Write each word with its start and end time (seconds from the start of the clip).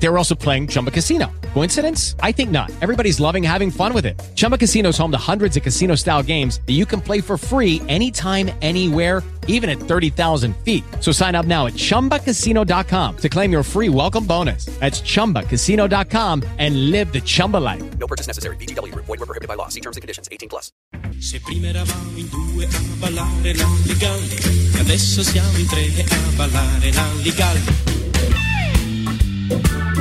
They 0.00 0.08
were 0.08 0.16
also 0.16 0.34
playing 0.34 0.68
Chumba 0.68 0.90
Casino. 0.90 1.30
Coincidence? 1.54 2.14
I 2.20 2.32
think 2.32 2.50
not. 2.50 2.70
Everybody's 2.80 3.18
loving 3.18 3.42
having 3.42 3.70
fun 3.70 3.92
with 3.92 4.06
it. 4.06 4.18
Chumba 4.36 4.56
Casino 4.56 4.90
is 4.90 4.98
home 4.98 5.10
to 5.10 5.18
hundreds 5.18 5.56
of 5.56 5.62
casino 5.62 5.96
style 5.96 6.22
games 6.22 6.60
that 6.66 6.74
you 6.74 6.86
can 6.86 7.00
play 7.00 7.20
for 7.20 7.36
free 7.36 7.82
anytime, 7.88 8.50
anywhere, 8.62 9.22
even 9.48 9.68
at 9.68 9.78
30,000 9.78 10.54
feet. 10.58 10.84
So 11.00 11.10
sign 11.10 11.34
up 11.34 11.46
now 11.46 11.66
at 11.66 11.72
chumbacasino.com 11.72 13.16
to 13.16 13.28
claim 13.28 13.50
your 13.50 13.62
free 13.62 13.88
welcome 13.88 14.24
bonus. 14.24 14.66
That's 14.78 15.00
chumbacasino.com 15.00 16.44
and 16.58 16.90
live 16.90 17.12
the 17.12 17.20
Chumba 17.20 17.56
life. 17.56 17.98
No 17.98 18.06
purchase 18.06 18.28
necessary. 18.28 18.56
BGW. 18.56 18.94
Void 18.94 19.08
were 19.08 19.26
prohibited 19.26 19.48
by 19.48 19.54
law. 19.54 19.68
See 19.68 19.80
terms 19.80 19.96
and 19.96 20.02
conditions. 20.02 20.28
18 20.30 20.48
plus. 20.48 20.70
Se 21.18 21.40
prima 21.40 21.68
eravamo 21.68 22.16
in 22.16 22.28
due 22.28 22.64
a 22.64 22.80
ballare 22.98 23.54
la 23.56 23.68
Ligalli, 23.82 24.36
adesso 24.78 25.22
siamo 25.24 25.58
in 25.58 25.66
tre 25.66 25.90
a 26.08 26.36
ballare 26.36 26.92
la 26.92 27.12
Ligalli. 27.22 28.07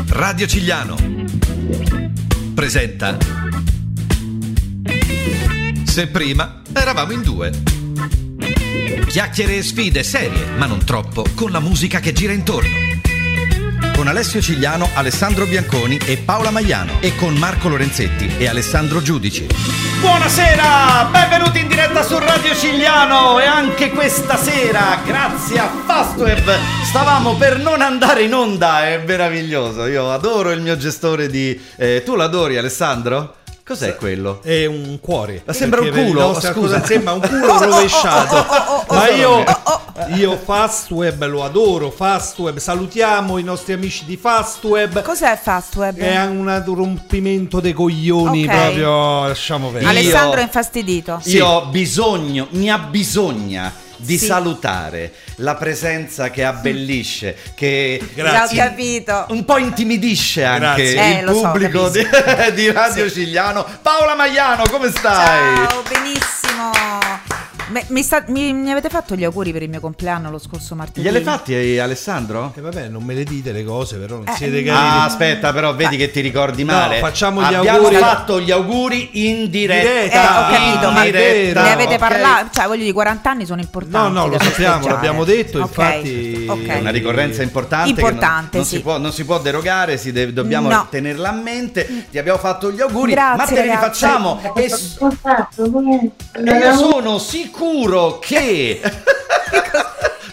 Radio 0.10 0.48
Cigliano 0.48 0.96
presenta 2.54 3.18
Se 5.84 6.08
prima 6.08 6.62
eravamo 6.74 7.12
in 7.12 7.22
due. 7.22 7.52
Chiacchiere 9.08 9.58
e 9.58 9.64
sfide 9.64 10.04
serie, 10.04 10.46
ma 10.58 10.66
non 10.66 10.84
troppo, 10.84 11.26
con 11.34 11.52
la 11.52 11.60
musica 11.60 12.00
che 12.00 12.14
gira 12.14 12.34
intorno. 12.34 13.07
Con 13.98 14.08
Alessio 14.08 14.40
Cigliano, 14.42 14.88
Alessandro 14.94 15.48
Bianconi 15.48 15.98
e 16.06 16.18
Paola 16.18 16.52
Magliano 16.52 17.02
e 17.02 17.16
con 17.16 17.34
Marco 17.34 17.68
Lorenzetti 17.68 18.32
e 18.38 18.48
Alessandro 18.48 19.02
Giudici. 19.02 19.48
Buonasera, 20.02 21.10
benvenuti 21.12 21.62
in 21.62 21.68
diretta 21.68 22.04
su 22.04 22.20
Radio 22.20 22.54
Cigliano 22.54 23.40
e 23.40 23.46
anche 23.46 23.90
questa 23.90 24.38
sera, 24.38 25.02
grazie 25.04 25.58
a 25.58 25.72
Fastweb, 25.84 26.48
stavamo 26.86 27.38
per 27.38 27.58
non 27.58 27.82
andare 27.82 28.22
in 28.22 28.36
onda, 28.36 28.86
è 28.88 29.02
meraviglioso, 29.04 29.88
io 29.88 30.12
adoro 30.12 30.52
il 30.52 30.62
mio 30.62 30.78
gestore 30.78 31.26
di... 31.28 31.60
eh, 31.76 32.04
tu 32.06 32.14
l'adori 32.14 32.56
Alessandro? 32.56 33.38
Cos'è 33.68 33.96
quello? 33.98 34.42
È 34.42 34.66
un 34.66 34.98
cuore. 35.02 35.42
Ma 35.46 35.52
sembra 35.52 35.82
un 35.82 35.92
culo, 35.92 36.40
scusa. 36.40 36.86
Sembra 36.86 37.12
un 37.12 37.20
culo 37.20 37.58
rovesciato. 37.62 38.86
Ma 38.88 39.10
io, 39.10 39.44
io 40.16 40.38
Fastweb 40.38 41.26
lo 41.26 41.44
adoro. 41.44 41.92
Fastweb, 41.92 42.60
salutiamo 42.60 43.38
i 43.38 43.44
nostri 43.44 43.74
amici 43.74 44.06
di 44.06 44.16
Fastweb. 44.16 45.02
Cos'è 45.02 45.38
Fastweb? 45.38 45.98
È 45.98 46.26
un 46.28 46.64
rompimento 46.66 47.60
dei 47.60 47.74
coglioni 47.74 48.46
Ok. 48.46 48.50
proprio. 48.56 49.28
Lasciamo 49.28 49.70
perdere. 49.70 49.92
Alessandro 49.92 50.40
è 50.40 50.44
infastidito. 50.44 51.20
Io 51.26 51.46
ho 51.46 51.66
bisogno, 51.66 52.48
mi 52.52 52.72
ha 52.72 52.78
bisogna 52.78 53.70
di 53.98 54.18
Sì. 54.18 54.26
salutare 54.26 55.14
la 55.38 55.56
presenza 55.56 56.30
che 56.30 56.44
abbellisce, 56.44 57.36
che 57.56 58.02
Grazie. 58.14 58.74
Un 59.30 59.46
po' 59.46 59.58
intimidisce 59.58 60.44
anche. 60.44 60.94
Eh, 60.96 61.20
il 61.20 61.26
lo 61.26 61.34
so, 61.34 61.42
pubblico 61.42 61.90
di, 61.90 62.06
di 62.54 62.72
Radio 62.72 63.10
Cigliano. 63.10 63.66
Paola 63.82 64.16
Magliano, 64.16 64.64
come 64.70 64.90
stai? 64.90 65.56
Ciao, 65.68 65.84
benissimo. 65.88 67.37
Me- 67.70 67.84
mi, 67.90 68.02
sta- 68.02 68.24
mi- 68.28 68.54
mi 68.54 68.72
avete 68.72 68.88
fatto 68.88 69.16
gli 69.16 69.24
auguri 69.26 69.52
per 69.52 69.62
il 69.62 69.70
mio 69.70 69.80
compleanno 69.82 70.30
lo 70.32 70.38
scorso 70.40 70.74
martedì? 70.76 71.02
Gliele 71.06 71.22
fatti 71.22 71.54
eh, 71.54 71.80
Alessandro? 71.80 72.54
E 72.56 72.62
vabbè, 72.62 72.88
non 72.88 73.04
me 73.04 73.14
le 73.14 73.24
dite 73.26 73.52
le 73.52 73.66
cose, 73.66 73.98
però 73.98 74.16
non 74.16 74.28
Eh, 74.28 74.34
siete 74.36 74.62
no. 74.62 74.72
carini. 74.74 74.88
Ah, 74.98 75.04
aspetta, 75.04 75.52
però 75.52 75.76
vedi 75.76 75.98
che 75.98 76.10
ti 76.10 76.22
ricordi 76.22 76.64
No, 76.64 76.74
male. 76.74 77.00
facciamo 77.00 77.42
gli 77.42 77.54
Abbiamo 77.54 77.80
auguri. 77.80 77.96
fatto 77.98 78.40
gli 78.40 78.52
auguri 78.52 79.10
in 79.28 79.50
diretta. 79.50 79.90
Eh, 79.90 80.04
Diretta. 80.04 80.48
ho 80.48 80.52
capito, 80.52 80.88
Ah, 80.88 80.92
ma 80.92 81.04
vero. 81.10 81.62
ne 81.62 81.72
avete 81.74 81.94
ok. 81.96 82.00
parlato? 82.00 82.48
Cioè, 82.54 82.68
voglio 82.68 82.82
dire, 82.84 82.94
40 82.94 83.30
anni 83.30 83.46
sono 83.46 83.60
importanti. 83.62 84.14
No, 84.14 84.20
no, 84.22 84.28
lo 84.28 84.40
sappiamo, 84.40 84.88
l'abbiamo 84.88 85.24
detto, 85.26 85.58
Ok, 85.60 85.66
infatti- 85.68 86.46
ok. 86.48 86.66
È 86.68 86.80
una 86.80 86.90
ricorrenza 86.92 87.44
importante. 87.44 87.94
che 87.94 88.00
Importante, 88.00 88.32
non, 88.32 88.50
non 88.54 88.64
sì. 88.66 88.76
si 88.78 88.82
può, 88.82 88.98
non 88.98 89.12
si 89.12 89.26
può 89.26 89.40
derogare, 89.40 89.98
si 89.98 90.14
deve- 90.14 90.32
dobbiamo 90.32 90.70
No. 90.70 90.88
tenerla 90.90 91.30
a 91.30 91.34
mente. 91.34 92.06
Ti 92.12 92.18
abbiamo 92.18 92.40
fatto 92.40 92.72
gli 92.72 92.80
auguri, 92.80 93.12
Grazie, 93.12 93.36
ma 93.38 93.44
te 93.46 93.52
li 93.62 93.68
ragazzi. 93.68 93.76
rifacciamo. 94.06 94.42
E, 94.56 94.64
e 96.46 96.58
io 96.60 96.74
sono 96.78 97.18
sicuro 97.18 97.56
che. 98.20 98.82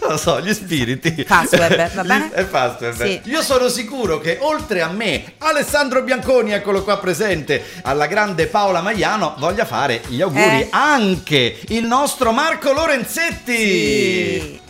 Non 0.00 0.12
lo 0.12 0.18
so, 0.18 0.38
gli 0.40 0.52
spiriti. 0.52 1.24
Fastweb, 1.26 1.92
va 1.94 2.02
bene? 2.02 2.30
È 2.30 2.44
Fastweb. 2.44 2.94
Sì. 2.94 3.20
Io 3.24 3.40
sono 3.42 3.68
sicuro 3.68 4.18
che 4.18 4.36
oltre 4.40 4.82
a 4.82 4.88
me, 4.88 5.32
Alessandro 5.38 6.02
Bianconi, 6.02 6.52
eccolo 6.52 6.82
qua 6.84 6.98
presente, 6.98 7.64
alla 7.84 8.06
grande 8.06 8.46
Paola 8.46 8.82
Magliano, 8.82 9.34
voglia 9.38 9.64
fare 9.64 10.02
gli 10.08 10.20
auguri 10.20 10.60
Eh. 10.60 10.68
anche 10.72 11.58
il 11.68 11.84
nostro 11.86 12.32
Marco 12.32 12.72
Lorenzetti. 12.72 13.56
Sì. 13.56 14.60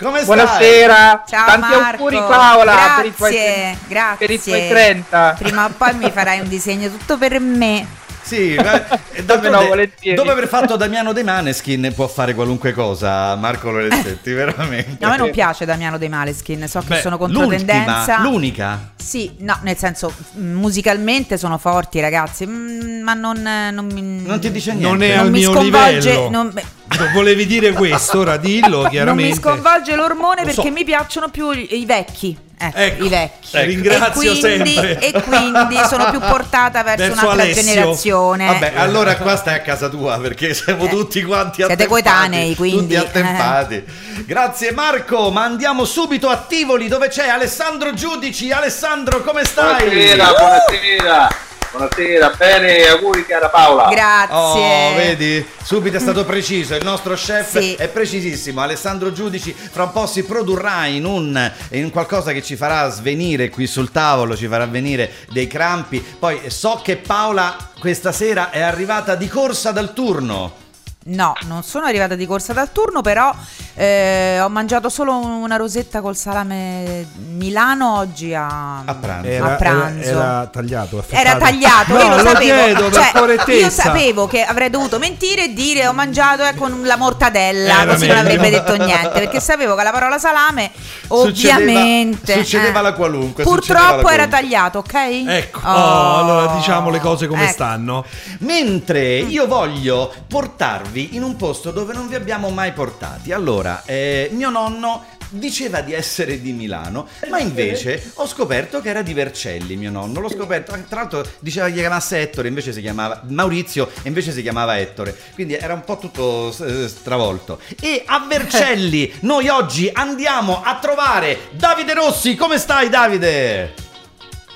Come 0.00 0.22
stai? 0.22 0.36
Buonasera, 0.36 1.24
Ciao 1.28 1.46
tanti 1.46 1.60
Marco. 1.60 1.90
auguri 1.90 2.16
Paola 2.16 2.92
per 2.96 3.04
i, 3.06 3.14
tuoi, 3.14 3.30
Grazie, 3.32 3.78
grazie. 3.86 4.16
per 4.26 4.30
i 4.30 4.40
tuoi 4.42 4.68
30. 4.68 5.36
Prima 5.38 5.64
o 5.66 5.70
poi 5.76 5.94
mi 5.94 6.10
farai 6.10 6.40
un 6.40 6.48
disegno 6.48 6.88
tutto 6.90 7.18
per 7.18 7.38
me. 7.38 7.86
Sì, 8.32 8.56
volentieri. 9.68 10.16
dopo 10.16 10.30
aver 10.30 10.48
fatto 10.48 10.76
Damiano 10.76 11.12
De 11.12 11.22
Maneskin 11.22 11.92
può 11.94 12.06
fare 12.08 12.34
qualunque 12.34 12.72
cosa 12.72 13.34
Marco 13.36 13.70
Lorenzetti, 13.70 14.32
veramente. 14.32 14.96
No, 15.00 15.08
a 15.08 15.10
me 15.10 15.16
non 15.18 15.30
piace 15.30 15.64
Damiano 15.64 15.98
dei 15.98 16.08
Maleskin, 16.08 16.66
so 16.66 16.80
che 16.80 16.86
Beh, 16.86 17.00
sono 17.00 17.16
L'ultima, 17.18 17.40
controtendenza. 17.44 18.20
l'unica. 18.22 18.92
Sì, 18.96 19.32
no, 19.40 19.58
nel 19.62 19.76
senso, 19.76 20.12
mh, 20.32 20.40
musicalmente 20.52 21.36
sono 21.36 21.58
forti 21.58 22.00
ragazzi, 22.00 22.46
mm, 22.46 23.02
ma 23.02 23.14
non, 23.14 23.46
eh, 23.46 23.70
non 23.70 23.86
mi... 23.86 24.22
Non 24.22 24.40
ti 24.40 24.50
dice 24.50 24.72
niente. 24.72 24.88
Non 24.88 25.02
è 25.02 25.16
non 25.16 25.26
al 25.26 25.30
mi 25.30 25.38
mio 25.38 25.52
sconvolge, 25.52 26.10
livello. 26.10 26.30
non, 26.30 26.50
beh, 26.52 26.64
Volevi 27.12 27.46
dire 27.46 27.72
questo, 27.72 28.20
ora 28.20 28.36
dillo 28.36 28.76
non 28.76 28.84
mi 28.84 28.90
chiaramente. 28.90 29.34
sconvolge 29.40 29.94
l'ormone 29.96 30.44
Lo 30.44 30.50
so. 30.50 30.54
perché 30.62 30.70
mi 30.70 30.84
piacciono 30.84 31.28
più 31.28 31.50
i 31.50 31.84
vecchi. 31.86 32.36
Ecco, 32.64 32.78
Ecco, 32.78 33.04
i 33.04 33.08
vecchi. 33.08 33.56
ecco. 33.56 33.66
Ringrazio 33.66 34.32
e 34.32 34.38
quindi, 34.38 34.74
sempre. 34.74 34.98
E 35.00 35.12
quindi 35.22 35.76
sono 35.88 36.10
più 36.10 36.20
portata 36.20 36.82
verso, 36.84 37.06
Verso 37.06 37.20
un'altra 37.24 37.42
Alessio. 37.42 37.62
generazione. 37.62 38.46
Vabbè, 38.46 38.72
allora 38.76 39.16
qua 39.16 39.36
stai 39.36 39.54
a 39.54 39.60
casa 39.62 39.88
tua 39.88 40.18
perché 40.18 40.54
siamo 40.54 40.84
Eh, 40.84 40.88
tutti 40.88 41.22
quanti 41.24 41.56
siete 41.56 41.72
attempati. 41.72 41.88
coetanei, 41.88 42.54
quindi, 42.54 42.94
Tutti 42.94 42.96
attempati. 42.96 43.84
Grazie 44.26 44.72
Marco, 44.72 45.30
ma 45.30 45.42
andiamo 45.42 45.84
subito 45.84 46.28
a 46.28 46.36
Tivoli 46.36 46.86
dove 46.88 47.08
c'è 47.08 47.28
Alessandro 47.28 47.92
Giudici. 47.94 48.52
Alessandro, 48.52 49.22
come 49.22 49.44
stai? 49.44 49.84
Buonasera, 49.84 50.26
buonasera. 50.38 51.28
Buonasera, 51.72 52.34
bene, 52.36 52.86
auguri 52.86 53.24
cara 53.24 53.48
Paola. 53.48 53.88
Grazie. 53.88 54.34
Oh, 54.36 54.94
vedi? 54.94 55.46
Subito 55.62 55.96
è 55.96 56.00
stato 56.00 56.26
preciso, 56.26 56.74
il 56.74 56.84
nostro 56.84 57.14
chef 57.14 57.58
Sì. 57.58 57.72
è 57.76 57.88
precisissimo. 57.88 58.60
Alessandro 58.60 59.10
Giudici 59.10 59.54
fra 59.54 59.84
un 59.84 59.92
po' 59.92 60.06
si 60.06 60.22
produrrà 60.24 60.84
in 60.84 61.06
un 61.06 61.50
in 61.70 61.90
qualcosa 61.90 62.32
che 62.32 62.42
ci 62.42 62.56
farà 62.56 62.90
svenire 62.90 63.48
qui 63.48 63.66
sul 63.66 63.90
tavolo, 63.90 64.36
ci 64.36 64.48
farà 64.48 64.66
venire 64.66 65.10
dei 65.30 65.46
crampi. 65.46 65.98
Poi 66.00 66.50
so 66.50 66.78
che 66.84 66.96
Paola 66.98 67.56
questa 67.80 68.12
sera 68.12 68.50
è 68.50 68.60
arrivata 68.60 69.14
di 69.14 69.26
corsa 69.26 69.70
dal 69.70 69.94
turno. 69.94 70.60
No, 71.04 71.32
non 71.46 71.62
sono 71.64 71.86
arrivata 71.86 72.14
di 72.14 72.26
corsa 72.26 72.52
dal 72.52 72.70
turno, 72.70 73.00
però 73.00 73.34
eh, 73.74 74.38
ho 74.40 74.48
mangiato 74.48 74.88
solo 74.88 75.16
una 75.16 75.56
rosetta 75.56 76.00
col 76.00 76.16
salame 76.16 77.06
Milano 77.32 77.96
oggi 77.96 78.34
a, 78.34 78.80
A 78.84 78.94
pranzo. 78.94 79.28
Era, 79.28 79.44
a 79.52 79.56
pranzo. 79.56 80.08
era- 80.08 80.20
era 80.22 80.46
tagliato. 80.52 81.04
Era 81.08 81.30
affettato. 81.32 81.38
tagliato, 81.38 81.92
No, 81.94 81.98
io 82.00 82.08
lo, 82.08 82.16
lo 82.16 82.28
sapevo. 82.28 82.62
chiedo 82.64 82.90
Cioè, 82.92 83.54
io 83.56 83.70
sapevo 83.70 84.26
che 84.26 84.42
avrei 84.42 84.70
dovuto 84.70 84.98
mentire 84.98 85.44
e 85.44 85.52
dire 85.52 85.86
ho 85.86 85.92
mangiato 85.92 86.44
eh, 86.44 86.54
con 86.54 86.82
la 86.84 86.96
mortadella, 86.96 87.82
Era 87.82 87.92
così 87.92 88.06
non 88.06 88.16
meglio. 88.16 88.30
avrebbe 88.38 88.50
detto 88.50 88.76
niente, 88.84 89.08
perché 89.08 89.40
sapevo 89.40 89.74
che 89.74 89.82
la 89.82 89.90
parola 89.92 90.18
salame 90.18 90.70
Succedeva- 91.08 91.56
ovviamente 91.58 92.34
succedeva 92.34 92.78
eh, 92.78 92.82
la 92.82 92.92
qualunque, 92.92 93.44
succedeva 93.44 93.80
Purtroppo 93.84 94.08
la 94.08 94.12
era 94.14 94.28
qualunque. 94.28 94.40
tagliato, 94.40 94.78
ok? 94.78 94.94
Ecco, 95.28 95.60
Oh. 95.64 95.70
oh, 95.72 96.16
allora 96.18 96.54
diciamo 96.56 96.90
le 96.90 97.00
cose 97.00 97.26
come 97.26 97.44
Ecco. 97.44 97.52
stanno. 97.52 98.04
Mentre 98.40 99.18
io 99.18 99.46
voglio 99.46 100.12
portarvi 100.28 101.14
in 101.16 101.22
un 101.22 101.36
posto 101.36 101.70
dove 101.70 101.92
non 101.92 102.08
vi 102.08 102.14
abbiamo 102.14 102.50
mai 102.50 102.72
portati. 102.72 103.32
Allora, 103.32 103.61
eh, 103.84 104.28
mio 104.32 104.50
nonno 104.50 105.04
diceva 105.32 105.80
di 105.80 105.92
essere 105.92 106.40
di 106.40 106.52
Milano, 106.52 107.08
ma 107.28 107.38
invece 107.38 108.12
ho 108.14 108.26
scoperto 108.26 108.80
che 108.80 108.90
era 108.90 109.02
di 109.02 109.12
Vercelli, 109.14 109.76
mio 109.76 109.90
nonno. 109.90 110.20
L'ho 110.20 110.28
scoperto, 110.28 110.72
tra 110.88 111.00
l'altro 111.00 111.24
diceva 111.38 111.66
che 111.66 111.74
si 111.74 111.78
chiamasse 111.78 112.20
Ettore, 112.20 112.48
invece 112.48 112.72
si 112.72 112.80
chiamava 112.80 113.22
Maurizio, 113.28 113.88
e 114.02 114.08
invece 114.08 114.32
si 114.32 114.42
chiamava 114.42 114.78
Ettore. 114.78 115.16
Quindi 115.34 115.54
era 115.54 115.74
un 115.74 115.84
po' 115.84 115.98
tutto 115.98 116.54
eh, 116.60 116.88
stravolto. 116.88 117.60
E 117.80 118.02
a 118.04 118.24
Vercelli 118.28 119.12
noi 119.20 119.48
oggi 119.48 119.90
andiamo 119.92 120.62
a 120.62 120.78
trovare 120.78 121.48
Davide 121.52 121.94
Rossi. 121.94 122.34
Come 122.34 122.58
stai 122.58 122.88
Davide? 122.88 123.91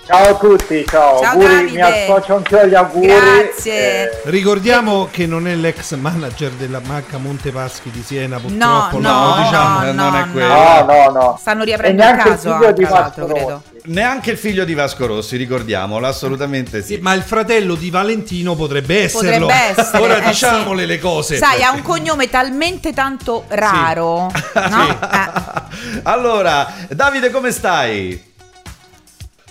Ciao 0.06 0.28
a 0.28 0.34
tutti, 0.36 0.84
ciao, 0.88 1.18
Ciao, 1.20 1.32
auguri, 1.32 1.46
Davide. 1.48 1.72
mi 1.72 1.80
associo 1.80 2.36
anch'io 2.36 2.60
agli 2.60 2.74
auguri. 2.76 3.06
Grazie. 3.08 3.72
Eh, 3.72 4.20
Ricordiamo 4.26 5.08
che 5.10 5.26
non 5.26 5.48
è 5.48 5.54
l'ex 5.56 5.94
manager 5.96 6.52
della 6.52 6.80
Macca 6.84 7.18
Montepaschi 7.18 7.90
di 7.90 8.04
Siena, 8.06 8.36
No, 8.36 8.42
purtroppo. 8.42 9.00
no, 9.00 9.34
lo 9.34 9.42
diciamo. 9.42 9.78
no, 9.80 9.92
non 9.92 10.14
è 10.14 10.24
no, 10.24 10.30
quello. 10.30 10.46
no, 10.54 10.84
no, 10.84 11.10
no. 11.10 11.36
Stanno 11.40 11.62
E 11.62 11.64
riaprendo 11.64 12.02
il 12.02 12.08
neanche 12.08 12.28
il 12.28 12.34
caso, 12.36 12.52
figlio 12.56 12.72
di 12.72 12.84
tra 12.84 12.98
l'altro, 13.00 13.26
Vasco 13.26 13.34
credo. 13.34 13.50
Rossi. 13.50 13.88
Neanche 13.92 14.30
il 14.30 14.38
figlio 14.38 14.64
di 14.64 14.74
Vasco 14.74 15.06
Rossi, 15.06 15.36
ricordiamolo, 15.36 16.06
assolutamente 16.06 16.82
sì. 16.82 16.94
Sì, 16.94 17.00
ma 17.00 17.12
il 17.12 17.22
fratello 17.22 17.74
di 17.74 17.90
Valentino 17.90 18.54
potrebbe 18.54 19.02
esserlo. 19.02 19.46
Potrebbe 19.48 19.80
essere. 19.80 20.02
Ora 20.04 20.22
eh, 20.22 20.26
diciamole 20.28 20.82
sì. 20.82 20.86
le 20.86 20.98
cose. 21.00 21.36
Sai, 21.36 21.64
ha 21.64 21.72
un 21.72 21.82
cognome 21.82 22.30
talmente 22.30 22.92
tanto 22.92 23.42
raro, 23.48 24.30
no? 24.54 24.98
Eh. 25.16 26.00
allora, 26.04 26.72
Davide, 26.90 27.30
come 27.30 27.50
stai? 27.50 28.34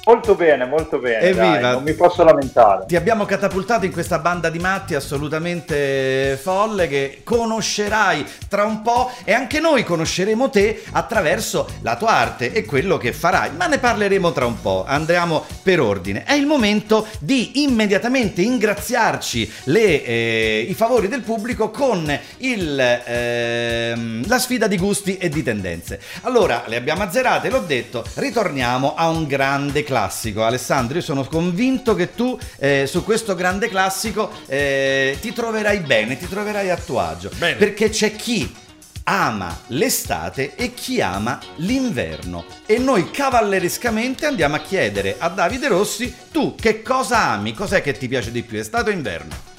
Molto 0.06 0.36
bene, 0.36 0.66
molto 0.66 1.00
bene. 1.00 1.19
Evviva. 1.19 1.60
dai, 1.60 1.62
non 1.62 1.84
mi 1.84 1.96
posso 1.96 2.24
lamentare. 2.24 2.86
Ti 2.86 2.96
abbiamo 2.96 3.25
catapultato 3.25 3.86
in 3.86 3.92
questa 3.92 4.19
banda 4.19 4.52
di 4.52 4.60
matti 4.60 4.94
assolutamente 4.94 6.38
folle 6.40 6.88
che 6.88 7.22
conoscerai 7.24 8.24
tra 8.48 8.66
un 8.66 8.84
po' 8.84 9.12
e 9.24 9.34
anche 9.34 9.60
noi 9.60 9.84
conosceremo 9.84 10.52
te 10.52 10.84
attraverso 10.92 11.68
la 11.81 11.96
tua 11.96 12.12
arte 12.12 12.52
e 12.52 12.66
quello 12.66 12.98
che 12.98 13.13
farai, 13.13 13.54
ma 13.57 13.66
ne 13.66 13.80
parleremo 13.80 14.31
tra 14.31 14.46
un 14.46 14.62
po', 14.62 14.86
andiamo 14.88 15.44
per 15.63 15.80
ordine. 15.80 16.24
È 16.24 16.34
il 16.34 16.46
momento 16.46 17.08
di 17.19 17.63
immediatamente 17.63 18.44
ingraziarci 18.44 19.51
le, 19.66 20.04
eh, 20.04 20.66
i 20.69 20.74
favori 20.75 21.08
del 21.08 21.22
pubblico 21.22 21.72
con 21.72 22.19
il, 22.38 22.80
ehm, 23.06 24.28
la 24.28 24.38
sfida 24.38 24.68
di 24.68 24.78
gusti 24.78 25.18
e 25.18 25.30
di 25.30 25.42
tendenze. 25.42 26.00
Allora, 26.22 26.66
le 26.68 26.75
abbiamo 26.75 27.01
azzerate, 27.01 27.50
l'ho 27.50 27.63
detto, 27.66 28.06
ritorniamo 28.13 28.94
a 28.96 29.10
un 29.10 29.25
grande 29.25 29.80
classico. 29.80 29.94
Alessandro, 30.04 30.98
io 30.98 31.04
sono 31.04 31.26
convinto 31.26 31.96
che 31.96 32.14
tu 32.14 32.38
eh, 32.58 32.86
su 32.88 33.04
questo 33.04 33.36
grande 33.36 33.70
classico 33.70 34.32
eh, 34.48 35.18
ti 35.22 35.34
troverai 35.34 35.80
bene, 35.80 36.18
ti 36.18 36.28
troverai 36.28 36.70
a 36.70 36.78
tuo 36.78 37.00
agio. 37.00 37.30
Bene. 37.38 37.56
Perché 37.56 37.90
c'è 37.90 38.16
chi 38.16 38.64
ama 39.06 39.56
l'estate 39.68 40.56
e 40.56 40.74
chi 40.74 41.02
ama 41.02 41.40
l'inverno. 41.58 42.46
E 42.66 42.78
noi 42.78 43.12
cavallerescamente 43.12 44.26
andiamo 44.26 44.56
a 44.56 44.60
chiedere 44.60 45.16
a 45.18 45.30
Davide 45.30 45.68
Rossi, 45.68 46.14
tu 46.32 46.56
che 46.56 46.82
cosa 46.82 47.30
ami? 47.30 47.54
Cos'è 47.54 47.82
che 47.82 47.94
ti 47.94 48.08
piace 48.08 48.32
di 48.32 48.44
più, 48.44 48.58
estate 48.58 48.90
o 48.90 48.94
inverno? 48.94 49.55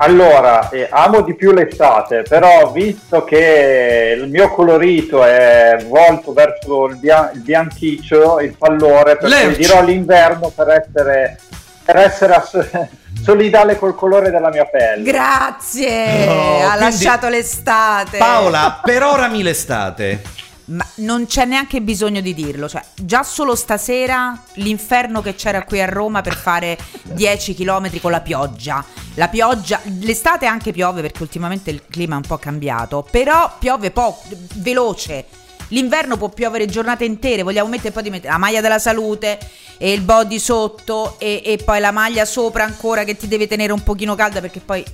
Allora, 0.00 0.68
eh, 0.68 0.86
amo 0.90 1.22
di 1.22 1.34
più 1.34 1.52
l'estate, 1.52 2.22
però 2.22 2.70
visto 2.70 3.24
che 3.24 4.16
il 4.16 4.28
mio 4.28 4.48
colorito 4.52 5.24
è 5.24 5.76
volto 5.88 6.32
verso 6.32 6.86
il, 6.86 6.96
bia- 6.98 7.32
il 7.34 7.40
bianchiccio, 7.40 8.38
il 8.38 8.54
pallore, 8.56 9.16
per 9.16 9.28
Lerch. 9.28 9.44
cui 9.46 9.56
dirò 9.56 9.82
l'inverno 9.82 10.52
per 10.54 10.68
essere, 10.68 11.38
per 11.84 11.96
essere 11.96 12.32
ass- 12.34 12.86
solidale 13.24 13.76
col 13.76 13.96
colore 13.96 14.30
della 14.30 14.50
mia 14.50 14.66
pelle. 14.66 15.02
Grazie, 15.02 16.26
No, 16.26 16.32
ha 16.58 16.76
quindi- 16.76 16.78
lasciato 16.78 17.28
l'estate. 17.28 18.18
Paola, 18.18 18.80
per 18.84 19.02
ora 19.02 19.26
mi 19.26 19.42
l'estate. 19.42 20.22
Ma 20.68 20.86
non 20.96 21.24
c'è 21.24 21.46
neanche 21.46 21.80
bisogno 21.80 22.20
di 22.20 22.34
dirlo, 22.34 22.68
cioè 22.68 22.82
già 22.94 23.22
solo 23.22 23.54
stasera 23.54 24.38
l'inferno 24.54 25.22
che 25.22 25.34
c'era 25.34 25.64
qui 25.64 25.80
a 25.80 25.86
Roma 25.86 26.20
per 26.20 26.36
fare 26.36 26.76
10 27.04 27.54
km 27.54 27.98
con 28.00 28.10
la 28.10 28.20
pioggia. 28.20 28.84
La 29.14 29.28
pioggia, 29.28 29.80
l'estate 30.00 30.44
anche 30.44 30.72
piove 30.72 31.00
perché 31.00 31.22
ultimamente 31.22 31.70
il 31.70 31.84
clima 31.88 32.14
è 32.14 32.16
un 32.18 32.26
po' 32.26 32.36
cambiato, 32.36 33.06
però 33.10 33.56
piove 33.58 33.90
poco, 33.90 34.24
veloce. 34.56 35.24
L'inverno 35.68 36.18
può 36.18 36.28
piovere 36.28 36.66
giornate 36.66 37.04
intere, 37.04 37.42
vogliamo 37.42 37.68
mettere 37.68 37.90
poi 37.90 38.02
di 38.02 38.10
mettere 38.10 38.32
la 38.32 38.38
maglia 38.38 38.60
della 38.60 38.78
salute 38.78 39.38
e 39.78 39.92
il 39.92 40.02
body 40.02 40.38
sotto 40.38 41.18
e, 41.18 41.42
e 41.44 41.56
poi 41.62 41.80
la 41.80 41.92
maglia 41.92 42.24
sopra 42.26 42.64
ancora 42.64 43.04
che 43.04 43.16
ti 43.16 43.28
deve 43.28 43.46
tenere 43.46 43.72
un 43.72 43.82
pochino 43.82 44.14
calda 44.14 44.40
perché 44.40 44.60
poi 44.60 44.84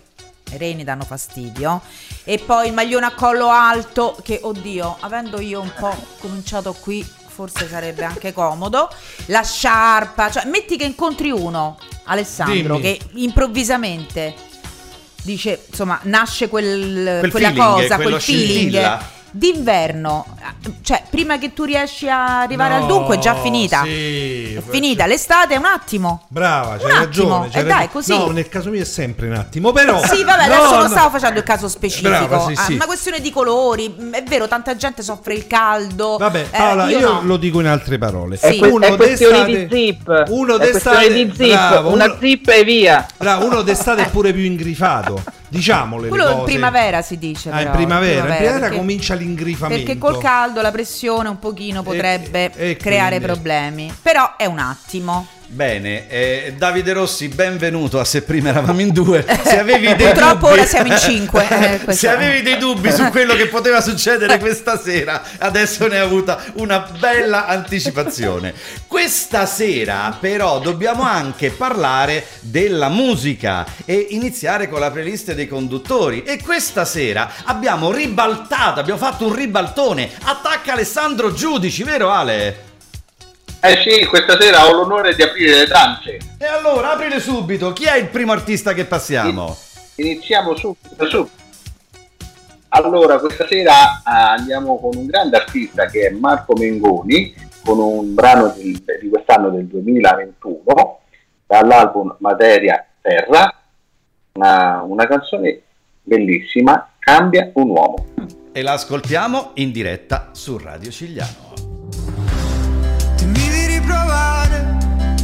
reni 0.56 0.85
danno 0.85 1.05
fastidio. 1.05 1.81
E 2.25 2.39
poi 2.39 2.69
il 2.69 2.73
maglione 2.73 3.06
a 3.06 3.12
collo 3.12 3.49
alto, 3.49 4.17
che 4.23 4.41
oddio, 4.43 4.97
avendo 5.01 5.41
io 5.41 5.61
un 5.61 5.73
po' 5.79 5.95
cominciato 6.21 6.73
qui, 6.75 7.06
forse 7.27 7.69
sarebbe 7.69 8.05
anche 8.05 8.33
comodo. 8.33 8.89
La 9.27 9.43
sciarpa, 9.43 10.31
cioè 10.31 10.45
metti 10.47 10.77
che 10.77 10.85
incontri 10.85 11.31
uno, 11.31 11.79
Alessandro, 12.05 12.77
Dimmi. 12.77 12.81
che 12.81 13.01
improvvisamente 13.15 14.35
dice, 15.23 15.65
insomma, 15.69 15.99
nasce 16.03 16.49
quel, 16.49 17.17
Quel 17.21 17.31
quella 17.31 17.49
feeling, 17.49 17.73
cosa, 17.73 17.97
quel 17.97 18.21
feeling. 18.21 18.51
scintilla. 18.53 19.11
D'inverno, 19.37 20.27
cioè 20.83 21.03
prima 21.11 21.39
che 21.39 21.53
tu 21.53 21.65
riesci 21.65 22.09
a 22.09 22.43
arrivare 22.43 22.75
al 22.75 22.87
dunque 22.87 23.17
è 23.17 23.19
già 23.19 23.33
No, 23.33 23.43
finita. 23.43 23.83
sì, 23.83 24.55
è 24.55 24.63
finita, 24.65 25.07
l'estate 25.07 25.55
è 25.55 25.57
un 25.57 25.65
attimo. 25.65 26.23
Brava, 26.29 26.77
c'hai 26.77 26.85
Un 26.85 26.91
attimo, 26.93 26.99
ragione. 27.39 27.49
c'hai 27.51 27.63
e 27.63 27.65
dai, 27.65 27.89
così. 27.91 28.17
No, 28.17 28.27
nel 28.29 28.49
caso 28.49 28.71
mio 28.71 28.83
è 28.83 28.85
sempre 28.85 29.27
un 29.27 29.35
attimo, 29.35 29.73
però. 29.73 29.99
Sì, 30.07 30.23
vabbè, 30.23 30.47
No, 30.47 30.55
adesso 30.55 30.71
non 30.75 30.83
no. 30.83 30.89
stavo 30.89 31.11
facendo 31.11 31.39
il 31.41 31.45
caso 31.45 31.67
specifico. 31.67 32.11
Brava, 32.11 32.45
sì, 32.47 32.53
Ah, 32.53 32.63
sì. 32.63 32.73
una 32.75 32.87
questione 32.87 33.21
di 33.21 33.31
colori. 33.33 33.93
È 34.13 34.23
vero, 34.23 34.47
tanta 34.47 34.77
gente 34.77 35.03
soffre 35.03 35.35
il 35.35 35.49
caldo. 35.49 36.17
Vabbè, 36.17 36.41
Eh, 36.41 36.57
Paola, 36.57 36.89
io, 36.91 37.13
no. 37.15 37.21
lo 37.25 37.37
dico 37.37 37.59
in 37.59 37.67
altre 37.67 37.99
parole. 37.99 38.37
Sì. 38.37 38.47
È, 38.47 38.57
que- 38.59 38.87
è 38.87 38.95
questione 38.95 39.45
di 39.47 39.69
zip. 39.69 40.25
Uno 40.29 40.59
è 40.61 40.71
d'estate, 40.71 41.13
di 41.13 41.33
zip. 41.35 41.49
bravo, 41.49 41.93
una 41.93 42.05
uno- 42.05 42.17
zip 42.21 42.49
e 42.51 42.63
via. 42.63 43.05
Bravo, 43.17 43.47
uno 43.47 43.63
d'estate 43.63 44.03
è 44.05 44.11
pure 44.11 44.33
più 44.33 44.43
ingrifato. 44.45 45.21
Diciamole 45.55 46.09
Quello 46.09 46.31
in 46.39 46.45
primavera 46.45 47.01
si 47.03 47.17
dice. 47.19 47.51
Ah, 47.51 47.59
in 47.59 47.65
però, 47.67 47.77
primavera. 47.77 48.19
In 48.21 48.25
primavera 48.27 48.59
perché- 48.61 48.77
comincia 48.77 49.15
l'ingrifamento. 49.15 49.85
Perché 49.85 49.99
col 49.99 50.19
caldo 50.19 50.61
la 50.61 50.71
pressione 50.73 51.29
un 51.29 51.39
pochino 51.39 51.83
potrebbe 51.83 52.53
e- 52.56 52.71
e 52.71 52.77
creare 52.77 53.17
quindi- 53.17 53.27
problemi. 53.27 53.95
Però 54.03 54.37
è 54.37 54.47
un 54.47 54.59
attimo. 54.59 55.27
Bene, 55.46 56.08
eh, 56.08 56.55
Davide 56.56 56.94
Rossi, 56.94 57.29
benvenuto 57.29 58.00
a 58.00 58.05
Se 58.05 58.23
prima 58.23 58.49
eravamo 58.49 58.81
in 58.81 58.93
due. 58.93 59.25
Se 59.44 59.58
avevi 59.58 59.94
dei 59.94 60.06
Purtroppo 60.06 60.49
dubbi- 60.49 60.58
ora 60.58 60.67
siamo 60.67 60.93
in 60.93 60.99
cinque, 60.99 61.46
eh, 61.87 61.93
Se 61.94 62.08
avevi 62.08 62.43
dei 62.43 62.56
dubbi 62.56 62.91
su 62.91 63.05
quello 63.11 63.35
che 63.35 63.46
poteva 63.46 63.81
succedere 63.81 64.38
questa 64.38 64.81
sera, 64.81 65.23
adesso 65.38 65.87
ne 65.87 65.99
hai 65.99 66.05
avuta 66.05 66.43
una 66.55 66.79
bella 66.99 67.46
anticipazione. 67.46 68.55
Questa 68.87 69.46
sera, 69.46 70.17
però, 70.19 70.58
dobbiamo 70.61 71.02
anche 71.02 71.50
parlare 71.50 72.26
della 72.41 72.88
musica 72.88 73.67
e 73.85 74.06
iniziare 74.11 74.69
con 74.69 74.81
la 74.81 74.91
playlist 74.91 75.35
dei 75.35 75.46
conduttori. 75.46 76.23
E 76.23 76.41
questa 76.43 76.85
sera 76.85 77.31
abbiamo 77.44 77.93
ribaltato, 77.93 78.81
abbiamo 78.81 78.99
fatto 78.99 79.26
un 79.26 79.35
ribaltone. 79.35 80.11
Attacca 80.23 80.73
Alessandro 80.73 81.32
Giudici, 81.32 81.82
vero 81.85 82.11
Ale? 82.11 82.73
Eh 83.67 83.81
sì, 83.81 84.05
questa 84.05 84.39
sera 84.39 84.69
ho 84.69 84.75
l'onore 84.75 85.15
di 85.15 85.23
aprire 85.23 85.61
le 85.61 85.67
trance. 85.67 86.19
E 86.37 86.45
allora, 86.45 86.93
aprile 86.93 87.19
subito, 87.19 87.73
chi 87.73 87.85
è 87.85 87.97
il 87.97 88.09
primo 88.09 88.33
artista 88.33 88.75
che 88.75 88.85
passiamo? 88.85 89.57
Iniziamo 89.95 90.55
subito, 90.55 91.07
subito. 91.09 91.43
Allora, 92.69 93.19
questa 93.19 93.47
sera 93.47 93.73
eh, 93.73 94.03
andiamo 94.05 94.79
con 94.79 94.95
un 94.95 95.07
grande 95.07 95.39
artista 95.39 95.87
che 95.87 96.09
è 96.09 96.11
Marco 96.11 96.53
Mengoni, 96.53 97.35
con 97.65 97.79
un 97.79 98.13
brano 98.13 98.49
di, 98.55 98.85
di 99.01 99.09
quest'anno 99.09 99.49
del 99.49 99.65
2021, 99.65 101.01
dall'album 101.47 102.17
Materia 102.19 102.85
Terra, 103.01 103.51
una, 104.33 104.83
una 104.83 105.07
canzone 105.07 105.63
bellissima, 106.03 106.91
Cambia 106.99 107.51
un 107.55 107.71
uomo. 107.71 108.06
E 108.53 108.61
la 108.61 108.73
ascoltiamo 108.73 109.53
in 109.55 109.73
diretta 109.73 110.29
su 110.33 110.59
Radio 110.59 110.91
Cigliano. 110.91 111.74
Riprovare, 114.15 114.79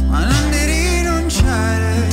ma 0.07 0.19
non 0.25 0.49
di 0.49 0.65
rinunciare. 0.65 2.07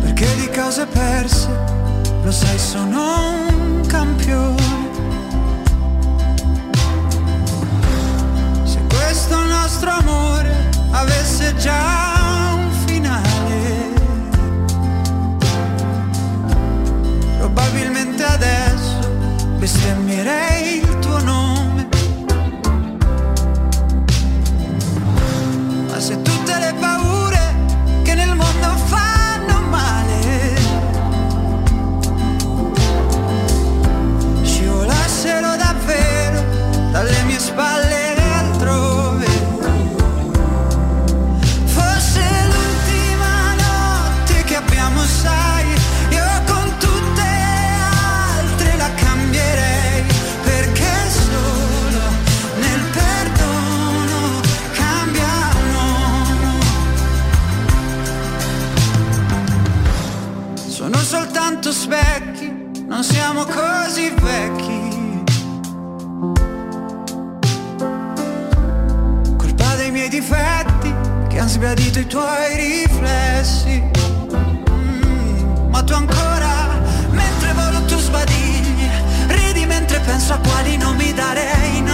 Perché 0.00 0.26
di 0.36 0.50
cose 0.50 0.86
perse, 0.86 1.48
lo 2.24 2.32
sai, 2.32 2.58
sono 2.58 3.46
un 3.48 3.86
campione. 3.86 4.62
Se 8.64 8.80
questo 8.88 9.44
nostro 9.44 9.90
amore 9.90 10.70
avesse 10.90 11.54
già 11.54 12.54
un 12.56 12.70
finale, 12.84 13.92
probabilmente 17.38 18.24
adesso 18.24 19.12
bestemmierei 19.58 20.78
il 20.78 20.98
Ma 25.94 26.00
se 26.00 26.20
tutte 26.22 26.58
le 26.58 26.74
paure 26.80 27.13
tanto 61.64 61.72
specchi, 61.72 62.84
non 62.86 63.02
siamo 63.02 63.44
così 63.44 64.10
vecchi. 64.20 65.22
Colpa 69.38 69.74
dei 69.76 69.90
miei 69.90 70.10
difetti 70.10 70.92
che 71.28 71.38
hanno 71.38 71.48
sbiadito 71.48 72.00
i 72.00 72.06
tuoi 72.06 72.54
riflessi. 72.54 73.82
Mm, 74.70 75.70
ma 75.70 75.82
tu 75.82 75.94
ancora, 75.94 76.82
mentre 77.12 77.52
volo 77.54 77.82
tu 77.86 77.96
sbadigli, 77.96 78.90
ridi 79.28 79.64
mentre 79.64 80.00
penso 80.00 80.34
a 80.34 80.38
quali 80.46 80.76
nomi 80.76 81.14
dare 81.14 81.50
ai 81.50 81.80
nostri 81.80 81.93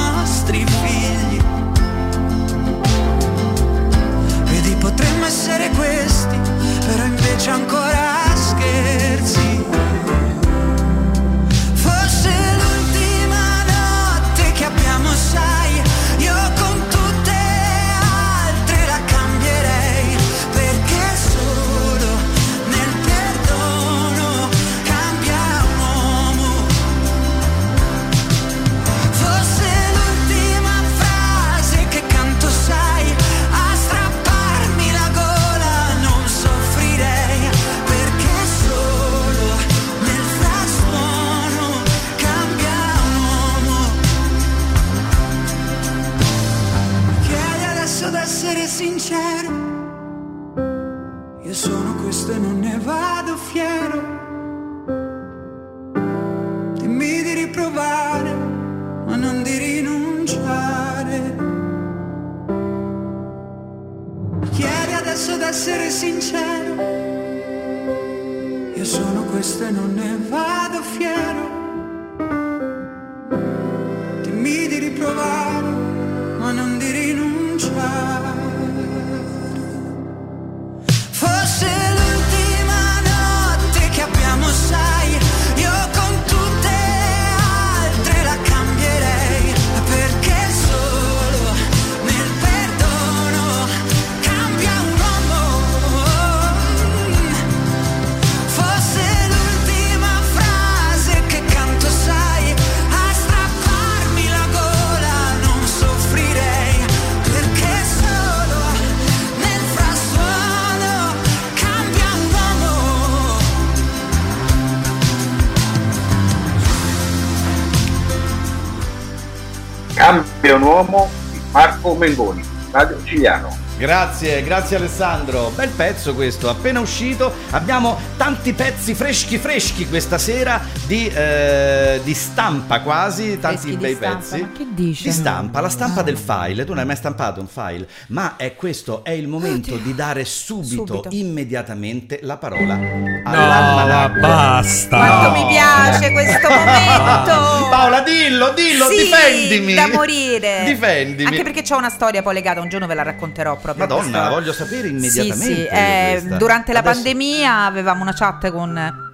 Mengoni, 122.01 122.43
Radio 122.71 122.99
Ciliano. 123.05 123.55
Grazie, 123.77 124.43
grazie 124.43 124.77
Alessandro. 124.77 125.51
Bel 125.55 125.69
pezzo 125.69 126.15
questo, 126.15 126.49
appena 126.49 126.81
uscito. 126.81 127.31
Abbiamo 127.51 127.99
tanti 128.31 128.53
pezzi 128.53 128.95
freschi 128.95 129.39
freschi 129.39 129.89
questa 129.89 130.17
sera 130.17 130.61
di, 130.87 131.09
eh, 131.13 132.01
di 132.05 132.15
stampa 132.15 132.81
quasi, 132.81 133.41
tanti 133.41 133.57
Freschi 133.63 133.71
di 133.71 133.77
bei 133.77 133.97
pezzi. 133.97 134.41
ma 134.41 134.49
che 134.57 134.67
dice? 134.71 135.03
Di 135.03 135.11
stampa, 135.11 135.61
la 135.61 135.69
stampa 135.69 136.03
del 136.03 136.17
file. 136.17 136.63
Tu 136.63 136.69
non 136.71 136.79
hai 136.79 136.87
mai 136.87 136.95
stampato 136.95 137.41
un 137.41 137.49
file, 137.49 137.89
ma 138.09 138.37
è 138.37 138.55
questo 138.55 139.03
è 139.03 139.11
il 139.11 139.27
momento 139.27 139.75
di 139.77 139.95
dare 139.97 140.25
subito, 140.25 140.87
Subito. 140.87 141.09
immediatamente 141.11 142.21
la 142.23 142.37
parola 142.37 142.77
No, 142.77 143.21
all'almanacco. 143.25 144.21
basta. 144.21 144.97
Quanto 144.97 145.29
No. 145.31 145.35
mi 145.45 145.53
piace 145.53 146.13
questo 146.13 146.49
momento! 146.55 147.69
Paola, 147.69 148.01
dillo, 148.03 148.53
dillo, 148.55 148.87
Sì, 148.87 148.97
difendimi. 149.03 149.75
da 149.75 149.89
morire. 149.89 150.63
Difendimi. 150.67 151.29
Anche 151.31 151.43
perché 151.43 151.63
c'ho 151.63 151.77
una 151.77 151.91
storia 151.91 152.23
poi 152.23 152.35
legata, 152.35 152.61
un 152.61 152.69
giorno 152.69 152.87
ve 152.87 152.95
la 152.95 153.03
racconterò 153.03 153.57
proprio. 153.57 153.87
Madonna, 153.87 154.01
questa- 154.03 154.23
la 154.23 154.29
voglio 154.29 154.53
sapere 154.53 154.87
immediatamente. 154.89 155.45
Sì, 155.45 155.55
sì, 155.55 155.67
eh, 155.67 156.23
durante 156.39 156.73
la 156.73 156.79
Adesso- 156.79 156.95
pandemia 156.95 157.65
avevamo 157.65 158.03
una 158.03 158.13
chat 158.21 158.51
con 158.51 159.09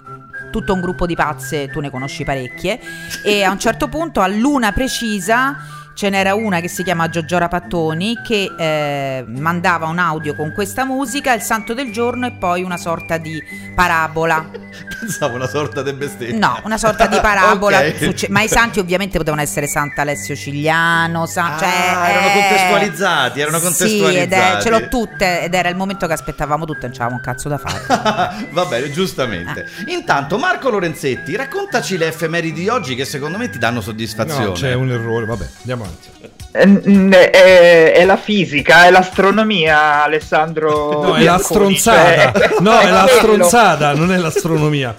tutto 0.51 0.75
un 0.75 0.81
gruppo 0.81 1.07
di 1.07 1.15
pazze, 1.15 1.69
tu 1.69 1.79
ne 1.79 1.91
conosci 1.91 2.25
parecchie, 2.25 2.81
e 3.23 3.45
a 3.45 3.53
un 3.53 3.59
certo 3.61 3.87
punto, 3.87 4.21
a 4.21 4.27
luna 4.27 4.73
precisa, 4.73 5.57
ce 5.97 6.11
n'era 6.11 6.35
una 6.35 6.61
che 6.61 6.69
si 6.69 6.83
chiama 6.83 7.09
Giorgiora 7.09 7.49
Pattoni 7.49 8.19
che 8.23 8.53
eh, 8.55 9.25
mandava 9.27 9.87
un 9.87 9.99
audio 9.99 10.35
con 10.35 10.53
questa 10.53 10.85
musica, 10.85 11.33
il 11.33 11.41
santo 11.41 11.73
del 11.73 11.91
giorno 11.91 12.27
e 12.27 12.33
poi 12.33 12.63
una 12.63 12.77
sorta 12.77 13.17
di 13.17 13.43
parabola. 13.75 14.47
Pensavo 15.01 15.37
una 15.37 15.47
sorta 15.49 15.83
di 15.83 15.95
bestemmia. 15.95 16.37
No, 16.37 16.61
una 16.65 16.77
sorta 16.77 17.07
di 17.07 17.19
parabola. 17.19 17.79
Ok. 17.87 17.97
succe- 17.99 18.27
ma 18.29 18.43
i 18.43 18.49
santi 18.49 18.79
ovviamente 18.79 19.17
potevano 19.17 19.41
essere 19.41 19.67
Sant'Alessio 19.67 20.35
Cigliano, 20.37 21.25
San- 21.27 21.53
Ah, 21.53 21.59
cioè, 21.59 21.69
erano 22.11 22.27
eh, 22.27 22.33
contestualizzati, 22.41 23.41
erano 23.41 23.57
Sì, 23.59 23.63
contestualizzati. 23.65 24.19
ed 24.19 24.33
è- 24.33 24.61
ce 24.61 24.71
l'ho 24.71 24.89
tutte 24.89 25.43
ed 25.45 25.55
era 25.55 25.69
il 25.71 25.77
momento 25.77 26.07
che 26.07 26.13
aspettavamo 26.13 26.67
tutte, 26.67 26.81
non 26.89 26.91
c'avevamo 26.91 27.15
un 27.17 27.21
cazzo 27.23 27.49
da 27.49 27.57
fare. 27.59 28.47
Va 28.53 28.65
bene, 28.67 28.91
giustamente. 28.91 29.67
Intanto, 29.87 30.37
Marco 30.37 30.69
Lorenzetti, 30.69 31.35
raccontaci 31.37 31.97
le 31.97 32.09
effeméridi 32.09 32.61
di 32.61 32.69
oggi 32.69 32.95
che 32.95 33.07
secondo 33.07 33.39
me 33.39 33.49
ti 33.49 33.59
danno 33.59 33.81
soddisfazione. 33.81 34.45
No, 34.45 34.53
c'è 34.53 34.75
un 34.75 34.91
errore, 34.91 35.25
vabbè, 35.25 35.47
andiamo 35.61 35.85
avanti. 35.87 36.15
Eh, 36.53 36.67
mm, 36.67 37.13
È, 37.13 37.93
è 37.93 38.05
la 38.05 38.17
fisica, 38.17 38.87
è 38.87 38.91
l'astronomia, 38.91 40.05
Alessandro. 40.05 41.03
No, 41.03 41.15
è 41.17 41.23
la 41.23 41.39
stronzata. 41.39 42.33
cioè, 42.33 42.51
No, 42.61 42.79
è 42.79 42.89
la 42.91 43.03
quello. 43.03 43.19
stronzata, 43.19 43.95
non 43.95 44.13
è 44.13 44.17
l'astronomia. 44.17 44.97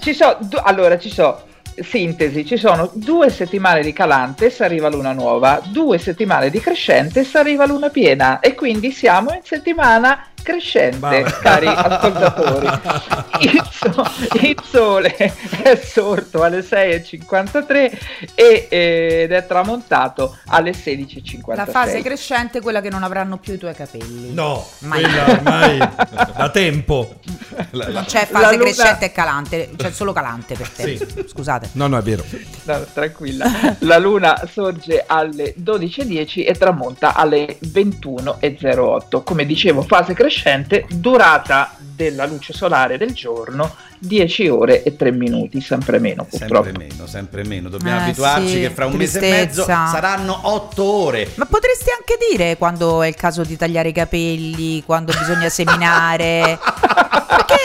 Ci 0.00 0.12
so, 0.14 0.36
du- 0.40 0.60
allora, 0.62 0.98
ci 0.98 1.10
so, 1.10 1.44
sintesi, 1.80 2.44
ci 2.44 2.58
sono 2.58 2.90
due 2.92 3.30
settimane 3.30 3.80
di 3.82 3.92
calante 3.94 4.50
se 4.50 4.64
arriva 4.64 4.90
luna 4.90 5.12
nuova, 5.12 5.60
due 5.64 5.96
settimane 5.96 6.50
di 6.50 6.60
crescente 6.60 7.24
se 7.24 7.38
arriva 7.38 7.64
luna 7.66 7.88
piena 7.88 8.40
e 8.40 8.54
quindi 8.54 8.90
siamo 8.92 9.32
in 9.32 9.40
settimana 9.42 10.26
crescente, 10.42 10.98
Vabbè. 10.98 11.22
cari 11.22 11.66
ascoltatori. 11.66 12.66
Il, 13.42 13.68
so- 13.72 14.10
il 14.40 14.56
sole 14.70 15.16
è 15.16 15.74
sorto 15.76 16.42
alle 16.44 16.60
6.53 16.60 17.98
e, 18.34 18.66
eh, 18.68 19.20
ed 19.24 19.32
è 19.32 19.46
tramontato 19.46 20.36
alle 20.46 20.70
16.56. 20.72 21.54
La 21.56 21.66
fase 21.66 22.02
crescente 22.02 22.58
è 22.58 22.60
quella 22.60 22.80
che 22.80 22.88
non 22.90 23.02
avranno 23.02 23.38
più 23.38 23.54
i 23.54 23.58
tuoi 23.58 23.74
capelli. 23.74 24.32
No, 24.32 24.64
Mai. 24.80 25.02
quella 25.02 25.24
ormai 25.30 25.78
da 26.36 26.50
tempo. 26.50 27.14
Non 27.72 28.04
c'è 28.06 28.28
La 28.30 28.38
fase 28.40 28.56
luna- 28.56 28.70
crescente 28.70 29.04
e 29.06 29.12
calante, 29.12 29.70
c'è 29.76 29.90
solo 29.90 30.12
calante 30.12 30.54
per 30.54 30.68
te. 30.68 30.96
Sì. 30.96 31.24
Scusate. 31.26 31.70
No, 31.72 31.86
no, 31.88 31.98
è 31.98 32.02
vero. 32.02 32.24
No, 32.64 32.86
tranquilla. 32.92 33.76
La 33.80 33.98
luna 33.98 34.40
sorge 34.50 35.02
alle 35.06 35.54
12.10 35.58 36.46
e 36.46 36.52
tramonta 36.54 37.14
alle 37.14 37.58
21.08. 37.60 39.22
Come 39.24 39.44
dicevo, 39.46 39.82
fase 39.82 40.12
crescente, 40.12 40.30
durata 40.88 41.74
della 41.78 42.26
luce 42.26 42.52
solare 42.52 42.96
del 42.96 43.12
giorno 43.12 43.74
10 44.04 44.48
ore 44.48 44.82
e 44.82 44.96
3 44.96 45.12
minuti, 45.12 45.60
sempre 45.60 46.00
meno 46.00 46.24
purtroppo. 46.28 46.64
Sempre 46.64 46.86
meno, 46.88 47.06
sempre 47.06 47.44
meno. 47.44 47.68
Dobbiamo 47.68 47.98
Eh, 48.00 48.02
abituarci 48.02 48.48
sì, 48.48 48.60
che 48.60 48.70
fra 48.70 48.86
un 48.86 48.94
mese 48.94 49.18
e 49.18 49.30
mezzo 49.30 49.62
tristezza. 49.64 49.86
saranno 49.92 50.40
otto 50.42 50.82
ore. 50.84 51.28
Ma 51.36 51.46
potresti 51.46 51.86
anche 51.96 52.16
dire 52.30 52.56
quando 52.56 53.02
è 53.02 53.06
il 53.06 53.14
caso 53.14 53.44
di 53.44 53.56
tagliare 53.56 53.90
i 53.90 53.92
capelli, 53.92 54.82
quando 54.84 55.12
bisogna 55.16 55.48
seminare. 55.50 56.58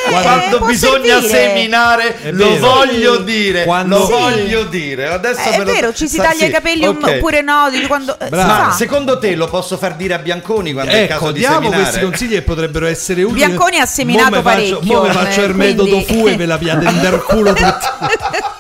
Quando 0.10 0.60
bisogna 0.66 1.20
servire. 1.20 1.50
seminare, 1.50 2.22
È 2.22 2.32
lo 2.32 2.50
vero. 2.54 2.60
voglio 2.68 3.18
dire. 3.18 3.64
Quando- 3.66 3.98
Lo 3.98 4.06
Sì. 4.06 4.12
voglio 4.12 4.64
dire. 4.64 5.08
Adesso 5.08 5.40
Eh, 5.42 5.50
me 5.50 5.56
è 5.56 5.58
lo- 5.58 5.64
vero, 5.66 5.94
ci 5.94 6.08
si 6.08 6.18
taglia 6.18 6.44
sì, 6.44 6.46
i 6.46 6.50
capelli 6.52 6.86
un- 6.86 6.98
ok. 7.02 7.08
oppure 7.16 7.42
no, 7.42 7.70
di 7.70 7.82
quando, 7.88 8.18
eh. 8.20 8.30
Ma 8.30 8.72
secondo 8.72 9.18
te 9.20 9.36
lo 9.36 9.48
posso 9.48 9.76
far 9.78 9.96
dire 9.96 10.14
a 10.14 10.20
Bianconi 10.20 10.72
quando 10.74 10.92
è 10.92 11.02
il 11.02 11.08
caso 11.08 11.24
Ecco, 11.26 11.32
di 11.34 11.40
diamo 11.40 11.56
seminare? 11.56 11.82
questi 11.84 12.00
consigli 12.02 12.32
che 12.34 12.42
potrebbero 12.42 12.86
essere 12.86 13.24
utili. 13.24 13.40
Bianconi 13.46 13.80
ha 13.80 13.86
seminato 13.86 14.30
Mo 14.30 14.36
me 14.38 14.42
faccio- 14.44 14.56
parecchio, 14.76 14.94
Mo 14.96 15.02
me 15.08 15.12
faccio 15.12 15.42
eh, 15.42 15.46
il 15.46 15.56
metodo 15.56 16.02
fu 16.02 16.27
e 16.28 16.36
ve 16.36 16.46
la 16.46 16.58
piate 16.58 16.86
in 16.86 17.00
culo 17.26 17.54
tutti. 17.54 18.56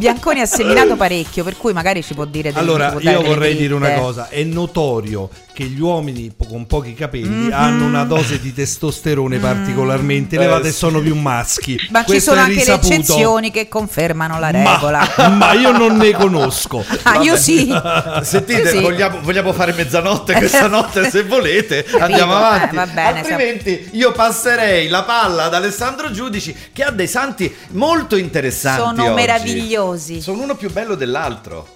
Bianconi 0.00 0.40
ha 0.40 0.46
seminato 0.46 0.96
parecchio, 0.96 1.44
per 1.44 1.56
cui 1.58 1.72
magari 1.74 2.02
ci 2.02 2.14
può 2.14 2.24
dire 2.24 2.50
delle- 2.52 2.54
ci 2.54 2.58
Allora, 2.70 2.90
può 2.90 3.00
io 3.00 3.18
delle 3.18 3.28
vorrei 3.28 3.54
dire 3.56 3.74
una 3.74 3.92
cosa: 3.92 4.28
è 4.30 4.42
notorio 4.42 5.28
che 5.52 5.64
gli 5.64 5.80
uomini 5.80 6.32
po- 6.34 6.46
con 6.46 6.66
pochi 6.66 6.94
capelli 6.94 7.28
Mhm. 7.46 7.52
hanno 7.52 7.84
una 7.84 8.04
dose 8.04 8.40
di 8.40 8.54
testosterone 8.54 9.38
particolarmente 9.38 10.36
elevata 10.36 10.66
e 10.68 10.72
sono 10.72 11.00
più 11.00 11.14
maschi. 11.14 11.78
Ma 11.90 12.00
ci 12.00 12.06
Questo 12.06 12.30
sono 12.30 12.42
è 12.42 12.44
anche 12.44 12.54
le 12.54 12.60
risaputo. 12.76 12.94
eccezioni 12.94 13.50
che 13.50 13.68
confermano 13.68 14.38
la 14.38 14.50
Ma, 14.52 14.72
regola. 14.74 15.14
ma 15.36 15.52
io 15.52 15.70
non 15.72 15.96
ne 15.96 16.12
conosco. 16.12 16.82
Ah, 17.02 17.18
io 17.22 17.36
sì. 17.36 17.68
Sentite, 18.22 18.60
Io 18.62 18.68
sì. 18.68 18.80
vogliamo, 18.80 19.20
vogliamo 19.22 19.52
fare 19.52 19.72
mezzanotte 19.72 20.32
questa 20.34 20.66
notte 20.68 21.10
se 21.10 21.24
volete. 21.24 21.84
Andiamo 21.98 22.32
Eh, 22.32 22.36
avanti. 22.36 22.76
va 22.76 22.86
bene, 22.86 23.18
Altrimenti 23.20 23.88
io 23.92 24.12
passerei 24.12 24.88
la 24.88 25.02
palla 25.02 25.44
ad 25.44 25.54
Alessandro 25.54 26.10
Giudici 26.10 26.54
che 26.72 26.84
ha 26.84 26.90
dei 26.90 27.08
santi 27.08 27.52
molto 27.70 28.16
interessanti. 28.16 28.80
Sono 28.80 29.04
oggi. 29.04 29.14
meravigliosi. 29.14 29.89
Sono 29.98 30.42
uno 30.42 30.54
più 30.54 30.70
bello 30.70 30.94
dell'altro. 30.94 31.68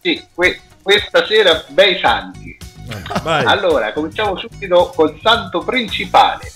Sì, 0.00 0.24
que- 0.34 0.60
questa 0.82 1.26
sera 1.26 1.64
bei 1.68 1.98
santi. 1.98 2.56
Vai. 3.22 3.44
Allora, 3.44 3.92
cominciamo 3.92 4.36
subito 4.38 4.92
col 4.94 5.18
santo 5.22 5.60
principale. 5.60 6.50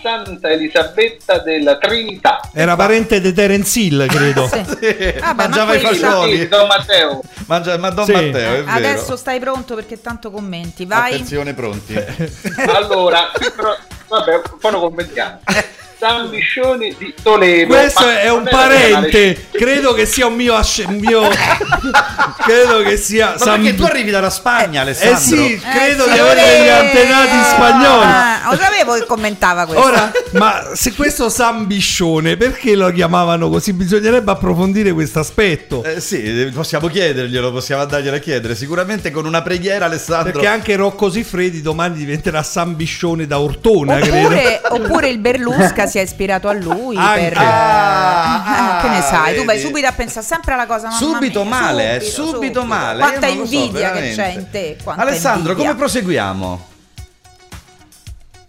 Santa 0.00 0.48
Elisabetta 0.48 1.40
della 1.40 1.76
Trinità. 1.76 2.40
Era 2.54 2.74
parente 2.74 3.20
di 3.20 3.34
Terence 3.34 3.78
Hill, 3.78 4.06
credo. 4.06 4.46
Sì. 4.48 4.62
Vabbè, 5.20 5.34
Mangiava 5.34 5.64
ma 5.64 5.74
i 5.74 5.78
fagioli. 5.80 6.38
Sì, 6.38 6.48
Don 6.48 6.66
Matteo. 6.66 7.20
Mangia, 7.46 7.76
ma 7.76 7.90
Don 7.90 8.06
Sì. 8.06 8.12
Matteo, 8.12 8.30
è 8.30 8.64
vero. 8.64 8.70
Adesso 8.70 9.16
stai 9.16 9.38
pronto 9.38 9.74
perché 9.74 10.00
tanto 10.00 10.30
commenti, 10.30 10.86
vai. 10.86 11.12
Attenzione, 11.12 11.52
pronti. 11.52 11.92
Allora, 12.74 13.30
sì, 13.38 13.50
però, 13.54 13.76
vabbè, 14.08 14.40
poi 14.58 14.70
lo 14.70 14.80
commentiamo. 14.80 15.40
San 16.00 16.30
Biscione 16.30 16.94
di 16.96 17.12
Toledo. 17.22 17.74
Questo 17.74 18.08
è 18.08 18.30
un 18.30 18.48
parente. 18.50 19.48
Credo 19.50 19.92
che 19.92 20.06
sia 20.06 20.26
un 20.28 20.34
mio. 20.34 20.54
asce- 20.54 20.84
un 20.88 20.96
mio... 20.96 21.28
credo 22.40 22.80
che 22.82 22.96
sia. 22.96 23.32
Ma 23.32 23.36
San- 23.38 23.60
perché 23.60 23.76
tu 23.76 23.84
arrivi 23.84 24.10
dalla 24.10 24.30
Spagna, 24.30 24.80
Alessandro? 24.80 25.14
Eh 25.18 25.18
sì, 25.18 25.60
credo 25.60 26.06
Eh, 26.06 26.12
di 26.12 26.18
avere 26.18 26.40
degli 26.40 26.68
antenati 26.68 27.48
spagnoli. 27.50 28.06
Ah, 28.06 28.48
lo 28.50 28.56
sapevo 28.56 28.94
che 28.94 29.04
commentava 29.04 29.66
questo. 29.66 29.84
Ora, 29.84 30.10
ma 30.30 30.70
se 30.72 30.94
questo 30.94 31.28
San 31.28 31.66
Biscione, 31.66 32.38
perché 32.38 32.74
lo 32.74 32.90
chiamavano 32.92 33.50
così? 33.50 33.74
Bisognerebbe 33.74 34.30
approfondire 34.30 34.92
questo 34.92 35.18
aspetto. 35.18 35.84
Eh, 35.84 36.00
sì, 36.00 36.50
possiamo 36.54 36.88
chiederglielo, 36.88 37.52
possiamo 37.52 37.82
andarglielo 37.82 38.16
a 38.16 38.20
chiedere. 38.20 38.54
Sicuramente 38.54 39.10
con 39.10 39.26
una 39.26 39.42
preghiera, 39.42 39.84
Alessandro. 39.84 40.32
Perché 40.32 40.46
anche 40.46 40.76
Rocco 40.76 41.10
Siffredi 41.10 41.60
domani 41.60 41.98
diventerà 41.98 42.42
San 42.42 42.74
Biscione 42.74 43.26
da 43.26 43.38
Ortona, 43.38 43.98
credo. 43.98 44.28
Oppure, 44.28 44.60
oppure 44.66 45.08
il 45.10 45.18
Berlusca 45.18 45.88
si 45.90 45.98
è 45.98 46.02
ispirato 46.02 46.48
a 46.48 46.52
lui 46.52 46.96
Anche. 46.96 47.20
per... 47.28 47.38
Ah, 47.38 48.78
Eh, 48.78 48.82
che 48.82 48.88
ne 48.88 49.02
sai? 49.02 49.34
Tu 49.36 49.44
vai 49.44 49.56
vedi? 49.56 49.66
subito 49.68 49.86
a 49.86 49.92
pensare 49.92 50.24
sempre 50.24 50.54
alla 50.54 50.66
cosa 50.66 50.90
Subito 50.90 51.42
mia, 51.44 51.50
male, 51.60 51.96
eh, 51.96 52.00
subito, 52.00 52.64
male. 52.64 53.00
Quanta 53.00 53.26
Io 53.26 53.32
non 53.34 53.42
lo 53.42 53.46
so, 53.48 53.54
invidia 53.54 53.90
che 53.92 54.12
c'è 54.14 54.26
in 54.28 54.50
te. 54.50 54.76
quanta 54.82 55.02
Alessandro, 55.02 55.50
invidia. 55.52 55.70
come 55.72 55.74
proseguiamo? 55.78 56.68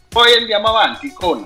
Poi 0.09 0.33
andiamo 0.37 0.67
avanti 0.67 1.11
con 1.13 1.45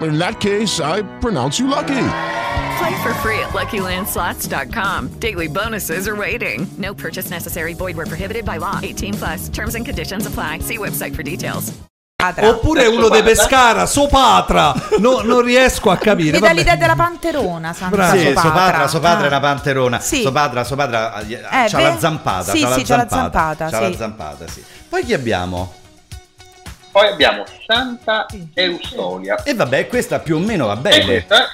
In 0.00 0.18
that 0.18 0.40
case, 0.40 0.80
I 0.80 1.02
pronounce 1.20 1.58
you 1.58 1.68
lucky. 1.68 1.94
Play 2.78 3.02
for 3.02 3.14
free 3.22 3.38
at 3.38 3.50
LuckyLandSlots.com. 3.52 5.08
Daily 5.20 5.46
bonuses 5.48 6.06
are 6.08 6.16
waiting. 6.16 6.66
No 6.78 6.92
purchase 6.94 7.30
necessary. 7.30 7.74
Void 7.74 7.96
were 7.96 8.06
prohibited 8.06 8.44
by 8.44 8.58
law. 8.58 8.80
18 8.82 9.14
plus. 9.14 9.48
Terms 9.48 9.74
and 9.76 9.84
conditions 9.86 10.26
apply. 10.26 10.58
See 10.60 10.78
website 10.78 11.14
for 11.14 11.22
details. 11.22 11.72
Oppure 12.42 12.86
uno 12.86 13.10
de 13.10 13.22
Pescara, 13.22 13.84
Sopatra. 13.86 14.72
No, 14.98 15.20
non 15.22 15.42
riesco 15.42 15.90
a 15.90 15.96
capire. 15.98 16.38
Mi 16.38 16.46
dà 16.46 16.52
l'idea 16.52 16.74
della 16.76 16.94
panterona, 16.96 17.74
Santa 17.74 17.96
Bravo. 17.96 18.16
Sì, 18.16 18.24
Sopatra. 18.28 18.42
Sopatra, 18.42 18.88
Sopatra 18.88 19.20
è 19.20 19.24
Ah. 19.24 19.28
una 19.28 19.40
panterona. 19.40 20.00
Sì. 20.00 20.22
Sopatra, 20.22 20.64
Sopatra 20.64 21.20
eh, 21.20 21.32
Eh, 21.34 21.40
c'ha 21.68 21.76
beh, 21.76 21.82
la 21.82 21.98
zampata. 21.98 22.52
sì, 22.52 22.62
c'ha 22.62 22.68
la 22.70 22.74
sì, 22.76 22.82
c'ha 22.84 22.96
la 22.96 23.08
zampata. 23.08 23.66
zampata, 23.66 23.70
c'ha 23.70 23.80
la 23.80 23.90
sì. 23.90 23.96
zampata, 23.96 24.46
sì. 24.48 24.64
Poi 24.88 25.04
chi 25.04 25.12
abbiamo? 25.12 25.74
Poi 26.94 27.08
abbiamo 27.08 27.42
Santa 27.66 28.24
Eustolia. 28.54 29.42
E 29.42 29.52
vabbè, 29.52 29.88
questa 29.88 30.20
più 30.20 30.36
o 30.36 30.38
meno 30.38 30.66
va 30.66 30.74
E, 30.74 30.76
bene. 30.76 31.04
questa- 31.04 31.52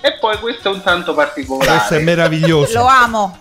e 0.00 0.12
poi 0.20 0.38
questo 0.38 0.70
è 0.70 0.72
un 0.72 0.80
tanto 0.82 1.14
particolare. 1.14 1.68
Questo 1.78 1.94
è 1.94 1.98
meraviglioso. 1.98 2.78
Lo 2.78 2.86
amo. 2.86 3.38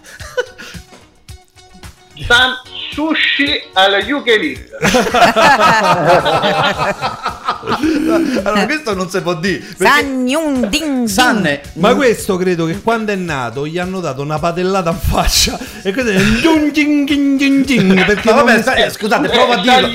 San 2.27 2.55
Sushi 2.91 3.62
alla 3.73 3.99
Yukelin. 3.99 4.69
allora, 8.43 8.65
questo 8.65 8.93
non 8.93 9.10
si 9.10 9.21
può 9.21 9.34
dire. 9.36 9.60
perché- 9.60 9.84
San 9.86 10.27
Yun 10.27 10.67
Ding 10.69 11.08
Sanne, 11.08 11.62
Ma 11.73 11.93
questo 11.95 12.38
credo 12.38 12.65
che 12.65 12.82
quando 12.82 13.12
è 13.12 13.15
nato 13.15 13.65
gli 13.67 13.77
hanno 13.80 13.99
dato 13.99 14.21
una 14.21 14.39
padellata 14.39 14.91
in 14.91 14.97
faccia 14.99 15.58
e 15.84 15.93
questo 15.93 16.12
è 16.12 16.15
perché 18.06 18.32
vabbè, 18.32 18.62
sta- 18.62 18.75
eh, 18.75 18.89
scusate, 18.89 19.30
provo 19.30 19.54
a 19.54 19.56
San 19.56 19.63
dirlo. 19.63 19.88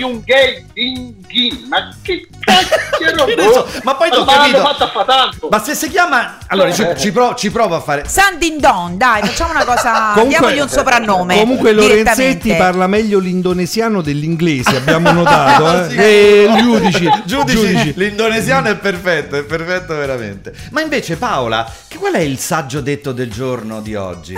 Ma 1.69 1.95
che 2.03 2.27
cacchio 2.41 2.85
Adesso- 3.25 3.67
ma 3.83 3.95
poi 3.97 4.09
Ma 4.09 4.17
l'hanno 4.17 4.31
capito. 4.53 4.59
fatto 4.61 4.85
a 4.85 4.89
fa. 4.89 5.31
Ma 5.51 5.63
se 5.63 5.75
si 5.75 5.91
chiama. 5.91 6.39
Allora, 6.49 6.73
ci, 6.73 6.87
ci 6.97 7.13
provo, 7.13 7.35
ci 7.35 7.51
provo 7.51 7.75
a 7.75 7.81
fare. 7.81 8.05
San 8.07 8.39
Din 8.39 8.59
Don, 8.59 8.97
dai, 8.97 9.21
facciamo 9.23 9.51
una 9.51 9.65
cosa. 9.65 10.13
Comunque- 10.15 10.39
diamogli 10.39 10.61
un 10.61 10.69
soprannome. 10.69 11.39
Comunque 11.39 11.73
Lorenzetti 11.73 12.43
direttamente. 12.43 12.57
Parla 12.87 12.89
meglio 12.89 13.19
l'indonesiano 13.19 14.01
dell'inglese, 14.01 14.77
abbiamo 14.77 15.13
notato. 15.13 15.55
Eh? 15.67 15.91
Sì. 15.91 15.97
E 15.97 16.49
giudici, 16.61 17.11
Giudici, 17.27 17.57
giudici. 17.57 17.93
l'indonesiano 17.97 18.69
è 18.69 18.77
perfetto, 18.77 19.37
è 19.37 19.45
perfetto 19.45 19.95
veramente. 19.95 20.55
Ma 20.71 20.81
invece, 20.81 21.17
Paola, 21.17 21.71
che 21.89 21.99
qual 21.99 22.15
è 22.15 22.21
il 22.21 22.39
saggio 22.39 22.81
detto 22.81 23.13
del 23.13 23.31
giorno 23.31 23.81
di 23.81 23.95
oggi? 23.95 24.35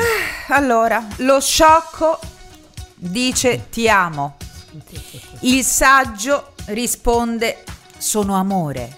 Allora, 0.48 1.06
lo 1.18 1.40
sciocco 1.40 2.18
dice 2.94 3.66
ti 3.70 3.88
amo. 3.88 4.36
Il 5.40 5.62
saggio 5.62 6.54
risponde 6.66 7.62
sono 7.96 8.34
amore. 8.34 8.96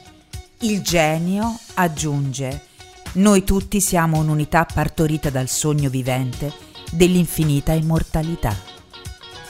Il 0.61 0.83
genio 0.83 1.59
aggiunge 1.75 2.69
noi 3.13 3.43
tutti 3.43 3.81
siamo 3.81 4.19
un'unità 4.19 4.67
partorita 4.73 5.31
dal 5.31 5.49
sogno 5.49 5.91
vivente 5.91 6.53
dell'infinita 6.93 7.73
immortalità. 7.73 8.70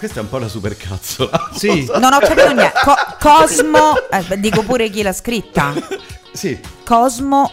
Questa 0.00 0.18
è 0.20 0.22
un 0.22 0.28
po' 0.30 0.38
la 0.38 0.48
supercazzola. 0.48 1.50
Sì. 1.54 1.86
Non 1.98 2.12
ho 2.14 2.18
capito 2.20 2.46
niente. 2.52 2.72
Co- 2.82 2.96
Cosmo, 3.20 3.94
eh, 4.10 4.40
dico 4.40 4.62
pure 4.62 4.88
chi 4.88 5.02
l'ha 5.02 5.12
scritta. 5.12 5.72
Sì, 6.32 6.56
Cosmo 6.84 7.50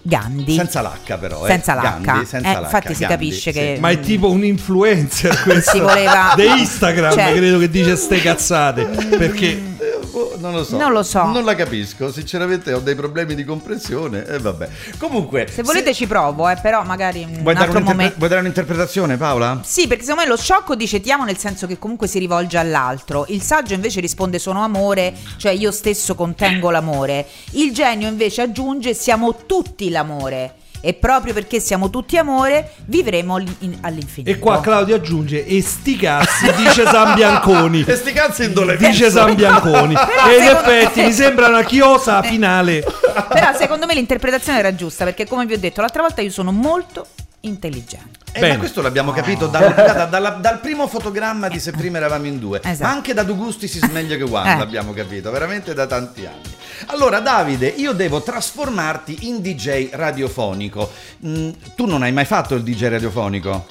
Gandhi. 0.00 0.54
senza 0.56 0.80
l'H 0.80 1.16
però. 1.18 1.44
eh. 1.44 1.50
Senza 1.50 1.74
l'H. 1.74 1.80
Gandhi, 1.82 2.24
senza 2.26 2.48
Eh, 2.50 2.54
l'H, 2.58 2.62
infatti 2.64 2.94
si 2.94 3.00
Gandhi, 3.00 3.14
capisce 3.14 3.52
sì. 3.52 3.58
che- 3.58 3.76
Ma 3.80 3.90
è 3.90 4.00
tipo 4.00 4.30
un 4.30 4.42
influencer 4.44 5.40
questo 5.44 5.70
Si 5.72 5.78
voleva- 5.80 6.32
di 6.34 6.46
Instagram, 6.46 7.12
Cioè- 7.12 7.34
credo 7.34 7.58
che 7.58 7.68
dice 7.70 7.96
ste 7.96 8.20
cazzate. 8.22 8.84
Perché 8.84 9.46
Eh, 9.50 9.73
boh, 10.14 10.34
Non 10.38 10.52
lo 10.52 10.64
so. 10.64 10.76
Non 10.78 10.92
lo 10.92 11.02
so. 11.02 11.24
Non 11.24 11.44
la 11.44 11.54
capisco. 11.54 12.10
Sinceramente 12.12 12.72
ho 12.72 12.78
dei 12.78 12.94
problemi 12.94 13.34
di 13.34 13.44
comprensione. 13.44 14.24
E 14.26 14.38
vabbè. 14.38 14.68
Comunque. 14.98 15.48
Se 15.52 15.62
volete 15.62 15.92
ci 15.92 16.06
provo, 16.06 16.48
eh, 16.48 16.56
però 16.56 16.82
magari 16.84 17.24
Vuoi 17.24 17.42
dare, 17.42 17.48
altro 17.48 17.62
un'interpre- 17.64 17.82
momento. 17.92 18.14
vuoi 18.16 18.28
dare 18.28 18.40
un'interpretazione, 18.40 19.16
Paola? 19.16 19.60
Sì, 19.64 19.86
perché 19.86 20.02
secondo 20.04 20.22
me 20.22 20.28
lo 20.28 20.36
sciocco 20.36 20.74
dice 20.74 21.00
ti 21.00 21.10
amo 21.10 21.24
nel 21.24 21.36
senso 21.38 21.66
che 21.66 21.78
comunque 21.78 22.06
si 22.06 22.18
rivolge 22.18 22.56
all'altro. 22.56 23.26
Il 23.28 23.42
saggio 23.42 23.74
invece 23.74 24.00
risponde 24.00 24.38
sono 24.38 24.62
amore, 24.62 25.12
cioè 25.36 25.52
io 25.52 25.70
stesso 25.72 26.14
contengo 26.14 26.70
l'amore. 26.70 27.26
Il 27.52 27.72
genio 27.72 28.08
invece 28.08 28.42
aggiunge 28.42 28.94
siamo 28.94 29.34
tutti 29.46 29.90
l'amore. 29.90 30.54
E 30.86 30.92
proprio 30.92 31.32
perché 31.32 31.60
siamo 31.60 31.88
tutti 31.88 32.18
amore, 32.18 32.72
vivremo 32.84 33.38
in- 33.60 33.78
all'infinito. 33.80 34.30
E 34.30 34.38
qua 34.38 34.60
Claudio 34.60 34.96
aggiunge 34.96 35.46
e 35.46 35.62
sti 35.62 35.96
cazzi 35.96 36.52
dice 36.56 36.84
San 36.84 37.14
Bianconi. 37.14 37.84
E 37.88 37.96
sti 37.96 38.12
cazzi 38.12 38.44
in 38.44 38.52
dove 38.52 38.76
Dice 38.76 39.10
San 39.10 39.34
Bianconi. 39.34 39.94
E 39.94 40.36
in 40.36 40.42
effetti 40.42 41.00
mi 41.02 41.12
sembra 41.12 41.48
una 41.48 41.62
chiosa 41.64 42.22
finale. 42.22 42.84
Però 43.28 43.54
secondo 43.56 43.86
me 43.86 43.94
l'interpretazione 43.94 44.58
era 44.58 44.74
giusta 44.74 45.04
perché 45.04 45.26
come 45.26 45.46
vi 45.46 45.54
ho 45.54 45.58
detto 45.58 45.80
l'altra 45.80 46.02
volta 46.02 46.20
io 46.20 46.30
sono 46.30 46.52
molto 46.52 47.06
intelligente. 47.40 48.18
Eh, 48.32 48.46
ma 48.48 48.58
questo 48.58 48.82
l'abbiamo 48.82 49.12
capito 49.12 49.46
dal, 49.46 49.72
guarda, 49.72 50.04
dalla- 50.06 50.30
dal 50.30 50.58
primo 50.58 50.86
fotogramma 50.88 51.48
di 51.48 51.60
Se 51.60 51.70
prima 51.70 51.98
eravamo 51.98 52.26
in 52.26 52.38
due, 52.38 52.60
Esatto. 52.62 52.82
ma 52.82 52.90
anche 52.90 53.14
da 53.14 53.22
Due 53.22 53.36
Gusti 53.36 53.68
si 53.68 53.78
smeglio 53.78 54.16
che 54.16 54.24
Wanda 54.24 54.58
Eh. 54.58 54.62
abbiamo 54.62 54.92
capito, 54.92 55.30
veramente 55.30 55.72
da 55.72 55.86
tanti 55.86 56.26
anni. 56.26 56.52
Allora 56.86 57.20
Davide, 57.20 57.68
io 57.68 57.92
devo 57.92 58.22
trasformarti 58.22 59.28
in 59.28 59.40
DJ 59.40 59.90
radiofonico. 59.92 60.90
Mm, 61.26 61.50
tu 61.74 61.86
non 61.86 62.02
hai 62.02 62.12
mai 62.12 62.24
fatto 62.24 62.54
il 62.54 62.62
DJ 62.62 62.88
radiofonico? 62.88 63.66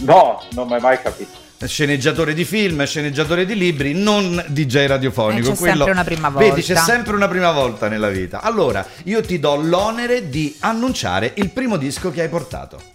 No, 0.00 0.42
non 0.52 0.66
mi 0.66 0.74
hai 0.74 0.80
mai 0.80 1.00
capito. 1.00 1.42
Sceneggiatore 1.64 2.34
di 2.34 2.44
film, 2.44 2.84
sceneggiatore 2.84 3.46
di 3.46 3.56
libri, 3.56 3.94
non 3.94 4.44
DJ 4.48 4.86
radiofonico. 4.86 5.48
Eh, 5.48 5.54
c'è 5.54 5.56
sempre 5.56 5.90
una 5.90 6.04
prima 6.04 6.28
Vedi, 6.28 6.60
c'è 6.62 6.74
volta. 6.74 6.90
sempre 6.90 7.16
una 7.16 7.28
prima 7.28 7.52
volta 7.52 7.88
nella 7.88 8.08
vita. 8.08 8.42
Allora, 8.42 8.86
io 9.04 9.22
ti 9.22 9.38
do 9.38 9.54
l'onere 9.54 10.28
di 10.28 10.54
annunciare 10.60 11.32
il 11.36 11.50
primo 11.50 11.76
disco 11.76 12.10
che 12.10 12.22
hai 12.22 12.28
portato. 12.28 12.92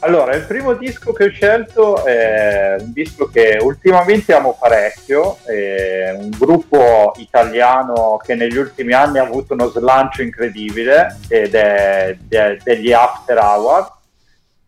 Allora, 0.00 0.36
il 0.36 0.44
primo 0.44 0.74
disco 0.74 1.12
che 1.12 1.24
ho 1.24 1.30
scelto 1.30 2.04
è 2.04 2.76
un 2.78 2.92
disco 2.92 3.28
che 3.28 3.58
ultimamente 3.60 4.32
amo 4.32 4.56
parecchio, 4.58 5.38
è 5.44 6.14
un 6.16 6.30
gruppo 6.30 7.14
italiano 7.16 8.16
che 8.24 8.36
negli 8.36 8.56
ultimi 8.56 8.92
anni 8.92 9.18
ha 9.18 9.24
avuto 9.24 9.54
uno 9.54 9.68
slancio 9.68 10.22
incredibile 10.22 11.18
ed 11.26 11.52
è 11.54 12.16
de- 12.16 12.60
degli 12.62 12.92
After 12.92 13.38
Hour 13.38 13.96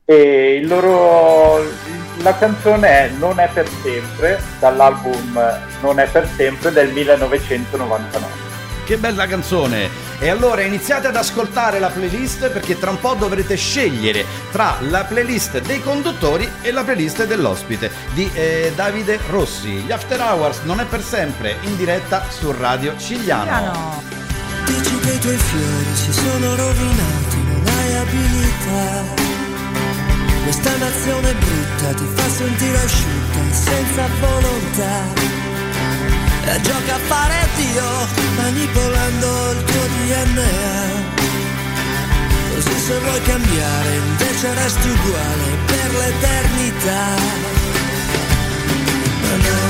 e 0.05 0.61
loro, 0.65 1.63
la 2.23 2.37
canzone 2.37 2.89
è 2.89 3.11
Non 3.17 3.39
è 3.39 3.49
per 3.55 3.69
sempre 3.69 4.41
dall'album 4.59 5.61
Non 5.83 6.01
è 6.01 6.09
per 6.09 6.27
sempre 6.27 6.73
del 6.73 6.91
1999. 6.91 8.50
Che 8.85 8.97
bella 8.99 9.27
canzone! 9.27 9.89
E 10.19 10.29
allora 10.29 10.63
iniziate 10.63 11.07
ad 11.07 11.17
ascoltare 11.17 11.79
la 11.79 11.89
playlist 11.89 12.51
perché 12.51 12.79
tra 12.79 12.91
un 12.91 13.01
po' 13.01 13.15
dovrete 13.15 13.57
scegliere 13.57 14.25
tra 14.51 14.77
la 14.81 15.05
playlist 15.05 15.61
dei 15.61 15.81
conduttori 15.81 16.49
e 16.61 16.73
la 16.73 16.83
playlist 16.83 17.25
dell'ospite 17.25 17.91
di 18.13 18.29
eh, 18.35 18.73
Davide 18.75 19.19
Rossi. 19.29 19.69
Gli 19.69 19.93
After 19.93 20.21
Hours 20.21 20.61
non 20.65 20.81
è 20.81 20.85
per 20.85 21.03
sempre 21.03 21.57
in 21.63 21.77
diretta 21.77 22.25
su 22.29 22.53
Radio 22.53 22.97
Cigliano. 22.99 24.03
Dici 24.65 24.99
che 24.99 25.13
i 25.13 25.19
tuoi 25.19 25.37
fiori 25.37 25.95
si 25.95 26.13
sono 26.13 26.55
rovinati, 26.55 27.37
non 27.45 27.63
hai 27.67 27.97
abilità. 27.97 29.29
Questa 30.43 30.77
nazione 30.77 31.35
brutta 31.35 31.95
ti 31.95 32.05
fa 32.15 32.29
sentire 32.29 32.77
asciutta, 32.77 33.53
senza 33.53 34.07
volontà. 34.21 35.50
E 36.45 36.61
gioca 36.63 36.95
a 36.95 36.99
fare 37.07 37.49
Dio, 37.57 37.89
manipolando 38.37 39.51
il 39.53 39.65
tuo 39.65 39.87
DNA. 39.87 41.19
Così 42.55 42.79
se 42.79 42.99
vuoi 42.99 43.23
cambiare, 43.23 43.95
invece 43.97 44.55
resti 44.55 44.89
uguale 44.89 45.59
per 45.67 45.91
l'eternità. 45.93 47.05
Ma 49.23 49.37
non 49.37 49.70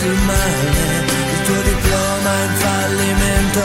così 0.00 0.08
male, 0.24 1.04
il 1.30 1.42
tuo 1.44 1.60
diploma 1.62 2.42
è 2.42 2.48
fallimento 2.54 3.60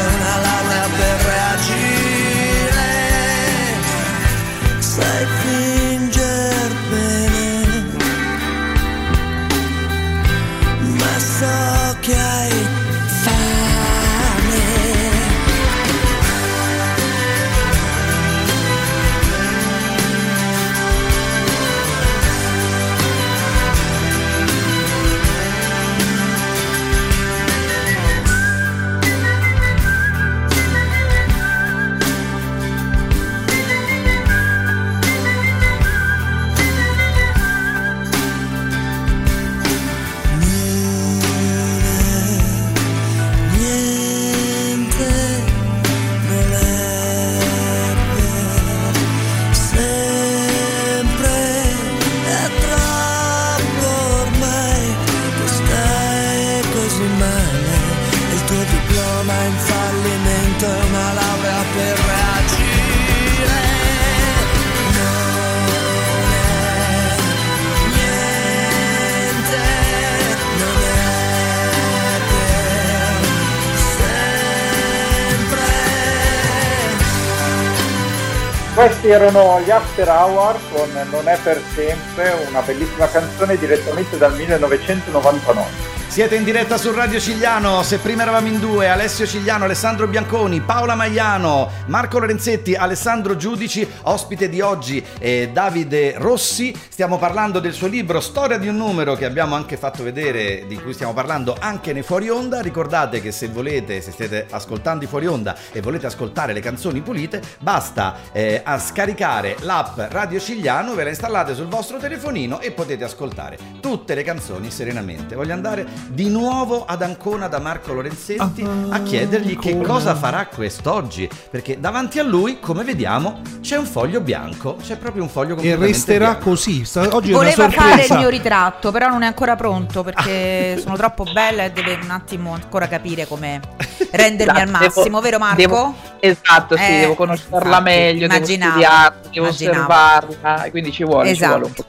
erano 79.10 79.60
gli 79.62 79.70
After 79.70 80.08
Hour 80.08 80.58
con 80.72 80.90
Non 81.12 81.28
è 81.28 81.38
per 81.44 81.62
sempre, 81.74 82.34
una 82.48 82.62
bellissima 82.62 83.08
canzone 83.08 83.58
direttamente 83.58 84.18
dal 84.18 84.34
1999. 84.34 85.85
Siete 86.16 86.38
in 86.38 86.46
diretta 86.46 86.78
su 86.78 86.94
Radio 86.94 87.20
Cigliano, 87.20 87.84
se 87.84 87.98
prima 87.98 88.22
eravamo 88.22 88.48
in 88.48 88.58
due, 88.58 88.88
Alessio 88.88 89.28
Cigliano, 89.28 89.66
Alessandro 89.66 90.08
Bianconi, 90.08 90.62
Paola 90.62 90.96
Maiano, 90.96 91.70
Marco 91.88 92.20
Lorenzetti, 92.20 92.74
Alessandro 92.74 93.36
Giudici, 93.36 93.86
ospite 94.04 94.48
di 94.48 94.62
oggi 94.62 95.04
è 95.20 95.50
Davide 95.50 96.14
Rossi, 96.18 96.74
stiamo 96.88 97.18
parlando 97.18 97.60
del 97.60 97.74
suo 97.74 97.88
libro 97.88 98.22
Storia 98.22 98.58
di 98.58 98.70
un 98.70 98.78
numero 98.78 99.16
che 99.16 99.26
abbiamo 99.26 99.56
anche 99.56 99.76
fatto 99.76 100.04
vedere, 100.04 100.64
di 100.68 100.82
cui 100.82 100.94
stiamo 100.94 101.12
parlando 101.12 101.54
anche 101.60 101.92
nei 101.92 102.02
fuori 102.02 102.30
onda, 102.30 102.62
ricordate 102.62 103.20
che 103.20 103.34
se 103.34 103.50
volete, 103.50 104.00
se 104.00 104.14
siete 104.16 104.48
ascoltando 104.50 105.04
i 105.04 105.08
fuori 105.08 105.28
onda 105.28 105.54
e 105.74 105.82
volete 105.82 106.06
ascoltare 106.06 106.54
le 106.54 106.62
canzoni 106.62 107.02
pulite, 107.02 107.42
basta 107.60 108.16
eh, 108.32 108.62
a 108.64 108.80
scaricare 108.80 109.58
l'app 109.64 110.00
Radio 110.12 110.40
Cigliano, 110.40 110.94
ve 110.94 111.04
la 111.04 111.10
installate 111.10 111.54
sul 111.54 111.68
vostro 111.68 111.98
telefonino 111.98 112.62
e 112.62 112.72
potete 112.72 113.04
ascoltare 113.04 113.58
tutte 113.82 114.16
le 114.16 114.24
canzoni 114.24 114.72
serenamente. 114.72 115.36
Voglio 115.36 115.52
andare 115.52 116.04
di 116.08 116.30
nuovo 116.30 116.86
ad 116.86 117.02
Ancona 117.02 117.48
da 117.48 117.60
Marco 117.60 117.94
Lorenzetti 117.94 118.66
a 118.90 119.02
chiedergli 119.02 119.58
che 119.58 119.80
cosa 119.82 120.16
farà 120.16 120.46
quest'oggi, 120.48 121.30
perché 121.50 121.80
davanti 121.80 122.20
a 122.20 122.24
lui, 122.24 122.60
come 122.60 122.84
vediamo, 122.84 123.42
c'è 123.62 123.76
un 123.78 123.86
foglio 123.86 124.22
bianco, 124.22 124.76
c'è 124.82 124.98
proprio 124.98 125.24
un 125.24 125.30
foglio 125.30 125.58
E 125.58 125.76
resterà 125.76 126.30
bianco. 126.32 126.50
così. 126.50 126.86
Sta- 126.86 127.08
Oggi 127.16 127.32
è 127.32 127.36
una 127.36 127.44
Voleva 127.44 127.70
fare 127.70 128.06
il 128.06 128.14
mio 128.18 128.30
ritratto, 128.30 128.92
però 128.92 129.08
non 129.10 129.24
è 129.24 129.26
ancora 129.26 129.56
pronto 129.56 130.04
perché 130.04 130.78
sono 130.82 130.96
troppo 130.96 131.24
bella 131.34 131.64
e 131.64 131.72
deve 131.72 131.98
un 132.02 132.10
attimo 132.12 132.54
ancora 132.54 132.88
capire 132.88 133.26
come 133.28 133.60
rendermi 134.12 134.60
al 134.62 134.68
Devo- 134.70 134.78
massimo, 134.94 135.22
vero 135.22 135.38
Marco? 135.40 135.56
devo- 135.58 135.96
esatto, 136.20 136.78
sì, 136.78 136.84
Eh, 136.84 137.00
devo 137.02 137.16
conoscerla 137.16 137.58
infatti, 137.58 137.84
meglio, 137.84 138.28
devo 138.28 138.46
studiarla, 138.46 139.16
devo 139.32 139.46
immaginavo. 139.48 139.78
osservarla, 139.80 140.70
quindi 140.70 140.92
ci 140.92 141.04
vuole, 141.04 141.28
ci 141.28 141.34
Esatto. 141.34 141.50
vuole 141.52 141.66
un 141.66 141.74
po'. 141.74 141.86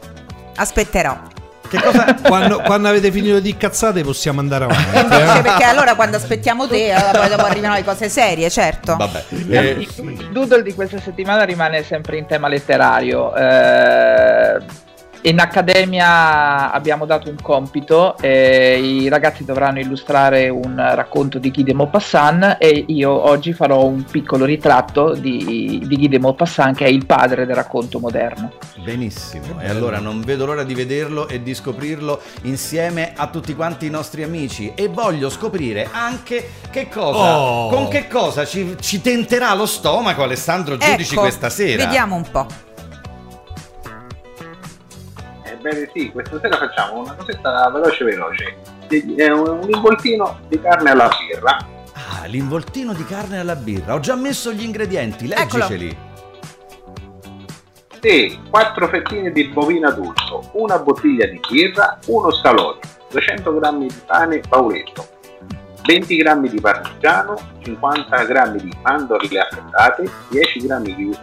Aspetterò. 0.56 1.18
Quando, 2.26 2.60
quando 2.60 2.88
avete 2.88 3.10
finito 3.10 3.40
di 3.40 3.56
cazzate 3.56 4.02
possiamo 4.02 4.40
andare 4.40 4.64
avanti. 4.70 4.98
Invece 4.98 5.38
eh. 5.38 5.42
perché 5.42 5.64
allora 5.64 5.94
quando 5.94 6.16
aspettiamo 6.16 6.66
te, 6.66 6.92
allora 6.92 7.18
poi 7.18 7.28
dopo 7.28 7.44
arrivano 7.44 7.74
le 7.74 7.84
cose 7.84 8.08
serie, 8.08 8.48
certo. 8.50 8.96
Vabbè. 8.96 9.24
Eh, 9.48 9.70
Il 9.78 10.30
doodle 10.32 10.62
di 10.62 10.74
questa 10.74 11.00
settimana 11.00 11.44
rimane 11.44 11.82
sempre 11.82 12.16
in 12.18 12.26
tema 12.26 12.48
letterario. 12.48 13.34
Eh, 13.34 14.84
in 15.26 15.40
accademia 15.40 16.70
abbiamo 16.70 17.04
dato 17.04 17.28
un 17.28 17.36
compito, 17.42 18.16
eh, 18.18 18.78
i 18.80 19.08
ragazzi 19.08 19.44
dovranno 19.44 19.80
illustrare 19.80 20.48
un 20.48 20.76
racconto 20.76 21.38
di 21.38 21.50
Guy 21.50 21.64
de 21.64 21.74
Maupassant 21.74 22.56
e 22.60 22.84
io 22.88 23.10
oggi 23.10 23.52
farò 23.52 23.84
un 23.84 24.04
piccolo 24.04 24.44
ritratto 24.44 25.14
di, 25.14 25.82
di 25.84 25.96
Guy 25.96 26.08
de 26.08 26.20
Maupassant 26.20 26.76
che 26.76 26.84
è 26.84 26.88
il 26.88 27.06
padre 27.06 27.44
del 27.44 27.56
racconto 27.56 27.98
moderno. 27.98 28.52
Benissimo, 28.84 29.60
e 29.60 29.68
allora 29.68 29.98
non 29.98 30.20
vedo 30.20 30.46
l'ora 30.46 30.62
di 30.62 30.74
vederlo 30.74 31.26
e 31.26 31.42
di 31.42 31.54
scoprirlo 31.54 32.20
insieme 32.42 33.12
a 33.16 33.26
tutti 33.26 33.54
quanti 33.56 33.86
i 33.86 33.90
nostri 33.90 34.22
amici 34.22 34.74
e 34.76 34.86
voglio 34.86 35.28
scoprire 35.28 35.88
anche 35.90 36.50
che 36.70 36.88
cosa, 36.88 37.14
Oh. 37.36 37.68
con 37.68 37.88
che 37.88 38.06
cosa 38.06 38.44
ci, 38.44 38.76
ci 38.80 39.00
tenterà 39.00 39.52
lo 39.54 39.66
stomaco 39.66 40.22
Alessandro 40.22 40.76
Giudici 40.76 41.12
Ecco, 41.14 41.22
questa 41.22 41.50
sera. 41.50 41.84
Vediamo 41.84 42.14
un 42.14 42.30
po'. 42.30 42.46
Ebbene 45.66 45.90
sì, 45.92 46.10
questa 46.12 46.38
sera 46.38 46.56
facciamo 46.56 47.00
una 47.00 47.14
cosetta 47.14 47.68
veloce 47.70 48.04
veloce. 48.04 48.56
Un, 48.88 49.68
involtino 49.68 50.38
di 50.48 50.60
carne 50.60 50.90
alla 50.90 51.08
birra. 51.08 51.56
Ah, 51.92 52.26
l'involtino 52.26 52.92
di 52.92 53.04
carne 53.04 53.40
alla 53.40 53.56
birra, 53.56 53.94
ho 53.94 54.00
già 54.00 54.14
messo 54.14 54.52
gli 54.52 54.62
ingredienti, 54.62 55.28
Eccolo. 55.28 55.66
leggiceli. 55.66 55.98
Sì, 58.00 58.38
4 58.48 58.88
fettine 58.88 59.32
di 59.32 59.48
bovino 59.48 59.88
adulto, 59.88 60.50
una 60.52 60.78
bottiglia 60.78 61.26
di 61.26 61.40
birra, 61.50 61.98
uno 62.06 62.30
scalogno, 62.30 62.78
200 63.10 63.58
g 63.58 63.78
di 63.78 63.94
pane 64.06 64.40
pauletto, 64.48 65.08
20 65.84 66.16
g 66.16 66.48
di 66.48 66.60
parmigiano, 66.60 67.34
50 67.64 68.24
g 68.24 68.50
di 68.60 68.76
mandorle 68.82 69.40
affettate, 69.40 70.08
10 70.28 70.60
g 70.60 70.78
di, 70.82 71.18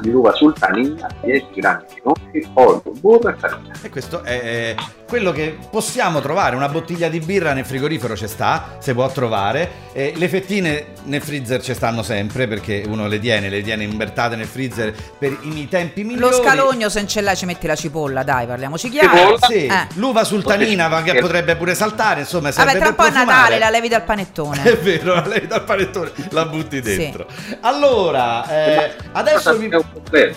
di 0.00 0.10
uva 0.10 0.32
sultanina, 0.34 1.08
10 1.22 1.46
g 1.54 1.54
di 1.54 2.02
noci, 2.02 2.48
olio, 2.54 2.82
burro 3.00 3.28
e 3.28 3.34
farina. 3.36 3.72
E 3.82 3.88
questo 3.88 4.22
è 4.22 4.74
quello 5.08 5.32
che 5.32 5.56
possiamo 5.70 6.20
trovare. 6.20 6.56
Una 6.56 6.68
bottiglia 6.68 7.08
di 7.08 7.20
birra 7.20 7.52
nel 7.52 7.64
frigorifero 7.64 8.16
ci 8.16 8.26
sta, 8.26 8.76
si 8.78 8.92
può 8.92 9.08
trovare. 9.10 9.84
Eh, 9.92 10.12
le 10.16 10.28
fettine 10.28 10.86
nel 11.04 11.22
freezer 11.22 11.62
ci 11.62 11.72
stanno 11.74 12.02
sempre 12.02 12.46
perché 12.46 12.84
uno 12.86 13.06
le 13.06 13.18
tiene, 13.18 13.48
le 13.48 13.62
tiene 13.62 13.84
imbertate 13.84 14.36
nel 14.36 14.46
freezer 14.46 14.94
per 15.18 15.36
i 15.42 15.68
tempi 15.68 16.04
migliori. 16.04 16.36
Lo 16.36 16.42
scalogno 16.42 16.88
se 16.88 16.98
non 16.98 17.08
ce 17.08 17.20
l'hai 17.20 17.36
ci 17.36 17.46
metti 17.46 17.66
la 17.66 17.76
cipolla, 17.76 18.22
dai, 18.22 18.46
parliamoci 18.46 18.90
chiaro. 18.90 19.38
Sì. 19.46 19.66
Eh. 19.66 19.86
L'uva 19.94 20.24
sultanina 20.24 20.88
va- 20.88 21.02
che 21.02 21.18
potrebbe 21.20 21.56
pure 21.56 21.74
saltare, 21.74 22.20
insomma, 22.20 22.50
serve 22.50 22.72
Vabbè, 22.72 22.80
tra 22.80 22.88
un 22.90 22.94
po' 22.94 23.04
è 23.04 23.10
profumare. 23.10 23.36
Natale, 23.36 23.58
la 23.58 23.70
levi 23.70 23.88
dal 23.88 24.04
panettone. 24.04 24.62
È 24.76 24.76
vero, 24.78 25.14
la 25.14 25.26
levi 25.26 25.46
dal 25.46 25.64
panettone, 25.64 26.12
la 26.30 26.44
butti 26.46 26.80
dentro. 26.80 27.26
Allora, 27.60 28.48
eh, 28.48 28.94
adesso 29.12 29.56
vi... 29.56 29.68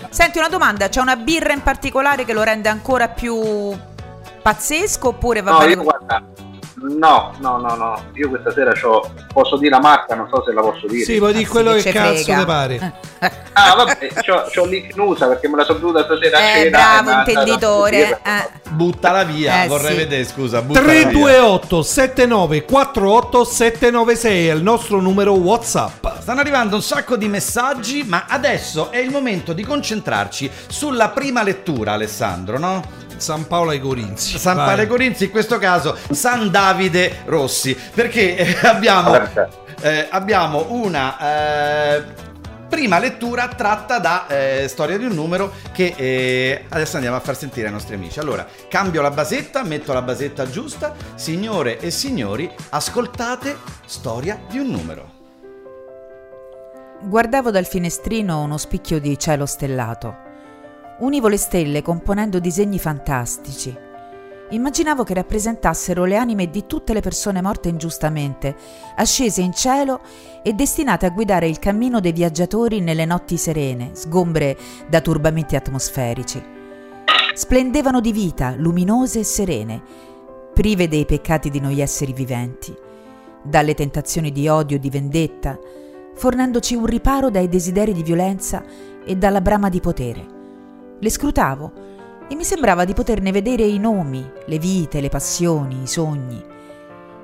Senti 0.09 0.37
una 0.37 0.49
domanda, 0.49 0.89
c'è 0.89 0.99
una 0.99 1.15
birra 1.15 1.53
in 1.53 1.61
particolare 1.61 2.25
che 2.25 2.33
lo 2.33 2.43
rende 2.43 2.69
ancora 2.69 3.07
più 3.09 3.77
pazzesco 4.41 5.09
oppure 5.09 5.41
va 5.41 5.51
No, 5.51 5.57
bene? 5.59 5.71
io 5.73 5.83
guarda, 5.83 6.23
no, 6.81 7.33
no, 7.39 7.57
no, 7.57 7.75
no, 7.75 8.03
io 8.13 8.29
questa 8.29 8.51
sera 8.51 8.71
c'ho, 8.73 9.11
posso 9.31 9.57
dire 9.57 9.71
la 9.71 9.79
marca, 9.79 10.15
non 10.15 10.27
so 10.31 10.43
se 10.43 10.51
la 10.53 10.61
posso 10.61 10.87
dire. 10.87 11.03
Sì, 11.03 11.17
puoi 11.17 11.33
dire 11.33 11.47
quello 11.47 11.73
che 11.73 11.91
cazzo 11.91 12.23
ti 12.23 12.45
pare. 12.45 12.93
Ah, 13.51 13.75
vabbè, 13.75 14.07
c'ho, 14.25 14.43
c'ho 14.53 14.63
l'icnusa 14.65 15.27
perché 15.27 15.49
me 15.49 15.57
la 15.57 15.65
sono 15.65 15.79
bevuta 15.79 16.05
stasera 16.05 16.37
a 16.37 16.41
Eh, 16.41 16.53
cena. 16.63 16.69
bravo, 16.69 17.09
e 17.09 17.13
dato 17.13 17.29
intenditore. 17.31 18.21
eh. 18.23 18.49
Buttala 18.69 19.23
via, 19.23 19.63
Eh, 19.65 19.67
vorrei 19.67 19.91
sì. 19.91 19.97
vedere, 19.97 20.23
scusa, 20.23 20.61
buttala 20.61 20.85
via. 20.85 21.01
328 21.01 21.81
79 21.81 22.63
48 22.63 23.43
796 23.43 24.47
è 24.47 24.53
il 24.53 24.63
nostro 24.63 25.01
numero 25.01 25.33
WhatsApp. 25.33 26.05
Stanno 26.21 26.39
arrivando 26.39 26.75
un 26.77 26.81
sacco 26.81 27.17
di 27.17 27.27
messaggi, 27.27 28.05
ma 28.07 28.23
adesso 28.29 28.91
è 28.91 28.99
il 28.99 29.09
momento 29.09 29.51
di 29.51 29.63
concentrarci 29.65 30.49
sulla 30.67 31.09
prima 31.09 31.43
lettura, 31.43 31.91
Alessandro, 31.93 32.57
no? 32.57 32.81
San 33.19 33.47
Paolo 33.47 33.71
ai 33.71 33.79
Corinzi. 33.79 34.37
San 34.37 34.55
Vai. 34.55 34.65
Paolo 34.65 34.81
ai 34.81 34.87
Corinzi, 34.87 35.25
in 35.25 35.31
questo 35.31 35.57
caso 35.57 35.97
San 36.11 36.49
Davide 36.49 37.21
Rossi, 37.25 37.77
perché 37.93 38.35
eh, 38.35 38.67
abbiamo, 38.67 39.19
eh, 39.81 40.07
abbiamo 40.09 40.67
una 40.69 41.17
eh, 41.19 42.03
prima 42.69 42.99
lettura 42.99 43.47
tratta 43.49 43.99
da 43.99 44.27
eh, 44.27 44.67
Storia 44.67 44.97
di 44.97 45.05
un 45.05 45.13
numero 45.13 45.51
che 45.73 45.93
eh, 45.97 46.65
adesso 46.69 46.95
andiamo 46.95 47.17
a 47.17 47.19
far 47.19 47.35
sentire 47.35 47.67
ai 47.67 47.73
nostri 47.73 47.95
amici. 47.95 48.19
Allora, 48.19 48.47
cambio 48.69 49.01
la 49.01 49.11
basetta, 49.11 49.63
metto 49.63 49.91
la 49.91 50.01
basetta 50.01 50.49
giusta, 50.49 50.95
signore 51.15 51.79
e 51.79 51.91
signori, 51.91 52.49
ascoltate 52.69 53.57
Storia 53.85 54.39
di 54.49 54.59
un 54.59 54.67
numero. 54.67 55.17
Guardavo 57.01 57.49
dal 57.49 57.65
finestrino 57.65 58.41
uno 58.41 58.57
spicchio 58.57 58.99
di 58.99 59.17
cielo 59.17 59.45
stellato. 59.45 60.28
Univo 60.99 61.29
le 61.29 61.37
stelle 61.37 61.81
componendo 61.81 62.39
disegni 62.39 62.77
fantastici. 62.77 63.73
Immaginavo 64.49 65.05
che 65.05 65.13
rappresentassero 65.13 66.03
le 66.03 66.17
anime 66.17 66.49
di 66.49 66.65
tutte 66.65 66.91
le 66.91 66.99
persone 66.99 67.41
morte 67.41 67.69
ingiustamente, 67.69 68.53
ascese 68.97 69.39
in 69.39 69.53
cielo 69.53 70.01
e 70.43 70.51
destinate 70.51 71.05
a 71.05 71.11
guidare 71.11 71.47
il 71.47 71.57
cammino 71.57 72.01
dei 72.01 72.11
viaggiatori 72.11 72.81
nelle 72.81 73.05
notti 73.05 73.37
serene, 73.37 73.91
sgombre 73.93 74.57
da 74.89 74.99
turbamenti 74.99 75.55
atmosferici. 75.55 76.43
Splendevano 77.33 78.01
di 78.01 78.11
vita, 78.11 78.55
luminose 78.57 79.19
e 79.19 79.23
serene, 79.23 79.81
prive 80.53 80.89
dei 80.89 81.05
peccati 81.05 81.49
di 81.49 81.61
noi 81.61 81.79
esseri 81.79 82.11
viventi, 82.11 82.75
dalle 83.41 83.73
tentazioni 83.73 84.33
di 84.33 84.49
odio 84.49 84.75
e 84.75 84.79
di 84.79 84.89
vendetta, 84.89 85.57
fornendoci 86.13 86.75
un 86.75 86.85
riparo 86.85 87.29
dai 87.29 87.47
desideri 87.47 87.93
di 87.93 88.03
violenza 88.03 88.61
e 89.05 89.15
dalla 89.15 89.39
brama 89.39 89.69
di 89.69 89.79
potere. 89.79 90.38
Le 91.01 91.09
scrutavo 91.09 91.71
e 92.27 92.35
mi 92.35 92.43
sembrava 92.43 92.83
di 92.83 92.93
poterne 92.93 93.31
vedere 93.31 93.63
i 93.63 93.79
nomi, 93.79 94.29
le 94.45 94.59
vite, 94.59 94.99
le 94.99 95.09
passioni, 95.09 95.83
i 95.83 95.87
sogni. 95.87 96.43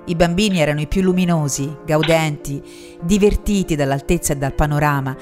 I 0.05 0.15
bambini 0.15 0.59
erano 0.59 0.79
i 0.79 0.87
più 0.87 1.01
luminosi, 1.01 1.77
gaudenti, 1.85 2.61
divertiti 3.01 3.75
dall'altezza 3.75 4.33
e 4.33 4.37
dal 4.37 4.53
panorama, 4.53 5.15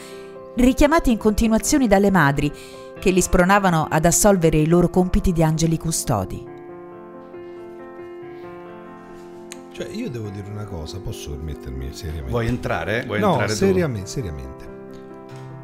richiamati 0.56 1.10
in 1.10 1.18
continuazione 1.18 1.88
dalle 1.88 2.12
madri 2.12 2.52
che 3.00 3.10
li 3.10 3.22
spronavano 3.22 3.88
ad 3.90 4.06
assolvere 4.06 4.58
i 4.58 4.68
loro 4.68 4.90
compiti 4.90 5.32
di 5.34 5.44
angeli 5.44 5.78
custodi. 5.78 6.52
Cioè, 9.72 9.88
io 9.90 10.10
devo 10.12 10.30
dire 10.30 10.48
una 10.52 10.66
cosa, 10.66 11.00
posso 11.00 11.32
permettermi 11.32 11.92
seriamente? 11.92 12.30
Vuoi 12.30 12.48
entrare? 12.48 13.04
Vuoi 13.06 13.20
no, 13.20 13.32
entrare 13.32 13.54
seriamente, 13.54 14.08
seriamente. 14.08 14.72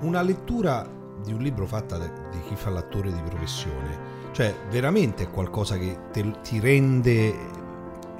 Una 0.02 0.21
lettura 0.21 0.97
di 1.23 1.34
un 1.34 1.39
libro 1.41 1.65
fatta 1.65 1.97
da- 1.97 2.12
di 2.32 2.41
chi 2.47 2.55
fa 2.55 2.69
l'attore 2.69 3.12
di 3.12 3.21
professione, 3.21 4.17
cioè 4.32 4.53
veramente 4.69 5.23
è 5.23 5.29
qualcosa 5.29 5.77
che 5.77 5.97
te- 6.12 6.39
ti 6.41 6.60
rende 6.60 7.36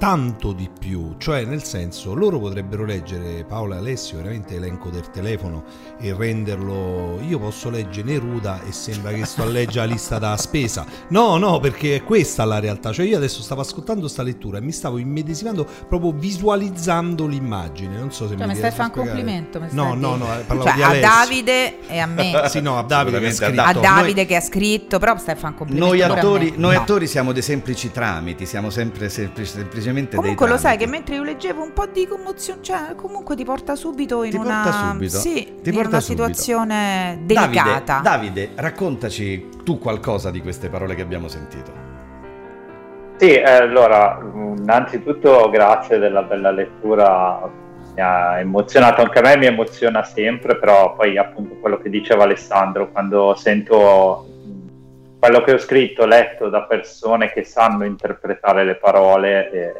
tanto 0.00 0.52
di 0.52 0.70
più, 0.78 1.16
cioè 1.18 1.44
nel 1.44 1.62
senso 1.62 2.14
loro 2.14 2.38
potrebbero 2.40 2.86
leggere 2.86 3.44
Paola 3.44 3.74
e 3.74 3.78
Alessio 3.80 4.16
veramente 4.16 4.54
elenco 4.54 4.88
del 4.88 5.10
telefono 5.10 5.62
e 6.00 6.14
renderlo 6.16 7.18
io 7.28 7.38
posso 7.38 7.68
leggere 7.68 8.06
Neruda 8.10 8.62
e 8.66 8.72
sembra 8.72 9.12
che 9.12 9.26
sto 9.26 9.42
a 9.42 9.44
leggere 9.44 9.86
la 9.86 9.92
lista 9.92 10.18
da 10.18 10.34
spesa 10.38 10.86
no 11.08 11.36
no 11.36 11.60
perché 11.60 11.96
è 11.96 12.02
questa 12.02 12.46
la 12.46 12.58
realtà 12.60 12.92
cioè 12.92 13.04
io 13.04 13.18
adesso 13.18 13.42
stavo 13.42 13.60
ascoltando 13.60 14.08
sta 14.08 14.22
lettura 14.22 14.56
e 14.56 14.62
mi 14.62 14.72
stavo 14.72 14.96
immedesimando 14.96 15.66
proprio 15.86 16.12
visualizzando 16.12 17.26
l'immagine 17.26 17.98
non 17.98 18.10
so 18.10 18.26
se 18.26 18.36
Cioè, 18.36 18.46
mi 18.46 18.52
mi 18.52 18.56
stai 18.56 18.70
a 18.70 18.72
fare 18.72 18.90
un 18.94 19.04
complimento? 19.04 19.58
no 19.72 19.92
a 19.92 19.94
no 19.94 20.16
no 20.16 20.24
eh, 20.34 20.42
parlavo 20.44 20.68
Cioè, 20.70 20.76
di 20.76 20.82
a 20.82 20.86
Alessio 20.88 21.08
Davide 21.10 21.86
e 21.88 21.98
a 21.98 22.06
me. 22.06 22.42
sì 22.48 22.60
no 22.62 22.78
a 22.78 22.82
Davide 22.82 23.20
che 23.20 23.26
ha 23.26 23.32
scritto 23.32 23.60
a 23.60 23.64
A 23.66 23.72
Noi- 23.72 23.82
Davide 23.82 24.24
che 24.26 24.36
ha 24.36 24.40
scritto, 24.40 24.98
però 24.98 25.16
stai 25.18 25.34
a 25.34 25.36
fare 25.36 25.52
un 25.52 25.58
complimento. 25.58 25.86
Noi 25.92 26.02
a 26.02 26.06
attori, 26.12 26.54
noi 26.56 26.74
No. 26.74 26.80
attori 26.80 27.06
siamo 27.06 27.32
dei 27.32 27.42
semplici 27.42 27.90
tramiti, 27.90 28.46
siamo 28.46 28.70
sempre 28.70 29.08
semplici- 29.10 29.52
semplicemente 29.90 30.16
Comunque 30.16 30.46
dei 30.46 30.54
lo 30.54 30.60
sai 30.60 30.76
che 30.76 30.86
mentre 30.86 31.14
io 31.16 31.22
leggevo 31.22 31.62
un 31.62 31.72
po' 31.72 31.86
di 31.86 32.06
commozione, 32.06 32.62
cioè 32.62 32.94
comunque 32.94 33.36
ti 33.36 33.44
porta 33.44 33.74
subito 33.74 34.22
in 34.22 34.30
Ti 34.30 34.36
una 34.36 34.62
porta 34.62 34.88
subito? 34.90 35.18
Sì, 35.18 35.54
Ti 35.62 35.68
in 35.68 35.74
porta 35.74 35.88
una 35.88 36.00
subito. 36.00 36.22
situazione 36.22 37.18
Davide, 37.22 37.34
delicata. 37.34 38.00
Davide, 38.02 38.50
raccontaci 38.54 39.48
tu 39.64 39.78
qualcosa 39.78 40.30
di 40.30 40.40
queste 40.40 40.68
parole 40.68 40.94
che 40.94 41.02
abbiamo 41.02 41.28
sentito. 41.28 41.88
Sì, 43.16 43.32
eh, 43.34 43.42
allora, 43.50 44.18
innanzitutto 44.22 45.50
grazie 45.50 45.98
della 45.98 46.22
bella 46.22 46.50
lettura, 46.50 47.50
mi 47.94 48.00
ha 48.00 48.40
emozionato 48.40 49.02
anche 49.02 49.18
a 49.18 49.22
me, 49.22 49.36
mi 49.36 49.46
emoziona 49.46 50.02
sempre, 50.04 50.56
però 50.56 50.94
poi 50.94 51.18
appunto 51.18 51.56
quello 51.60 51.78
che 51.78 51.90
diceva 51.90 52.24
Alessandro, 52.24 52.90
quando 52.90 53.34
sento 53.36 54.26
quello 55.20 55.42
che 55.42 55.52
ho 55.52 55.58
scritto, 55.58 56.06
letto 56.06 56.48
da 56.48 56.62
persone 56.62 57.30
che 57.30 57.44
sanno 57.44 57.84
interpretare 57.84 58.64
le 58.64 58.76
parole, 58.76 59.50
eh, 59.50 59.72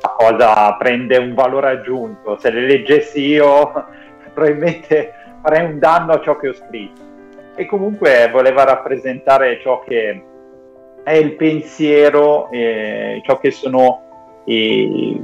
la 0.00 0.14
cosa 0.16 0.74
prende 0.76 1.18
un 1.18 1.34
valore 1.34 1.68
aggiunto. 1.68 2.38
Se 2.38 2.50
le 2.50 2.62
leggessi 2.62 3.20
io, 3.26 3.70
probabilmente 4.32 5.12
farei 5.42 5.66
un 5.66 5.78
danno 5.78 6.12
a 6.12 6.20
ciò 6.22 6.36
che 6.36 6.48
ho 6.48 6.54
scritto. 6.54 7.08
E 7.54 7.66
comunque 7.66 8.30
voleva 8.32 8.64
rappresentare 8.64 9.60
ciò 9.60 9.80
che 9.80 10.24
è 11.04 11.12
il 11.12 11.36
pensiero, 11.36 12.50
eh, 12.50 13.20
ciò 13.22 13.38
che 13.38 13.50
sono 13.50 14.42
eh, 14.46 15.20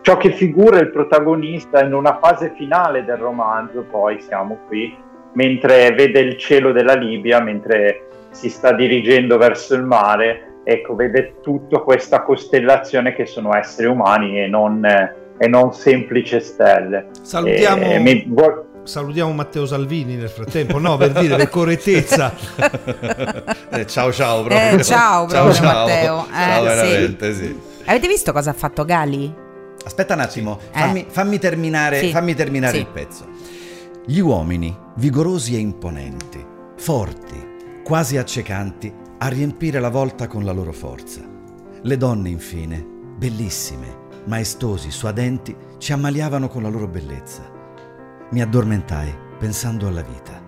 ciò 0.00 0.16
che 0.16 0.30
figura 0.30 0.78
il 0.78 0.90
protagonista 0.90 1.82
in 1.84 1.92
una 1.92 2.18
fase 2.18 2.54
finale 2.56 3.04
del 3.04 3.18
romanzo, 3.18 3.82
poi 3.82 4.18
siamo 4.20 4.60
qui, 4.66 4.96
mentre 5.36 5.92
vede 5.92 6.20
il 6.20 6.36
cielo 6.38 6.72
della 6.72 6.94
Libia, 6.94 7.40
mentre 7.40 8.08
si 8.30 8.48
sta 8.48 8.72
dirigendo 8.72 9.36
verso 9.36 9.74
il 9.74 9.82
mare, 9.82 10.60
ecco, 10.64 10.94
vede 10.94 11.34
tutta 11.42 11.78
questa 11.80 12.22
costellazione 12.22 13.14
che 13.14 13.26
sono 13.26 13.54
esseri 13.54 13.86
umani 13.86 14.40
e 14.42 14.46
non, 14.46 14.84
e 14.84 15.46
non 15.46 15.72
semplici 15.74 16.40
stelle. 16.40 17.08
Salutiamo- 17.22 17.82
Eh, 17.84 17.98
mi- 17.98 18.24
vuol- 18.28 18.64
Salutiamo 18.86 19.32
Matteo 19.32 19.66
Salvini 19.66 20.14
nel 20.14 20.28
frattempo, 20.28 20.78
no, 20.78 20.96
per 20.96 21.10
dire, 21.12 21.34
per 21.36 21.48
correttezza. 21.48 22.32
Eh, 23.68 23.84
ciao 23.86 24.12
ciao 24.12 24.42
proprio. 24.44 24.78
Eh, 24.78 24.82
ciao, 24.84 25.26
proprio, 25.26 25.62
Matteo. 25.62 26.26
Eh, 26.30 26.34
ciao 26.34 26.60
sì. 26.60 26.64
veramente, 26.66 27.34
sì. 27.34 27.60
Avete 27.84 28.06
visto 28.08 28.32
cosa 28.32 28.50
ha 28.50 28.54
fatto 28.54 28.84
Gali? 28.84 29.34
Aspetta 29.84 30.14
un 30.14 30.20
attimo, 30.20 30.58
Eh. 30.72 30.78
fammi, 30.78 31.06
fammi 31.08 31.38
terminare, 31.38 31.98
Sì. 31.98 32.10
fammi 32.10 32.34
terminare 32.34 32.74
Sì. 32.74 32.80
il 32.80 32.86
pezzo. 32.86 33.24
Gli 34.08 34.20
uomini, 34.20 34.72
vigorosi 34.98 35.56
e 35.56 35.58
imponenti, 35.58 36.40
forti, 36.76 37.82
quasi 37.82 38.16
accecanti, 38.16 38.94
a 39.18 39.26
riempire 39.26 39.80
la 39.80 39.90
volta 39.90 40.28
con 40.28 40.44
la 40.44 40.52
loro 40.52 40.70
forza. 40.70 41.22
Le 41.82 41.96
donne, 41.96 42.28
infine, 42.28 42.86
bellissime, 43.18 44.20
maestosi, 44.26 44.92
suadenti, 44.92 45.56
ci 45.78 45.92
ammaliavano 45.92 46.46
con 46.46 46.62
la 46.62 46.68
loro 46.68 46.86
bellezza. 46.86 47.50
Mi 48.30 48.40
addormentai 48.40 49.12
pensando 49.40 49.88
alla 49.88 50.02
vita. 50.02 50.40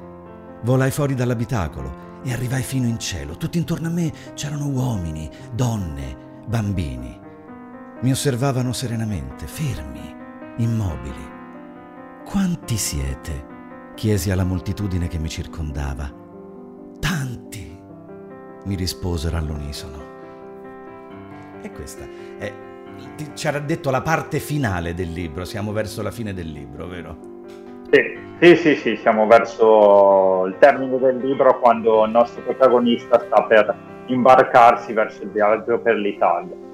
Volai 0.62 0.92
fuori 0.92 1.16
dall'abitacolo 1.16 2.22
e 2.22 2.32
arrivai 2.32 2.62
fino 2.62 2.86
in 2.86 3.00
cielo. 3.00 3.36
Tutto 3.36 3.58
intorno 3.58 3.88
a 3.88 3.90
me 3.90 4.12
c'erano 4.34 4.68
uomini, 4.68 5.28
donne, 5.52 6.16
bambini. 6.46 7.18
Mi 8.02 8.12
osservavano 8.12 8.72
serenamente, 8.72 9.48
fermi, 9.48 10.14
immobili. 10.58 11.27
Quanti 12.30 12.76
siete? 12.76 13.46
chiesi 13.94 14.30
alla 14.30 14.44
moltitudine 14.44 15.08
che 15.08 15.16
mi 15.18 15.30
circondava. 15.30 16.12
Tanti, 17.00 17.80
mi 18.64 18.74
risposero 18.74 19.38
all'unisono. 19.38 19.96
E 21.62 21.72
questa 21.72 22.04
è, 22.36 22.52
ci 23.32 23.46
era 23.46 23.60
detto 23.60 23.90
la 23.90 24.02
parte 24.02 24.40
finale 24.40 24.92
del 24.92 25.10
libro, 25.10 25.46
siamo 25.46 25.72
verso 25.72 26.02
la 26.02 26.10
fine 26.10 26.34
del 26.34 26.52
libro, 26.52 26.86
vero? 26.86 27.16
Sì, 27.90 28.18
sì, 28.40 28.56
sì, 28.56 28.74
sì, 28.76 28.96
siamo 28.96 29.26
verso 29.26 30.44
il 30.44 30.56
termine 30.58 30.98
del 30.98 31.16
libro 31.16 31.58
quando 31.58 32.04
il 32.04 32.10
nostro 32.10 32.42
protagonista 32.42 33.18
sta 33.20 33.42
per 33.44 33.74
imbarcarsi 34.08 34.92
verso 34.92 35.22
il 35.22 35.30
viaggio 35.30 35.78
per 35.78 35.94
l'Italia. 35.94 36.67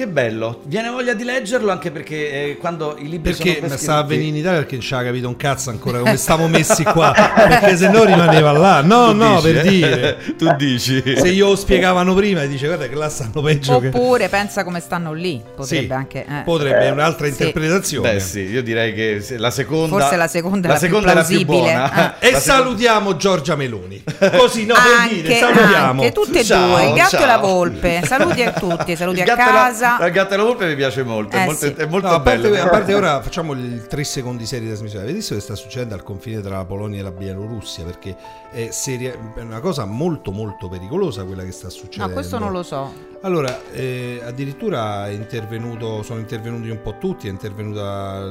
Che 0.00 0.06
bello, 0.08 0.62
viene 0.64 0.88
voglia 0.88 1.12
di 1.12 1.24
leggerlo 1.24 1.70
anche 1.70 1.90
perché 1.90 2.14
eh, 2.52 2.56
quando 2.56 2.96
i 2.98 3.06
libri 3.06 3.32
Perché 3.34 3.56
sono 3.56 3.66
mi 3.68 3.76
stava 3.76 3.98
a 3.98 4.04
venire 4.04 4.28
in 4.28 4.36
Italia 4.36 4.58
perché 4.60 4.76
non 4.76 4.82
ci 4.82 4.94
aveva 4.94 5.10
capito 5.10 5.28
un 5.28 5.36
cazzo 5.36 5.68
ancora 5.68 5.98
come 5.98 6.16
stiamo 6.16 6.48
messi 6.48 6.84
qua. 6.84 7.12
perché 7.14 7.76
se 7.76 7.90
no 7.90 8.04
rimaneva 8.04 8.50
là. 8.52 8.80
No, 8.80 9.10
Tu 9.10 9.16
no, 9.18 9.34
dici, 9.42 9.52
per 9.52 9.56
eh? 9.58 9.68
dire. 9.68 10.18
Tu 10.40 10.54
dici. 10.56 11.02
Se 11.18 11.28
io 11.28 11.48
lo 11.48 11.54
spiegavano 11.56 12.14
prima, 12.14 12.46
dice 12.46 12.64
guarda 12.66 12.88
che 12.88 12.94
là 12.94 13.10
stanno 13.10 13.42
peggio 13.42 13.78
che... 13.78 13.88
Oppure 13.88 14.30
pensa 14.30 14.64
come 14.64 14.80
stanno 14.80 15.12
lì. 15.12 15.38
Potrebbe 15.54 15.84
Sì, 15.86 15.92
anche. 15.92 16.24
eh. 16.24 16.42
Potrebbe, 16.46 16.78
è 16.78 16.90
un'altra 16.90 17.26
Sì. 17.26 17.32
interpretazione. 17.32 18.12
Beh 18.14 18.20
sì, 18.20 18.40
io 18.40 18.62
direi 18.62 18.94
che 18.94 19.22
la 19.36 19.50
seconda... 19.50 19.98
Forse 19.98 20.16
la 20.16 20.28
seconda 20.28 20.64
è 20.64 20.68
la 20.68 20.72
la 20.72 20.78
più 20.78 20.88
seconda 20.88 21.12
è 21.12 21.14
la 21.14 21.24
più 21.24 21.44
plausibile. 21.44 21.72
buona. 21.74 22.18
E 22.20 22.30
La 22.30 22.38
seconda- 22.40 22.62
salutiamo 22.64 23.16
Giorgia 23.16 23.54
Meloni. 23.54 24.02
Così, 24.18 24.64
no, 24.64 24.72
per 24.72 25.12
dire, 25.12 25.38
Anche, 25.38 25.54
salutiamo. 25.58 26.00
anche 26.00 26.12
tutte 26.12 26.38
e 26.40 26.44
Ciao, 26.44 26.68
due, 26.68 26.86
il 26.88 26.94
gatto 26.94 27.10
ciao. 27.10 27.22
e 27.22 27.26
la 27.26 27.36
volpe. 27.36 28.00
Saluti 28.06 28.42
a 28.42 28.52
tutti, 28.52 28.96
saluti 28.96 29.20
a 29.20 29.24
gatto 29.24 29.40
la- 29.98 30.08
gatto 30.10 30.34
e 30.34 30.36
la 30.36 30.42
volpe 30.44 30.66
mi 30.66 30.74
piace 30.76 31.02
molto, 31.02 31.36
è 31.36 31.42
Eh, 31.42 31.44
molto, 31.44 31.66
sì. 31.66 31.72
è 31.76 31.86
molto 31.86 32.06
No, 32.08 32.14
a, 32.14 32.20
parte, 32.20 32.48
bello. 32.48 32.62
a 32.62 32.68
parte 32.68 32.94
ora 32.94 33.20
facciamo 33.22 33.52
il 33.52 33.86
3 33.86 34.04
secondi 34.04 34.44
serie 34.46 34.64
di 34.64 34.68
trasmissione. 34.68 35.04
Avete 35.04 35.18
visto 35.18 35.34
che 35.34 35.40
sta 35.40 35.54
succedendo 35.54 35.94
al 35.94 36.02
confine 36.02 36.40
tra 36.40 36.56
la 36.58 36.64
Polonia 36.64 37.00
e 37.00 37.02
la 37.02 37.10
Bielorussia? 37.12 37.84
Perché 37.84 38.16
è, 38.50 38.68
seria- 38.70 39.14
è 39.34 39.40
una 39.40 39.60
cosa 39.60 39.84
molto 39.84 40.30
molto 40.32 40.68
pericolosa 40.68 41.24
quella 41.24 41.42
che 41.44 41.52
sta 41.52 41.68
succedendo. 41.70 42.06
No, 42.08 42.12
questo 42.12 42.38
non 42.38 42.52
lo 42.52 42.62
so. 42.62 43.08
Allora, 43.22 43.60
eh, 43.72 44.20
addirittura 44.24 45.06
è 45.06 45.10
intervenuto, 45.10 46.02
sono 46.02 46.20
intervenuti 46.20 46.70
un 46.70 46.80
po' 46.80 46.96
tutti, 46.98 47.26
è 47.26 47.30
intervenuta 47.30 48.24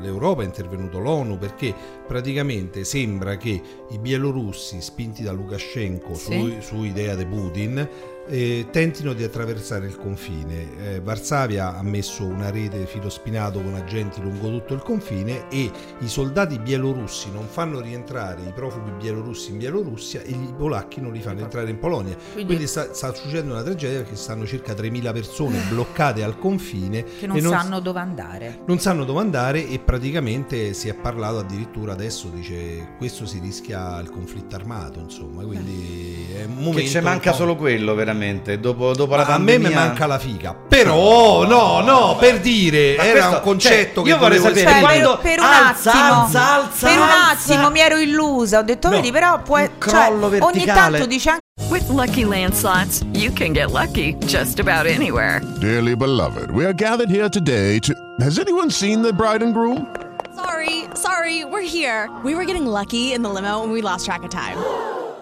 l'Europa, 0.00 0.42
è 0.42 0.44
intervenuto 0.44 0.98
l'ONU, 0.98 1.38
perché 1.38 1.74
praticamente 2.06 2.84
sembra 2.84 3.36
che 3.36 3.60
i 3.90 3.98
bielorussi, 3.98 4.80
spinti 4.80 5.22
da 5.22 5.32
Lukashenko 5.32 6.14
Sì. 6.14 6.60
su, 6.60 6.76
su 6.76 6.82
idea 6.84 7.14
di 7.14 7.24
Putin, 7.26 7.88
eh, 8.28 8.66
tentino 8.70 9.12
di 9.12 9.24
attraversare 9.24 9.86
il 9.86 9.96
confine. 9.96 10.94
Eh, 10.94 11.00
Varsavia 11.00 11.76
ha 11.76 11.82
messo 11.82 12.24
una 12.24 12.50
rete 12.50 12.86
filospinato 12.86 13.60
con 13.60 13.74
agenti 13.74 14.20
lungo 14.20 14.50
tutto 14.50 14.74
il 14.74 14.82
confine 14.82 15.48
e 15.48 15.70
i 15.98 16.08
soldati 16.08 16.58
bielorussi 16.58 17.30
non 17.32 17.46
fanno 17.48 17.80
rientrare 17.80 18.42
i 18.42 18.52
profughi 18.54 18.90
bielorussi 18.98 19.50
in 19.52 19.58
Bielorussia 19.58 20.22
e 20.22 20.30
i 20.30 20.52
polacchi 20.56 21.00
non 21.00 21.12
li 21.12 21.20
fanno 21.20 21.40
entrare 21.40 21.70
in 21.70 21.78
Polonia. 21.78 22.16
Quindi- 22.32 22.44
Quindi 22.46 22.66
sta, 22.66 22.92
sta 22.92 23.12
succedendo 23.14 23.52
una 23.54 23.62
tragedia 23.62 23.98
perché 24.00 24.16
stanno 24.16 24.46
circa 24.46 24.72
3.000 24.74 25.12
persone 25.12 25.60
bloccate 25.68 26.22
al 26.22 26.38
confine 26.38 27.04
Che 27.18 27.26
non 27.26 27.36
e 27.36 27.40
sanno 27.40 27.80
dove 27.80 27.98
andare. 28.00 28.60
non 28.66 28.78
sanno 28.78 29.04
dove 29.04 29.20
andare 29.20 29.66
e 29.66 29.78
praticamente 29.78 30.72
si 30.74 30.88
è 30.88 30.94
parlato 30.94 31.38
addirittura 31.38 31.92
adesso 31.92 32.28
dice 32.28 32.94
questo 32.98 33.26
si 33.26 33.38
rischia 33.38 33.98
il 34.00 34.10
conflitto 34.10 34.54
armato 34.54 35.00
insomma 35.00 35.42
quindi 35.44 36.26
è 36.36 36.44
un 36.44 36.54
momento 36.54 36.80
Che 36.80 36.86
ci 36.86 37.00
manca 37.00 37.32
solo 37.32 37.56
quello 37.56 37.94
veramente, 37.94 38.17
dopo, 38.60 38.92
dopo 38.94 39.14
la 39.14 39.22
a 39.24 39.38
me 39.38 39.52
pandemia... 39.54 39.68
mi 39.68 39.74
manca 39.74 40.06
la 40.06 40.18
figa 40.18 40.54
però 40.54 41.46
no 41.46 41.80
no 41.80 42.16
per 42.18 42.40
dire 42.40 42.94
Ma 42.96 43.04
era 43.04 43.12
questo- 43.20 43.36
un 43.36 43.42
concetto 43.42 43.94
cioè, 44.00 44.02
che 44.04 44.08
io 44.10 44.18
vorrei 44.18 44.38
sapere 44.38 44.70
Cioè, 44.70 44.80
quando 44.80 45.18
per, 45.22 45.38
un 45.38 45.44
alza, 45.44 45.90
attimo, 45.92 46.22
alza, 46.22 46.52
alza, 46.54 46.86
per 46.88 46.96
un 46.98 47.02
alza. 47.02 47.52
attimo 47.52 47.70
mi 47.70 47.80
ero 47.80 47.96
illusa. 47.98 48.58
Ho 48.58 48.62
detto, 48.62 48.88
No. 48.88 48.96
vedi, 48.96 49.10
però 49.12 49.40
può, 49.42 49.58
cioè, 49.58 50.10
ogni 50.40 50.64
tanto 50.64 51.06
dice 51.06 51.30
anche 51.30 51.42
With 51.68 51.88
Lucky 51.90 52.24
Land 52.24 52.52
slots, 52.54 53.02
you 53.12 53.32
can 53.32 53.52
get 53.52 53.70
lucky 53.70 54.16
just 54.24 54.58
about 54.60 54.86
anywhere. 54.86 55.40
Dearly 55.60 55.94
beloved, 55.94 56.50
we 56.50 56.64
are 56.64 56.72
gathered 56.74 57.10
here 57.10 57.28
today 57.28 57.78
to. 57.80 57.92
Has 58.20 58.38
anyone 58.38 58.70
seen 58.70 59.02
the 59.02 59.12
bride 59.12 59.42
and 59.42 59.52
groom? 59.52 59.86
Sorry, 60.34 60.84
sorry, 60.94 61.44
we're 61.44 61.60
here. 61.66 62.08
We 62.24 62.34
were 62.34 62.44
getting 62.44 62.66
lucky 62.66 63.12
in 63.12 63.22
the 63.22 63.28
limo 63.28 63.62
and 63.62 63.72
we 63.72 63.80
lost 63.82 64.04
track 64.06 64.22
of 64.22 64.30
time. 64.30 64.56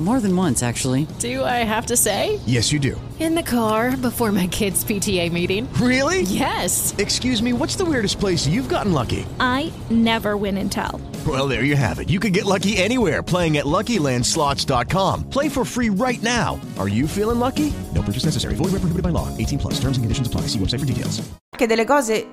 More 0.00 0.18
than 0.18 0.34
once, 0.34 0.62
actually. 0.62 1.06
Do 1.18 1.44
I 1.44 1.62
have 1.62 1.84
to 1.86 1.96
say? 1.96 2.40
Yes, 2.46 2.72
you 2.72 2.78
do. 2.78 2.98
In 3.18 3.34
the 3.34 3.42
car 3.42 3.98
before 3.98 4.32
my 4.32 4.46
kids' 4.46 4.82
PTA 4.82 5.30
meeting. 5.30 5.68
Really? 5.74 6.22
Yes. 6.22 6.94
Excuse 6.96 7.42
me, 7.42 7.52
what's 7.52 7.76
the 7.76 7.84
weirdest 7.84 8.18
place 8.18 8.46
you've 8.46 8.70
gotten 8.70 8.94
lucky? 8.94 9.26
I 9.38 9.70
never 9.90 10.38
win 10.38 10.56
and 10.56 10.72
tell. 10.72 11.02
Well, 11.26 11.46
there 11.48 11.64
you 11.64 11.76
have 11.76 11.98
it. 11.98 12.08
You 12.08 12.18
can 12.18 12.32
get 12.32 12.46
lucky 12.46 12.78
anywhere 12.78 13.22
playing 13.22 13.58
at 13.58 13.66
LuckyLandSlots.com. 13.66 15.28
Play 15.28 15.50
for 15.50 15.66
free 15.66 15.90
right 15.90 16.22
now. 16.22 16.58
Are 16.78 16.88
you 16.88 17.06
feeling 17.06 17.38
lucky? 17.38 17.70
No 17.94 18.00
purchase 18.00 18.24
necessary. 18.24 18.54
Void 18.54 18.72
where 18.72 18.80
prohibited 18.80 19.02
by 19.02 19.10
law. 19.10 19.28
18 19.36 19.58
plus. 19.58 19.74
Terms 19.74 19.98
and 19.98 20.04
conditions 20.04 20.26
apply. 20.28 20.42
See 20.48 20.58
website 20.58 20.80
for 20.80 20.86
details. 20.86 21.20
Anche 21.52 21.66
delle 21.68 21.84
cose 21.84 22.26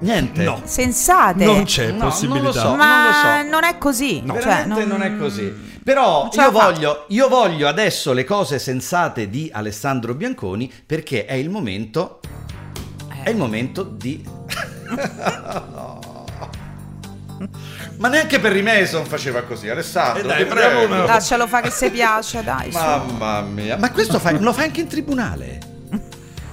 Niente. 0.00 0.42
No. 0.44 0.60
sensate. 0.64 1.44
Non 1.44 1.64
c'è 1.64 1.92
No, 1.92 2.06
possibilità. 2.06 2.42
non 2.42 2.44
lo 2.44 2.52
so. 2.52 2.74
Ma 2.74 3.42
non, 3.42 3.62
è 3.64 3.78
così. 3.78 4.22
Cioè, 4.26 4.36
Veramente 4.38 4.84
non... 4.86 5.02
è 5.02 5.16
così. 5.16 5.52
Però 5.84 6.24
io 6.24 6.30
fa. 6.30 6.48
voglio, 6.48 7.06
io 7.08 7.28
voglio 7.28 7.66
adesso 7.66 8.12
le 8.12 8.24
cose 8.24 8.58
sensate 8.58 9.28
di 9.28 9.50
Alessandro 9.52 10.14
Bianconi 10.14 10.72
perché 10.84 11.24
è 11.24 11.34
il 11.34 11.50
momento. 11.50 12.20
È 13.22 13.30
il 13.30 13.36
momento 13.36 13.82
di. 13.82 14.24
Ma 17.98 18.08
neanche 18.08 18.38
per 18.40 18.60
Mason 18.62 19.04
faceva 19.04 19.42
così, 19.42 19.68
Alessandro. 19.68 20.22
Eh 20.22 20.26
dai, 20.26 20.46
prego. 20.46 21.04
Lascialo 21.04 21.46
fare 21.46 21.68
che 21.68 21.74
se 21.74 21.90
piace, 21.90 22.42
dai. 22.42 22.70
su. 22.72 22.78
Mamma 22.78 23.40
mia, 23.42 23.76
ma 23.76 23.90
questo 23.90 24.18
fai- 24.18 24.40
lo 24.40 24.52
fai 24.52 24.64
anche 24.66 24.80
in 24.80 24.88
tribunale? 24.88 25.58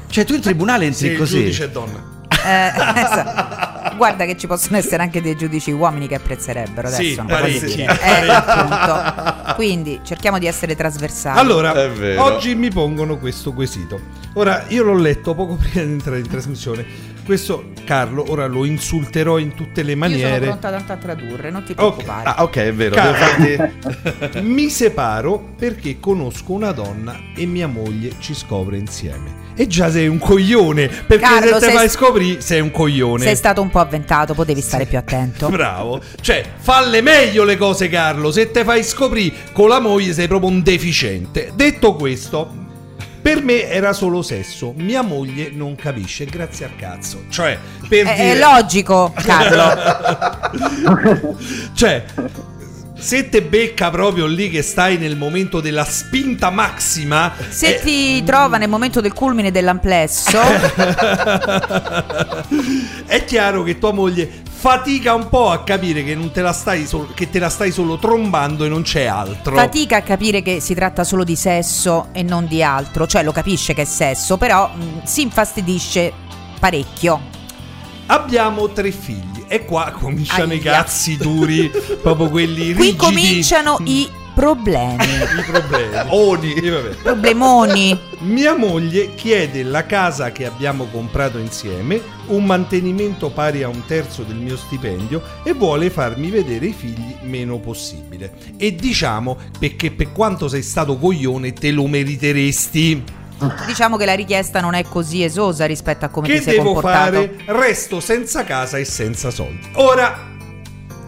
Cioè, 0.09 0.25
tu 0.25 0.33
in 0.33 0.41
tribunale 0.41 0.85
entri 0.85 1.07
il 1.09 1.17
così. 1.17 1.37
giudice 1.39 1.65
è 1.65 1.69
donna. 1.69 2.17
Eh, 2.45 2.67
esatto. 3.01 3.95
Guarda 3.95 4.25
che 4.25 4.37
ci 4.37 4.47
possono 4.47 4.77
essere 4.77 5.03
anche 5.03 5.21
dei 5.21 5.35
giudici 5.35 5.71
uomini 5.71 6.07
che 6.07 6.15
apprezzerebbero 6.15 6.87
adesso. 6.87 7.01
Sì, 7.01 7.15
non 7.15 7.25
parecchi. 7.25 7.81
Eh, 7.89 8.29
appunto. 8.29 9.53
Quindi 9.55 9.99
cerchiamo 10.03 10.39
di 10.39 10.47
essere 10.47 10.75
trasversali. 10.75 11.37
Allora, 11.39 11.73
oggi 12.17 12.55
mi 12.55 12.69
pongono 12.69 13.17
questo 13.17 13.53
quesito. 13.53 13.99
Ora, 14.33 14.65
io 14.69 14.83
l'ho 14.83 14.95
letto 14.95 15.33
poco 15.35 15.55
prima 15.59 15.85
di 15.85 15.91
entrare 15.91 16.19
in 16.19 16.27
trasmissione. 16.27 16.85
Questo, 17.25 17.71
Carlo, 17.85 18.25
ora 18.29 18.47
lo 18.47 18.65
insulterò 18.65 19.37
in 19.37 19.53
tutte 19.53 19.83
le 19.83 19.91
Io 19.91 19.97
sono 19.97 20.09
maniere. 20.09 20.45
pronta 20.47 20.71
tanto 20.71 20.93
a 20.93 20.97
tradurre, 20.97 21.51
non 21.51 21.63
ti 21.63 21.71
Ok. 21.73 21.77
preoccupare. 21.77 22.23
Ah, 22.29 22.43
ok, 22.43 22.55
è 22.57 22.73
vero. 22.73 22.95
Farti- 22.95 24.41
mi 24.41 24.69
separo 24.69 25.53
perché 25.55 25.99
conosco 25.99 26.53
una 26.53 26.71
donna 26.71 27.15
e 27.35 27.45
mia 27.45 27.67
moglie 27.67 28.13
ci 28.19 28.33
scopre 28.33 28.77
insieme. 28.77 29.47
E 29.59 29.67
già 29.67 29.91
sei 29.91 30.07
un 30.07 30.19
coglione, 30.19 30.87
perché 30.87 31.25
Carlo, 31.25 31.59
se 31.59 31.67
te 31.67 31.73
fai 31.73 31.89
scoprire 31.89 32.39
sei 32.39 32.61
un 32.61 32.71
coglione. 32.71 33.25
Sei 33.25 33.35
stato 33.35 33.61
un 33.61 33.69
po' 33.69 33.79
avventato, 33.79 34.33
potevi 34.33 34.61
stare 34.61 34.85
più 34.85 34.97
attento. 34.97 35.49
Bravo. 35.51 36.01
Cioè, 36.21 36.45
falle 36.59 37.01
meglio 37.01 37.43
le 37.43 37.57
cose, 37.57 37.89
Carlo. 37.89 38.31
Se 38.31 38.51
te 38.51 38.63
fai 38.63 38.85
scoprire 38.85 39.35
con 39.51 39.67
la 39.67 39.81
moglie 39.81 40.13
sei 40.13 40.29
proprio 40.29 40.49
un 40.49 40.63
deficiente. 40.63 41.51
Detto 41.55 41.93
questo, 41.95 42.49
per 43.21 43.43
me 43.43 43.67
era 43.67 43.91
solo 43.91 44.21
sesso. 44.21 44.71
Mia 44.77 45.01
moglie 45.01 45.49
non 45.51 45.75
capisce, 45.75 46.23
grazie 46.23 46.63
al 46.63 46.77
cazzo. 46.77 47.23
Cioè, 47.27 47.57
per 47.85 48.05
È, 48.05 48.15
dire... 48.15 48.31
è 48.31 48.39
logico, 48.39 49.11
Carlo. 49.13 49.77
cioè, 51.75 52.05
se 52.99 53.29
te 53.29 53.41
becca 53.41 53.89
proprio 53.89 54.25
lì 54.25 54.49
che 54.49 54.61
stai 54.61 54.97
nel 54.97 55.15
momento 55.15 55.59
della 55.61 55.85
spinta 55.85 56.49
massima... 56.49 57.33
Se 57.49 57.75
eh, 57.75 57.79
ti 57.79 58.23
trova 58.23 58.57
nel 58.57 58.69
momento 58.69 59.01
del 59.01 59.13
culmine 59.13 59.51
dell'amplesso, 59.51 60.39
è 63.05 63.23
chiaro 63.25 63.63
che 63.63 63.79
tua 63.79 63.93
moglie 63.93 64.47
fatica 64.59 65.13
un 65.13 65.29
po' 65.29 65.49
a 65.49 65.63
capire 65.63 66.03
che, 66.03 66.15
non 66.15 66.31
te 66.31 66.41
la 66.41 66.51
stai 66.51 66.85
sol- 66.85 67.13
che 67.13 67.29
te 67.29 67.39
la 67.39 67.47
stai 67.49 67.71
solo 67.71 67.97
trombando 67.97 68.65
e 68.65 68.67
non 68.69 68.81
c'è 68.81 69.05
altro. 69.05 69.55
fatica 69.55 69.95
a 69.97 70.01
capire 70.01 70.41
che 70.41 70.59
si 70.59 70.73
tratta 70.73 71.05
solo 71.05 71.23
di 71.23 71.37
sesso 71.37 72.09
e 72.11 72.23
non 72.23 72.45
di 72.45 72.61
altro. 72.61 73.07
Cioè, 73.07 73.23
lo 73.23 73.31
capisce 73.31 73.73
che 73.73 73.83
è 73.83 73.85
sesso, 73.85 74.35
però 74.37 74.67
mh, 74.67 75.03
si 75.03 75.21
infastidisce 75.21 76.11
parecchio. 76.59 77.21
Abbiamo 78.07 78.69
tre 78.69 78.91
figli 78.91 79.38
e 79.49 79.65
qua 79.65 79.91
cominciano 79.91 80.53
i 80.53 80.59
Aia. 80.59 80.71
cazzi 80.71 81.17
duri, 81.17 81.69
proprio 82.01 82.29
quelli 82.29 82.73
Qui 82.73 82.85
rigidi. 82.85 82.95
cominciano 82.95 83.79
i 83.85 84.07
problemi. 84.35 84.95
i 85.37 85.43
problemi. 85.45 85.95
Oni. 86.09 86.53
E 86.53 86.69
vabbè. 86.69 86.89
Problemoni. 87.01 87.99
Mia 88.19 88.55
moglie 88.55 89.15
chiede 89.15 89.63
la 89.63 89.85
casa 89.85 90.31
che 90.31 90.45
abbiamo 90.45 90.85
comprato 90.85 91.37
insieme, 91.37 91.99
un 92.27 92.45
mantenimento 92.45 93.29
pari 93.29 93.63
a 93.63 93.67
un 93.69 93.83
terzo 93.85 94.23
del 94.23 94.35
mio 94.35 94.55
stipendio 94.55 95.21
e 95.43 95.53
vuole 95.53 95.89
farmi 95.89 96.29
vedere 96.29 96.67
i 96.67 96.73
figli 96.73 97.15
meno 97.23 97.57
possibile. 97.59 98.33
E 98.57 98.75
diciamo 98.75 99.37
perché 99.57 99.91
per 99.91 100.11
quanto 100.11 100.47
sei 100.47 100.61
stato 100.61 100.97
coglione 100.97 101.53
te 101.53 101.71
lo 101.71 101.87
meriteresti. 101.87 103.03
Diciamo 103.65 103.95
che 103.97 104.05
la 104.05 104.15
richiesta 104.15 104.59
non 104.59 104.73
è 104.73 104.83
così 104.83 105.23
esosa 105.23 105.65
rispetto 105.65 106.05
a 106.05 106.09
come 106.09 106.27
che 106.27 106.37
ti 106.37 106.43
sei 106.43 106.57
devo 106.57 106.73
comportato. 106.73 107.11
fare? 107.11 107.35
Resto 107.45 107.99
senza 107.99 108.43
casa 108.43 108.77
e 108.77 108.85
senza 108.85 109.31
soldi. 109.31 109.69
Ora 109.75 110.27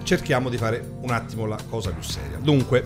cerchiamo 0.04 0.50
di 0.50 0.58
fare 0.58 0.84
un 1.02 1.12
attimo 1.12 1.46
la 1.46 1.58
cosa 1.70 1.92
più 1.92 2.02
seria. 2.04 2.38
Dunque, 2.40 2.84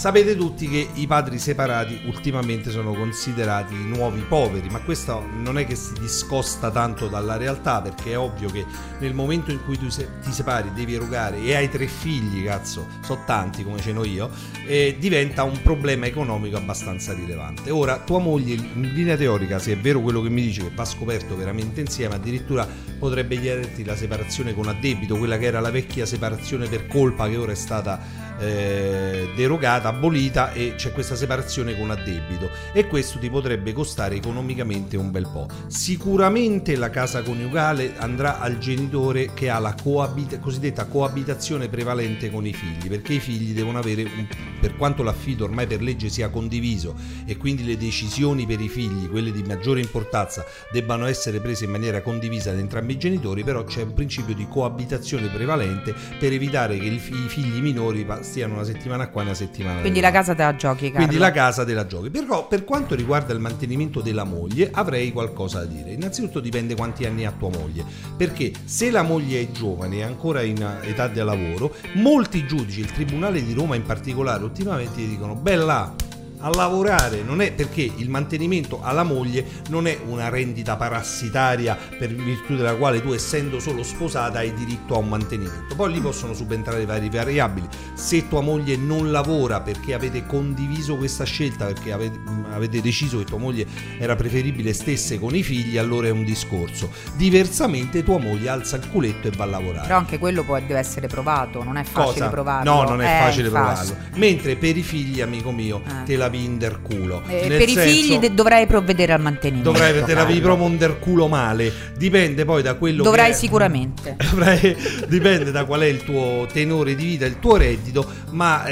sapete 0.00 0.34
tutti 0.34 0.66
che 0.66 0.88
i 0.94 1.06
padri 1.06 1.38
separati 1.38 2.00
ultimamente 2.06 2.70
sono 2.70 2.94
considerati 2.94 3.74
i 3.74 3.84
nuovi 3.84 4.24
poveri, 4.26 4.70
ma 4.70 4.80
questo 4.80 5.22
non 5.30 5.58
è 5.58 5.66
che 5.66 5.74
si 5.74 5.92
discosta 6.00 6.70
tanto 6.70 7.06
dalla 7.06 7.36
realtà, 7.36 7.82
perché 7.82 8.12
è 8.12 8.18
ovvio 8.18 8.48
che 8.48 8.64
nel 8.98 9.12
momento 9.12 9.50
in 9.50 9.62
cui 9.62 9.76
tu 9.76 9.90
se- 9.90 10.08
ti 10.22 10.32
separi, 10.32 10.72
devi 10.72 10.94
erogare 10.94 11.42
e 11.42 11.54
hai 11.54 11.68
tre 11.68 11.86
figli, 11.86 12.42
cazzo, 12.42 12.86
so 13.04 13.24
tanti 13.26 13.62
come 13.62 13.78
ce 13.82 13.92
n'ho 13.92 14.06
io, 14.06 14.30
eh, 14.66 14.96
diventa 14.98 15.42
un 15.42 15.60
problema 15.60 16.06
economico 16.06 16.56
abbastanza 16.56 17.12
rilevante. 17.12 17.70
Ora, 17.70 17.98
tua 17.98 18.20
moglie, 18.20 18.54
in 18.54 18.92
linea 18.94 19.18
teorica, 19.18 19.58
se 19.58 19.72
è 19.72 19.76
vero 19.76 20.00
quello 20.00 20.22
che 20.22 20.30
mi 20.30 20.40
dice 20.40 20.62
che 20.62 20.70
va 20.74 20.86
scoperto 20.86 21.36
veramente 21.36 21.82
insieme, 21.82 22.14
addirittura 22.14 22.66
potrebbe 22.98 23.38
chiederti 23.38 23.84
la 23.84 23.96
separazione 23.96 24.54
con 24.54 24.66
addebito, 24.66 25.18
quella 25.18 25.36
che 25.36 25.44
era 25.44 25.60
la 25.60 25.70
vecchia 25.70 26.06
separazione 26.06 26.68
per 26.68 26.86
colpa 26.86 27.28
che 27.28 27.36
ora 27.36 27.52
è 27.52 27.56
stata 27.56 28.29
eh, 28.40 29.28
derogata, 29.36 29.88
abolita 29.88 30.52
e 30.52 30.74
c'è 30.76 30.92
questa 30.92 31.14
separazione 31.14 31.76
con 31.76 31.90
addebito 31.90 32.50
e 32.72 32.86
questo 32.86 33.18
ti 33.18 33.28
potrebbe 33.28 33.72
costare 33.72 34.16
economicamente 34.16 34.96
un 34.96 35.10
bel 35.10 35.28
po'. 35.30 35.46
Sicuramente 35.66 36.76
la 36.76 36.90
casa 36.90 37.22
coniugale 37.22 37.94
andrà 37.98 38.40
al 38.40 38.58
genitore 38.58 39.32
che 39.34 39.50
ha 39.50 39.58
la 39.58 39.74
coabita- 39.80 40.38
cosiddetta 40.38 40.86
coabitazione 40.86 41.68
prevalente 41.68 42.30
con 42.30 42.46
i 42.46 42.52
figli, 42.52 42.88
perché 42.88 43.14
i 43.14 43.20
figli 43.20 43.52
devono 43.52 43.78
avere, 43.78 44.02
un- 44.02 44.26
per 44.60 44.76
quanto 44.76 45.02
l'affido 45.02 45.44
ormai 45.44 45.66
per 45.66 45.82
legge 45.82 46.08
sia 46.08 46.28
condiviso 46.30 46.94
e 47.26 47.36
quindi 47.36 47.64
le 47.64 47.76
decisioni 47.76 48.46
per 48.46 48.60
i 48.60 48.68
figli, 48.68 49.08
quelle 49.08 49.32
di 49.32 49.42
maggiore 49.42 49.80
importanza, 49.80 50.44
debbano 50.72 51.06
essere 51.06 51.40
prese 51.40 51.64
in 51.64 51.70
maniera 51.70 52.00
condivisa 52.02 52.52
da 52.52 52.58
entrambi 52.58 52.94
i 52.94 52.98
genitori, 52.98 53.44
però 53.44 53.64
c'è 53.64 53.82
un 53.82 53.92
principio 53.92 54.34
di 54.34 54.46
coabitazione 54.48 55.28
prevalente 55.28 55.94
per 56.18 56.32
evitare 56.32 56.78
che 56.78 56.86
i 56.86 56.98
figli 56.98 57.60
minori 57.60 58.04
stiano 58.30 58.54
una 58.54 58.64
settimana 58.64 59.08
qua 59.08 59.22
e 59.22 59.24
una 59.24 59.34
settimana 59.34 59.80
Quindi 59.80 59.98
la 59.98 60.12
casa 60.12 60.34
te 60.36 60.42
la 60.42 60.54
giochi, 60.54 60.90
Carlo. 60.90 61.06
Quindi 61.06 61.16
la 61.16 61.32
casa 61.32 61.64
della 61.64 61.86
giochi. 61.86 62.10
Però 62.10 62.46
per 62.46 62.64
quanto 62.64 62.94
riguarda 62.94 63.32
il 63.32 63.40
mantenimento 63.40 64.00
della 64.00 64.22
moglie 64.22 64.70
avrei 64.72 65.10
qualcosa 65.12 65.58
da 65.58 65.64
dire. 65.64 65.90
Innanzitutto 65.90 66.38
dipende 66.38 66.76
quanti 66.76 67.04
anni 67.04 67.26
ha 67.26 67.32
tua 67.32 67.50
moglie. 67.50 67.84
Perché 68.16 68.52
se 68.64 68.90
la 68.90 69.02
moglie 69.02 69.40
è 69.40 69.50
giovane 69.50 69.96
e 69.96 70.02
ancora 70.02 70.42
in 70.42 70.64
età 70.82 71.08
di 71.08 71.18
lavoro, 71.18 71.74
molti 71.94 72.46
giudici, 72.46 72.80
il 72.80 72.92
Tribunale 72.92 73.44
di 73.44 73.52
Roma 73.52 73.74
in 73.74 73.82
particolare, 73.82 74.44
ultimamente 74.44 75.00
gli 75.00 75.08
dicono 75.08 75.34
bella 75.34 75.92
a 76.40 76.48
lavorare 76.50 77.22
non 77.22 77.40
è 77.40 77.52
perché 77.52 77.82
il 77.96 78.08
mantenimento 78.08 78.80
alla 78.82 79.02
moglie 79.02 79.44
non 79.68 79.86
è 79.86 79.98
una 80.06 80.28
rendita 80.28 80.76
parassitaria 80.76 81.76
per 81.98 82.14
virtù 82.14 82.56
della 82.56 82.74
quale 82.76 83.02
tu 83.02 83.12
essendo 83.12 83.60
solo 83.60 83.82
sposata 83.82 84.38
hai 84.38 84.52
diritto 84.54 84.94
a 84.94 84.98
un 84.98 85.08
mantenimento 85.08 85.74
poi 85.74 85.92
lì 85.92 86.00
possono 86.00 86.32
subentrare 86.34 86.84
varie 86.86 87.10
variabili 87.10 87.68
se 87.94 88.28
tua 88.28 88.40
moglie 88.40 88.76
non 88.76 89.10
lavora 89.10 89.60
perché 89.60 89.94
avete 89.94 90.24
condiviso 90.26 90.96
questa 90.96 91.24
scelta 91.24 91.66
perché 91.66 91.92
avete, 91.92 92.18
avete 92.52 92.80
deciso 92.80 93.18
che 93.18 93.24
tua 93.24 93.38
moglie 93.38 93.66
era 93.98 94.16
preferibile 94.16 94.72
stesse 94.72 95.18
con 95.18 95.34
i 95.34 95.42
figli 95.42 95.76
allora 95.78 96.06
è 96.08 96.10
un 96.10 96.24
discorso 96.24 96.90
diversamente 97.16 98.02
tua 98.02 98.18
moglie 98.18 98.48
alza 98.48 98.76
il 98.76 98.88
culetto 98.88 99.28
e 99.28 99.30
va 99.36 99.44
a 99.44 99.46
lavorare 99.46 99.86
Però 99.86 99.98
anche 99.98 100.18
quello 100.18 100.42
può, 100.42 100.58
deve 100.58 100.78
essere 100.78 101.06
provato, 101.06 101.62
non 101.62 101.76
è 101.76 101.84
facile 101.84 102.12
Cosa? 102.20 102.28
provarlo. 102.28 102.72
No, 102.72 102.82
non 102.88 103.02
è 103.02 103.04
Eh, 103.04 103.24
facile 103.24 103.48
provarlo. 103.50 103.96
Mentre 104.14 104.56
per 104.56 104.76
i 104.76 104.82
figli, 104.82 105.20
amico 105.20 105.50
mio, 105.52 105.82
Eh. 105.86 106.04
te 106.04 106.16
la 106.16 106.28
terapi 106.30 106.44
in 106.44 106.58
culo. 106.82 107.22
Eh, 107.26 107.46
per 107.48 107.68
i 107.68 107.72
senso- 107.72 107.80
figli 107.90 108.18
de- 108.18 108.34
dovrai 108.34 108.66
provvedere 108.66 109.12
al 109.12 109.20
mantenimento. 109.20 109.70
Dovrai 109.72 109.92
te 109.92 110.00
la 110.00 110.06
Carlo. 110.06 110.24
devi 110.26 110.40
proprio 110.40 110.66
un 110.66 110.96
culo 111.00 111.28
male. 111.28 111.72
Dipende 111.96 112.44
poi 112.44 112.62
da 112.62 112.74
quello 112.74 113.02
Dovrai 113.02 113.26
che 113.30 113.32
è- 113.32 113.34
sicuramente. 113.34 114.16
Dovrai- 114.30 114.76
dipende 115.08 115.50
da 115.50 115.64
qual 115.64 115.80
è 115.80 115.86
il 115.86 116.02
tuo 116.04 116.46
tenore 116.52 116.94
di 116.94 117.04
vita, 117.04 117.26
il 117.26 117.38
tuo 117.38 117.56
reddito, 117.56 118.06
ma 118.30 118.64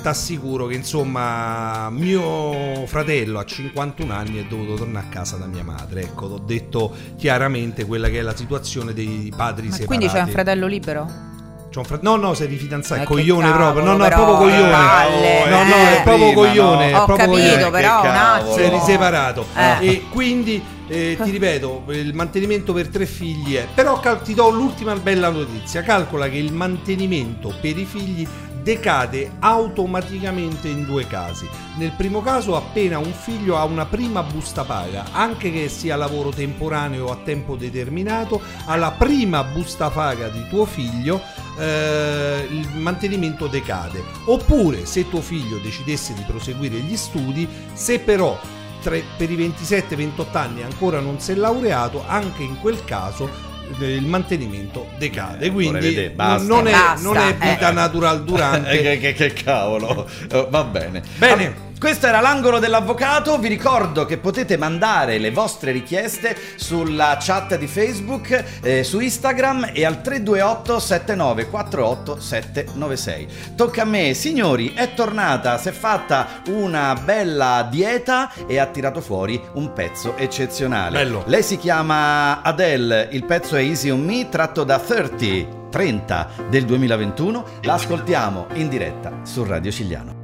ti 0.00 0.06
assicuro 0.08 0.66
che 0.66 0.74
insomma 0.74 1.88
mio 1.90 2.86
fratello 2.86 3.38
a 3.38 3.44
51 3.44 4.12
anni 4.12 4.40
è 4.40 4.46
dovuto 4.48 4.74
tornare 4.74 5.06
a 5.06 5.08
casa 5.08 5.36
da 5.36 5.46
mia 5.46 5.64
madre. 5.64 6.02
Ecco, 6.02 6.26
ho 6.26 6.38
detto 6.38 6.94
chiaramente 7.16 7.84
quella 7.84 8.08
che 8.08 8.18
è 8.18 8.22
la 8.22 8.36
situazione 8.36 8.92
dei 8.92 9.32
padri 9.36 9.68
Ma 9.68 9.74
separati. 9.74 9.86
quindi 9.86 10.06
c'è 10.08 10.20
un 10.20 10.28
fratello 10.28 10.66
libero? 10.66 11.28
C'è 11.70 11.78
un 11.78 11.84
fra- 11.84 11.98
No, 12.02 12.16
no, 12.16 12.34
sei 12.34 12.48
rifidanzato, 12.48 13.00
Eh, 13.00 13.04
è 13.04 13.06
che 13.06 13.12
coglione 13.12 13.42
cavolo, 13.48 13.58
proprio. 13.72 13.84
No, 13.84 13.96
no, 13.96 14.04
è 14.04 14.10
proprio 14.10 14.36
coglione. 14.36 14.70
palle, 14.70 15.48
no, 15.48 15.62
no, 15.62 15.74
eh. 15.74 15.98
è 15.98 16.02
proprio 16.02 16.26
Prima, 16.32 16.34
coglione. 16.48 16.90
no. 16.90 16.96
è 16.96 17.00
Ho 17.00 17.04
proprio 17.04 17.26
capito, 17.28 17.48
coglione. 17.54 17.70
però, 17.70 17.96
un 17.96 18.02
cavolo. 18.02 18.54
Sei 18.54 18.64
attimo. 18.66 18.78
riseparato. 18.80 19.46
Eh. 19.56 19.86
E 19.86 20.02
quindi 20.10 20.62
eh, 20.88 21.16
ti 21.22 21.30
ripeto, 21.30 21.84
il 21.90 22.14
mantenimento 22.14 22.72
per 22.72 22.88
tre 22.88 23.06
figli 23.06 23.54
è. 23.54 23.68
Però 23.72 24.00
cal- 24.00 24.20
ti 24.22 24.34
do 24.34 24.48
l'ultima 24.50 24.94
bella 24.96 25.28
notizia. 25.28 25.82
Calcola 25.82 26.28
che 26.28 26.38
il 26.38 26.52
mantenimento 26.52 27.54
per 27.60 27.78
i 27.78 27.84
figli 27.84 28.26
decade 28.62 29.32
automaticamente 29.40 30.68
in 30.68 30.84
due 30.84 31.06
casi. 31.06 31.48
Nel 31.76 31.92
primo 31.92 32.20
caso 32.20 32.56
appena 32.56 32.98
un 32.98 33.12
figlio 33.12 33.56
ha 33.56 33.64
una 33.64 33.86
prima 33.86 34.22
busta 34.22 34.64
paga, 34.64 35.06
anche 35.12 35.52
che 35.52 35.68
sia 35.68 35.96
lavoro 35.96 36.30
temporaneo 36.30 37.06
o 37.06 37.12
a 37.12 37.16
tempo 37.16 37.56
determinato, 37.56 38.40
alla 38.66 38.92
prima 38.92 39.44
busta 39.44 39.90
paga 39.90 40.28
di 40.28 40.46
tuo 40.48 40.64
figlio 40.64 41.20
eh, 41.58 42.46
il 42.50 42.68
mantenimento 42.76 43.46
decade. 43.46 44.02
Oppure 44.26 44.86
se 44.86 45.08
tuo 45.08 45.20
figlio 45.20 45.58
decidesse 45.58 46.14
di 46.14 46.22
proseguire 46.26 46.78
gli 46.78 46.96
studi, 46.96 47.48
se 47.72 48.00
però 48.00 48.38
tre- 48.80 49.04
per 49.16 49.30
i 49.30 49.36
27-28 49.36 50.36
anni 50.36 50.62
ancora 50.62 51.00
non 51.00 51.20
si 51.20 51.32
è 51.32 51.34
laureato, 51.34 52.04
anche 52.06 52.42
in 52.42 52.58
quel 52.60 52.84
caso 52.84 53.49
il 53.78 54.06
mantenimento 54.06 54.88
decade. 54.98 55.46
Eh, 55.46 55.50
Quindi 55.50 55.78
vedere, 55.78 56.10
basta. 56.10 56.46
non, 56.46 56.66
è, 56.66 56.72
Basta, 56.72 57.02
non 57.06 57.16
è 57.16 57.32
vita 57.34 57.70
eh. 57.70 57.72
natural 57.72 58.24
durante. 58.24 58.70
Eh, 58.80 58.82
che, 58.82 58.98
che- 58.98 59.12
che 59.14 59.32
cavolo. 59.42 60.08
Eh, 60.30 60.46
va 60.50 60.64
bene. 60.64 61.02
Bene. 61.18 61.68
Questo 61.80 62.06
era 62.06 62.20
l'angolo 62.20 62.58
dell'avvocato. 62.58 63.38
Vi 63.38 63.48
ricordo 63.48 64.04
che 64.04 64.18
potete 64.18 64.58
mandare 64.58 65.16
le 65.16 65.30
vostre 65.30 65.72
richieste 65.72 66.36
sulla 66.56 67.16
chat 67.18 67.56
di 67.56 67.66
Facebook, 67.66 68.60
eh, 68.60 68.84
su 68.84 69.00
Instagram 69.00 69.70
e 69.72 69.86
al 69.86 70.02
328 70.02 70.78
7948 70.78 72.20
796. 72.20 73.28
Tocca 73.56 73.80
a 73.80 73.84
me, 73.86 74.12
signori, 74.12 74.74
è 74.74 74.92
tornata, 74.92 75.56
si 75.56 75.68
è 75.68 75.72
fatta 75.72 76.42
una 76.48 77.00
bella 77.02 77.66
dieta 77.70 78.30
e 78.46 78.58
ha 78.58 78.66
tirato 78.66 79.00
fuori 79.00 79.40
un 79.54 79.72
pezzo 79.72 80.18
eccezionale. 80.18 80.98
Bello. 80.98 81.24
Lei 81.28 81.42
si 81.42 81.56
chiama 81.56 82.42
Adele, 82.42 83.08
il 83.12 83.24
pezzo 83.24 83.56
è 83.56 83.62
Easy 83.62 83.88
on 83.88 84.04
Me, 84.04 84.28
tratto 84.28 84.64
da 84.64 84.78
30. 84.78 85.58
30 85.70 86.28
del 86.50 86.64
2021, 86.64 87.44
l'ascoltiamo 87.62 88.48
in 88.54 88.68
diretta 88.68 89.20
su 89.22 89.44
Radio 89.44 89.70
Cigliano. 89.70 90.19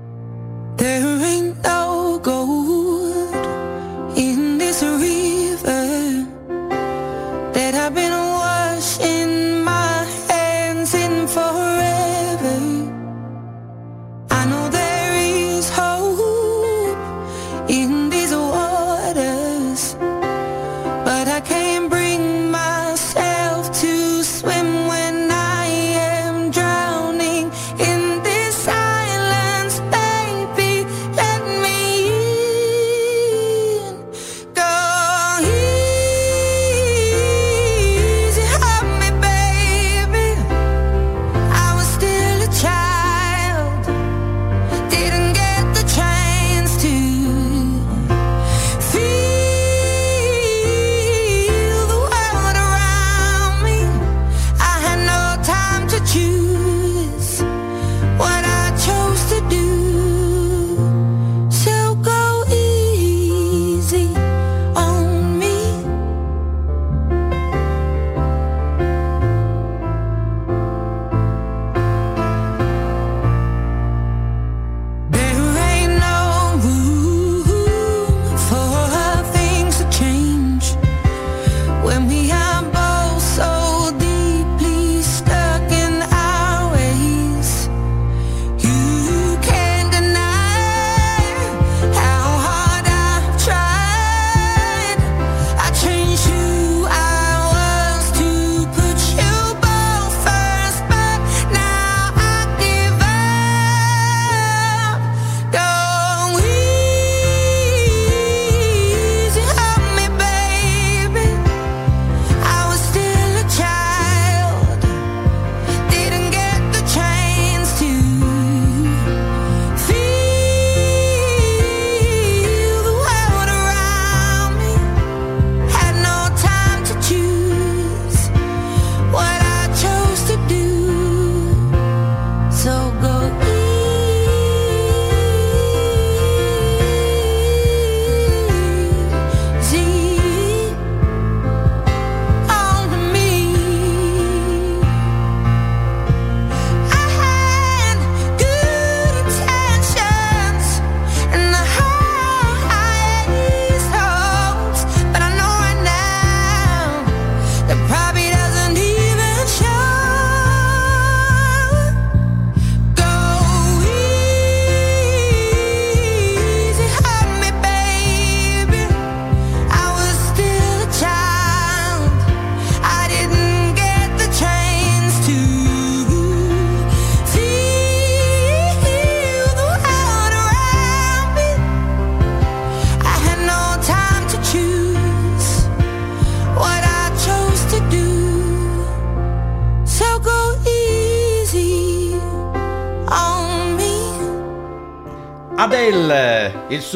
There 0.76 1.22
ain't 1.24 1.62
no 1.62 2.20
gold 2.22 3.34
in 4.16 4.58
this 4.58 4.82
river 4.82 4.95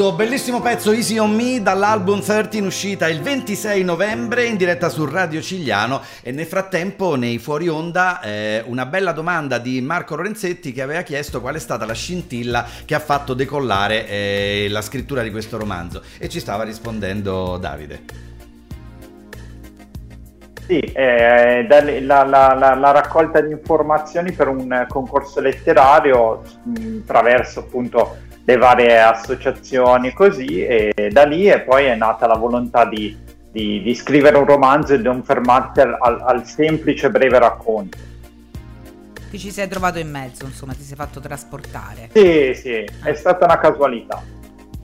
Suo 0.00 0.12
bellissimo 0.14 0.62
pezzo 0.62 0.92
Easy 0.92 1.18
on 1.18 1.30
Me 1.32 1.60
dall'album 1.60 2.22
13 2.22 2.56
in 2.56 2.64
uscita 2.64 3.06
il 3.06 3.20
26 3.20 3.84
novembre 3.84 4.46
in 4.46 4.56
diretta 4.56 4.88
su 4.88 5.04
Radio 5.04 5.42
Cigliano 5.42 6.00
e 6.22 6.32
nel 6.32 6.46
frattempo 6.46 7.16
nei 7.16 7.36
fuori 7.36 7.68
onda 7.68 8.18
eh, 8.22 8.62
una 8.64 8.86
bella 8.86 9.12
domanda 9.12 9.58
di 9.58 9.82
Marco 9.82 10.16
Lorenzetti 10.16 10.72
che 10.72 10.80
aveva 10.80 11.02
chiesto 11.02 11.42
qual 11.42 11.56
è 11.56 11.58
stata 11.58 11.84
la 11.84 11.92
scintilla 11.92 12.64
che 12.86 12.94
ha 12.94 12.98
fatto 12.98 13.34
decollare 13.34 14.08
eh, 14.08 14.68
la 14.70 14.80
scrittura 14.80 15.20
di 15.20 15.30
questo 15.30 15.58
romanzo 15.58 16.00
e 16.18 16.30
ci 16.30 16.40
stava 16.40 16.62
rispondendo 16.64 17.58
Davide. 17.58 18.00
Sì, 20.66 20.78
eh, 20.78 21.66
la, 22.00 22.24
la- 22.24 22.54
la- 22.54 22.74
la 22.74 22.90
raccolta 22.90 23.42
di 23.42 23.52
informazioni 23.52 24.32
per 24.32 24.48
un 24.48 24.86
concorso 24.88 25.40
letterario 25.40 26.42
mh, 26.62 27.00
attraverso 27.02 27.60
appunto 27.60 28.28
le 28.50 28.56
varie 28.56 29.00
associazioni 29.00 30.12
così 30.12 30.64
e 30.64 30.92
da 31.12 31.24
lì 31.24 31.48
e 31.48 31.60
poi 31.60 31.84
è 31.84 31.94
nata 31.94 32.26
la 32.26 32.34
volontà 32.34 32.84
di, 32.84 33.16
di- 33.50 33.80
di 33.80 33.94
scrivere 33.94 34.36
un 34.38 34.44
romanzo 34.44 34.94
e 34.94 34.98
non 34.98 35.22
fermarsi 35.22 35.80
al, 35.80 35.96
al- 36.00 36.20
al 36.24 36.44
semplice 36.46 37.10
breve 37.10 37.38
racconto. 37.38 37.96
Ti 39.30 39.38
ci 39.38 39.52
sei 39.52 39.68
trovato 39.68 40.00
in 40.00 40.10
mezzo, 40.10 40.44
insomma, 40.44 40.72
ti 40.72 40.82
sei 40.82 40.96
fatto 40.96 41.20
trasportare. 41.20 42.10
Sì, 42.12 42.52
sì, 42.54 42.84
è 43.04 43.14
stata 43.14 43.44
una 43.44 43.58
casualità. 43.60 44.20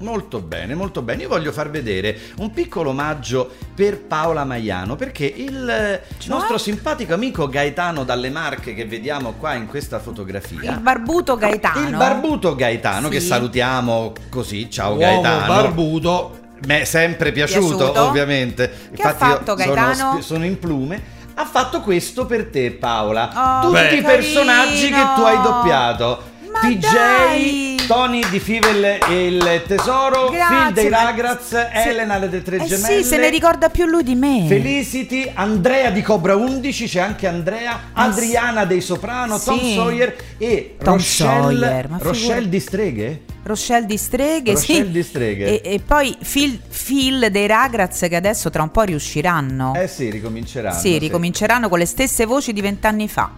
Molto 0.01 0.40
bene, 0.40 0.74
molto 0.74 1.01
bene. 1.01 1.22
Io 1.22 1.28
voglio 1.28 1.53
far 1.53 1.70
vedere 1.70 2.18
un 2.38 2.51
piccolo 2.51 2.90
omaggio 2.90 3.51
per 3.74 3.99
Paola 4.03 4.44
Maiano 4.44 4.94
perché 4.94 5.24
il 5.24 5.66
eh, 5.68 6.03
nostro 6.26 6.59
simpatico 6.59 7.14
amico 7.14 7.49
Gaetano 7.49 8.05
dalle 8.05 8.28
Marche 8.28 8.74
che 8.74 8.84
vediamo 8.84 9.32
qua 9.38 9.55
in 9.55 9.66
questa 9.66 9.99
fotografia. 9.99 10.72
Il 10.72 10.80
barbuto 10.80 11.36
Gaetano. 11.36 11.88
Il 11.88 11.97
barbuto 11.97 12.55
Gaetano 12.55 13.09
che 13.09 13.20
Sì. 13.20 13.26
salutiamo 13.28 14.12
così, 14.28 14.70
ciao 14.70 14.90
Uomo 14.97 14.99
Gaetano. 15.22 15.47
barbuto. 15.47 16.38
Mi 16.66 16.74
è 16.80 16.84
sempre 16.84 17.32
piaciuto, 17.32 17.76
Piaciuto. 17.76 18.03
ovviamente. 18.05 18.90
Che 18.94 19.03
ha 19.03 19.14
fatto, 19.14 19.53
io 19.53 19.59
sono, 19.59 19.74
Gaetano? 19.74 20.12
spi- 20.12 20.22
sono 20.22 20.44
in 20.44 20.59
plume. 20.59 21.03
Ha 21.38 21.44
fatto 21.44 21.80
questo 21.80 22.24
per 22.26 22.47
te, 22.47 22.70
Paola. 22.72 23.61
Oh, 23.62 23.68
Tutti 23.70 23.88
che 23.88 23.94
i 23.97 24.03
personaggi 24.03 24.88
che 24.88 25.03
tu 25.14 25.20
hai 25.22 25.40
doppiato. 25.42 26.34
TJ, 26.61 26.81
dai. 26.93 27.77
Tony 27.87 28.23
di 28.31 28.41
Fivel 28.41 28.85
e 29.09 29.27
il 29.27 29.63
Tesoro, 29.67 30.29
Grazie, 30.31 30.57
Phil 30.65 30.73
dei 30.75 30.89
Ragraz, 30.89 31.53
Elena 31.73 32.17
le 32.19 32.43
tre 32.43 32.57
Eh 32.57 32.65
gemelle. 32.67 33.03
sì, 33.03 33.05
se 33.09 33.17
ne 33.19 33.31
ricorda 33.31 33.69
più 33.69 33.87
lui 33.87 34.03
di 34.03 34.15
me. 34.15 34.45
Felicity, 34.49 35.31
Andrea 35.35 35.91
di 35.91 36.03
Cobra 36.03 36.35
11, 36.35 36.87
c'è 36.89 37.01
anche 37.01 37.27
Andrea, 37.27 37.81
Ah, 37.93 38.05
Adriana 38.05 38.65
dei 38.65 38.81
Soprano, 38.81 39.39
Tom 39.39 39.59
Sì. 39.59 39.75
Sawyer 39.75 40.17
e 40.39 40.77
Tom 40.83 40.95
Rochelle, 40.95 41.59
Sawyer, 41.59 41.89
ma 41.89 41.99
Rochelle 42.01 42.49
di 42.49 42.61
Streghe? 42.61 43.21
Rochelle 43.45 43.87
di 43.87 43.97
Streghe, 43.97 44.53
Rochelle 44.55 44.85
sì. 44.87 44.91
di 44.91 45.03
Streghe. 45.05 45.61
E, 45.63 45.75
e 45.75 45.81
poi 45.81 46.17
Phil, 46.29 46.59
Phil 46.85 47.29
dei 47.31 47.47
Ragraz 47.47 48.07
che 48.09 48.17
adesso 48.17 48.51
tra 48.51 48.63
un 48.65 48.73
po' 48.73 48.83
riusciranno. 48.83 49.75
Eh 49.77 49.87
sì, 49.87 50.11
ricominceranno. 50.11 50.77
sì, 50.77 50.99
ricominceranno 50.99 51.69
con 51.69 51.79
le 51.79 51.87
stesse 51.87 52.25
voci 52.27 52.53
di 52.53 52.61
vent'anni 52.61 53.07
fa. 53.07 53.31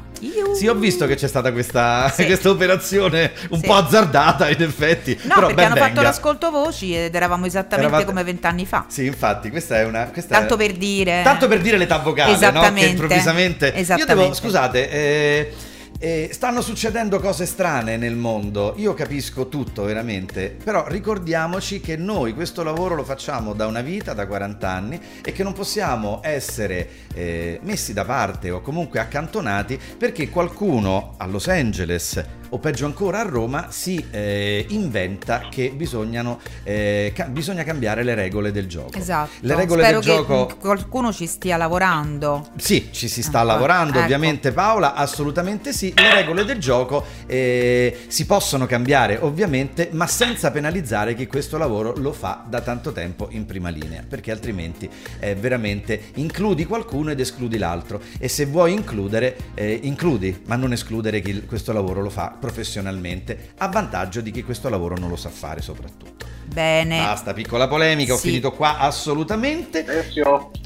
Sì, 0.54 0.66
ho 0.66 0.74
visto 0.74 1.06
che 1.06 1.14
c'è 1.14 1.28
stata 1.28 1.52
questa, 1.52 2.10
Sì. 2.14 2.26
questa 2.26 2.50
operazione 2.50 3.32
un 3.50 3.60
Sì. 3.60 3.66
po' 3.66 3.74
azzardata 3.74 4.48
in 4.48 4.62
effetti. 4.62 5.18
No, 5.22 5.34
però 5.34 5.46
perché 5.46 5.62
hanno 5.64 5.74
fatto 5.76 5.86
venga. 5.94 6.02
l'ascolto 6.02 6.50
voci 6.50 6.96
ed 6.96 7.14
eravamo 7.14 7.46
esattamente 7.46 7.86
Eravate- 7.88 8.04
come 8.04 8.24
vent'anni 8.24 8.66
fa. 8.66 8.84
Sì, 8.88 9.06
infatti, 9.06 9.50
questa 9.50 9.78
è 9.78 9.84
una. 9.84 10.06
questa 10.06 10.38
Tanto 10.38 10.54
è- 10.54 10.56
per 10.58 10.72
dire. 10.76 11.20
Tanto 11.22 11.46
per 11.48 11.60
dire 11.60 11.76
l'età 11.76 11.98
vocale, 11.98 12.30
no? 12.32 12.36
Esattamente. 12.36 12.80
Che 12.80 12.86
improvvisamente. 12.90 13.74
Esattamente. 13.74 14.14
devo, 14.22 14.34
scusate, 14.34 14.90
eh, 14.90 15.52
eh, 16.00 16.28
stanno 16.32 16.60
succedendo 16.60 17.18
cose 17.18 17.44
strane 17.44 17.96
nel 17.96 18.14
mondo. 18.14 18.74
Io 18.76 18.94
capisco 18.94 19.48
tutto 19.48 19.82
veramente. 19.82 20.56
Però 20.62 20.86
ricordiamoci 20.86 21.80
che 21.80 21.96
noi 21.96 22.34
questo 22.34 22.62
lavoro 22.62 22.94
lo 22.94 23.02
facciamo 23.04 23.52
da 23.52 23.66
una 23.66 23.80
vita, 23.80 24.12
da 24.14 24.26
40 24.26 24.68
anni, 24.70 25.00
e 25.24 25.32
che 25.32 25.42
non 25.42 25.52
possiamo 25.54 26.20
essere 26.22 26.88
eh, 27.18 27.58
messi 27.64 27.92
da 27.92 28.04
parte 28.04 28.50
o 28.50 28.60
comunque 28.60 29.00
accantonati 29.00 29.78
perché 29.98 30.28
qualcuno 30.30 31.14
a 31.16 31.26
Los 31.26 31.48
Angeles 31.48 32.24
o 32.50 32.58
peggio 32.58 32.86
ancora 32.86 33.20
a 33.20 33.22
Roma 33.24 33.66
si 33.70 34.02
eh, 34.10 34.64
inventa 34.70 35.48
che 35.50 35.70
bisognano, 35.74 36.40
eh, 36.62 37.12
ca- 37.14 37.26
bisogna 37.26 37.62
cambiare 37.62 38.02
le 38.02 38.14
regole 38.14 38.52
del 38.52 38.66
gioco. 38.66 38.96
Esatto. 38.96 39.30
Le 39.40 39.54
regole 39.54 39.82
Spero 39.82 40.00
del 40.00 40.08
che 40.08 40.16
gioco 40.16 40.56
qualcuno 40.58 41.12
ci 41.12 41.26
stia 41.26 41.56
lavorando. 41.56 42.48
sì, 42.56 42.88
ci 42.90 43.08
si 43.08 43.22
sta 43.22 43.40
Ecco, 43.40 43.46
lavorando 43.48 43.92
ecco. 43.94 44.00
ovviamente 44.04 44.52
Paola, 44.52 44.94
assolutamente 44.94 45.72
sì. 45.72 45.92
Le 45.94 46.14
regole 46.14 46.44
del 46.44 46.58
gioco 46.58 47.04
eh, 47.26 48.04
si 48.08 48.24
possono 48.24 48.64
cambiare 48.66 49.18
ovviamente, 49.20 49.90
ma 49.92 50.06
senza 50.06 50.50
penalizzare 50.50 51.14
chi 51.14 51.26
questo 51.26 51.58
lavoro 51.58 51.94
lo 51.96 52.12
fa 52.12 52.44
da 52.48 52.60
tanto 52.60 52.92
tempo 52.92 53.28
in 53.30 53.44
prima 53.44 53.68
linea, 53.68 54.02
perché 54.08 54.30
altrimenti 54.30 54.88
eh, 55.20 55.34
veramente 55.34 56.00
includi 56.14 56.64
qualcuno 56.64 57.07
ed 57.10 57.20
escludi 57.20 57.58
l'altro. 57.58 58.00
E 58.18 58.28
se 58.28 58.46
vuoi 58.46 58.72
includere, 58.72 59.36
eh, 59.54 59.80
includi, 59.82 60.42
ma 60.46 60.56
non 60.56 60.72
escludere 60.72 61.20
chi 61.20 61.44
questo 61.46 61.72
lavoro 61.72 62.00
lo 62.02 62.10
fa 62.10 62.34
professionalmente, 62.38 63.50
a 63.58 63.68
vantaggio 63.68 64.20
di 64.20 64.30
chi 64.30 64.42
questo 64.42 64.68
lavoro 64.68 64.96
non 64.96 65.08
lo 65.08 65.16
sa 65.16 65.28
fare 65.28 65.60
soprattutto. 65.60 66.26
Bene. 66.46 66.98
Basta, 66.98 67.34
piccola 67.34 67.68
polemica, 67.68 68.14
ho 68.14 68.16
Sì. 68.16 68.28
finito 68.28 68.52
qua 68.52 68.78
assolutamente. 68.78 69.84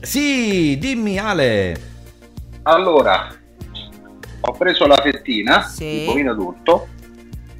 Sì, 0.00 0.78
dimmi 0.78 1.18
Ale. 1.18 1.90
Allora, 2.62 3.28
ho 4.40 4.52
preso 4.52 4.86
la 4.86 5.00
fettina 5.02 5.62
Sì. 5.62 5.84
di 5.84 6.04
bovino 6.06 6.30
adulto, 6.30 6.86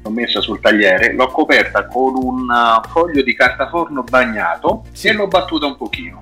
l'ho 0.01 0.09
messa 0.09 0.39
sul 0.41 0.59
tagliere, 0.61 1.13
l'ho 1.13 1.27
coperta 1.27 1.85
con 1.87 2.13
un 2.15 2.47
foglio 2.89 3.21
di 3.23 3.35
carta 3.35 3.67
forno 3.69 4.03
bagnato 4.03 4.85
e 5.01 5.11
l'ho 5.13 5.27
battuta 5.27 5.65
un 5.65 5.75
pochino. 5.75 6.21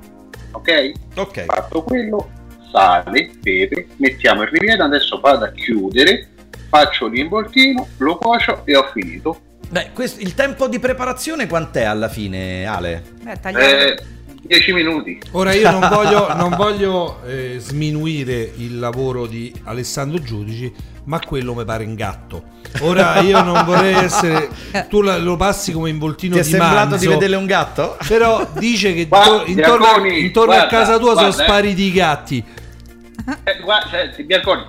Ok? 0.51 0.91
Ok. 1.15 1.45
Fatto 1.45 1.83
quello, 1.83 2.29
sale, 2.71 3.29
pepe, 3.41 3.87
mettiamo 3.97 4.43
il 4.43 4.49
ripieno, 4.49 4.83
adesso 4.83 5.19
vado 5.19 5.45
a 5.45 5.51
chiudere, 5.51 6.29
faccio 6.69 7.07
l'involtino, 7.07 7.87
lo 7.97 8.17
cuocio 8.17 8.61
e 8.65 8.75
ho 8.75 8.89
finito. 8.93 9.39
Beh, 9.69 9.89
questo- 9.93 10.21
il 10.21 10.33
tempo 10.33 10.67
di 10.67 10.79
preparazione 10.79 11.47
quant'è 11.47 11.83
alla 11.83 12.09
fine, 12.09 12.65
Ale? 12.65 13.03
Beh, 13.21 13.39
tagliare- 13.39 13.93
Eh, 13.95 14.03
10 14.43 14.73
minuti. 14.73 15.19
Ora 15.31 15.53
io 15.53 15.69
non 15.71 15.87
voglio, 15.87 16.33
non 16.35 16.55
voglio 16.55 17.21
eh, 17.25 17.55
sminuire 17.59 18.51
il 18.57 18.79
lavoro 18.79 19.27
di 19.27 19.53
Alessandro 19.65 20.19
Giudici, 20.21 20.73
ma 21.05 21.19
quello 21.25 21.53
mi 21.53 21.63
pare 21.63 21.85
un 21.85 21.95
gatto. 21.95 22.43
Ora 22.81 23.19
io 23.21 23.41
non 23.43 23.63
vorrei 23.65 23.93
essere. 23.93 24.49
Tu 24.89 25.01
lo 25.01 25.35
passi 25.37 25.71
come 25.71 25.89
involtino 25.89 26.35
Ti 26.35 26.41
è 26.41 26.43
di 26.43 26.49
sembrato 26.49 26.89
manzo, 26.89 26.97
di 26.97 27.07
vedere 27.07 27.35
un 27.35 27.45
gatto? 27.45 27.97
Però 28.07 28.45
dice 28.57 28.93
che 28.93 29.05
Guarda, 29.07 29.37
to- 29.43 29.43
intorno, 29.49 29.85
a, 29.85 30.07
intorno 30.07 30.51
a 30.53 30.55
guarda, 30.57 30.77
casa 30.77 30.97
tua 30.97 31.13
sono 31.13 31.27
guarda, 31.27 31.43
eh. 31.43 31.45
spariti 31.45 31.81
i 31.83 31.91
gatti. 31.91 32.43
Eh, 33.43 33.59
guarda, 33.61 33.89
senti, 33.89 34.23
Bianconi. 34.23 34.63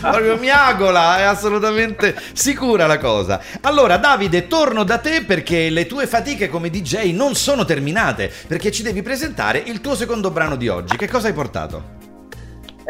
Proprio 0.00 0.36
miagola, 0.36 1.18
è 1.18 1.22
assolutamente 1.22 2.16
sicura 2.32 2.86
la 2.86 2.98
cosa. 2.98 3.40
Allora, 3.62 3.96
Davide, 3.96 4.46
torno 4.46 4.84
da 4.84 4.98
te 4.98 5.22
perché 5.24 5.70
le 5.70 5.86
tue 5.86 6.06
fatiche 6.06 6.48
come 6.48 6.70
DJ 6.70 7.12
non 7.12 7.34
sono 7.34 7.64
terminate, 7.64 8.32
perché 8.46 8.70
ci 8.70 8.82
devi 8.82 9.02
presentare 9.02 9.62
il 9.64 9.80
tuo 9.80 9.94
secondo 9.94 10.30
brano 10.30 10.56
di 10.56 10.68
oggi. 10.68 10.96
Che 10.96 11.08
cosa 11.08 11.28
hai 11.28 11.34
portato? 11.34 11.99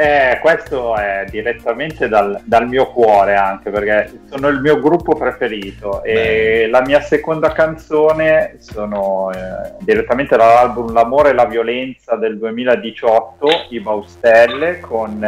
Eh, 0.01 0.39
questo 0.41 0.97
è 0.97 1.27
direttamente 1.29 2.09
dal, 2.09 2.41
dal 2.45 2.67
mio 2.67 2.87
cuore 2.87 3.35
anche 3.35 3.69
perché 3.69 4.21
sono 4.31 4.49
il 4.49 4.59
mio 4.59 4.81
gruppo 4.81 5.15
preferito 5.15 6.03
e 6.03 6.69
la 6.71 6.81
mia 6.81 7.03
seconda 7.03 7.53
canzone 7.53 8.57
sono 8.61 9.31
eh, 9.31 9.75
direttamente 9.81 10.39
dall'album 10.39 10.95
L'amore 10.95 11.31
e 11.31 11.35
la 11.35 11.45
violenza 11.45 12.17
del 12.17 12.39
2018 12.39 13.67
I 13.69 13.81
Baustelle 13.81 14.81
con 14.81 15.21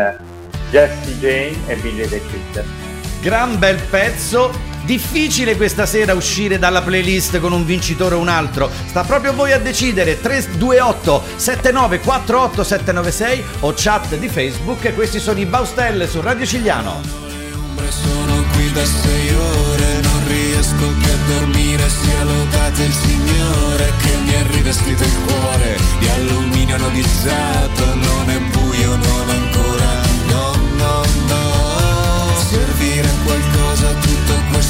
Jessie 0.70 1.18
Jane 1.18 1.70
e 1.70 1.76
Billy 1.76 2.08
the 2.08 2.20
Kid. 2.30 2.64
Gran 3.20 3.58
bel 3.58 3.78
pezzo. 3.90 4.71
Difficile 4.84 5.56
questa 5.56 5.86
sera 5.86 6.14
uscire 6.14 6.58
dalla 6.58 6.82
playlist 6.82 7.38
con 7.38 7.52
un 7.52 7.64
vincitore 7.64 8.16
o 8.16 8.18
un 8.18 8.28
altro. 8.28 8.70
Sta 8.86 9.04
proprio 9.04 9.32
voi 9.32 9.52
a 9.52 9.58
decidere. 9.58 10.20
328 10.20 11.22
7948 11.36 12.64
796 12.64 13.44
o 13.60 13.72
chat 13.76 14.16
di 14.16 14.28
Facebook. 14.28 14.92
Questi 14.94 15.20
sono 15.20 15.38
i 15.38 15.46
Baustelle 15.46 16.08
su 16.08 16.20
Radio 16.20 16.46
Cigliano. 16.46 17.22
Sono 17.88 18.42
qui 18.52 18.72
da 18.72 18.84
sei 18.84 19.34
ore, 19.34 20.00
non 20.00 20.26
riesco 20.26 20.86
più 20.98 21.12
a 21.12 21.38
dormire, 21.38 21.88
sia 21.88 22.24
lodato 22.24 22.82
il 22.82 22.92
Signore 22.92 23.92
che 24.02 24.16
mi 24.24 24.34
ha 24.34 24.46
rivestito 24.50 25.02
il 25.04 25.16
cuore 25.26 25.76
di 25.98 26.08
alluminio 26.08 26.74
anodizzato, 26.76 27.84
non 27.94 28.30
è 28.30 28.38
buio, 28.38 28.96
non 28.96 29.28
ancora, 29.28 30.00
no, 30.28 30.56
no, 30.76 31.04
no, 31.28 32.34
servire 32.48 33.08
qualcosa 33.24 33.88
tutto 34.00 34.21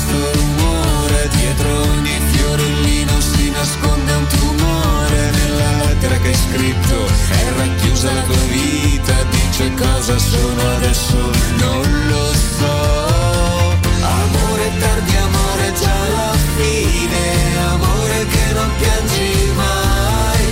questo 0.02 0.32
rumore 0.32 1.28
Dietro 1.36 1.80
ogni 1.82 2.20
fiorellino 2.32 3.20
si 3.20 3.50
nasconde 3.50 4.12
un 4.12 4.26
tumore. 4.26 5.30
Nella 5.30 5.84
lettera 5.84 6.16
che 6.18 6.28
hai 6.28 6.34
scritto 6.34 7.06
è 7.30 7.52
racchiusa 7.56 8.12
la 8.12 8.22
tua 8.22 8.44
vita 8.50 9.14
Dice 9.30 9.72
cosa 9.74 10.18
sono 10.18 10.70
adesso, 10.76 11.16
non 11.58 12.08
lo 12.08 12.32
so. 12.58 13.80
Amore 14.02 14.72
tardi, 14.78 15.16
amore 15.16 15.72
già 15.80 16.08
la 16.08 16.36
fine 16.56 17.56
Amore 17.70 18.26
che 18.26 18.52
non 18.52 18.70
piangi 18.78 19.52
mai. 19.54 20.44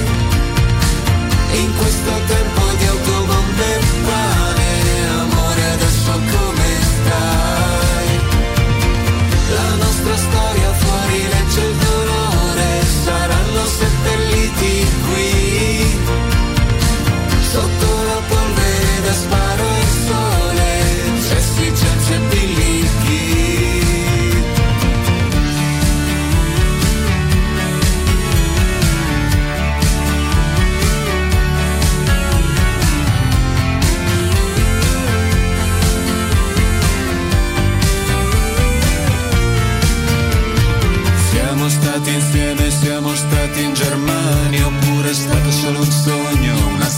In 1.62 1.76
questo 1.76 2.09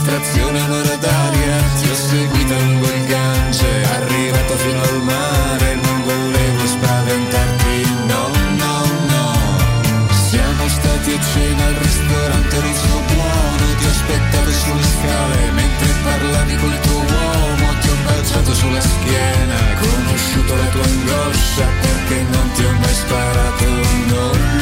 stazione 0.03 0.61
morataria 0.67 1.57
Ti 1.81 1.89
ho 1.89 1.95
seguito 1.95 2.55
lungo 2.59 2.87
il 2.87 3.05
Gange 3.07 3.71
Arrivato 3.97 4.55
fino 4.57 4.83
al 4.83 5.03
mare 5.03 5.75
Non 5.77 6.03
volevo 6.03 6.67
spaventarti. 6.67 7.77
No, 8.07 8.29
no, 8.63 8.75
no. 9.13 9.25
Siamo 10.29 10.69
stati 10.69 11.13
a 11.13 11.21
cena 11.33 11.65
al 11.65 11.75
ristorante 11.75 12.61
Russo 12.61 13.01
Buono 13.13 13.65
Ti 13.79 13.85
ho 13.87 13.91
aspettato 13.91 14.51
sulle 14.51 14.89
scale 14.97 15.51
Mentre 15.53 15.89
parlavi 16.03 16.57
col 16.57 16.81
tuo 16.81 16.99
uomo 16.99 17.67
Ti 17.81 17.89
ho 17.89 17.97
baciato 18.05 18.55
sulla 18.55 18.81
schiena. 18.81 19.59
Conosciuto 19.81 20.57
la 20.57 20.69
tua 20.75 20.85
angoscia 20.85 21.67
Perché 21.81 22.27
non 22.31 22.51
ti 22.53 22.65
ho 22.65 22.73
mai 22.73 22.95
sparato. 22.95 23.65
Non 24.13 24.39
lo 24.59 24.62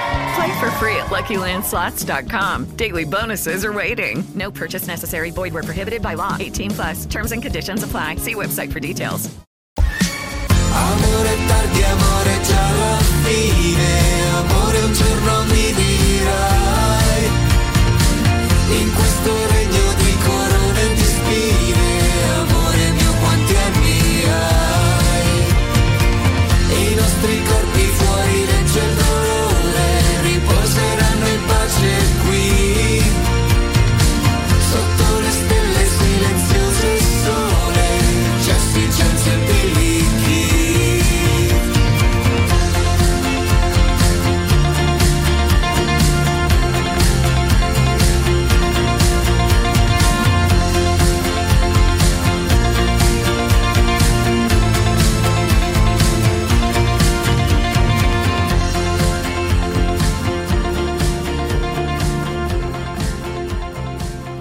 Play 0.35 0.59
for 0.59 0.71
free 0.71 0.95
at 0.95 1.07
LuckyLandSlots.com. 1.07 2.75
Daily 2.77 3.03
bonuses 3.03 3.65
are 3.65 3.73
waiting. 3.73 4.23
No 4.35 4.51
purchase 4.51 4.87
necessary. 4.87 5.31
Void 5.31 5.53
were 5.53 5.63
prohibited 5.63 6.01
by 6.01 6.13
law. 6.13 6.37
18 6.39 6.71
plus. 6.71 7.05
Terms 7.05 7.31
and 7.31 7.41
conditions 7.41 7.83
apply. 7.83 8.15
See 8.15 8.35
website 8.35 8.71
for 8.71 8.79
details. 8.79 9.29
Amore 10.73 11.35
tardi, 11.47 11.83
amore 11.83 12.41
già 12.43 12.71
fine 13.23 14.29
Amore 14.31 14.79
un 14.79 14.93
giorno 14.93 15.43
mi 15.43 15.73
dirai 15.73 17.29
In 18.79 18.93
questo 18.93 19.47
regno 19.47 19.93
di 19.97 20.10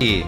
你 0.00 0.24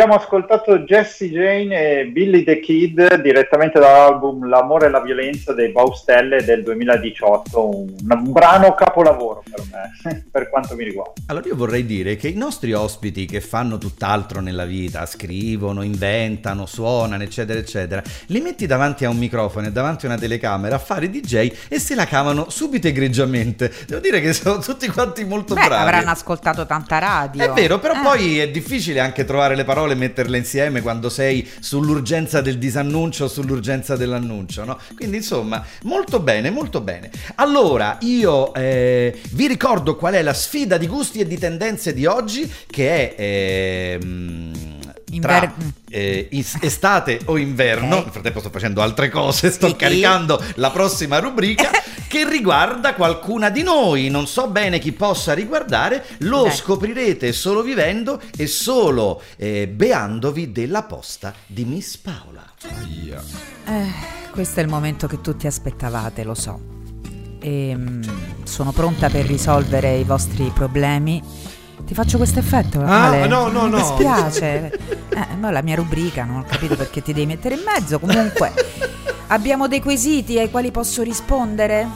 Abbiamo 0.00 0.14
ascoltato 0.14 0.78
Jesse 0.84 1.28
Jane 1.28 2.02
e 2.02 2.04
Billy 2.06 2.44
the 2.44 2.60
Kid 2.60 3.20
direttamente 3.20 3.80
dall'album 3.80 4.46
L'amore 4.48 4.86
e 4.86 4.90
la 4.90 5.00
violenza 5.00 5.52
dei 5.52 5.72
Baustelle 5.72 6.44
del 6.44 6.62
2018, 6.62 7.68
un, 7.68 7.94
un 8.08 8.30
brano 8.30 8.76
capolavoro 8.76 9.42
per 9.50 9.64
me, 9.72 10.24
per 10.30 10.50
quanto 10.50 10.76
mi 10.76 10.84
riguarda. 10.84 11.14
Allora 11.26 11.48
io 11.48 11.56
vorrei 11.56 11.84
dire 11.84 12.14
che 12.14 12.28
i 12.28 12.36
nostri 12.36 12.74
ospiti 12.74 13.26
che 13.26 13.40
fanno 13.40 13.76
tutt'altro 13.76 14.40
nella 14.40 14.66
vita, 14.66 15.04
scrivono, 15.04 15.82
inventano, 15.82 16.66
suonano, 16.66 17.24
eccetera, 17.24 17.58
eccetera, 17.58 18.00
li 18.26 18.40
metti 18.40 18.66
davanti 18.66 19.04
a 19.04 19.10
un 19.10 19.18
microfono 19.18 19.66
e 19.66 19.72
davanti 19.72 20.06
a 20.06 20.10
una 20.10 20.18
telecamera 20.18 20.76
a 20.76 20.78
fare 20.78 21.10
DJ 21.10 21.50
e 21.66 21.80
se 21.80 21.96
la 21.96 22.06
cavano 22.06 22.50
subito 22.50 22.86
egregiamente. 22.86 23.68
Devo 23.88 24.00
dire 24.00 24.20
che 24.20 24.32
sono 24.32 24.60
tutti 24.60 24.86
quanti 24.86 25.24
molto 25.24 25.54
Beh, 25.54 25.66
bravi. 25.66 25.82
avranno 25.82 26.10
ascoltato 26.10 26.66
tanta 26.66 26.98
radio. 27.00 27.42
È 27.42 27.50
vero, 27.50 27.80
però 27.80 27.94
Eh. 27.94 28.00
poi 28.00 28.38
è 28.38 28.48
difficile 28.48 29.00
anche 29.00 29.24
trovare 29.24 29.56
le 29.56 29.64
parole 29.64 29.86
e 29.92 29.96
metterle 29.96 30.38
insieme 30.38 30.80
quando 30.80 31.08
sei 31.08 31.48
sull'urgenza 31.60 32.40
del 32.40 32.58
disannuncio 32.58 33.24
o 33.24 33.28
sull'urgenza 33.28 33.96
dell'annuncio, 33.96 34.64
no? 34.64 34.78
Quindi 34.94 35.18
insomma, 35.18 35.64
molto 35.82 36.20
bene, 36.20 36.50
molto 36.50 36.80
bene. 36.80 37.10
Allora, 37.36 37.98
io 38.00 38.54
eh, 38.54 39.18
vi 39.32 39.46
ricordo 39.46 39.96
qual 39.96 40.14
è 40.14 40.22
la 40.22 40.34
sfida 40.34 40.76
di 40.76 40.86
gusti 40.86 41.20
e 41.20 41.26
di 41.26 41.38
tendenze 41.38 41.92
di 41.92 42.06
oggi, 42.06 42.50
che 42.66 43.14
è... 43.14 43.98
tra 43.98 44.77
Inver- 45.10 45.52
eh, 45.90 46.28
is- 46.32 46.58
estate 46.60 47.20
o 47.26 47.38
inverno, 47.38 47.96
Ok. 47.96 48.02
nel 48.04 48.12
frattempo 48.12 48.40
sto 48.40 48.50
facendo 48.50 48.82
altre 48.82 49.08
cose, 49.08 49.50
sto 49.50 49.74
caricando 49.74 50.42
la 50.56 50.70
prossima 50.70 51.18
rubrica 51.18 51.70
che 52.08 52.28
riguarda 52.28 52.94
qualcuna 52.94 53.48
di 53.50 53.62
noi. 53.62 54.08
Non 54.10 54.26
so 54.26 54.48
bene 54.48 54.78
chi 54.78 54.92
possa 54.92 55.32
riguardare, 55.32 56.04
lo 56.18 56.42
Dai. 56.44 56.52
scoprirete 56.52 57.32
solo 57.32 57.62
vivendo 57.62 58.20
e 58.36 58.46
solo 58.46 59.22
eh, 59.36 59.66
beandovi 59.68 60.52
della 60.52 60.82
posta 60.82 61.32
di 61.46 61.64
Miss 61.64 61.96
Paola. 61.96 62.44
Eh, 63.66 63.86
questo 64.30 64.60
è 64.60 64.62
il 64.62 64.68
momento 64.68 65.06
che 65.06 65.20
tutti 65.20 65.46
aspettavate, 65.46 66.22
lo 66.24 66.34
so. 66.34 66.60
E, 67.40 67.74
mm, 67.74 68.02
sono 68.44 68.72
pronta 68.72 69.08
per 69.08 69.24
risolvere 69.26 69.96
i 69.96 70.04
vostri 70.04 70.50
problemi. 70.54 71.22
Ti 71.88 71.94
faccio 71.94 72.18
questo 72.18 72.38
effetto? 72.38 72.82
Ah, 72.82 73.08
Ale? 73.08 73.26
no, 73.26 73.48
no, 73.48 73.62
Mi 73.64 73.70
no. 73.70 73.76
dispiace. 73.78 74.70
Eh, 75.08 75.36
ma 75.40 75.50
la 75.50 75.62
mia 75.62 75.74
rubrica, 75.74 76.22
non 76.24 76.40
ho 76.40 76.44
capito 76.46 76.76
perché 76.76 77.00
ti 77.02 77.14
devi 77.14 77.24
mettere 77.24 77.54
in 77.54 77.62
mezzo. 77.64 77.98
Comunque, 77.98 78.52
abbiamo 79.28 79.68
dei 79.68 79.80
quesiti 79.80 80.38
ai 80.38 80.50
quali 80.50 80.70
posso 80.70 81.02
rispondere? 81.02 81.88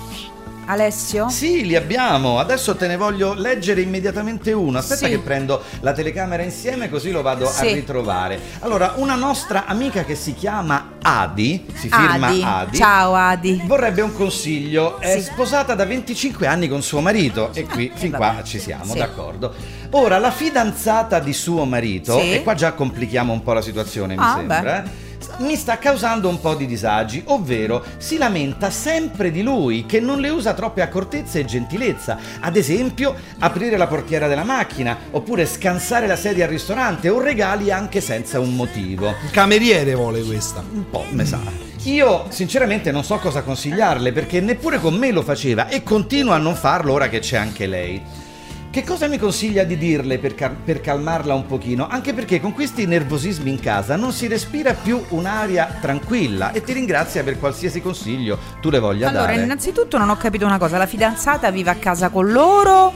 Alessio? 0.67 1.29
Sì, 1.29 1.67
li 1.67 1.75
abbiamo. 1.77 2.39
Adesso 2.39 2.77
te 2.77 2.87
ne 2.87 2.97
voglio 2.97 3.35
leggere 3.35 3.81
immediatamente 3.81 4.53
uno. 4.53 4.79
Aspetta 4.79 5.07
Sì. 5.07 5.11
che 5.13 5.19
prendo 5.19 5.63
la 5.81 5.93
telecamera 5.93 6.43
insieme 6.43 6.89
così 6.89 7.11
lo 7.11 7.23
vado 7.23 7.47
Sì. 7.47 7.67
a 7.69 7.73
ritrovare. 7.73 8.39
Allora, 8.61 8.95
una 8.97 9.15
nostra 9.15 9.67
amica 9.67 10.05
che 10.05 10.15
si 10.15 10.35
chiama 10.35 10.93
Adi, 11.03 11.67
si 11.75 11.89
firma 11.89 12.29
Adi. 12.29 12.43
Adi. 12.45 12.77
Ciao 12.77 13.15
Adi. 13.15 13.63
Vorrebbe 13.67 14.03
un 14.03 14.13
consiglio. 14.15 14.99
È 15.01 15.17
Sì. 15.17 15.23
sposata 15.23 15.75
da 15.75 15.85
25 15.85 16.47
anni 16.47 16.69
con 16.69 16.81
suo 16.83 17.01
marito 17.01 17.51
e 17.53 17.65
qui 17.65 17.91
Ah, 17.93 17.97
fin 17.99 18.15
eh, 18.15 18.17
qua 18.17 18.41
ci 18.45 18.59
siamo, 18.61 18.95
d'accordo. 18.95 19.53
Ora, 19.91 20.19
la 20.19 20.31
fidanzata 20.31 21.19
di 21.19 21.33
suo 21.35 21.65
marito, 21.65 22.19
e 22.19 22.41
qua 22.43 22.55
già 22.55 22.73
complichiamo 22.73 23.33
un 23.33 23.43
po' 23.43 23.53
la 23.53 23.61
situazione, 23.61 24.15
mi 24.15 24.23
Ah, 24.23 24.35
sembra. 24.37 24.61
beh. 24.61 25.11
Mi 25.39 25.57
sta 25.57 25.79
causando 25.79 26.29
un 26.29 26.41
po' 26.41 26.55
di 26.55 26.67
disagi, 26.67 27.23
ovvero 27.27 27.85
si 27.99 28.19
lamenta 28.19 28.71
sempre 28.71 29.31
di 29.31 29.43
lui 29.43 29.87
che 29.87 30.01
non 30.01 30.21
le 30.21 30.29
usa 30.29 30.55
troppe 30.55 30.83
accortezze 30.83 31.41
e 31.41 31.45
gentilezza, 31.45 32.19
ad 32.41 32.57
esempio 32.57 33.15
aprire 33.39 33.77
la 33.77 33.87
portiera 33.87 34.29
della 34.29 34.45
macchina, 34.45 34.97
oppure 35.11 35.47
scansare 35.47 36.07
la 36.07 36.17
sedia 36.17 36.45
al 36.45 36.51
ristorante 36.51 37.09
o 37.09 37.21
regali 37.21 37.71
anche 37.71 38.01
senza 38.01 38.41
un 38.41 38.55
motivo. 38.55 39.09
Il 39.09 39.31
cameriere 39.31 39.95
vuole 39.95 40.23
questa. 40.23 40.63
Un 40.73 40.89
po', 40.89 41.05
me 41.11 41.25
sa. 41.25 41.41
Io 41.85 42.27
sinceramente 42.29 42.93
non 42.93 43.03
so 43.03 43.19
cosa 43.19 43.43
consigliarle 43.43 44.13
perché 44.13 44.41
neppure 44.41 44.79
con 44.79 44.95
me 44.95 45.11
lo 45.11 45.23
faceva 45.23 45.69
e 45.69 45.83
continua 45.83 46.37
a 46.37 46.39
non 46.39 46.55
farlo 46.55 46.93
ora 46.93 47.09
che 47.09 47.19
c'è 47.19 47.37
anche 47.37 47.67
lei. 47.67 48.01
Che 48.73 48.85
cosa 48.85 49.07
mi 49.07 49.19
consiglia 49.19 49.65
di 49.65 49.77
dirle 49.77 50.19
per, 50.19 50.35
cal- 50.35 50.55
per 50.57 50.81
calmarla 50.81 51.35
un 51.35 51.45
pochino? 51.45 51.87
Anche 51.91 52.15
perché 52.15 52.41
con 52.41 52.55
questi 52.55 52.87
nervosismi 52.87 53.51
in 53.51 53.61
casa 53.61 53.97
non 53.97 54.13
si 54.13 54.27
respira 54.29 54.73
più 54.73 55.05
un'aria 55.11 55.77
tranquilla 55.79 56.53
e 56.53 56.63
ti 56.63 56.73
ringrazia 56.73 57.23
per 57.23 57.39
qualsiasi 57.39 57.83
consiglio 57.83 58.39
tu 58.63 58.71
le 58.71 58.79
voglia 58.79 59.11
Allora, 59.11 59.27
dare. 59.27 59.43
innanzitutto 59.43 59.99
non 59.99 60.09
ho 60.09 60.17
capito 60.17 60.47
una 60.47 60.57
cosa, 60.57 60.79
la 60.79 60.87
fidanzata 60.87 61.51
vive 61.51 61.69
a 61.69 61.75
casa 61.75 62.09
con 62.09 62.33
loro 62.33 62.95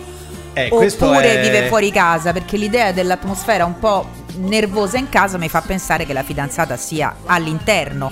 Eh, 0.54 0.68
oppure 0.72 1.40
è- 1.40 1.42
vive 1.42 1.66
fuori 1.68 1.90
casa? 1.92 2.32
Perché 2.32 2.56
l'idea 2.56 2.92
dell'atmosfera 2.92 3.66
un 3.66 3.78
po' 3.78 4.08
nervosa 4.38 4.96
in 4.96 5.10
casa 5.10 5.36
mi 5.36 5.50
fa 5.50 5.60
pensare 5.60 6.06
che 6.06 6.14
la 6.14 6.22
fidanzata 6.22 6.78
sia 6.78 7.14
all'interno. 7.26 8.10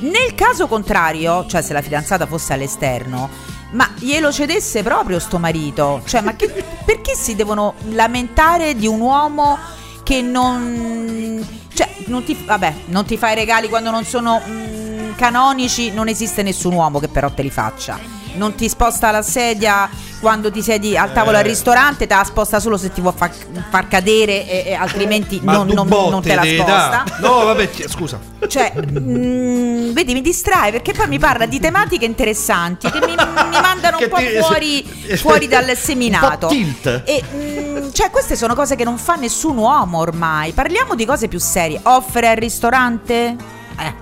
Nel 0.00 0.34
caso 0.34 0.66
contrario, 0.66 1.44
cioè 1.46 1.60
se 1.60 1.74
la 1.74 1.82
fidanzata 1.82 2.24
fosse 2.24 2.54
all'esterno, 2.54 3.28
ma 3.74 3.88
glielo 3.98 4.32
cedesse 4.32 4.82
proprio 4.82 5.18
sto 5.18 5.38
marito, 5.38 6.00
cioè 6.06 6.20
ma 6.22 6.34
che- 6.34 6.64
perché 6.84 7.14
si 7.14 7.34
devono 7.34 7.74
lamentare 7.90 8.74
di 8.74 8.86
un 8.86 9.00
uomo 9.00 9.58
che 10.02 10.20
non 10.22 11.46
cioè 11.74 11.88
non 12.06 12.22
ti 12.24 12.34
vabbè, 12.44 12.74
non 12.86 13.04
ti 13.04 13.16
fa 13.16 13.30
i 13.32 13.34
regali 13.34 13.68
quando 13.68 13.90
non 13.90 14.04
sono 14.04 14.40
mm, 14.46 15.14
canonici, 15.16 15.90
non 15.90 16.08
esiste 16.08 16.42
nessun 16.42 16.72
uomo 16.74 16.98
che 17.00 17.08
però 17.08 17.30
te 17.30 17.42
li 17.42 17.50
faccia. 17.50 17.98
Non 18.34 18.54
ti 18.54 18.68
sposta 18.68 19.10
la 19.10 19.22
sedia 19.22 19.88
quando 20.20 20.50
ti 20.50 20.62
siedi 20.62 20.96
al 20.96 21.12
tavolo 21.12 21.36
Eh. 21.36 21.40
al 21.40 21.46
ristorante, 21.46 22.06
te 22.06 22.14
la 22.14 22.24
sposta 22.24 22.58
solo 22.60 22.76
se 22.76 22.92
ti 22.92 23.00
vuoi 23.00 23.12
far, 23.16 23.30
far 23.70 23.88
cadere 23.88 24.48
e, 24.48 24.64
e 24.70 24.74
altrimenti 24.74 25.40
non, 25.42 25.66
non- 25.68 25.86
non 25.88 26.22
te 26.22 26.34
la 26.34 26.42
sposta. 26.44 27.04
dà. 27.06 27.16
No, 27.20 27.44
vabbè, 27.44 27.70
scusa. 27.88 28.18
Cioè, 28.46 28.72
mm, 28.76 29.92
vedi, 29.92 30.12
mi 30.14 30.20
distrae 30.20 30.70
perché 30.70 30.92
poi 30.92 31.08
mi 31.08 31.18
parla 31.18 31.46
di 31.46 31.58
tematiche 31.60 32.04
interessanti 32.04 32.90
che 32.90 32.98
mi, 33.00 33.14
mi 33.14 33.60
mandano 33.60 33.96
un 33.96 34.02
Che 34.02 34.08
po' 34.08 34.16
ti- 34.16 34.26
fuori, 34.38 34.82
fuori 35.16 35.46
dal 35.48 35.76
seminato. 35.76 36.48
Un 36.48 36.52
tilt. 36.52 37.02
E, 37.04 37.22
mm, 37.34 37.90
cioè, 37.92 38.10
queste 38.10 38.36
sono 38.36 38.54
cose 38.54 38.74
che 38.76 38.84
non 38.84 38.98
fa 38.98 39.14
nessun 39.14 39.56
uomo 39.56 39.98
ormai. 39.98 40.52
Parliamo 40.52 40.94
di 40.94 41.04
cose 41.04 41.28
più 41.28 41.38
serie. 41.38 41.78
Offre 41.84 42.28
al 42.28 42.36
ristorante? 42.36 43.36
Eh. 43.78 43.92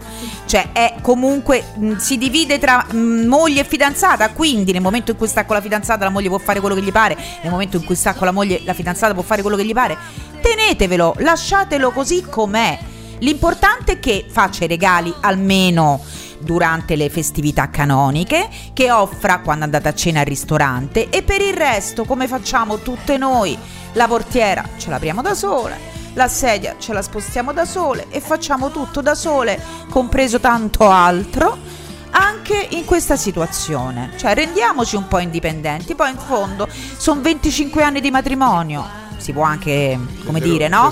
Cioè, 0.46 0.72
è 0.72 0.94
comunque 1.00 1.64
mh, 1.74 1.96
si 1.96 2.18
divide 2.18 2.58
tra 2.58 2.84
mh, 2.90 3.26
moglie 3.26 3.60
e 3.60 3.64
fidanzata. 3.64 4.30
Quindi, 4.30 4.72
nel 4.72 4.82
momento 4.82 5.12
in 5.12 5.16
cui 5.16 5.28
sta 5.28 5.44
con 5.44 5.56
la 5.56 5.62
fidanzata, 5.62 6.04
la 6.04 6.10
moglie 6.10 6.28
può 6.28 6.38
fare 6.38 6.60
quello 6.60 6.74
che 6.74 6.82
gli 6.82 6.92
pare. 6.92 7.16
Nel 7.42 7.50
momento 7.50 7.76
in 7.76 7.84
cui 7.84 7.94
sta 7.94 8.14
con 8.14 8.26
la 8.26 8.32
moglie, 8.32 8.60
la 8.64 8.74
fidanzata 8.74 9.14
può 9.14 9.22
fare 9.22 9.42
quello 9.42 9.56
che 9.56 9.64
gli 9.64 9.72
pare. 9.72 9.96
Tenetevelo, 10.40 11.14
lasciatelo 11.18 11.90
così 11.90 12.24
com'è. 12.28 12.78
L'importante 13.18 13.92
è 13.92 14.00
che 14.00 14.26
faccia 14.28 14.64
i 14.64 14.68
regali 14.68 15.14
almeno 15.20 16.00
durante 16.40 16.96
le 16.96 17.08
festività 17.08 17.70
canoniche, 17.70 18.48
che 18.72 18.90
offra 18.90 19.38
quando 19.38 19.64
andate 19.64 19.88
a 19.88 19.94
cena 19.94 20.20
al 20.20 20.26
ristorante 20.26 21.08
e 21.08 21.22
per 21.22 21.40
il 21.40 21.54
resto, 21.54 22.04
come 22.04 22.26
facciamo 22.26 22.78
tutte 22.80 23.16
noi, 23.16 23.56
la 23.92 24.08
portiera 24.08 24.68
ce 24.76 24.90
l'apriamo 24.90 25.22
da 25.22 25.34
sole, 25.34 25.78
la 26.14 26.28
sedia 26.28 26.76
ce 26.78 26.92
la 26.92 27.02
spostiamo 27.02 27.52
da 27.52 27.64
sole 27.64 28.06
e 28.10 28.20
facciamo 28.20 28.70
tutto 28.70 29.00
da 29.00 29.14
sole, 29.14 29.60
compreso 29.90 30.40
tanto 30.40 30.88
altro. 30.90 31.80
Anche 32.14 32.66
in 32.70 32.84
questa 32.84 33.16
situazione, 33.16 34.12
cioè 34.16 34.34
rendiamoci 34.34 34.96
un 34.96 35.08
po' 35.08 35.18
indipendenti. 35.18 35.94
Poi 35.94 36.10
in 36.10 36.18
fondo 36.18 36.68
sono 36.96 37.22
25 37.22 37.82
anni 37.82 38.02
di 38.02 38.10
matrimonio, 38.10 38.86
si 39.16 39.32
può 39.32 39.44
anche, 39.44 39.98
come 40.26 40.38
sei 40.40 40.50
dire, 40.50 40.68
no? 40.68 40.90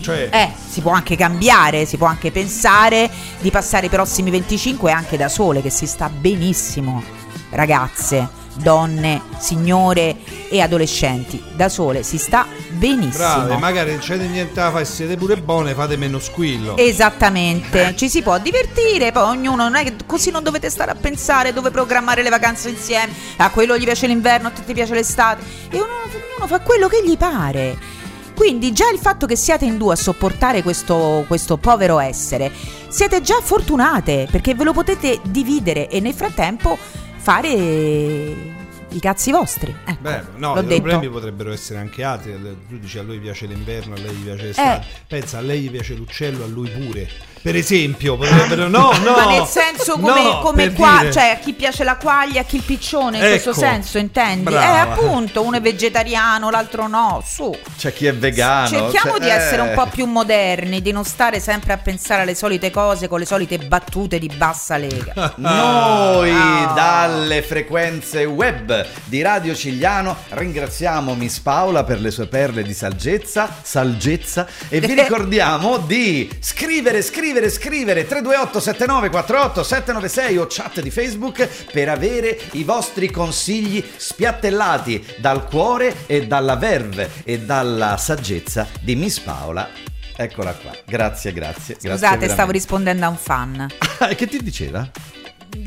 Cioè, 0.00 0.28
Eh, 0.30 0.52
si 0.68 0.80
può 0.80 0.92
anche 0.92 1.16
cambiare, 1.16 1.86
si 1.86 1.96
può 1.96 2.06
anche 2.06 2.30
pensare 2.30 3.10
di 3.40 3.50
passare 3.50 3.86
i 3.86 3.88
prossimi 3.88 4.30
25 4.30 4.92
anche 4.92 5.16
da 5.16 5.28
sole, 5.28 5.60
che 5.60 5.70
si 5.70 5.86
sta 5.88 6.08
benissimo. 6.08 7.02
Ragazze, 7.50 8.28
donne, 8.56 9.22
signore 9.38 10.16
e 10.48 10.60
adolescenti, 10.60 11.42
da 11.54 11.68
sole 11.68 12.02
si 12.02 12.18
sta 12.18 12.46
benissimo. 12.70 13.44
brave, 13.44 13.56
magari 13.58 13.90
non 13.90 14.00
c'è 14.00 14.16
niente 14.16 14.54
da 14.54 14.70
fare, 14.70 14.84
siete 14.84 15.16
pure 15.16 15.36
buone, 15.36 15.74
fate 15.74 15.96
meno 15.96 16.18
squillo. 16.18 16.76
Esattamente, 16.76 17.94
ci 17.96 18.08
si 18.08 18.22
può 18.22 18.38
divertire, 18.38 19.12
poi 19.12 19.36
ognuno 19.36 19.64
non 19.64 19.74
è 19.76 19.84
che 19.84 19.94
così 20.06 20.30
non 20.30 20.42
dovete 20.42 20.70
stare 20.70 20.90
a 20.90 20.94
pensare 20.94 21.52
dove 21.52 21.70
programmare 21.70 22.22
le 22.22 22.30
vacanze 22.30 22.68
insieme. 22.68 23.12
A 23.36 23.50
quello 23.50 23.76
gli 23.76 23.84
piace 23.84 24.06
l'inverno, 24.06 24.48
a 24.48 24.50
te 24.50 24.64
ti 24.64 24.72
piace 24.72 24.94
l'estate 24.94 25.42
e 25.70 25.76
ognuno, 25.76 26.02
ognuno 26.04 26.46
fa 26.46 26.60
quello 26.60 26.88
che 26.88 27.02
gli 27.04 27.16
pare. 27.16 28.02
Quindi 28.34 28.72
già 28.72 28.90
il 28.90 28.98
fatto 28.98 29.26
che 29.26 29.36
siate 29.36 29.64
in 29.64 29.78
due 29.78 29.92
a 29.92 29.96
sopportare 29.96 30.62
questo, 30.62 31.24
questo 31.28 31.56
povero 31.56 32.00
essere, 32.00 32.50
siete 32.88 33.20
già 33.20 33.38
fortunate 33.40 34.26
perché 34.28 34.54
ve 34.54 34.64
lo 34.64 34.72
potete 34.72 35.20
dividere 35.22 35.88
e 35.88 36.00
nel 36.00 36.14
frattempo 36.14 36.76
fare 37.24 37.48
i 37.48 39.00
cazzi 39.00 39.30
vostri. 39.32 39.74
Ecco, 39.82 40.02
Beh, 40.02 40.20
no, 40.36 40.58
i 40.58 40.64
detto. 40.66 40.82
problemi 40.82 41.08
potrebbero 41.08 41.52
essere 41.52 41.78
anche 41.78 42.04
altri. 42.04 42.38
Tu 42.68 42.78
dici 42.78 42.98
a 42.98 43.02
lui 43.02 43.18
piace 43.18 43.46
l'inverno, 43.46 43.94
a 43.94 43.98
lei 43.98 44.14
gli 44.14 44.24
piace 44.24 44.44
l'estate. 44.44 44.86
Eh. 44.86 45.00
Pensa, 45.08 45.38
a 45.38 45.40
lei 45.40 45.62
gli 45.62 45.70
piace 45.70 45.94
l'uccello, 45.94 46.44
a 46.44 46.46
lui 46.46 46.68
pure. 46.68 47.08
Per 47.44 47.54
esempio, 47.56 48.16
potrebbero. 48.16 48.68
No, 48.68 48.90
no. 49.04 49.10
Ma 49.12 49.26
nel 49.26 49.44
senso 49.46 49.98
come, 49.98 50.22
no, 50.22 50.38
come 50.38 50.72
qua, 50.72 51.00
dire. 51.00 51.12
cioè 51.12 51.24
a 51.28 51.36
chi 51.36 51.52
piace 51.52 51.84
la 51.84 51.96
quaglia, 51.98 52.40
a 52.40 52.44
chi 52.44 52.56
il 52.56 52.62
piccione, 52.62 53.18
in 53.18 53.22
questo 53.22 53.50
Ecco, 53.50 53.58
senso, 53.58 53.98
intendi? 53.98 54.44
brava. 54.44 54.64
Eh, 54.64 54.78
appunto, 54.78 55.42
uno 55.42 55.58
è 55.58 55.60
vegetariano, 55.60 56.48
l'altro 56.48 56.86
no, 56.88 57.22
su. 57.22 57.54
C'è 57.76 57.92
chi 57.92 58.06
è 58.06 58.14
vegano. 58.14 58.68
Cerchiamo 58.68 59.18
c'è- 59.18 59.20
di 59.24 59.28
essere 59.28 59.60
un 59.60 59.68
eh. 59.68 59.74
po' 59.74 59.86
più 59.88 60.06
moderni, 60.06 60.80
di 60.80 60.90
non 60.90 61.04
stare 61.04 61.38
sempre 61.38 61.74
a 61.74 61.76
pensare 61.76 62.22
alle 62.22 62.34
solite 62.34 62.70
cose 62.70 63.08
con 63.08 63.18
le 63.18 63.26
solite 63.26 63.58
battute 63.58 64.18
di 64.18 64.30
bassa 64.34 64.78
lega. 64.78 65.34
Noi 65.36 66.30
Ah. 66.30 66.72
dalle 66.74 67.42
frequenze 67.42 68.24
web 68.24 68.86
di 69.04 69.20
Radio 69.20 69.54
Cigliano 69.54 70.16
ringraziamo 70.30 71.14
Miss 71.14 71.40
Paola 71.40 71.84
per 71.84 72.00
le 72.00 72.10
sue 72.10 72.26
perle 72.26 72.62
di 72.62 72.72
saggezza, 72.72 73.54
salgezza 73.60 74.46
e 74.70 74.80
vi 74.80 74.94
ricordiamo 74.98 75.76
di 75.76 76.30
scrivere, 76.40 77.02
scrivere, 77.02 77.32
scrivere 77.48 78.06
328 78.06 78.60
7948 78.60 79.62
796 79.62 80.38
o 80.38 80.46
chat 80.48 80.80
di 80.80 80.90
Facebook 80.90 81.48
per 81.72 81.88
avere 81.88 82.38
i 82.52 82.64
vostri 82.64 83.10
consigli 83.10 83.82
spiattellati 83.96 85.04
dal 85.18 85.46
cuore 85.46 86.06
e 86.06 86.26
dalla 86.26 86.56
verve 86.56 87.10
e 87.24 87.40
dalla 87.40 87.96
saggezza 87.96 88.66
di 88.80 88.94
Miss 88.96 89.18
Paola. 89.18 89.68
Eccola 90.16 90.52
qua. 90.52 90.70
Grazie, 90.86 91.32
grazie. 91.32 91.74
grazie 91.74 91.90
Scusate, 91.90 91.98
stavo 91.98 92.20
veramente. 92.20 92.52
rispondendo 92.52 93.04
a 93.04 93.08
un 93.08 93.16
fan 93.16 93.66
che 94.16 94.26
ti 94.26 94.42
diceva? 94.42 94.88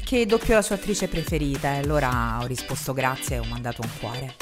Che 0.04 0.26
doppio 0.26 0.56
la 0.56 0.62
sua 0.62 0.76
attrice 0.76 1.08
preferita 1.08 1.74
e 1.74 1.78
allora 1.80 2.40
ho 2.42 2.46
risposto 2.46 2.94
grazie 2.94 3.36
e 3.38 3.40
ho 3.40 3.46
mandato 3.50 3.82
un 3.82 3.90
cuore. 4.00 4.34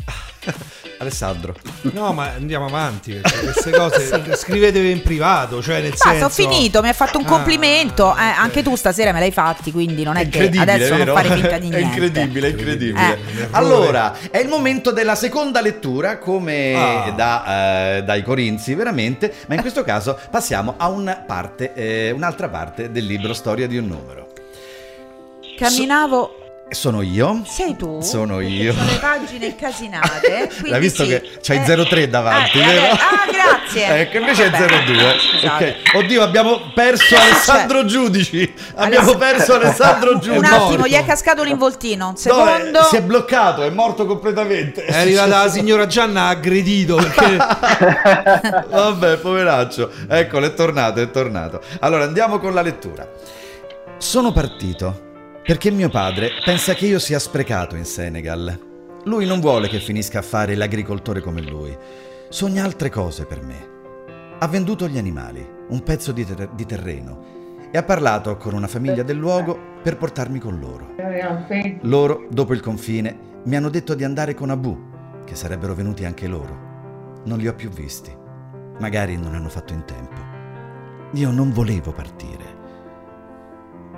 Alessandro. 0.98 1.54
No, 1.92 2.14
ma 2.14 2.32
andiamo 2.36 2.66
avanti 2.68 3.14
perché 3.14 3.40
queste 3.40 3.72
cose 3.72 4.24
scrivetevi 4.38 4.92
in 4.92 5.02
privato, 5.02 5.62
cioè 5.62 5.82
nel 5.82 5.90
Basta, 5.90 6.10
senso 6.12 6.26
ho 6.26 6.30
finito, 6.30 6.82
mi 6.82 6.88
ha 6.88 6.94
fatto 6.94 7.18
un 7.18 7.26
Ah, 7.26 7.30
complimento. 7.30 8.16
Eh, 8.16 8.20
anche 8.22 8.64
tu 8.64 8.76
stasera 8.76 9.12
me 9.12 9.20
l'hai 9.20 9.32
fatti, 9.32 9.72
quindi 9.72 10.04
non 10.04 10.16
è, 10.16 10.20
che 10.22 10.26
incredibile, 10.46 10.72
adesso 10.72 10.96
vero? 10.96 11.14
non 11.14 11.22
fare 11.24 11.34
finta 11.36 11.58
di 11.60 11.68
È 11.68 11.70
niente. 11.70 11.86
incredibile, 11.88 12.48
è 12.48 12.52
incredibile. 12.52 13.14
Eh. 13.14 13.48
Allora, 13.52 14.16
è 14.32 14.38
il 14.38 14.48
momento 14.48 14.92
della 14.92 15.16
seconda 15.16 15.60
lettura, 15.62 16.18
come 16.18 16.74
Ah. 16.76 17.12
da, 17.12 17.98
eh, 17.98 18.04
dai 18.04 18.24
Corinzi, 18.24 18.74
veramente, 18.76 19.34
ma 19.48 19.56
in 19.56 19.62
questo 19.62 19.84
caso 19.84 20.18
passiamo 20.32 20.76
a 20.78 20.88
una 20.90 21.16
parte, 21.16 21.74
eh, 21.74 22.12
un'altra 22.12 22.48
parte 22.50 22.90
del 22.92 23.06
libro 23.06 23.34
Storia 23.34 23.68
di 23.68 23.78
un 23.78 23.88
numero. 23.88 24.25
Camminavo. 25.58 26.40
Sono 26.68 27.04
io. 27.04 27.44
Sei 27.46 27.76
tu? 27.76 28.02
Sono 28.02 28.40
io. 28.42 28.74
Sono 28.74 28.86
le 28.90 28.98
pagine 28.98 29.46
incasinate. 29.46 30.48
quindi 30.58 30.70
L'hai 30.70 30.80
visto 30.80 31.04
sì. 31.04 31.10
che 31.10 31.30
c'hai 31.40 31.58
Eh, 31.64 31.86
03 31.86 32.10
davanti, 32.10 32.60
eh, 32.60 32.66
vero? 32.66 32.94
Ah, 32.94 33.32
grazie. 33.32 33.54
Ecco, 34.02 34.18
invece 34.18 34.50
Vabbè, 34.50 34.66
è 34.66 34.84
02. 34.86 35.16
scusate. 35.20 35.76
Ok. 35.92 35.96
Oddio, 35.96 36.24
abbiamo 36.24 36.60
perso 36.74 37.16
Alessandro 37.16 37.86
Giudici. 37.86 38.52
Abbiamo 38.76 39.12
Aless- 39.12 39.18
perso 39.20 39.54
Alessandro 39.54 40.18
Giudici. 40.18 40.38
Un 40.40 40.46
attimo, 40.46 40.88
gli 40.88 40.94
è 40.94 41.06
cascato 41.06 41.44
l'involtino. 41.44 42.08
Un 42.08 42.16
Dove? 42.24 42.52
secondo. 42.52 42.84
Si 42.84 42.96
è 42.96 43.02
bloccato, 43.04 43.62
è 43.62 43.70
morto 43.70 44.08
completamente. 44.08 44.86
È 44.86 44.98
arrivata 44.98 45.44
la 45.44 45.50
signora 45.50 45.86
Gianna 45.86 46.24
ha 46.24 46.30
aggredito 46.30 46.96
perché 46.96 47.38
Vabbè, 48.70 49.18
poveraccio. 49.18 49.92
Eccolo, 50.10 50.48
è 50.48 50.54
tornato, 50.56 51.00
è 51.00 51.12
tornato. 51.12 51.62
Allora, 51.82 52.06
andiamo 52.06 52.40
con 52.40 52.56
la 52.56 52.62
lettura. 52.64 53.08
Sono 53.98 54.32
partito 54.32 55.05
perché 55.46 55.70
mio 55.70 55.90
padre 55.90 56.32
pensa 56.44 56.74
che 56.74 56.88
io 56.88 56.98
sia 56.98 57.20
sprecato 57.20 57.76
in 57.76 57.86
Senegal. 57.86 58.60
Lui 59.04 59.28
non 59.28 59.40
vuole 59.40 59.68
che 59.68 59.80
finisca 59.80 60.20
a 60.20 60.24
fare 60.24 60.56
l'agricoltore 60.56 61.22
come 61.22 61.42
lui. 61.44 61.78
Sogna 62.30 62.64
altre 62.64 62.90
cose 62.90 63.26
per 63.26 63.44
me. 63.44 63.74
Ha 64.40 64.48
venduto 64.48 64.88
gli 64.88 64.98
animali, 64.98 65.48
un 65.70 65.84
pezzo 65.84 66.12
di, 66.12 66.26
ter- 66.26 66.50
di 66.56 66.66
terreno 66.66 67.70
e 67.72 67.78
ha 67.78 67.84
parlato 67.84 68.38
con 68.38 68.56
una 68.56 68.66
famiglia 68.66 69.04
del 69.04 69.18
luogo 69.18 69.60
per 69.84 69.98
portarmi 69.98 70.40
con 70.40 70.60
loro. 70.60 70.96
Loro, 71.82 72.26
dopo 72.32 72.54
il 72.54 72.62
confine, 72.62 73.16
mi 73.44 73.56
hanno 73.56 73.70
detto 73.70 73.94
di 73.94 74.04
andare 74.04 74.34
con 74.34 74.50
Abu, 74.50 74.76
che 75.26 75.36
sarebbero 75.36 75.76
venuti 75.76 76.06
anche 76.06 76.26
loro. 76.26 77.22
Non 77.26 77.38
li 77.38 77.48
ho 77.48 77.54
più 77.54 77.70
visti. 77.70 78.12
Magari 78.80 79.16
non 79.16 79.36
hanno 79.36 79.50
fatto 79.50 79.74
in 79.74 79.86
tempo. 79.86 80.22
Io 81.12 81.30
non 81.30 81.52
volevo 81.52 81.92
partire. 81.92 82.45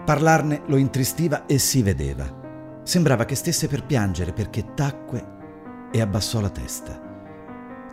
Parlarne 0.08 0.62
lo 0.68 0.78
intristiva 0.78 1.45
e 1.47 1.58
si 1.58 1.82
vedeva. 1.82 2.80
Sembrava 2.84 3.26
che 3.26 3.36
stesse 3.36 3.68
per 3.68 3.84
piangere 3.84 4.32
perché 4.32 4.74
tacque 4.74 5.89
e 5.91 5.99
abbassò 5.99 6.39
la 6.39 6.49
testa. 6.49 6.97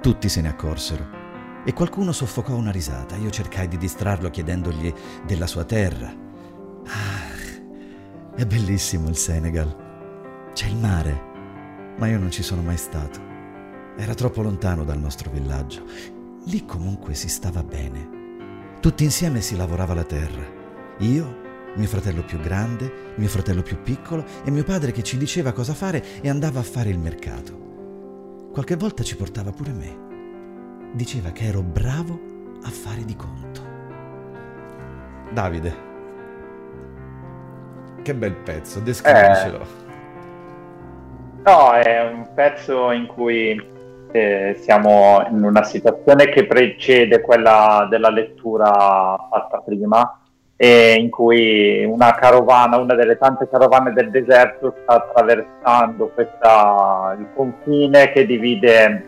Tutti 0.01 0.29
se 0.29 0.41
ne 0.41 0.49
accorsero 0.49 1.09
e 1.65 1.73
qualcuno 1.73 2.12
soffocò 2.12 2.55
una 2.55 2.71
risata. 2.71 3.17
Io 3.17 3.31
cercai 3.31 3.67
di 3.67 3.77
distrarlo 3.79 4.31
chiedendogli 4.31 4.95
della 5.27 5.49
sua 5.49 5.65
terra. 5.65 6.07
Ah, 6.87 8.33
è 8.37 8.47
bellissimo 8.47 9.09
il 9.09 9.17
Senegal. 9.17 10.53
C'è 10.53 10.69
il 10.69 10.77
mare, 10.77 11.21
ma 11.99 12.07
io 12.07 12.21
non 12.21 12.31
ci 12.31 12.45
sono 12.45 12.62
mai 12.62 12.77
stato. 12.77 13.19
Era 13.97 14.15
troppo 14.15 14.41
lontano 14.41 14.85
dal 14.85 15.01
nostro 15.01 15.33
villaggio. 15.33 15.83
Lì 16.45 16.65
comunque 16.65 17.15
si 17.15 17.29
stava 17.29 17.65
bene. 17.65 18.77
Tutti 18.79 19.03
insieme 19.03 19.41
si 19.41 19.57
lavorava 19.57 19.95
la 19.95 20.05
terra. 20.05 20.62
Io, 20.99 21.43
mio 21.77 21.89
fratello 21.89 22.22
più 22.22 22.39
grande, 22.39 23.12
mio 23.16 23.29
fratello 23.29 23.62
più 23.62 23.81
piccolo 23.83 24.25
e 24.45 24.51
mio 24.51 24.64
padre 24.64 24.93
che 24.93 25.03
ci 25.03 25.16
diceva 25.16 25.53
cosa 25.53 25.75
fare 25.75 26.03
e 26.20 26.29
andava 26.29 26.61
a 26.61 26.62
fare 26.62 26.91
il 26.91 26.99
mercato. 26.99 28.51
Qualche 28.53 28.77
volta 28.77 29.03
ci 29.03 29.16
portava 29.16 29.51
pure 29.51 29.72
me. 29.72 30.93
Diceva 30.93 31.31
che 31.31 31.47
ero 31.47 31.62
bravo 31.62 32.18
a 32.62 32.70
fare 32.70 33.05
di 33.05 33.16
conto. 33.16 33.72
Davide, 35.33 35.75
che 38.03 38.14
bel 38.14 38.35
pezzo, 38.35 38.79
descrivicelo. 38.79 39.83
No, 41.45 41.72
è 41.72 42.09
un 42.09 42.29
pezzo 42.35 42.93
in 42.93 43.07
cui 43.07 43.61
eh, 44.12 44.57
siamo 44.61 45.27
in 45.29 45.43
una 45.43 45.64
situazione 45.64 46.29
che 46.29 46.47
precede 46.47 47.20
quella 47.20 47.89
della 47.91 48.11
lettura 48.11 49.16
fatta 49.29 49.59
prima 49.59 50.20
e 50.57 50.95
in 50.95 51.11
cui 51.11 51.85
una 51.85 52.15
carovana, 52.15 52.77
una 52.77 52.95
delle 52.95 53.19
tante 53.19 53.49
carovane 53.49 53.93
del 53.93 54.11
deserto 54.11 54.75
sta 54.83 54.95
attraversando 54.95 56.11
questa, 56.15 57.17
il 57.19 57.29
confine 57.35 58.13
che 58.13 58.25
divide 58.25 59.05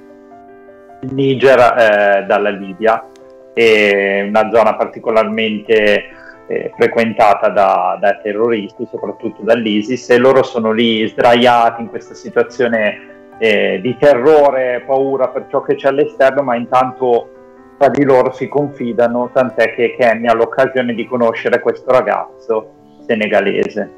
il 1.01 1.14
Niger 1.14 1.59
eh, 1.59 2.24
dalla 2.26 2.51
Libia 2.51 3.07
è 3.53 4.24
una 4.28 4.51
zona 4.53 4.74
particolarmente 4.74 6.05
eh, 6.47 6.72
frequentata 6.76 7.49
da, 7.49 7.97
da, 7.99 8.18
terroristi, 8.22 8.86
soprattutto 8.90 9.42
dall'ISIS, 9.42 10.11
e 10.11 10.18
loro 10.18 10.42
sono 10.42 10.72
lì 10.72 11.09
sdraiati 11.09 11.80
in 11.80 11.88
questa 11.88 12.14
situazione 12.14 13.34
eh, 13.38 13.80
di 13.80 13.97
terrore, 13.99 14.82
paura 14.86 15.28
per 15.28 15.47
ciò 15.49 15.62
che 15.62 15.74
c'è 15.74 15.88
all'esterno, 15.88 16.42
ma 16.42 16.55
intanto 16.55 17.30
tra 17.78 17.88
di 17.88 18.04
loro 18.04 18.32
si 18.32 18.48
confidano, 18.48 19.30
tant'è 19.32 19.74
che 19.74 19.96
Kenny 19.98 20.26
ha 20.26 20.34
l'occasione 20.34 20.94
di 20.94 21.06
conoscere 21.06 21.60
questo 21.60 21.90
ragazzo 21.90 22.72
senegalese. 23.06 23.90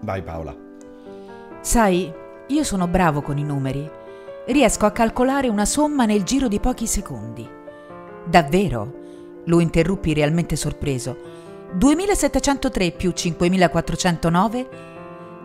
Vai 0.00 0.22
Paola. 0.22 0.54
Sai, 1.60 2.12
io 2.46 2.62
sono 2.62 2.86
bravo 2.86 3.22
con 3.22 3.38
i 3.38 3.44
numeri. 3.44 3.90
Riesco 4.46 4.86
a 4.86 4.92
calcolare 4.92 5.48
una 5.48 5.64
somma 5.64 6.04
nel 6.04 6.22
giro 6.22 6.46
di 6.46 6.60
pochi 6.60 6.86
secondi. 6.86 7.48
Davvero? 8.24 9.04
Lo 9.46 9.60
interruppi 9.60 10.14
realmente 10.14 10.54
sorpreso. 10.54 11.16
2703 11.72 12.90
più 12.92 13.10
5409? 13.10 14.68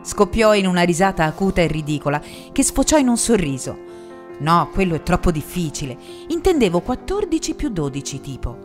Scoppiò 0.01 0.55
in 0.55 0.65
una 0.65 0.81
risata 0.81 1.25
acuta 1.25 1.61
e 1.61 1.67
ridicola 1.67 2.21
che 2.51 2.63
sfociò 2.63 2.97
in 2.97 3.07
un 3.07 3.17
sorriso. 3.17 3.89
No, 4.39 4.69
quello 4.73 4.95
è 4.95 5.03
troppo 5.03 5.29
difficile. 5.29 5.95
Intendevo 6.29 6.81
14 6.81 7.53
più 7.53 7.69
12 7.69 8.21
tipo. 8.21 8.57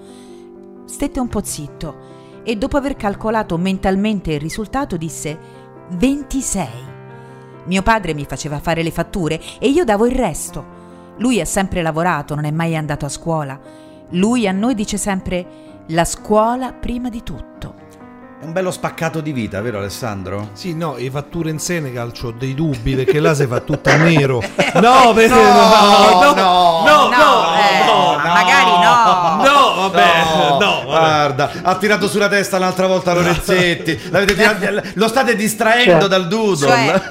Stette 0.87 1.20
un 1.20 1.28
po' 1.28 1.45
zitto 1.45 2.14
e 2.43 2.57
dopo 2.57 2.76
aver 2.78 2.97
calcolato 2.97 3.59
mentalmente 3.59 4.32
il 4.32 4.41
risultato 4.41 4.97
disse 4.97 5.39
26. 5.91 6.68
Mio 7.66 7.82
padre 7.82 8.14
mi 8.14 8.24
faceva 8.24 8.59
fare 8.59 8.82
le 8.82 8.91
fatture 8.91 9.41
e 9.59 9.68
io 9.68 9.84
davo 9.84 10.07
il 10.07 10.14
resto. 10.14 10.74
Lui 11.18 11.41
ha 11.41 11.45
sempre 11.45 11.82
lavorato, 11.82 12.34
non 12.34 12.45
è 12.45 12.51
mai 12.51 12.76
andato 12.76 13.05
a 13.05 13.11
scuola. 13.11 13.59
Lui 14.11 14.47
a 14.47 14.53
noi 14.53 14.74
dice 14.74 14.97
sempre 14.97 15.84
la 15.89 16.05
scuola 16.05 16.72
prima 16.72 17.11
di 17.11 17.22
tutto. 17.22 17.76
Un 18.47 18.53
bello 18.53 18.70
spaccato 18.70 19.20
di 19.20 19.32
vita, 19.32 19.61
vero 19.61 19.78
Alessandro? 19.78 20.51
Sì, 20.53 20.72
no, 20.72 20.94
le 20.97 21.11
fatture 21.11 21.51
in 21.51 21.59
Senegal 21.59 22.12
ho 22.22 22.30
dei 22.30 22.55
dubbi 22.55 22.94
perché 22.94 23.18
là 23.18 23.34
si 23.34 23.44
fa 23.44 23.59
tutto 23.59 23.90
a 23.90 23.97
nero. 23.99 24.40
No, 24.74 25.12
per... 25.12 25.28
no, 25.30 25.36
no, 25.36 26.32
no, 26.32 26.84
no, 26.84 27.09
no, 27.09 27.55
eh, 27.57 27.84
ma 28.22 28.32
magari 28.32 28.70
no. 28.70 29.42
No, 29.42 29.74
vabbè, 29.90 30.12
no, 30.30 30.59
vabbè. 30.61 30.84
Guarda, 30.84 31.51
ha 31.61 31.74
tirato 31.74 32.07
sulla 32.07 32.28
testa 32.28 32.57
l'altra 32.59 32.86
volta 32.86 33.14
Lorenzetti. 33.14 33.99
L'avete 34.11 34.36
tirato- 34.36 34.88
lo 34.94 35.09
state 35.09 35.34
distraendo 35.34 35.99
Cioè, 36.03 36.09
dal 36.09 36.28
doodle. 36.28 36.68
cioè- 36.68 37.03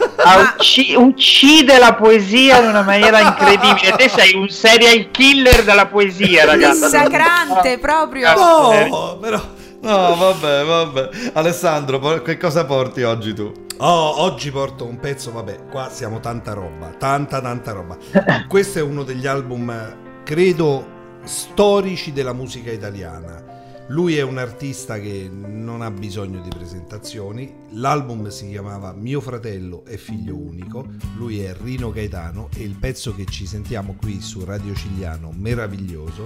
ucci- 0.57 0.95
uccide 0.95 1.77
la 1.79 1.95
poesia 1.95 2.61
in 2.61 2.69
una 2.69 2.81
maniera 2.83 3.19
incredibile. 3.19 3.91
Te 3.97 4.07
sei 4.07 4.35
un 4.35 4.47
serial 4.47 5.11
killer 5.11 5.65
della 5.65 5.87
poesia, 5.87 6.45
ragazza. 6.47 6.85
Dissacrante 6.87 7.77
proprio. 7.77 8.33
No, 8.33 9.17
però... 9.19 9.41
No, 9.85 10.15
vabbè, 10.15 10.65
vabbè. 10.65 11.09
Alessandro, 11.33 11.99
che 12.23 12.37
cosa 12.37 12.65
porti 12.65 13.03
oggi 13.03 13.35
tu? 13.35 13.51
Oh, 13.77 14.21
oggi 14.21 14.49
porto 14.49 14.83
un 14.83 14.99
pezzo, 14.99 15.31
vabbè, 15.31 15.67
qua 15.67 15.89
siamo 15.91 16.19
tanta 16.19 16.53
roba, 16.53 16.87
tanta 16.97 17.39
tanta 17.39 17.71
roba. 17.71 17.95
Questo 18.49 18.79
è 18.79 18.81
uno 18.81 19.03
degli 19.03 19.27
album, 19.27 20.23
credo, 20.23 20.87
storici 21.23 22.11
della 22.13 22.33
musica 22.33 22.71
italiana. 22.71 23.43
Lui 23.89 24.17
è 24.17 24.23
un 24.23 24.39
artista 24.39 24.99
che 24.99 25.29
non 25.31 25.83
ha 25.83 25.91
bisogno 25.91 26.41
di 26.41 26.49
presentazioni. 26.49 27.53
L'album 27.73 28.29
si 28.29 28.49
chiamava 28.49 28.91
Mio 28.91 29.21
fratello 29.21 29.85
è 29.85 29.97
figlio 29.97 30.35
unico. 30.35 30.87
Lui 31.17 31.41
è 31.41 31.55
Rino 31.61 31.91
Gaetano 31.91 32.49
e 32.55 32.63
il 32.63 32.75
pezzo 32.79 33.13
che 33.13 33.25
ci 33.25 33.45
sentiamo 33.45 33.95
qui 33.99 34.19
su 34.19 34.43
Radio 34.43 34.73
Cigliano, 34.73 35.31
meraviglioso, 35.31 36.23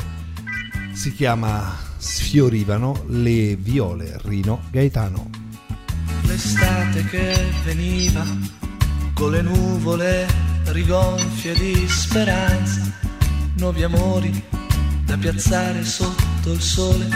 si 0.99 1.13
chiama 1.13 1.77
Sfiorivano 1.97 3.05
le 3.07 3.55
viole 3.55 4.19
Rino 4.23 4.63
Gaetano. 4.69 5.29
L'estate 6.23 7.05
che 7.05 7.51
veniva 7.63 8.25
con 9.13 9.31
le 9.31 9.41
nuvole 9.41 10.27
rigonfie 10.65 11.53
di 11.53 11.87
speranza, 11.87 12.81
nuovi 13.59 13.83
amori 13.83 14.43
da 15.05 15.15
piazzare 15.15 15.85
sotto 15.85 16.51
il 16.51 16.59
sole, 16.59 17.07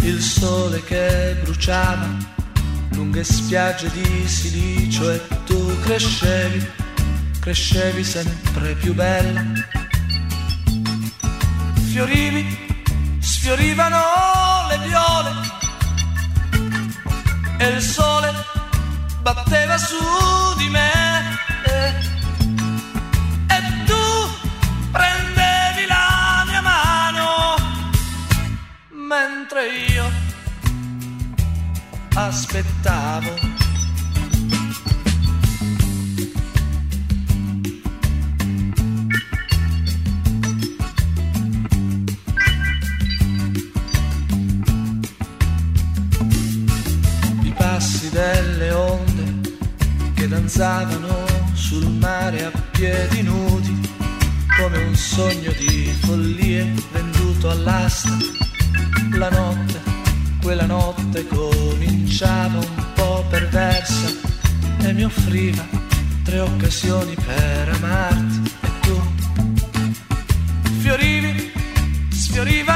il 0.00 0.20
sole 0.20 0.82
che 0.82 1.36
bruciava 1.40 2.16
lunghe 2.94 3.22
spiagge 3.22 3.88
di 3.92 4.26
silicio 4.26 5.08
e 5.08 5.20
tu 5.46 5.78
crescevi, 5.82 6.66
crescevi 7.38 8.02
sempre 8.02 8.74
più 8.74 8.92
bella. 8.92 9.44
Fiorivi, 11.92 12.66
sfiorivano 13.28 14.00
le 14.70 14.78
viole 14.78 15.30
e 17.58 17.68
il 17.68 17.82
sole 17.82 18.32
batteva 19.20 19.76
su 19.76 19.96
di 20.56 20.68
me. 20.70 20.90
E, 21.64 21.94
tu 23.84 24.04
prendevi 24.90 25.86
la 25.86 26.44
mia 26.46 26.62
mano 26.62 27.56
mentre 28.90 29.68
io 29.68 30.10
aspettavo 32.14 33.67
passi 48.08 48.10
delle 48.10 48.70
onde 48.72 49.56
che 50.14 50.28
danzavano 50.28 51.26
sul 51.52 51.86
mare 51.86 52.44
a 52.44 52.50
piedi 52.72 53.22
nudi, 53.22 53.80
come 54.56 54.78
un 54.78 54.94
sogno 54.94 55.52
di 55.52 55.94
follie 56.00 56.72
venduto 56.92 57.50
all'asta. 57.50 58.16
La 59.12 59.30
notte, 59.30 59.80
quella 60.42 60.66
notte 60.66 61.26
cominciava 61.26 62.58
un 62.58 62.92
po' 62.94 63.24
perversa 63.28 64.08
e 64.80 64.92
mi 64.92 65.04
offriva 65.04 65.64
tre 66.24 66.40
occasioni 66.40 67.14
per 67.14 67.68
amarti 67.70 68.52
e 68.60 68.68
tu 68.80 69.00
fiorivi, 70.80 71.52
sfiorivi 72.10 72.68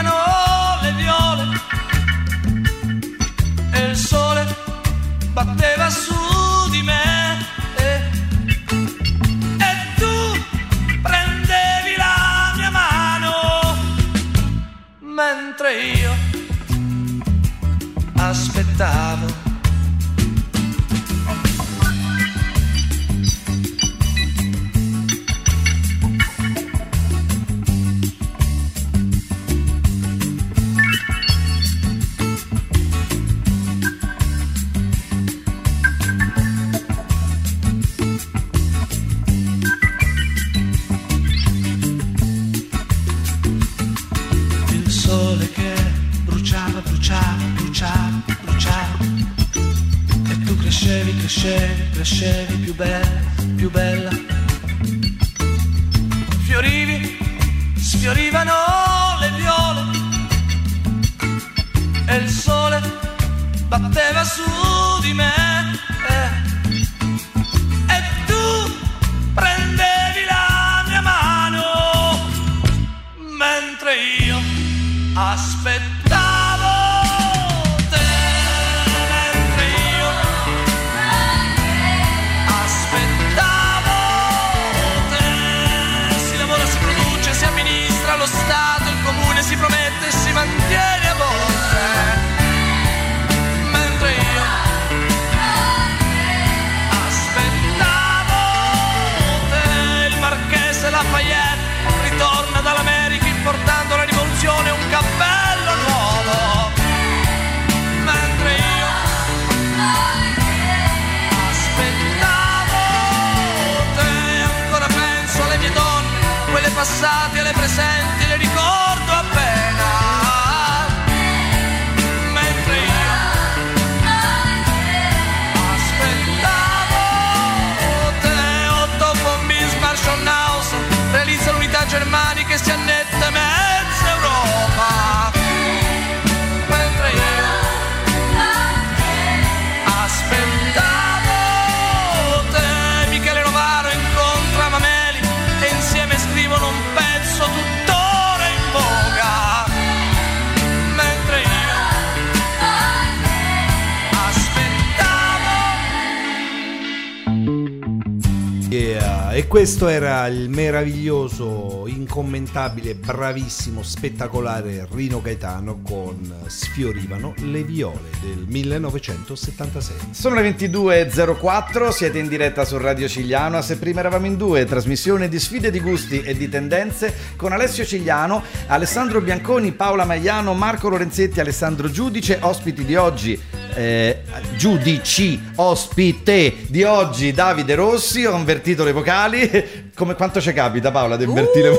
questo 159.83 160.01
era 160.01 160.29
il 160.29 160.49
meraviglioso, 160.49 161.89
incommentabile, 161.89 162.95
bravissimo, 162.95 163.83
spettacolare 163.83 164.87
Rino 164.89 165.21
Gaetano 165.21 165.81
con 165.83 166.33
Sfiorivano 166.47 167.35
le 167.39 167.65
viole 167.65 168.11
del 168.21 168.45
1976. 168.47 169.97
Sono 170.13 170.37
le 170.37 170.49
22.04, 170.57 171.89
siete 171.89 172.21
in 172.21 172.29
diretta 172.29 172.65
su 172.65 172.79
Radio 172.79 173.09
Cigliano. 173.09 173.61
Se 173.61 173.77
prima 173.77 173.99
eravamo 173.99 174.27
in 174.27 174.37
due, 174.37 174.65
trasmissione 174.67 175.29
di 175.29 175.41
sfide 175.41 175.73
di 175.73 175.81
gusti 175.81 176.23
e 176.23 176.37
di 176.37 176.49
tendenze 176.49 177.13
con 177.35 177.51
Alessio 177.51 177.85
Cigliano, 177.85 178.41
Alessandro 178.69 179.21
Bianconi, 179.21 179.73
Paola 179.73 180.05
Maiano, 180.05 180.55
Marco 180.55 180.91
Lorenzetti, 180.91 181.41
Alessandro 181.41 181.91
Giudice, 181.91 182.39
ospiti 182.41 182.85
di 182.85 182.95
oggi. 182.95 183.41
eh, 183.75 184.22
giudici 184.63 185.41
ospite 185.57 186.55
di 186.69 186.85
oggi 186.85 187.33
Davide 187.33 187.75
Rossi 187.75 188.25
ho 188.25 188.37
invertito 188.37 188.85
le 188.85 188.93
vocali 188.93 189.91
come 189.93 190.15
quanto 190.15 190.41
ci 190.41 190.53
capita 190.53 190.93
Paola 190.93 191.17
di 191.17 191.25
invertire 191.25 191.71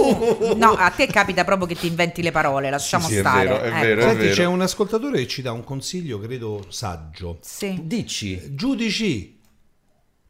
Uh, 0.00 0.56
no, 0.56 0.70
a 0.70 0.90
te 0.90 1.06
capita 1.08 1.44
proprio 1.44 1.66
che 1.66 1.74
ti 1.74 1.86
inventi 1.86 2.22
le 2.22 2.30
parole, 2.30 2.70
lasciamo 2.70 3.04
Sì, 3.06 3.14
sì, 3.14 3.16
è 3.18 3.20
stare. 3.20 3.48
vero, 3.48 3.60
è 3.60 3.66
Ecco. 3.66 3.80
vero, 3.80 4.00
è 4.00 4.04
Senti, 4.04 4.28
c'è 4.30 4.44
un 4.44 4.60
ascoltatore 4.62 5.18
che 5.18 5.26
ci 5.26 5.42
dà 5.42 5.52
un 5.52 5.62
consiglio, 5.62 6.18
credo 6.18 6.64
saggio. 6.68 7.38
Sì. 7.42 7.80
Dici. 7.82 8.40
Giudici. 8.54 9.39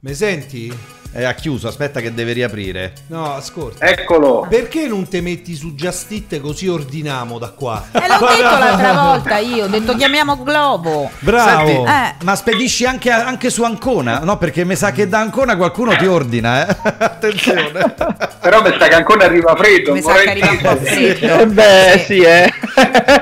Mi 0.02 0.14
senti? 0.14 0.74
È 1.12 1.24
ha 1.24 1.34
chiuso, 1.34 1.66
aspetta 1.66 2.00
che 2.00 2.14
deve 2.14 2.32
riaprire. 2.32 2.92
No, 3.08 3.34
ascolta. 3.34 3.84
Eccolo. 3.84 4.46
Perché 4.48 4.86
non 4.86 5.08
te 5.08 5.20
metti 5.20 5.56
su 5.56 5.74
Just 5.74 6.08
It 6.12 6.40
così 6.40 6.68
ordiniamo 6.68 7.36
da 7.38 7.48
qua? 7.48 7.84
Eh, 7.90 7.98
l'ho 7.98 8.26
detto 8.30 8.58
l'altra 8.58 8.92
volta 8.92 9.38
io, 9.38 9.64
ho 9.64 9.66
detto 9.66 9.96
chiamiamo 9.96 10.40
Globo. 10.42 11.10
Bravo. 11.18 11.66
Senti, 11.66 11.90
Eh. 11.90 12.14
ma 12.24 12.36
spedisci 12.36 12.86
anche, 12.86 13.10
anche 13.10 13.50
su 13.50 13.64
Ancona? 13.64 14.20
No, 14.20 14.38
perché 14.38 14.64
mi 14.64 14.76
sa 14.76 14.92
che 14.92 15.08
da 15.08 15.18
Ancona 15.18 15.56
qualcuno 15.56 15.96
ti 15.96 16.06
ordina, 16.06 16.66
eh? 16.66 16.76
Attenzione. 16.98 17.92
Però 18.40 18.62
mi 18.62 18.70
sa 18.78 18.86
che 18.88 18.94
ancora 18.94 19.24
arriva 19.24 19.54
freddo. 19.56 19.92
Mi 19.92 20.00
sa 20.02 20.14
che 20.14 20.30
arriva 20.30 20.50
un 20.50 20.58
po' 20.60 20.76
freddo. 20.76 21.38
Eh 21.40 21.46
beh, 21.46 22.04
sì, 22.06 22.20
eh. 22.20 22.52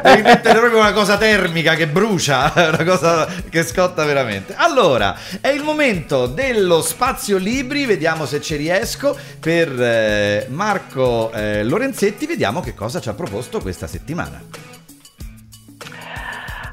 Devi 0.02 0.22
mettere 0.22 0.58
proprio 0.58 0.78
una 0.78 0.92
cosa 0.92 1.16
termica 1.16 1.74
che 1.74 1.88
brucia, 1.88 2.52
una 2.54 2.84
cosa 2.84 3.26
che 3.48 3.64
scotta 3.64 4.04
veramente. 4.04 4.54
Allora, 4.56 5.16
è 5.40 5.48
il 5.48 5.62
momento 5.64 6.26
dello 6.68 6.82
spazio 6.82 7.38
libri, 7.38 7.86
vediamo 7.86 8.26
se 8.26 8.42
ci 8.42 8.54
riesco. 8.54 9.16
Per 9.40 9.80
eh, 9.80 10.46
Marco 10.50 11.32
eh, 11.32 11.64
Lorenzetti, 11.64 12.26
vediamo 12.26 12.60
che 12.60 12.74
cosa 12.74 13.00
ci 13.00 13.08
ha 13.08 13.14
proposto 13.14 13.60
questa 13.60 13.86
settimana. 13.86 14.42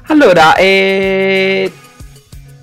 Allora, 0.08 0.54
eh, 0.56 1.72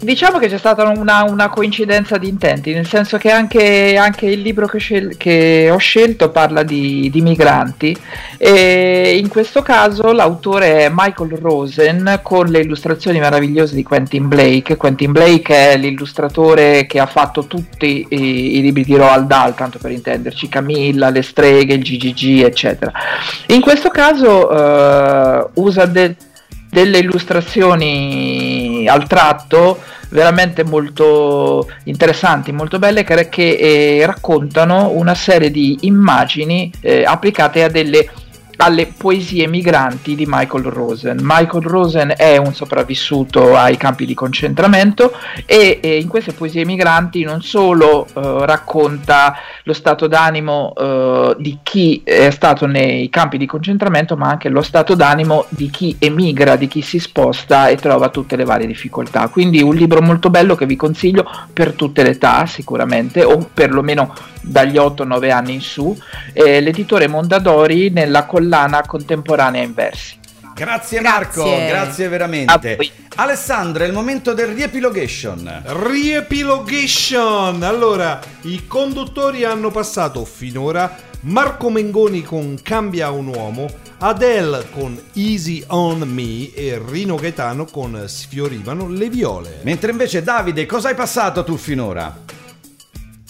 diciamo 0.04 0.38
che 0.38 0.48
c'è 0.48 0.58
stata 0.58 0.88
una, 0.88 1.24
una 1.24 1.50
coincidenza 1.50 2.18
di 2.18 2.28
intenti, 2.28 2.74
nel 2.74 2.88
senso 2.88 3.18
che 3.18 3.32
anche, 3.32 3.96
anche 3.98 4.28
il 4.28 4.42
libro 4.42 4.68
che, 4.68 4.78
scel- 4.78 5.18
che 5.18 5.70
ho 5.72 5.78
scelto 5.78 6.30
parla 6.30 6.64
di, 6.64 7.10
di 7.12 7.22
migranti 7.22 7.96
e 8.38 9.18
in 9.18 9.30
questo 9.30 9.62
caso 9.62 10.12
l'autore 10.12 10.86
è 10.86 10.92
Michael 10.94 11.38
Rosen 11.38 12.20
con 12.22 12.48
le 12.48 12.60
illustrazioni 12.60 13.20
meravigliose 13.20 13.76
di 13.76 13.84
Quentin 13.84 14.28
Blake. 14.28 14.78
Quentin 14.78 15.12
Blake 15.12 15.72
è 15.72 15.78
l'illustratore 15.78 16.86
che 16.86 17.00
ha 17.00 17.06
fatto 17.06 17.46
tutti 17.46 18.06
i, 18.10 18.58
i 18.58 18.62
libri 18.62 18.84
di 18.84 18.96
Roald 18.96 19.28
Dahl, 19.28 19.56
tanto 19.56 19.78
per 19.80 19.92
intenderci, 19.92 20.50
Camilla, 20.50 21.10
Le 21.10 21.22
streghe, 21.22 21.76
il 21.76 21.84
GGG, 21.84 22.44
eccetera. 22.44 22.92
In 23.48 23.62
questo 23.62 23.90
caso 23.90 24.50
eh, 24.52 25.48
usa 25.54 25.86
del 25.86 26.16
delle 26.74 26.98
illustrazioni 26.98 28.86
al 28.88 29.08
tratto 29.08 29.80
veramente 30.10 30.64
molto 30.64 31.70
interessanti, 31.86 32.52
molto 32.52 32.80
belle 32.80 33.04
che, 33.04 33.28
eh, 33.30 34.06
raccontano 34.06 34.90
una 34.90 35.16
serie 35.16 35.50
di 35.50 35.80
immagini 35.82 36.72
eh, 36.82 37.04
applicate 37.04 37.64
a 37.64 37.70
delle 37.70 38.08
alle 38.58 38.94
poesie 38.96 39.48
migranti 39.48 40.16
di 40.16 40.26
Michael 40.28 40.66
Rosen. 40.66 41.20
Michael 41.22 41.64
Rosen 41.64 42.14
è 42.16 42.38
un 42.38 42.54
sopravvissuto 42.54 43.56
ai 43.56 43.78
campi 43.78 44.06
di 44.06 44.14
concentramento 44.14 45.14
e, 45.46 45.80
e 45.82 45.98
in 45.98 46.08
queste 46.08 46.34
poesie 46.34 46.66
migranti 46.66 47.24
non 47.24 47.42
solo 47.42 48.06
eh, 48.06 48.46
racconta 48.46 49.36
lo 49.64 49.74
stato 49.74 50.08
d'animo 50.08 50.74
eh, 50.76 51.36
di 51.40 51.60
chi 51.64 52.02
è 52.04 52.30
stato 52.30 52.66
nei 52.66 53.10
campi 53.10 53.38
di 53.38 53.46
concentramento, 53.46 54.16
ma 54.16 54.30
anche 54.30 54.50
lo 54.50 54.62
stato 54.62 54.96
d'animo 54.96 55.46
di 55.50 55.70
chi 55.70 55.96
emigra, 56.00 56.56
di 56.56 56.68
chi 56.68 56.82
si 56.82 57.00
sposta 57.00 57.68
e 57.68 57.76
trova 57.76 58.10
tutte 58.10 58.36
le 58.36 58.46
varie 58.46 58.68
difficoltà. 58.68 59.28
Quindi 59.30 59.62
un 59.62 59.76
libro 59.76 60.02
molto 60.02 60.30
bello 60.30 60.56
che 60.56 60.66
vi 60.66 60.76
consiglio 60.76 61.30
per 61.52 61.74
tutte 61.74 62.04
le 62.04 62.12
età 62.12 62.46
sicuramente, 62.46 63.24
o 63.24 63.50
perlomeno 63.54 64.14
dagli 64.44 64.78
8-9 64.78 65.32
anni 65.32 65.54
in 65.54 65.62
su. 65.62 65.98
Eh, 66.34 66.62
l'editore 66.62 67.08
Mondadori 67.08 67.90
nella 67.90 68.26
collana 68.26 68.84
contemporanea 68.86 69.64
in 69.64 69.74
versi. 69.74 70.22
Grazie 70.54 71.02
Marco, 71.02 71.44
Grazie. 71.44 71.68
grazie 71.68 72.08
veramente. 72.10 72.78
Alessandro, 73.16 73.84
è 73.84 73.88
il 73.88 73.94
momento 73.94 74.34
del 74.34 74.48
riepilogation. 74.48 75.64
Riepilogation! 75.66 77.64
Allora, 77.64 78.20
i 78.42 78.68
conduttori 78.68 79.44
hanno 79.46 79.72
passato 79.72 80.24
finora 80.26 80.96
Marco 81.22 81.70
Mengoni 81.72 82.22
con 82.22 82.60
Cambia 82.62 83.10
un 83.10 83.28
uomo, 83.28 83.68
Adele 84.00 84.68
con 84.72 85.00
Easy 85.14 85.64
on 85.68 86.00
Me 86.02 86.54
e 86.54 86.80
Rino 86.86 87.16
Gaetano 87.16 87.66
con 87.66 88.04
Sfiorivano 88.06 88.88
le 88.90 89.10
viole. 89.10 89.62
Mentre 89.64 89.92
invece 89.92 90.22
Davide, 90.22 90.66
cosa 90.66 90.90
hai 90.90 90.96
passato 90.96 91.44
tu 91.44 91.56
finora? 91.58 92.16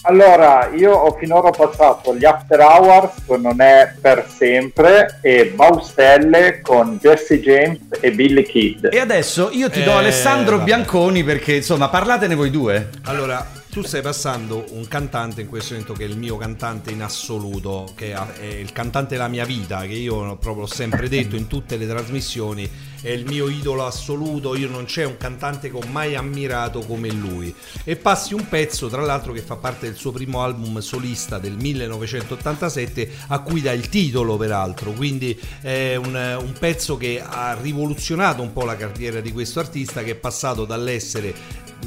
Allora, 0.06 0.68
io 0.74 0.92
ho 0.92 1.16
finora 1.18 1.48
passato 1.50 2.14
gli 2.14 2.26
After 2.26 2.60
Hours 2.60 3.12
con 3.26 3.40
Non 3.40 3.60
è 3.62 3.94
per 3.98 4.26
sempre 4.28 5.18
e 5.22 5.46
Baustelle 5.54 6.60
con 6.60 6.98
Jesse 7.00 7.40
James 7.40 7.78
e 8.00 8.10
Billy 8.12 8.42
Kid. 8.42 8.90
E 8.92 8.98
adesso 8.98 9.48
io 9.50 9.70
ti 9.70 9.82
do 9.82 9.92
Eh, 9.92 9.94
Alessandro 9.94 10.56
vabbè. 10.56 10.64
Bianconi 10.66 11.24
perché 11.24 11.54
insomma 11.54 11.88
parlatene 11.88 12.34
voi 12.34 12.50
due. 12.50 12.90
Allora, 13.04 13.46
tu 13.74 13.82
stai 13.82 14.02
passando 14.02 14.64
un 14.70 14.86
cantante 14.86 15.40
in 15.40 15.48
questo 15.48 15.72
momento 15.72 15.94
che 15.94 16.04
è 16.04 16.06
il 16.06 16.16
mio 16.16 16.36
cantante 16.36 16.92
in 16.92 17.02
assoluto, 17.02 17.90
che 17.96 18.12
è 18.12 18.44
il 18.44 18.70
cantante 18.70 19.16
della 19.16 19.26
mia 19.26 19.44
vita, 19.44 19.80
che 19.80 19.94
io 19.94 20.36
proprio 20.36 20.62
ho 20.62 20.68
sempre 20.68 21.08
detto 21.08 21.34
in 21.34 21.48
tutte 21.48 21.76
le 21.76 21.88
trasmissioni, 21.88 22.70
è 23.00 23.10
il 23.10 23.26
mio 23.26 23.48
idolo 23.48 23.84
assoluto, 23.84 24.54
io 24.54 24.68
non 24.68 24.84
c'è 24.84 25.04
un 25.04 25.16
cantante 25.16 25.72
che 25.72 25.76
ho 25.76 25.82
mai 25.90 26.14
ammirato 26.14 26.82
come 26.86 27.10
lui. 27.10 27.52
E 27.82 27.96
passi 27.96 28.32
un 28.32 28.48
pezzo, 28.48 28.86
tra 28.86 29.02
l'altro, 29.02 29.32
che 29.32 29.40
fa 29.40 29.56
parte 29.56 29.86
del 29.86 29.96
suo 29.96 30.12
primo 30.12 30.44
album 30.44 30.78
solista 30.78 31.40
del 31.40 31.56
1987, 31.56 33.10
a 33.26 33.40
cui 33.40 33.60
dà 33.60 33.72
il 33.72 33.88
titolo 33.88 34.36
peraltro, 34.36 34.92
quindi 34.92 35.36
è 35.60 35.96
un, 35.96 36.14
un 36.14 36.52
pezzo 36.60 36.96
che 36.96 37.20
ha 37.20 37.58
rivoluzionato 37.60 38.40
un 38.40 38.52
po' 38.52 38.64
la 38.64 38.76
carriera 38.76 39.20
di 39.20 39.32
questo 39.32 39.58
artista 39.58 40.04
che 40.04 40.12
è 40.12 40.14
passato 40.14 40.64
dall'essere 40.64 41.34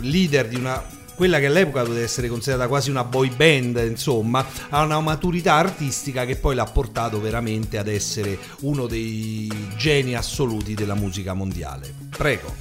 leader 0.02 0.50
di 0.50 0.56
una 0.56 0.97
quella 1.18 1.40
che 1.40 1.48
all'epoca 1.48 1.82
doveva 1.82 2.04
essere 2.04 2.28
considerata 2.28 2.68
quasi 2.68 2.92
una 2.92 3.04
boy 3.04 3.36
band, 3.36 3.84
insomma, 3.88 4.46
ha 4.70 4.84
una 4.84 5.00
maturità 5.00 5.56
artistica 5.56 6.26
che 6.26 6.36
poi 6.36 6.54
l'ha 6.54 6.70
portato 6.72 7.20
veramente 7.20 7.80
ad 7.80 7.88
essere 7.88 8.38
uno 8.62 8.86
dei 8.86 9.52
geni 9.76 10.16
assoluti 10.16 10.76
della 10.76 10.94
musica 10.94 11.34
mondiale. 11.34 11.92
Prego. 12.16 12.54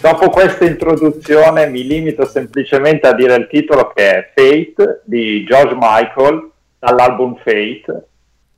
Dopo 0.00 0.30
questa 0.30 0.64
introduzione 0.64 1.66
mi 1.66 1.84
limito 1.84 2.24
semplicemente 2.24 3.08
a 3.08 3.12
dire 3.12 3.34
il 3.34 3.48
titolo 3.50 3.92
che 3.92 4.08
è 4.08 4.32
Fate 4.32 5.02
di 5.04 5.44
George 5.44 5.74
Michael 5.74 6.48
dall'album 6.78 7.38
Fate. 7.38 8.06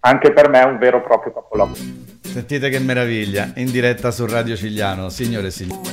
Anche 0.01 0.32
per 0.35 0.51
me 0.51 0.60
è 0.60 0.65
un 0.65 0.77
vero 0.77 0.98
e 0.98 1.01
proprio 1.01 1.32
capolavoro. 1.32 2.18
Sentite 2.32 2.68
che 2.68 2.78
meraviglia, 2.78 3.52
in 3.56 3.70
diretta 3.70 4.10
su 4.10 4.26
Radio 4.26 4.55
Cigliano, 4.55 5.09
signore 5.09 5.48
e 5.48 5.50
signori. 5.50 5.88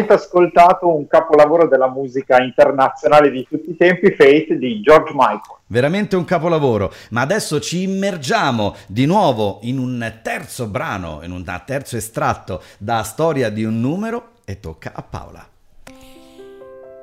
Avete 0.00 0.14
ascoltato 0.14 0.96
un 0.96 1.06
capolavoro 1.06 1.68
della 1.68 1.90
musica 1.90 2.42
internazionale 2.42 3.30
di 3.30 3.46
tutti 3.46 3.68
i 3.68 3.76
tempi, 3.76 4.10
Fate 4.12 4.56
di 4.56 4.80
George 4.80 5.12
Michael. 5.12 5.58
Veramente 5.66 6.16
un 6.16 6.24
capolavoro, 6.24 6.90
ma 7.10 7.20
adesso 7.20 7.60
ci 7.60 7.82
immergiamo 7.82 8.76
di 8.86 9.04
nuovo 9.04 9.58
in 9.62 9.78
un 9.78 10.20
terzo 10.22 10.68
brano, 10.68 11.20
in 11.22 11.32
un 11.32 11.44
terzo 11.66 11.98
estratto 11.98 12.62
da 12.78 13.02
Storia 13.02 13.50
di 13.50 13.62
un 13.62 13.78
numero 13.78 14.30
e 14.46 14.58
tocca 14.58 14.92
a 14.94 15.02
Paola. 15.02 15.46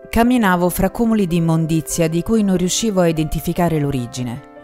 Camminavo 0.09 0.67
fra 0.69 0.89
cumuli 0.89 1.27
di 1.27 1.35
immondizia 1.35 2.09
di 2.09 2.23
cui 2.23 2.41
non 2.41 2.57
riuscivo 2.57 3.01
a 3.01 3.07
identificare 3.07 3.79
l'origine. 3.79 4.55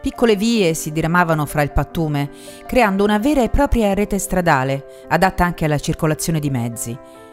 Piccole 0.00 0.34
vie 0.34 0.72
si 0.72 0.92
diramavano 0.92 1.44
fra 1.44 1.60
il 1.60 1.72
pattume, 1.72 2.30
creando 2.66 3.04
una 3.04 3.18
vera 3.18 3.42
e 3.42 3.50
propria 3.50 3.92
rete 3.92 4.18
stradale, 4.18 5.04
adatta 5.08 5.44
anche 5.44 5.66
alla 5.66 5.78
circolazione 5.78 6.40
di 6.40 6.48
mezzi. 6.48 7.24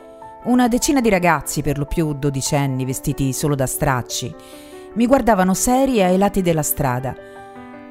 Una 0.45 0.67
decina 0.67 0.99
di 0.99 1.07
ragazzi, 1.07 1.61
per 1.61 1.77
lo 1.77 1.85
più 1.85 2.11
dodicenni, 2.11 2.83
vestiti 2.83 3.31
solo 3.31 3.55
da 3.55 3.65
stracci, 3.65 4.35
mi 4.95 5.07
guardavano 5.07 5.53
seri 5.53 6.03
ai 6.03 6.17
lati 6.17 6.41
della 6.41 6.61
strada. 6.61 7.15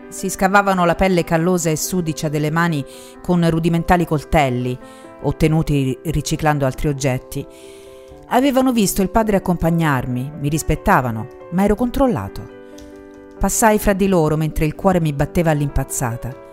Si 0.08 0.28
scavavano 0.28 0.84
la 0.84 0.94
pelle 0.94 1.24
callosa 1.24 1.70
e 1.70 1.76
sudicia 1.76 2.28
delle 2.28 2.50
mani 2.50 2.84
con 3.22 3.48
rudimentali 3.48 4.04
coltelli, 4.04 4.78
ottenuti 5.22 5.98
riciclando 6.04 6.66
altri 6.66 6.88
oggetti. 6.88 7.46
Avevano 8.28 8.70
visto 8.70 9.00
il 9.00 9.08
padre 9.08 9.36
accompagnarmi, 9.36 10.32
mi 10.38 10.48
rispettavano, 10.50 11.28
ma 11.52 11.64
ero 11.64 11.74
controllato. 11.74 12.46
Passai 13.38 13.78
fra 13.78 13.94
di 13.94 14.08
loro 14.08 14.36
mentre 14.36 14.66
il 14.66 14.74
cuore 14.74 15.00
mi 15.00 15.14
batteva 15.14 15.52
all'impazzata. 15.52 16.51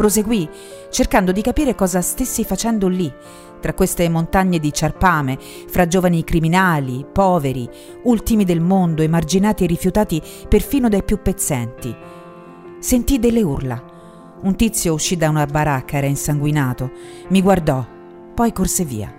Proseguì, 0.00 0.48
cercando 0.88 1.30
di 1.30 1.42
capire 1.42 1.74
cosa 1.74 2.00
stessi 2.00 2.42
facendo 2.42 2.88
lì, 2.88 3.12
tra 3.60 3.74
queste 3.74 4.08
montagne 4.08 4.58
di 4.58 4.72
ciarpame, 4.72 5.36
fra 5.38 5.86
giovani 5.86 6.24
criminali, 6.24 7.04
poveri, 7.04 7.68
ultimi 8.04 8.44
del 8.46 8.62
mondo, 8.62 9.02
emarginati 9.02 9.64
e 9.64 9.66
rifiutati 9.66 10.22
perfino 10.48 10.88
dai 10.88 11.04
più 11.04 11.20
pezzenti. 11.20 11.94
Sentii 12.78 13.18
delle 13.18 13.42
urla. 13.42 14.38
Un 14.40 14.56
tizio 14.56 14.94
uscì 14.94 15.18
da 15.18 15.28
una 15.28 15.44
baracca, 15.44 15.98
era 15.98 16.06
insanguinato, 16.06 16.90
mi 17.28 17.42
guardò, 17.42 17.86
poi 18.34 18.54
corse 18.54 18.86
via. 18.86 19.14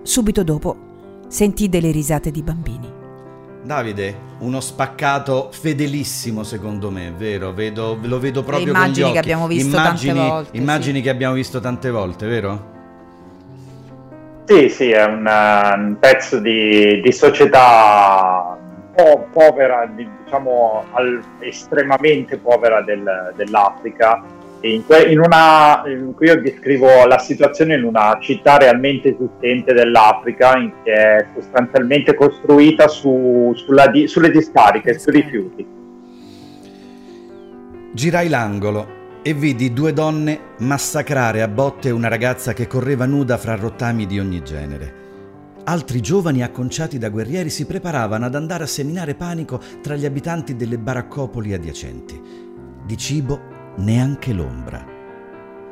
Subito 0.00 0.42
dopo 0.42 0.76
sentii 1.28 1.68
delle 1.68 1.90
risate 1.90 2.30
di 2.30 2.42
bambini. 2.42 2.99
Davide, 3.74 4.16
uno 4.40 4.58
spaccato 4.58 5.50
fedelissimo 5.52 6.42
secondo 6.42 6.90
me, 6.90 7.12
vero? 7.16 7.52
Vedo- 7.52 7.96
lo 8.02 8.18
vedo 8.18 8.42
proprio 8.42 8.72
immagini 8.72 8.92
con 8.94 8.98
gli 8.98 9.02
occhi. 9.04 9.12
che 9.12 9.18
abbiamo 9.20 9.46
visto 9.46 9.76
tante 9.76 10.06
immagini, 10.08 10.28
volte, 10.28 10.56
Immagini 10.56 10.96
sì. 10.96 11.02
che 11.04 11.10
abbiamo 11.10 11.34
visto 11.34 11.60
tante 11.60 11.90
volte, 11.92 12.26
vero? 12.26 12.64
Sì, 14.46 14.68
sì, 14.70 14.90
è 14.90 15.04
un, 15.04 15.24
eh, 15.24 15.74
un 15.76 15.96
pezzo 16.00 16.40
di, 16.40 17.00
di 17.00 17.12
società 17.12 18.58
un 18.58 18.92
po' 18.92 19.28
povera, 19.32 19.86
di- 19.94 20.08
diciamo 20.24 20.86
al- 20.90 21.22
estremamente 21.38 22.38
povera 22.38 22.82
del- 22.82 23.32
dell'Africa. 23.36 24.20
In, 24.62 24.84
que- 24.84 25.10
in 25.10 25.18
una, 25.18 25.82
in 25.86 26.12
cui 26.14 26.26
io 26.26 26.40
descrivo 26.40 27.06
la 27.06 27.18
situazione 27.18 27.76
in 27.76 27.84
una 27.84 28.18
città 28.20 28.58
realmente 28.58 29.14
esistente 29.14 29.72
dell'Africa, 29.72 30.56
in 30.58 30.70
che 30.82 30.92
è 30.92 31.26
sostanzialmente 31.34 32.14
costruita 32.14 32.86
su- 32.86 33.52
sulla 33.56 33.86
di- 33.86 34.06
sulle 34.06 34.30
discariche, 34.30 34.98
sui 34.98 35.12
rifiuti. 35.12 35.66
Girai 37.92 38.28
l'angolo 38.28 38.98
e 39.22 39.32
vidi 39.32 39.72
due 39.72 39.94
donne 39.94 40.38
massacrare 40.58 41.40
a 41.40 41.48
botte 41.48 41.90
una 41.90 42.08
ragazza 42.08 42.52
che 42.52 42.66
correva 42.66 43.06
nuda 43.06 43.38
fra 43.38 43.54
rottami 43.54 44.06
di 44.06 44.18
ogni 44.18 44.42
genere. 44.42 44.94
Altri 45.64 46.00
giovani 46.00 46.42
acconciati 46.42 46.98
da 46.98 47.08
guerrieri 47.08 47.48
si 47.48 47.64
preparavano 47.64 48.26
ad 48.26 48.34
andare 48.34 48.64
a 48.64 48.66
seminare 48.66 49.14
panico 49.14 49.60
tra 49.82 49.94
gli 49.94 50.04
abitanti 50.04 50.54
delle 50.54 50.78
baraccopoli 50.78 51.52
adiacenti. 51.54 52.20
Di 52.84 52.96
cibo 52.96 53.49
neanche 53.76 54.32
l'ombra. 54.32 54.84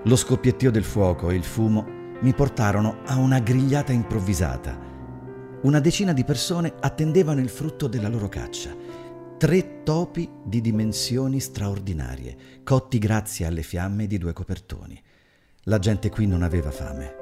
Lo 0.05 0.17
scoppiettio 0.17 0.71
del 0.71 0.85
fuoco 0.85 1.31
e 1.31 1.35
il 1.35 1.45
fumo 1.45 1.85
mi 2.21 2.33
portarono 2.33 2.99
a 3.05 3.17
una 3.17 3.39
grigliata 3.41 3.93
improvvisata. 3.93 4.79
Una 5.63 5.81
decina 5.81 6.13
di 6.13 6.25
persone 6.25 6.75
attendevano 6.81 7.41
il 7.41 7.49
frutto 7.49 7.89
della 7.89 8.09
loro 8.09 8.29
caccia. 8.29 8.75
Tre 9.37 9.83
topi 9.83 10.29
di 10.45 10.61
dimensioni 10.61 11.41
straordinarie, 11.41 12.37
cotti 12.65 12.99
grazie 12.99 13.47
alle 13.47 13.63
fiamme 13.63 14.07
di 14.07 14.19
due 14.19 14.33
copertoni. 14.33 15.01
La 15.65 15.79
gente 15.79 16.11
qui 16.11 16.27
non 16.27 16.43
aveva 16.43 16.71
fame. 16.71 17.15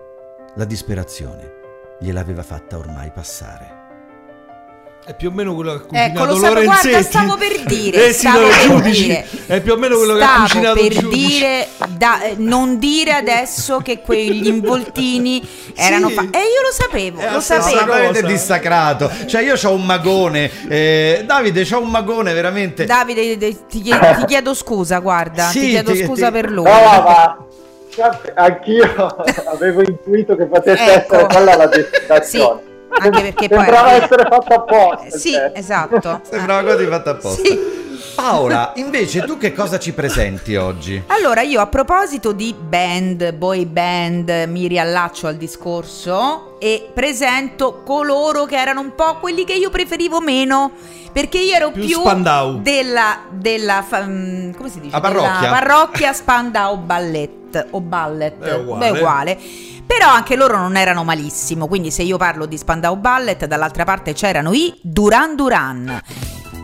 La 0.57 0.65
disperazione 0.65 1.65
gliel'aveva 2.01 2.43
fatta 2.43 2.79
ormai 2.79 3.11
passare. 3.11 3.76
È 5.09 5.15
più 5.15 5.29
o 5.29 5.31
meno 5.33 5.55
quello 5.55 5.87
che 5.89 5.97
ha 5.97 6.05
Ecco, 6.07 6.27
cucinato 6.27 6.27
lo 6.33 6.37
stavo, 6.37 6.55
Lorenzetti. 6.55 6.89
guarda, 6.89 7.09
stavo 7.09 7.37
per 7.37 7.63
dire. 7.65 8.07
Esito 8.09 8.29
stavo 8.29 8.45
ai 8.47 8.51
per 8.51 8.61
giudici. 8.67 9.03
dire. 9.05 9.27
È 9.47 9.61
più 9.61 9.73
o 9.73 9.77
meno 9.77 9.97
quello 9.99 10.15
che 10.17 10.23
ha 10.23 10.27
Stavo 10.27 10.43
cucinato 10.43 10.75
per 10.75 10.85
il 10.93 10.99
giudice. 10.99 11.29
dire, 11.29 11.69
da- 11.97 12.23
eh, 12.23 12.35
non 12.39 12.79
dire 12.81 13.13
adesso 13.13 13.79
che 13.79 14.01
quegli 14.01 14.47
involtini 14.51 15.49
erano 15.77 16.09
fa- 16.09 16.23
E 16.23 16.39
io 16.39 16.61
lo 16.61 16.73
sapevo, 16.73 17.21
lo 17.31 17.41
sapevo. 17.41 17.67
Assolutamente 17.77 18.23
dissacrato. 18.25 19.09
Cioè, 19.27 19.43
io 19.43 19.55
ho 19.63 19.73
un 19.73 19.85
magone. 19.87 20.51
eh, 20.69 21.23
Davide, 21.25 21.65
c'ho 21.65 21.79
un 21.81 21.89
magone 21.91 22.33
veramente. 22.33 22.85
Davide, 22.85 23.39
de- 23.39 23.57
ti 23.69 23.83
chiedo, 23.83 24.07
ti 24.19 24.25
chiedo 24.25 24.55
scusa, 24.55 24.99
guarda, 24.99 25.45
Sì, 25.51 25.61
ti 25.61 25.69
chiedo 25.69 25.93
ti- 25.93 26.05
scusa 26.05 26.27
ti- 26.27 26.33
per 26.33 26.51
lui. 26.51 26.65
No, 26.65 26.71
ma 26.73 27.37
anch'io 28.35 29.17
avevo 29.55 29.83
intuito 29.83 30.35
che 30.35 30.47
potesse 30.47 30.95
Ecco. 30.95 31.15
essere 31.15 31.27
quella 31.33 31.55
la 31.55 31.67
destinazione. 31.69 32.66
Anche 32.99 33.21
perché 33.21 33.49
poi 33.49 33.59
Sembrava 33.59 33.93
essere 33.93 34.27
fatta 34.29 34.55
apposta. 34.55 35.19
Sì, 35.19 35.33
cioè. 35.33 35.53
esatto. 35.55 36.21
Sembrava 36.29 36.63
quasi 36.63 36.87
fatta 36.87 37.11
apposta. 37.11 37.43
Paola, 38.17 38.73
invece, 38.77 39.25
tu 39.25 39.37
che 39.37 39.53
cosa 39.53 39.79
ci 39.79 39.93
presenti 39.93 40.57
oggi? 40.57 41.03
Allora, 41.09 41.43
io 41.43 41.61
a 41.61 41.67
proposito 41.67 42.33
di 42.33 42.55
band, 42.59 43.35
boy 43.35 43.67
band, 43.67 44.45
mi 44.49 44.67
riallaccio 44.67 45.27
al 45.27 45.37
discorso 45.37 46.57
e 46.59 46.89
presento 46.95 47.83
coloro 47.85 48.47
che 48.47 48.57
erano 48.57 48.81
un 48.81 48.95
po' 48.95 49.19
quelli 49.21 49.45
che 49.45 49.53
io 49.53 49.69
preferivo 49.69 50.21
meno. 50.21 50.73
Perché 51.13 51.39
io 51.39 51.55
ero 51.55 51.71
Più 51.71 51.85
più, 51.85 52.01
Spandau. 52.01 52.61
della, 52.61 53.21
della 53.31 53.83
fa- 53.87 54.05
mm, 54.05 54.53
come 54.53 54.69
si 54.71 54.81
dice? 54.81 54.93
La 54.93 55.01
parrocchia. 55.01 55.39
Della 55.41 55.53
parrocchia 55.53 56.13
Spandau 56.13 56.77
Ballet 56.79 57.67
o 57.71 57.81
Ballet. 57.81 58.43
È 58.43 58.55
uguale. 58.55 58.91
Beh, 58.91 58.99
uguale. 58.99 59.39
Però 59.87 60.09
anche 60.09 60.37
loro 60.37 60.59
non 60.59 60.77
erano 60.77 61.05
malissimo. 61.05 61.69
Quindi 61.69 61.91
se 61.91 62.03
io 62.03 62.17
parlo 62.19 62.45
di 62.47 62.59
Spandau 62.59 62.97
Ballet, 62.97 63.45
dall'altra 63.47 63.85
parte 63.85 64.13
c'erano 64.13 64.53
i 64.53 64.75
Duran 64.83 65.37
Duran. 65.37 66.03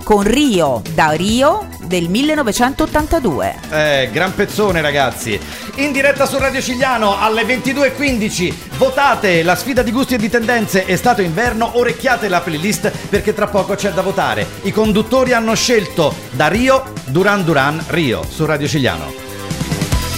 Con 0.05 0.23
Rio 0.23 0.83
da 0.95 1.11
Rio 1.11 1.69
del 1.85 2.09
1982. 2.09 3.55
Eh, 3.71 4.11
gran 4.13 4.35
pezzone 4.35 4.81
ragazzi. 4.81 5.39
In 5.77 5.93
diretta 5.93 6.27
su 6.27 6.39
Radio 6.39 6.61
Cigliano 6.61 7.19
alle 7.19 7.43
22.15. 7.43 8.55
Votate 8.79 9.43
la 9.43 9.55
sfida 9.55 9.83
di 9.83 9.93
gusti 9.93 10.15
e 10.15 10.19
di 10.19 10.29
tendenze 10.29 10.87
estate 10.87 11.23
o 11.23 11.25
inverno. 11.25 11.79
Orecchiate 11.79 12.29
la 12.29 12.41
playlist 12.41 12.91
perché 13.09 13.33
tra 13.33 13.47
poco 13.47 13.75
c'è 13.75 13.93
da 13.93 14.03
votare. 14.03 14.47
I 14.63 14.73
conduttori 14.73 15.33
hanno 15.33 15.55
scelto 15.55 16.15
da 16.33 16.49
Rio 16.49 16.93
Duran 17.07 17.45
Duran 17.45 17.83
Rio 17.89 18.25
su 18.29 18.45
Radio 18.45 18.67
Cigliano. 18.67 19.13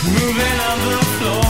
Moving 0.02 0.61
on 0.61 0.89
the 0.89 1.05
floor 1.19 1.44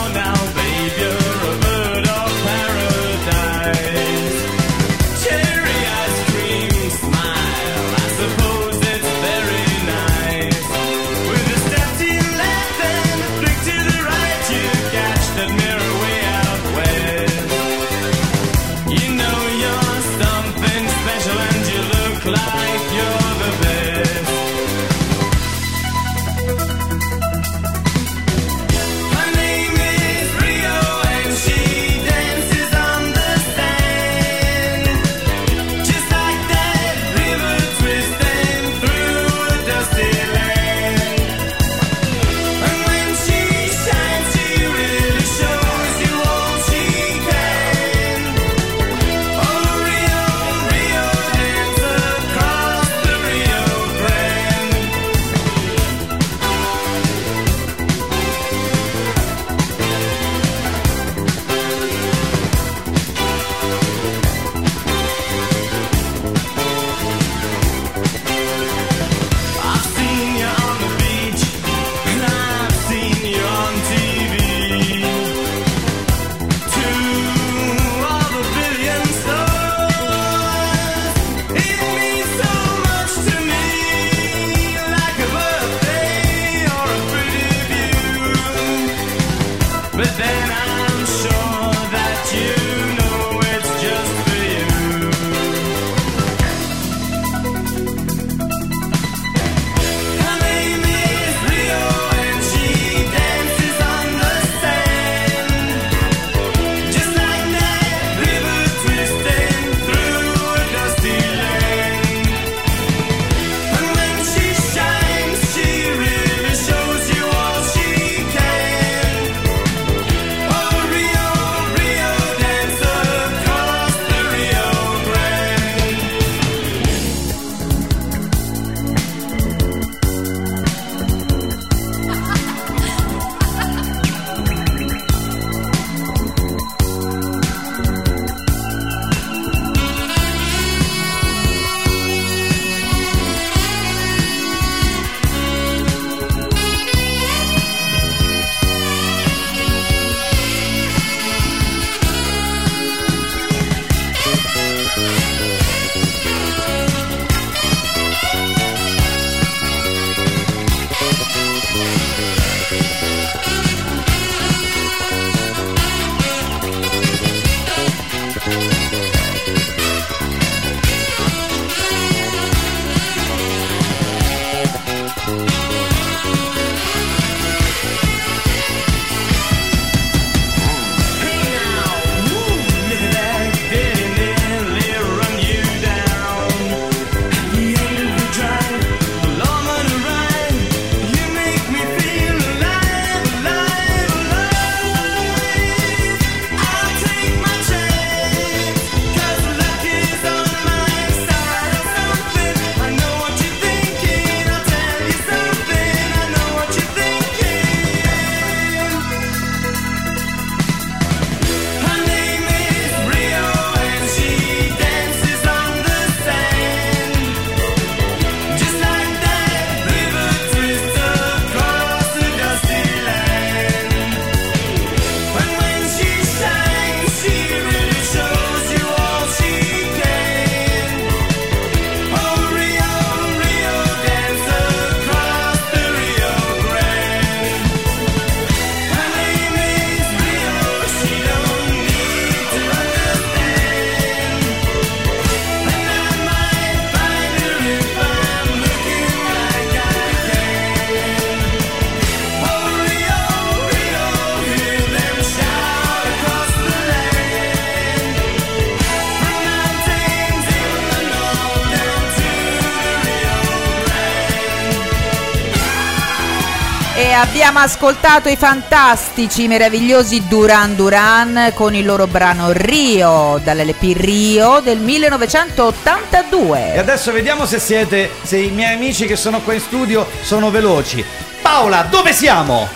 ascoltato 267.64 268.28
i 268.28 268.36
fantastici, 268.36 269.48
meravigliosi 269.48 270.26
Duran 270.28 270.76
Duran 270.76 271.52
con 271.54 271.74
il 271.74 271.86
loro 271.86 272.06
brano 272.06 272.52
Rio, 272.52 273.40
dall'LP 273.42 273.96
Rio 273.96 274.60
del 274.62 274.80
1982. 274.80 276.74
E 276.74 276.78
adesso 276.78 277.10
vediamo 277.10 277.46
se 277.46 277.58
siete, 277.58 278.10
se 278.22 278.36
i 278.36 278.50
miei 278.50 278.74
amici 278.74 279.06
che 279.06 279.16
sono 279.16 279.40
qua 279.40 279.54
in 279.54 279.60
studio 279.60 280.06
sono 280.20 280.50
veloci. 280.50 281.02
Paola, 281.40 281.86
dove 281.88 282.12
siamo? 282.12 282.68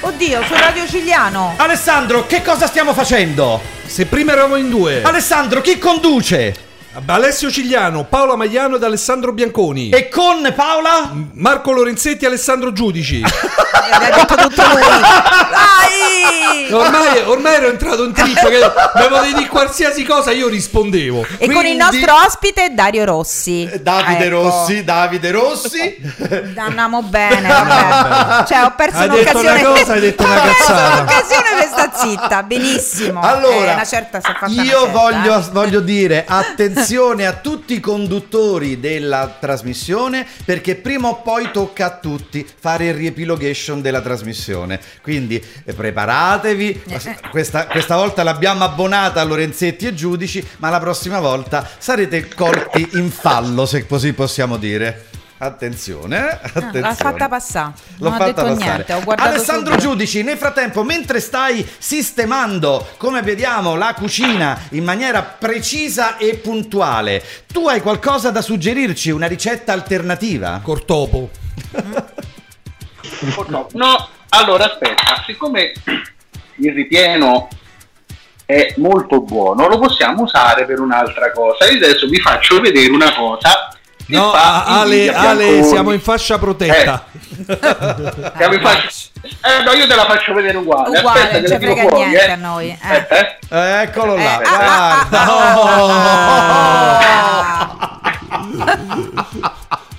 Oddio, 0.00 0.44
su 0.44 0.54
Radio 0.54 0.86
Cigliano. 0.86 1.54
Alessandro, 1.56 2.24
che 2.26 2.40
cosa 2.40 2.68
stiamo 2.68 2.94
facendo? 2.94 3.60
Se 3.86 4.06
prima 4.06 4.30
eravamo 4.34 4.54
in 4.54 4.70
due. 4.70 5.02
Alessandro, 5.02 5.60
chi 5.60 5.78
conduce? 5.78 6.67
Alessio 7.06 7.50
Cigliano, 7.50 8.04
Paola 8.04 8.34
Magliano 8.36 8.76
ed 8.76 8.82
Alessandro 8.82 9.32
Bianconi. 9.32 9.90
E 9.90 10.08
con 10.08 10.52
Paola? 10.54 11.12
Marco 11.34 11.72
Lorenzetti 11.72 12.24
e 12.24 12.28
Alessandro 12.28 12.72
Giudici. 12.72 13.20
L'ha 13.90 14.10
detto 14.14 14.34
tutto 14.34 14.62
lui. 14.62 14.80
Vai! 14.82 16.72
Ormai, 16.72 17.22
ormai 17.24 17.54
ero 17.54 17.68
entrato 17.68 18.04
in 18.04 18.12
trippo 18.12 18.48
che 18.48 18.58
mi 18.58 19.08
potevi 19.08 19.34
dire 19.34 19.46
qualsiasi 19.48 20.04
cosa, 20.04 20.30
io 20.32 20.48
rispondevo. 20.48 21.24
E 21.38 21.50
con 21.50 21.64
il 21.64 21.76
nostro 21.76 22.14
ospite 22.26 22.74
Dario 22.74 23.04
Rossi. 23.06 23.68
Davide 23.80 24.26
Ecco. 24.26 24.42
Rossi, 24.42 24.84
Davide 24.84 25.30
Rossi. 25.30 25.96
Andiamo 26.56 27.02
bene, 27.02 27.48
vabbè. 27.48 28.44
Cioè, 28.46 28.64
ho 28.64 28.74
perso 28.76 28.98
Hai 28.98 29.08
detto 29.08 29.38
un'occasione. 29.38 29.60
una 29.62 29.78
cosa, 29.80 29.92
hai 29.94 30.00
detto 30.00 30.22
una 30.24 30.32
Ho 30.36 30.42
perso 30.42 30.56
cazzata. 30.58 30.92
un'occasione 31.02 31.48
per 31.56 31.68
sta 31.68 31.90
zitta. 31.94 32.42
Benissimo. 32.42 33.20
Allora, 33.22 33.70
Eh, 33.70 33.72
una 33.72 33.84
certa 33.86 34.20
si 34.20 34.30
è 34.30 34.34
fatta 34.34 34.52
una 34.52 34.62
Io 34.62 34.78
certa, 34.80 34.98
voglio, 34.98 35.38
eh. 35.38 35.42
voglio 35.52 35.80
dire 35.80 36.24
attenzione 36.28 36.87
a 36.96 37.34
tutti 37.34 37.74
i 37.74 37.80
conduttori 37.80 38.80
della 38.80 39.36
trasmissione 39.38 40.26
perché 40.44 40.74
prima 40.76 41.08
o 41.08 41.20
poi 41.20 41.50
tocca 41.52 41.86
a 41.86 41.98
tutti 41.98 42.46
fare 42.58 42.86
il 42.86 42.94
riepilogation 42.94 43.82
della 43.82 44.00
trasmissione. 44.00 44.80
Quindi 45.02 45.42
eh, 45.64 45.74
preparatevi. 45.74 46.82
Questa, 47.30 47.66
questa 47.66 47.96
volta 47.96 48.22
l'abbiamo 48.22 48.64
abbonata 48.64 49.20
a 49.20 49.24
Lorenzetti 49.24 49.86
e 49.86 49.94
Giudici, 49.94 50.44
ma 50.58 50.70
la 50.70 50.80
prossima 50.80 51.20
volta 51.20 51.68
sarete 51.76 52.28
colti 52.34 52.88
in 52.94 53.10
fallo, 53.10 53.66
se 53.66 53.86
così 53.86 54.14
possiamo 54.14 54.56
dire. 54.56 55.08
Attenzione, 55.40 56.16
eh, 56.16 56.30
Ah, 56.32 56.40
attenzione. 56.42 56.80
L'ha 56.80 56.94
fatta 56.94 57.28
passare. 57.28 57.72
L'ho 57.98 58.08
Non 58.08 58.12
ha 58.14 58.16
fatta 58.24 58.42
detto 58.42 58.54
passare. 58.56 58.84
niente. 58.86 59.22
Alessandro 59.22 59.72
subito. 59.72 59.88
Giudici, 59.88 60.22
nel 60.22 60.36
frattempo, 60.36 60.82
mentre 60.82 61.20
stai 61.20 61.66
sistemando, 61.78 62.88
come 62.96 63.22
vediamo, 63.22 63.76
la 63.76 63.94
cucina 63.94 64.58
in 64.70 64.82
maniera 64.84 65.22
precisa 65.22 66.16
e 66.16 66.36
puntuale, 66.36 67.22
tu 67.52 67.68
hai 67.68 67.80
qualcosa 67.80 68.30
da 68.30 68.42
suggerirci, 68.42 69.10
una 69.10 69.26
ricetta 69.28 69.72
alternativa? 69.72 70.60
Cortopo. 70.62 71.30
No, 73.48 73.68
no, 73.74 74.08
allora 74.30 74.64
aspetta, 74.64 75.22
siccome 75.24 75.72
il 76.56 76.72
ripieno 76.72 77.48
è 78.44 78.74
molto 78.78 79.20
buono, 79.20 79.68
lo 79.68 79.78
possiamo 79.78 80.22
usare 80.22 80.64
per 80.64 80.80
un'altra 80.80 81.30
cosa. 81.30 81.66
Io 81.70 81.76
adesso 81.76 82.08
vi 82.08 82.18
faccio 82.18 82.60
vedere 82.60 82.90
una 82.90 83.14
cosa. 83.14 83.68
No, 84.08 84.30
fa 84.32 84.64
Ale, 84.64 85.12
Ale, 85.14 85.62
siamo 85.64 85.92
in 85.92 86.00
fascia 86.00 86.38
protetta. 86.38 87.04
Siamo 88.36 88.54
in 88.54 88.60
fascia- 88.62 89.08
Eh, 89.20 89.62
no, 89.64 89.72
io 89.72 89.86
te 89.86 89.94
la 89.94 90.06
faccio 90.06 90.32
vedere 90.32 90.56
uguale. 90.58 90.96
Uguale, 90.98 91.20
Aspetta, 91.20 91.40
non 91.40 91.42
che 91.42 91.48
ci 91.48 91.56
frega 91.72 91.88
fuori, 91.88 91.96
niente 92.06 92.26
eh. 92.26 92.30
a 92.30 92.36
noi. 92.36 92.68
eh. 92.70 92.78
Aspetta, 92.80 93.16
eh. 93.18 93.38
Eh, 93.50 93.82
eccolo 93.82 94.16
là, 94.16 94.40
Eh, 94.40 94.44
ah, 94.46 95.06
guarda. 95.10 96.68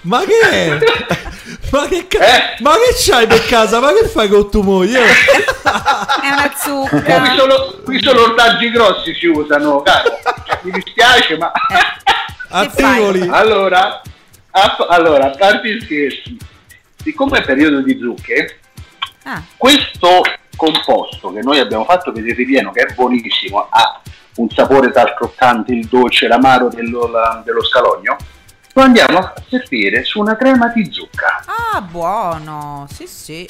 Ma 0.02 0.22
che 0.24 0.40
è? 0.50 0.78
Ma 1.72 1.86
che, 1.88 2.08
ca- 2.08 2.26
Eh? 2.26 2.56
ma 2.62 2.72
che 2.72 2.96
c'hai 2.98 3.28
per 3.28 3.46
casa? 3.46 3.80
Ma 3.80 3.90
che 3.94 4.08
fai 4.08 4.28
con 4.28 4.50
tua 4.50 4.64
moglie? 4.64 5.02
È 5.02 6.30
una 6.32 6.50
Qui 6.50 6.58
zucca. 6.58 7.36
solo, 7.36 7.80
qui 7.84 8.02
solo 8.02 8.24
ortaggi 8.24 8.72
grossi 8.72 9.14
si 9.14 9.28
usano, 9.28 9.82
caro. 9.82 10.20
Cioè, 10.48 10.60
mi 10.64 10.72
dispiace, 10.72 11.38
ma... 11.38 11.52
Attivoli. 12.50 13.28
Allora, 13.28 14.02
a, 14.52 14.76
allora, 14.90 15.32
a 15.32 15.38
parte 15.38 15.68
i 15.68 15.82
scherzi, 15.82 16.38
siccome 16.98 17.40
è 17.40 17.46
periodo 17.46 17.82
di 17.82 17.98
zucche, 18.00 18.60
Ah. 19.24 19.44
questo 19.58 20.22
composto 20.56 21.32
che 21.32 21.42
noi 21.42 21.60
abbiamo 21.60 21.84
fatto 21.86 22.12
per 22.12 22.26
il 22.26 22.34
ripieno, 22.36 22.72
che 22.72 22.82
è 22.86 22.94
buonissimo, 22.94 23.68
ha 23.70 24.02
un 24.36 24.50
sapore 24.50 24.92
tra 24.92 25.04
il 25.04 25.14
croccante, 25.14 25.74
il 25.74 25.86
dolce, 25.88 26.28
l'amaro 26.28 26.70
dello, 26.70 27.08
la- 27.08 27.42
dello 27.46 27.64
scalogno, 27.64 28.16
lo 28.74 28.82
andiamo 28.82 29.18
a 29.20 29.34
servire 29.50 30.04
su 30.04 30.20
una 30.20 30.36
crema 30.38 30.68
di 30.70 30.90
zucca. 30.92 31.44
Ah, 31.74 31.82
buono. 31.82 32.88
Sì, 32.92 33.06
sì. 33.08 33.48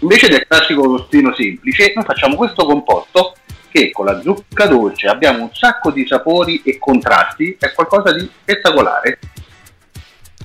Invece 0.00 0.28
del 0.28 0.46
classico 0.46 0.82
rostino 0.84 1.32
semplice, 1.34 1.92
noi 1.94 2.04
facciamo 2.04 2.34
questo 2.36 2.66
composto 2.66 3.34
che 3.70 3.90
con 3.90 4.06
la 4.06 4.20
zucca 4.20 4.66
dolce 4.66 5.06
abbiamo 5.08 5.42
un 5.44 5.50
sacco 5.52 5.90
di 5.90 6.06
sapori 6.06 6.62
e 6.64 6.78
contrasti, 6.78 7.56
è 7.58 7.72
qualcosa 7.72 8.12
di 8.12 8.28
spettacolare. 8.42 9.18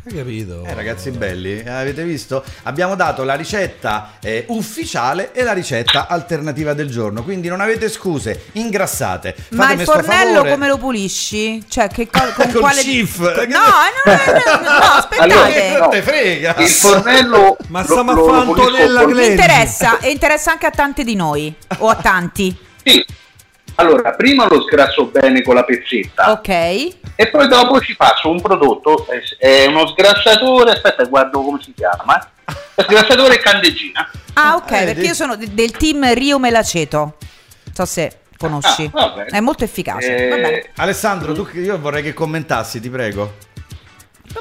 Hai 0.04 0.16
capito? 0.16 0.64
Eh, 0.66 0.74
ragazzi 0.74 1.12
belli, 1.12 1.60
eh, 1.62 1.70
avete 1.70 2.04
visto? 2.04 2.44
Abbiamo 2.64 2.96
dato 2.96 3.24
la 3.24 3.36
ricetta 3.36 4.14
eh, 4.20 4.46
ufficiale 4.48 5.32
e 5.32 5.44
la 5.44 5.54
ricetta 5.54 6.08
alternativa 6.08 6.74
del 6.74 6.90
giorno, 6.90 7.22
quindi 7.22 7.50
non 7.50 7.62
avete 7.62 7.88
scuse, 7.88 8.46
ingrassate. 8.54 9.36
Ma 9.50 9.72
il 9.74 9.82
fornello 9.82 10.44
come 10.44 10.68
lo 10.68 10.80
pulisci? 10.80 11.64
Cioè, 11.70 11.88
che 11.88 12.08
co- 12.10 12.20
con 12.34 12.50
Col 12.52 12.62
quale 12.62 12.82
cif. 12.82 13.20
No, 13.20 13.60
no, 13.60 14.12
no, 14.12 14.60
no, 14.60 14.70
no, 14.70 14.76
aspettate. 14.80 15.34
Allora, 15.34 15.78
non 15.78 15.90
te 15.92 16.02
frega. 16.02 16.56
Il 16.58 16.68
fornello 16.68 17.58
Ma 17.68 17.84
stiamo 17.84 18.12
a 18.26 18.40
Antonella 18.40 19.02
con- 19.02 19.12
Mi 19.12 19.18
Glenn. 19.18 19.30
interessa 19.30 20.00
e 20.00 20.10
interessa 20.10 20.50
anche 20.52 20.66
a 20.66 20.72
tanti 20.72 21.04
di 21.04 21.14
noi 21.14 21.54
o 21.78 21.90
a 21.90 21.96
tanti. 21.96 22.58
Sì. 22.84 23.06
Allora, 23.76 24.12
prima 24.14 24.48
lo 24.48 24.62
sgrasso 24.62 25.06
bene 25.06 25.42
con 25.42 25.56
la 25.56 25.64
pezzetta. 25.64 26.32
Ok. 26.32 26.50
E 26.50 27.28
poi 27.32 27.48
dopo 27.48 27.80
ci 27.82 27.94
faccio 27.94 28.30
un 28.30 28.42
prodotto, 28.42 29.08
è- 29.40 29.66
uno 29.66 29.88
sgrassatore, 29.88 30.72
aspetta 30.72 31.04
guardo 31.06 31.42
come 31.42 31.60
si 31.62 31.74
chiama, 31.74 32.20
sgrassatore 32.76 33.36
e 33.36 33.40
candeggina. 33.40 34.12
Ah, 34.34 34.56
ok, 34.56 34.72
Eh, 34.72 34.84
perché 34.86 35.02
io 35.02 35.14
sono 35.14 35.36
de- 35.36 35.54
del 35.54 35.72
team 35.72 36.14
Rio 36.14 36.38
Melaceto. 36.38 36.98
Non 36.98 37.74
so 37.74 37.86
se 37.86 38.20
conosci. 38.38 38.90
Ah. 38.94 39.24
È 39.26 39.40
molto 39.40 39.64
efficace. 39.64 40.16
Eh. 40.28 40.70
Alessandro, 40.78 41.34
tu, 41.34 41.48
io 41.54 41.80
vorrei 41.80 42.04
che 42.04 42.14
commentassi, 42.14 42.80
ti 42.82 42.90
prego. 42.90 43.36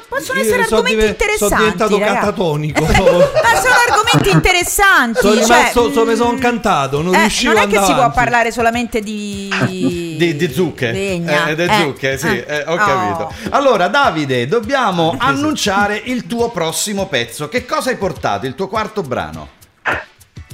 Possono 0.07 0.39
Io 0.39 0.45
essere 0.45 0.63
argomenti 0.63 0.95
dive- 0.95 1.07
interessanti. 1.07 1.53
sono 1.53 1.61
diventato 1.63 1.97
ragazzi. 1.99 2.13
catatonico. 2.19 2.81
Ma 2.85 2.91
sono 2.91 3.75
argomenti 3.89 4.29
interessanti. 4.35 5.19
sono 5.19 5.33
cioè, 5.35 5.43
rimasto, 5.43 5.91
so- 5.91 6.05
mi 6.05 6.15
sono 6.15 6.31
incantato, 6.33 7.01
non 7.01 7.13
eh, 7.15 7.19
riuscivo 7.19 7.53
non 7.53 7.61
a 7.61 7.65
è 7.65 7.67
che 7.67 7.83
si 7.83 7.93
può 7.93 8.11
parlare 8.11 8.51
solamente 8.51 8.99
di. 9.01 9.49
Di, 10.21 10.35
di 10.35 10.53
zucche. 10.53 10.91
Legna. 10.91 11.47
Eh, 11.47 11.55
di 11.55 11.63
Eh, 11.63 11.67
zucche, 11.81 12.17
sì, 12.17 12.27
eh. 12.27 12.45
eh, 12.47 12.63
ho 12.67 12.73
Oh. 12.73 12.75
capito. 12.75 13.33
Allora, 13.49 13.87
Davide, 13.87 14.45
dobbiamo 14.47 15.15
annunciare 15.17 15.99
il 16.03 16.27
tuo 16.27 16.49
prossimo 16.51 17.07
pezzo. 17.07 17.49
Che 17.49 17.65
cosa 17.65 17.89
hai 17.89 17.95
portato? 17.95 18.45
Il 18.45 18.53
tuo 18.53 18.67
quarto 18.67 19.01
brano? 19.01 19.49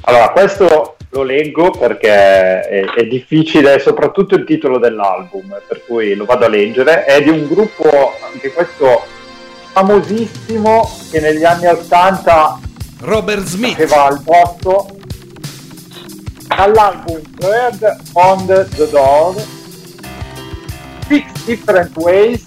Allora, 0.04 0.30
questo 0.30 0.96
lo 1.10 1.24
leggo 1.24 1.72
perché 1.72 2.08
è, 2.62 2.86
è 2.96 3.04
difficile, 3.08 3.80
soprattutto 3.80 4.36
il 4.36 4.46
titolo 4.46 4.78
dell'album, 4.80 5.60
per 5.68 5.84
cui 5.86 6.16
lo 6.16 6.24
vado 6.24 6.46
a 6.46 6.50
leggere. 6.50 7.04
È 7.04 7.22
di 7.22 7.30
un 7.30 7.46
gruppo, 7.46 8.14
anche 8.32 8.54
questo 8.54 9.04
famosissimo, 9.78 10.90
che 11.12 11.20
negli 11.20 11.44
anni 11.44 11.68
80 11.68 12.60
Robert 13.02 13.44
Smith 13.44 13.76
faceva 13.76 14.06
al 14.06 14.22
posto 14.24 14.98
dall'album 16.48 17.22
Bird 17.36 17.98
on 18.14 18.46
the 18.48 18.68
Door 18.90 19.36
Six 21.08 21.46
Different 21.46 21.96
Ways. 21.98 22.44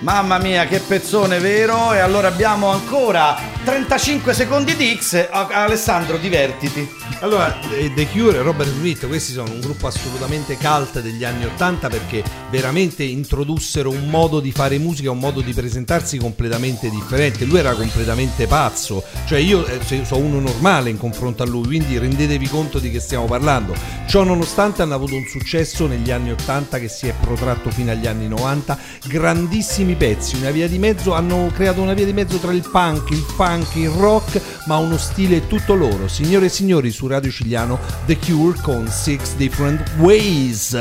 Mamma 0.00 0.38
mia, 0.38 0.66
che 0.66 0.80
pezzone 0.80 1.38
vero! 1.38 1.92
E 1.92 2.00
allora 2.00 2.26
abbiamo 2.26 2.68
ancora 2.68 3.38
35 3.64 4.34
secondi 4.34 4.74
di 4.74 4.98
X. 5.00 5.28
Alessandro, 5.30 6.16
divertiti. 6.16 6.88
Allora, 7.20 7.56
The 7.94 8.08
Cure 8.08 8.38
e 8.38 8.42
Robert 8.42 8.70
Smith, 8.70 9.06
questi 9.06 9.32
sono 9.32 9.52
un 9.52 9.60
gruppo 9.60 9.86
assolutamente 9.86 10.56
cult 10.56 11.00
degli 11.00 11.22
anni 11.22 11.44
Ottanta 11.44 11.88
perché 11.88 12.24
veramente 12.50 13.04
introdussero 13.04 13.90
un 13.90 14.08
modo 14.08 14.40
di 14.40 14.50
fare 14.50 14.78
musica, 14.78 15.12
un 15.12 15.18
modo 15.18 15.40
di 15.40 15.52
presentarsi 15.52 16.18
completamente 16.18 16.90
differente. 16.90 17.44
Lui 17.44 17.60
era 17.60 17.74
completamente 17.74 18.48
pazzo, 18.48 19.04
cioè 19.26 19.38
io 19.38 19.64
eh, 19.64 20.04
sono 20.04 20.24
uno 20.24 20.40
normale 20.40 20.90
in 20.90 20.98
confronto 20.98 21.44
a 21.44 21.46
lui, 21.46 21.66
quindi 21.66 21.98
rendetevi 21.98 22.48
conto 22.48 22.80
di 22.80 22.90
che 22.90 22.98
stiamo 22.98 23.26
parlando. 23.26 23.74
Ciò 24.08 24.24
nonostante 24.24 24.82
hanno 24.82 24.94
avuto 24.94 25.14
un 25.14 25.26
successo 25.28 25.86
negli 25.86 26.10
anni 26.10 26.32
Ottanta 26.32 26.80
che 26.80 26.88
si 26.88 27.06
è 27.06 27.14
protratto 27.20 27.70
fino 27.70 27.92
agli 27.92 28.08
anni 28.08 28.26
90, 28.26 28.71
grandissimi 29.06 29.94
pezzi, 29.94 30.36
una 30.36 30.50
via 30.50 30.68
di 30.68 30.78
mezzo, 30.78 31.14
hanno 31.14 31.50
creato 31.52 31.80
una 31.80 31.94
via 31.94 32.04
di 32.04 32.12
mezzo 32.12 32.38
tra 32.38 32.52
il 32.52 32.66
punk, 32.70 33.10
il 33.10 33.24
funk, 33.36 33.74
il 33.76 33.90
rock, 33.90 34.40
ma 34.66 34.76
uno 34.76 34.96
stile 34.96 35.46
tutto 35.46 35.74
loro. 35.74 36.08
Signore 36.08 36.46
e 36.46 36.50
signori, 36.50 36.90
su 36.90 37.06
Radio 37.06 37.30
Cigliano, 37.30 37.78
The 38.06 38.18
Cure 38.18 38.58
con 38.62 38.88
Six 38.88 39.34
Different 39.34 39.92
Ways. 39.98 40.76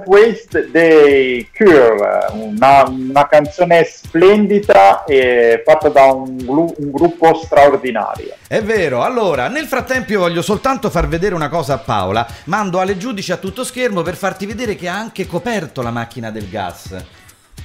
Different 0.00 0.06
Ways 0.06 0.70
dei 0.70 1.48
Cure, 1.54 2.26
una, 2.32 2.84
una 2.88 3.26
canzone 3.26 3.84
splendida 3.84 5.04
e 5.04 5.62
fatta 5.64 5.88
da 5.88 6.04
un, 6.12 6.36
glu- 6.36 6.74
un 6.78 6.90
gruppo 6.90 7.34
straordinario. 7.34 8.34
È 8.46 8.62
vero, 8.62 9.02
allora, 9.02 9.48
nel 9.48 9.66
frattempo 9.66 10.12
io 10.12 10.20
voglio 10.20 10.42
soltanto 10.42 10.90
far 10.90 11.08
vedere 11.08 11.34
una 11.34 11.48
cosa 11.48 11.74
a 11.74 11.78
Paola. 11.78 12.26
Mando 12.44 12.78
Ale 12.78 12.96
Giudice 12.96 13.32
a 13.32 13.36
tutto 13.36 13.64
schermo 13.64 14.02
per 14.02 14.16
farti 14.16 14.46
vedere 14.46 14.74
che 14.74 14.88
ha 14.88 14.96
anche 14.96 15.26
coperto 15.26 15.82
la 15.82 15.90
macchina 15.90 16.30
del 16.30 16.48
gas. 16.48 16.96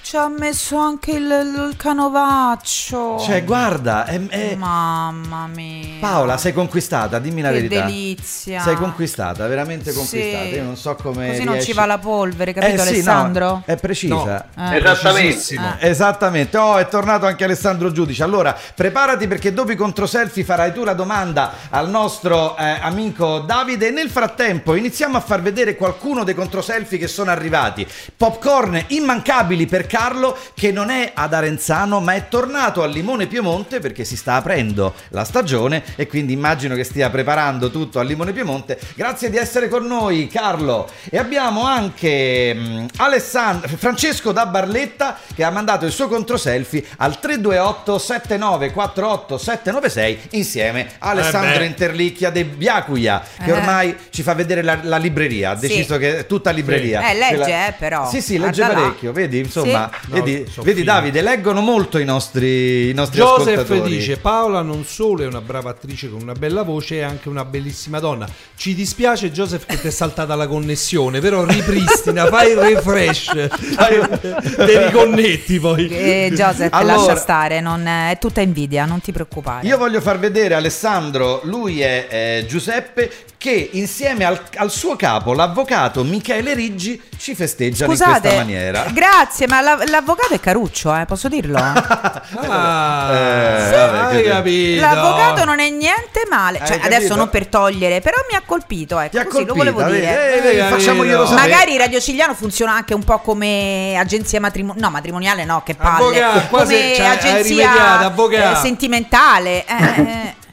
Ci 0.05 0.17
ha 0.17 0.27
messo 0.29 0.77
anche 0.77 1.13
il, 1.13 1.23
il 1.23 1.73
canovaccio. 1.77 3.17
Cioè, 3.17 3.43
guarda, 3.43 4.05
è, 4.05 4.23
è- 4.27 4.53
Mamma 4.55 5.47
mia. 5.47 5.95
Paola, 5.99 6.37
sei 6.37 6.53
conquistata, 6.53 7.17
dimmi 7.17 7.41
la 7.41 7.47
Che 7.49 7.55
verità. 7.55 7.85
delizia. 7.85 8.61
Sei 8.61 8.75
conquistata, 8.75 9.47
veramente 9.47 9.91
conquistata. 9.93 10.43
Sì. 10.43 10.49
Io 10.53 10.63
non 10.63 10.77
so 10.77 10.93
come 10.93 11.29
Così 11.29 11.43
non 11.43 11.53
riesci- 11.53 11.71
ci 11.71 11.75
va 11.75 11.87
la 11.87 11.97
polvere, 11.97 12.53
capito 12.53 12.71
Eh 12.71 12.77
sì, 12.77 12.87
Alessandro? 12.89 13.45
no, 13.47 13.63
è 13.65 13.77
precisa. 13.77 14.47
No. 14.53 14.71
Eh. 14.71 14.77
Esattamente. 14.77 15.77
Esattamente. 15.79 16.57
Oh, 16.59 16.77
è 16.77 16.87
tornato 16.87 17.25
anche 17.25 17.43
Alessandro 17.43 17.91
Giudice. 17.91 18.21
Allora, 18.21 18.55
preparati 18.75 19.25
perché 19.27 19.53
dopo 19.53 19.71
i 19.71 19.75
controselfie 19.75 20.43
farai 20.43 20.71
tu 20.71 20.83
la 20.83 20.93
domanda 20.93 21.51
al 21.71 21.89
nostro 21.89 22.55
eh, 22.57 22.77
amico 22.79 23.39
Davide. 23.39 23.89
Nel 23.89 24.11
frattempo 24.11 24.75
iniziamo 24.75 25.17
a 25.17 25.19
far 25.19 25.41
vedere 25.41 25.75
qualcuno 25.75 26.23
dei 26.23 26.35
controselfie 26.35 26.99
che 26.99 27.07
sono 27.07 27.31
arrivati. 27.31 27.87
Popcorn 28.15 28.83
immancabili 28.89 29.65
per 29.65 29.87
Carlo 29.95 30.37
che 30.53 30.73
non 30.73 30.89
è 30.89 31.11
ad 31.13 31.33
Arenzano 31.33 32.01
ma 32.01 32.15
è 32.15 32.27
tornato 32.27 32.83
a 32.83 32.85
Limone 32.85 33.27
Piemonte 33.27 33.79
perché 33.79 34.03
si 34.03 34.17
sta 34.17 34.33
aprendo 34.35 34.93
la 35.09 35.23
stagione 35.23 35.83
e 35.95 36.05
quindi 36.05 36.33
immagino 36.33 36.75
che 36.75 36.83
stia 36.83 37.09
preparando 37.09 37.71
tutto 37.71 37.99
a 37.99 38.03
Limone 38.03 38.33
Piemonte. 38.33 38.77
Grazie 38.95 39.29
di 39.29 39.37
essere 39.37 39.69
con 39.69 39.85
noi 39.85 40.27
Carlo. 40.27 40.89
E 41.09 41.17
abbiamo 41.17 41.63
anche 41.65 42.53
mm, 42.53 42.85
Alessandro, 42.97 43.69
Francesco 43.77 44.33
da 44.33 44.45
Barletta 44.47 45.17
che 45.33 45.43
ha 45.45 45.49
mandato 45.49 45.85
il 45.85 45.91
suo 45.93 46.09
contro 46.09 46.35
selfie 46.35 46.83
al 46.97 47.17
328 47.19 47.97
7948 47.97 49.37
796 49.37 50.19
insieme 50.31 50.87
a 50.99 51.09
Alessandro 51.11 51.61
Eh. 51.61 51.65
Interlicchia 51.65 52.29
de 52.31 52.43
Biacuia 52.45 53.23
che 53.43 53.49
Eh. 53.49 53.53
ormai 53.53 53.95
ci 54.09 54.23
fa 54.23 54.33
vedere 54.33 54.61
la, 54.61 54.79
la 54.83 54.97
libreria, 54.97 55.51
ha 55.51 55.57
Sì. 55.57 55.67
deciso 55.67 55.97
che 55.97 56.19
è 56.19 56.25
tutta 56.25 56.51
libreria. 56.51 57.09
Eh, 57.09 57.13
legge, 57.13 57.35
Quella- 57.37 57.67
eh, 57.67 57.73
però. 57.77 58.09
Sì, 58.09 58.21
sì, 58.21 58.37
legge 58.37 58.61
Guarda 58.61 58.79
là. 58.81 58.87
parecchio, 58.87 59.11
vedi, 59.13 59.39
insomma, 59.39 59.84
Vedi, 60.07 60.45
No, 60.55 60.63
vedi. 60.63 60.83
Davide, 60.83 61.21
leggono 61.21 61.61
molto 61.61 61.97
i 61.97 62.05
nostri, 62.05 62.89
i 62.89 62.93
nostri 62.93 63.17
Joseph 63.19 63.59
ascoltatori. 63.59 63.95
dice 63.97 64.17
Paola 64.17 64.61
non 64.61 64.85
solo 64.85 65.23
è 65.23 65.27
una 65.27 65.41
brava 65.41 65.69
attrice 65.71 66.09
con 66.09 66.21
una 66.21 66.33
bella 66.33 66.61
voce 66.63 66.97
è 66.99 67.01
anche 67.01 67.29
una 67.29 67.43
bellissima 67.45 67.99
donna 67.99 68.27
ci 68.55 68.73
dispiace 68.75 69.31
Joseph 69.31 69.65
che 69.65 69.79
ti 69.79 69.87
è 69.87 69.91
saltata 69.91 70.35
la 70.35 70.47
connessione 70.47 71.19
però 71.19 71.43
ripristina 71.45 72.25
fai 72.31 72.51
il 72.51 72.57
refresh 72.57 73.47
fai- 73.49 74.19
te 74.19 74.85
riconnetti 74.85 75.59
poi 75.59 75.87
Eh, 75.87 76.31
Joseph, 76.33 76.73
Allora- 76.73 76.95
lascia 76.97 77.15
stare, 77.15 77.59
non- 77.61 77.85
è 77.87 78.17
tutta 78.19 78.41
invidia, 78.41 78.85
non 78.85 79.01
ti 79.01 79.11
preoccupare. 79.11 79.65
Io 79.67 79.77
voglio 79.77 80.01
far 80.01 80.19
vedere 80.19 80.53
Alessandro, 80.55 81.41
lui 81.43 81.81
è 81.81 82.07
eh, 82.09 82.45
Giuseppe, 82.47 83.11
che 83.45 83.69
insieme 83.73 84.23
al, 84.25 84.41
al 84.55 84.71
suo 84.71 84.95
capo, 84.95 85.33
l'avvocato 85.33 86.03
Michele 86.03 86.55
Riggi, 86.55 86.99
ci 87.15 87.35
festeggiano 87.35 87.91
in 87.91 87.97
Scusate, 87.99 88.19
questa 88.21 88.37
maniera. 88.39 88.85
grazie, 88.91 89.45
ma 89.47 89.61
la- 89.61 89.83
l'avvocato 89.85 90.33
è 90.33 90.39
Caruccio, 90.39 90.95
eh, 90.95 91.05
posso 91.05 91.27
dirlo? 91.27 91.59
ah, 91.61 93.11
Eh, 93.13 93.63
sì, 93.63 94.27
vabbè, 94.29 94.75
L'avvocato 94.79 95.45
non 95.45 95.59
è 95.59 95.69
niente 95.69 96.23
male, 96.27 96.57
cioè, 96.65 96.77
adesso 96.77 96.89
capito? 97.01 97.15
non 97.17 97.29
per 97.29 97.45
togliere, 97.45 98.01
però 98.01 98.17
mi 98.27 98.35
ha 98.35 98.41
colpito, 98.43 98.99
ecco, 98.99 99.11
Ti 99.11 99.17
ha 99.19 99.25
così 99.27 99.45
lo 99.45 99.53
colpita, 99.53 99.71
volevo 99.73 99.91
vedi? 99.91 99.99
dire. 100.07 100.37
Eh, 100.37 100.41
vedi, 100.41 100.59
facciamoglielo 100.67 101.25
sapere. 101.27 101.49
Magari 101.49 101.77
Radio 101.77 101.99
Cigliano 101.99 102.33
funziona 102.33 102.73
anche 102.73 102.95
un 102.95 103.03
po' 103.03 103.19
come 103.19 103.95
agenzia 103.95 104.39
matrimoniale, 104.39 104.81
no, 104.87 104.91
matrimoniale 104.91 105.45
no, 105.45 105.61
che 105.63 105.75
palle, 105.75 106.19
Avvocato, 106.23 106.47
come 106.57 106.93
cioè, 106.95 107.05
agenzia 107.05 107.99
avvocato. 107.99 108.57
eh, 108.57 108.61
sentimentale. 108.61 109.63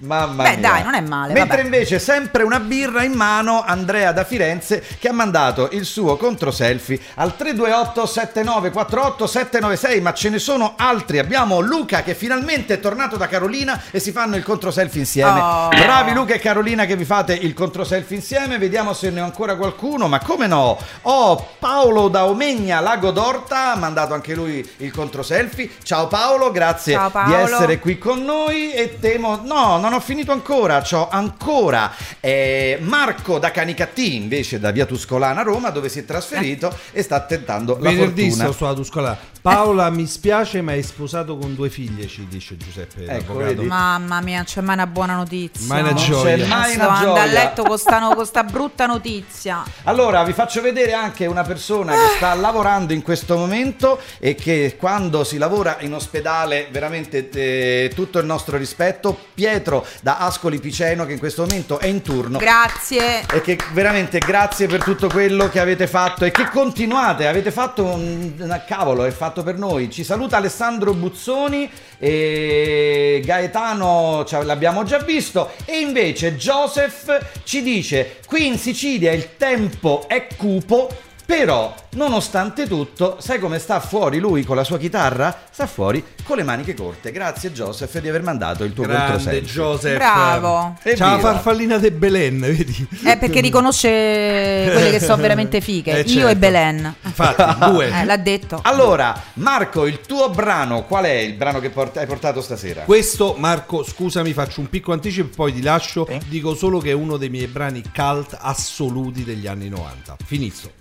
Mamma 0.05 0.43
Beh, 0.43 0.57
mia. 0.57 0.69
dai, 0.69 0.83
non 0.83 0.95
è 0.95 1.01
male, 1.01 1.33
Mentre 1.33 1.59
vabbè. 1.59 1.69
invece 1.69 2.01
sempre 2.01 2.43
una 2.43 2.59
birra 2.59 3.05
in 3.05 3.13
mano 3.13 3.63
Andrea 3.65 4.11
da 4.11 4.25
Firenze 4.25 4.83
che 4.99 5.09
ha 5.09 5.13
mandato 5.13 5.69
il 5.73 5.85
suo 5.85 6.17
contro 6.17 6.51
selfie 6.51 6.99
al 7.15 7.37
328 7.37 8.07
7948 8.07 9.27
796, 9.29 10.01
ma 10.01 10.13
ce 10.13 10.31
ne 10.31 10.41
sono 10.41 10.75
altri. 10.77 11.19
Abbiamo 11.21 11.61
Luca 11.61 12.03
che 12.03 12.17
finalmente 12.17 12.75
è 12.75 12.81
tornato 12.81 13.17
da 13.17 13.29
Carolina 13.29 13.81
e 13.93 14.01
si 14.01 14.11
fanno 14.11 14.35
il 14.35 14.43
contro 14.43 14.73
selfie 14.73 15.01
insieme. 15.01 15.41
Oh. 15.41 15.69
Bravi 15.69 16.13
Luca 16.15 16.35
e 16.35 16.41
Carolina 16.41 16.85
che 16.85 16.97
vi 16.97 17.05
fate 17.05 17.35
il 17.35 17.55
contro 17.55 17.85
selfie 17.85 18.17
insieme. 18.17 18.59
Vediamo 18.59 18.95
se 18.95 19.11
ne 19.11 19.21
ho 19.21 19.25
ancora 19.25 19.55
qualcuno, 19.55 20.09
ma 20.09 20.19
come 20.19 20.49
no? 20.49 20.79
Oh, 21.03 21.49
Paolo 21.61 22.09
da 22.09 22.25
Omegna 22.27 22.81
Lago 22.81 23.13
d'Orta 23.13 23.73
ha 23.73 23.77
mandato 23.77 24.15
anche 24.15 24.35
lui 24.35 24.69
il 24.79 24.91
contro 24.91 25.23
selfie. 25.23 25.71
Ciao 25.85 26.09
Paolo, 26.09 26.51
grazie 26.51 26.95
Ciao, 26.95 27.07
di 27.07 27.13
Paolo. 27.13 27.37
essere 27.45 27.79
qui 27.79 27.99
con 27.99 28.25
noi 28.25 28.73
e 28.73 28.99
temo 28.99 29.41
no 29.45 29.79
non 29.79 29.91
ho 29.97 30.01
finito 30.01 30.33
ancora 30.33 30.81
c'ho 30.81 31.09
ancora 31.09 31.93
eh, 32.21 32.79
Marco 32.81 33.39
da 33.39 33.51
Canicattì 33.51 34.17
invece 34.17 34.59
da 34.59 34.71
via 34.71 34.87
Tuscolana 34.87 35.43
Roma 35.43 35.71
dove 35.71 35.89
si 35.89 36.01
è 36.01 36.05
trasferito 36.05 36.75
e 36.93 37.03
sta 37.03 37.21
tentando 37.21 37.77
la 37.81 37.91
venerdì 37.91 38.29
fortuna. 38.29 38.45
sto 38.45 38.53
sulla 38.53 38.75
Tuscolana 38.75 39.19
Paola 39.43 39.91
mi 39.91 40.07
spiace 40.07 40.63
ma 40.63 40.73
è 40.73 40.81
sposato 40.83 41.37
con 41.37 41.57
due 41.57 41.69
figlie 41.69 42.07
ci 42.07 42.29
dice 42.29 42.57
Giuseppe 42.57 43.07
Ecco, 43.07 43.35
vedi? 43.35 43.65
Mamma 43.65 44.21
mia, 44.21 44.45
c'è 44.45 44.61
mai 44.61 44.75
una 44.77 44.87
buona 44.87 45.17
notizia. 45.17 45.67
Mai 45.67 45.81
una 45.81 45.91
Non 45.91 46.05
gioia. 46.05 46.37
c'è 46.37 46.47
mai 46.47 46.71
Sto 46.75 46.79
una 46.79 46.89
andando 46.93 47.13
a 47.15 47.25
gioia 47.25 47.33
letto 47.33 47.63
con 47.65 47.77
sta, 47.77 47.99
con 48.15 48.25
sta 48.25 48.45
brutta 48.45 48.87
notizia. 48.87 49.65
Allora, 49.83 50.23
vi 50.23 50.33
faccio 50.33 50.61
vedere 50.61 50.93
anche 50.93 51.27
una 51.27 51.43
persona 51.43 51.93
che 51.93 52.17
sta 52.17 52.35
lavorando 52.35 52.93
in 52.93 53.03
questo 53.03 53.37
momento 53.37 53.99
e 54.21 54.37
che 54.37 54.77
quando 54.79 55.25
si 55.25 55.39
lavora 55.39 55.79
in 55.81 55.93
ospedale, 55.93 56.69
veramente 56.71 57.29
eh, 57.29 57.91
tutto 57.93 58.21
il 58.21 58.27
nostro 58.27 58.57
rispetto, 58.57 59.19
Pietro 59.35 59.85
da 60.03 60.19
Ascoli 60.19 60.61
Piceno 60.61 61.05
che 61.05 61.15
in 61.15 61.19
questo 61.19 61.43
momento 61.43 61.81
è 61.81 61.87
in 61.87 62.03
turno. 62.03 62.39
Grazie. 62.39 63.27
E 63.29 63.41
che 63.41 63.59
veramente 63.73 64.19
grazie 64.21 64.69
per 64.69 64.85
tutto 64.85 65.09
quello 65.09 65.49
che 65.49 65.59
avete 65.59 65.89
fatto 65.89 66.25
e 66.25 66.31
che 66.31 66.49
continuate, 66.49 67.27
avete 67.27 67.51
fatto 67.51 67.83
un, 67.85 68.35
un 68.39 68.63
cavolo, 68.69 69.05
è 69.05 69.11
fatto 69.11 69.32
per 69.43 69.57
noi. 69.57 69.91
Ci 69.91 70.05
saluta 70.05 70.37
Alessandro 70.37 70.93
Buzzoni 70.93 71.71
e 71.99 73.23
Gaetano 73.25 74.25
ci- 74.27 74.37
l'abbiamo 74.45 74.83
già 74.83 74.99
visto 74.99 75.53
e 75.65 75.79
invece 75.81 76.37
Joseph 76.37 77.41
ci 77.45 77.63
dice 77.63 78.19
qui 78.27 78.47
in 78.47 78.59
Sicilia 78.59 79.13
il 79.13 79.37
tempo 79.39 80.05
è 80.09 80.27
cupo 80.37 80.91
però, 81.35 81.75
nonostante 81.93 82.69
tutto, 82.69 83.17
sai 83.19 83.39
come 83.39 83.59
sta 83.59 83.81
fuori 83.81 84.19
lui 84.19 84.45
con 84.45 84.55
la 84.55 84.65
sua 84.65 84.77
chitarra? 84.77 85.35
Sta 85.51 85.67
fuori 85.67 86.05
con 86.25 86.37
le 86.37 86.43
maniche 86.43 86.75
corte. 86.75 87.11
Grazie 87.11 87.53
Joseph 87.53 87.99
di 88.01 88.09
aver 88.11 88.23
mandato 88.23 88.65
il 88.65 88.75
tuo 88.75 88.85
grande 88.85 89.13
controselfie. 89.13 89.49
Joseph 89.51 89.97
Bravo. 89.97 90.77
E 90.83 90.95
c'ha 90.95 91.13
la 91.13 91.19
farfallina 91.19 91.79
de 91.79 91.91
Belen 91.91 92.39
vedi 92.39 92.87
È 93.03 93.17
perché 93.17 93.41
riconosce 93.41 93.89
quelle 93.89 94.91
che 94.91 95.01
sono 95.01 95.23
veramente 95.23 95.63
fighe. 95.63 95.93
Eh, 95.93 96.01
Io 96.01 96.07
certo. 96.07 96.29
e 96.29 96.37
Belen. 96.37 96.95
infatti 97.03 97.71
due 97.71 97.89
Eh, 97.89 98.05
l'ha 98.05 98.17
detto. 98.19 98.61
Allora, 98.63 99.19
Marco, 99.35 99.87
il 99.87 100.03
tuo 100.03 100.29
brano, 100.29 100.85
qual 100.85 101.05
è 101.07 101.15
il 101.15 101.33
brano 101.33 101.61
che 101.61 101.71
port- 101.71 101.97
hai 101.97 102.07
portato 102.07 102.43
stasera? 102.43 102.83
Questo, 102.83 103.37
Marco, 103.39 103.83
scusami, 103.83 104.35
faccio 104.35 104.61
un 104.61 104.69
piccolo 104.69 104.97
anticipo 104.97 105.29
e 105.33 105.35
poi 105.35 105.55
ti 105.55 105.63
lascio. 105.63 106.07
Dico 106.27 106.55
solo 106.55 106.79
che 106.79 106.91
è 106.91 106.95
uno 106.95 107.17
dei 107.17 107.31
miei 107.31 107.47
brani 107.47 107.83
cult 107.91 108.37
assoluti 108.39 109.25
degli 109.25 109.47
anni 109.47 109.71
90. 109.71 110.17
Finito. 110.27 110.81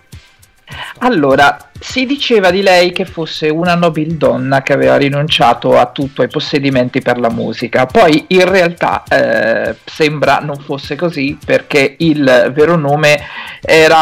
Allora, 1.00 1.58
si 1.82 2.06
diceva 2.06 2.52
di 2.52 2.62
lei 2.62 2.92
che 2.92 3.06
fosse 3.06 3.50
una 3.50 3.74
nobildonna 3.74 4.62
che 4.62 4.72
aveva 4.72 4.98
rinunciato 4.98 5.80
a 5.80 5.88
tutto, 5.88 6.22
ai 6.22 6.28
possedimenti 6.28 7.02
per 7.02 7.20
la 7.20 7.32
musica. 7.32 7.88
Poi 7.88 8.26
in 8.28 8.48
realtà 8.48 9.04
eh, 9.10 9.76
sembra 9.84 10.38
non 10.40 10.58
fosse 10.60 10.96
così 10.96 11.38
perché 11.44 11.96
il 11.98 12.52
vero 12.54 12.76
nome 12.76 13.20
era 13.62 14.00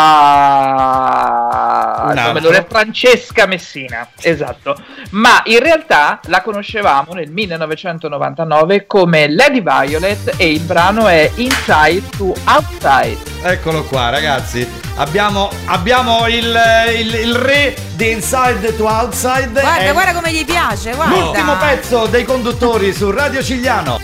nome 2.42 2.66
Francesca 2.68 3.46
Messina, 3.46 4.10
esatto. 4.22 4.76
Ma 5.12 5.42
in 5.46 5.60
realtà 5.60 6.20
la 6.26 6.42
conoscevamo 6.42 7.14
nel 7.14 7.32
1999 7.32 8.88
come 8.88 9.30
Lady 9.30 9.62
Violet 9.62 10.34
e 10.36 10.52
il 10.52 10.62
brano 10.62 11.08
è 11.08 11.32
Inside 11.36 12.04
to 12.18 12.36
Outside. 12.46 13.18
Eccolo 13.42 13.84
qua, 13.86 14.10
ragazzi. 14.10 14.68
Abbiamo, 14.96 15.50
abbiamo 15.68 16.28
il, 16.28 16.59
il- 16.98 17.14
il 17.14 17.36
re 17.36 17.76
di 17.96 18.12
Inside 18.12 18.76
to 18.76 18.86
Outside. 18.86 19.60
Guarda, 19.62 19.92
guarda 19.92 20.14
come 20.14 20.32
gli 20.32 20.46
piace, 20.46 20.94
guarda. 20.94 21.16
L'ultimo 21.16 21.58
pezzo 21.58 22.06
dei 22.08 22.26
conduttori 22.26 22.94
su 22.94 23.10
Radio 23.12 23.42
Cigliano. 23.44 24.00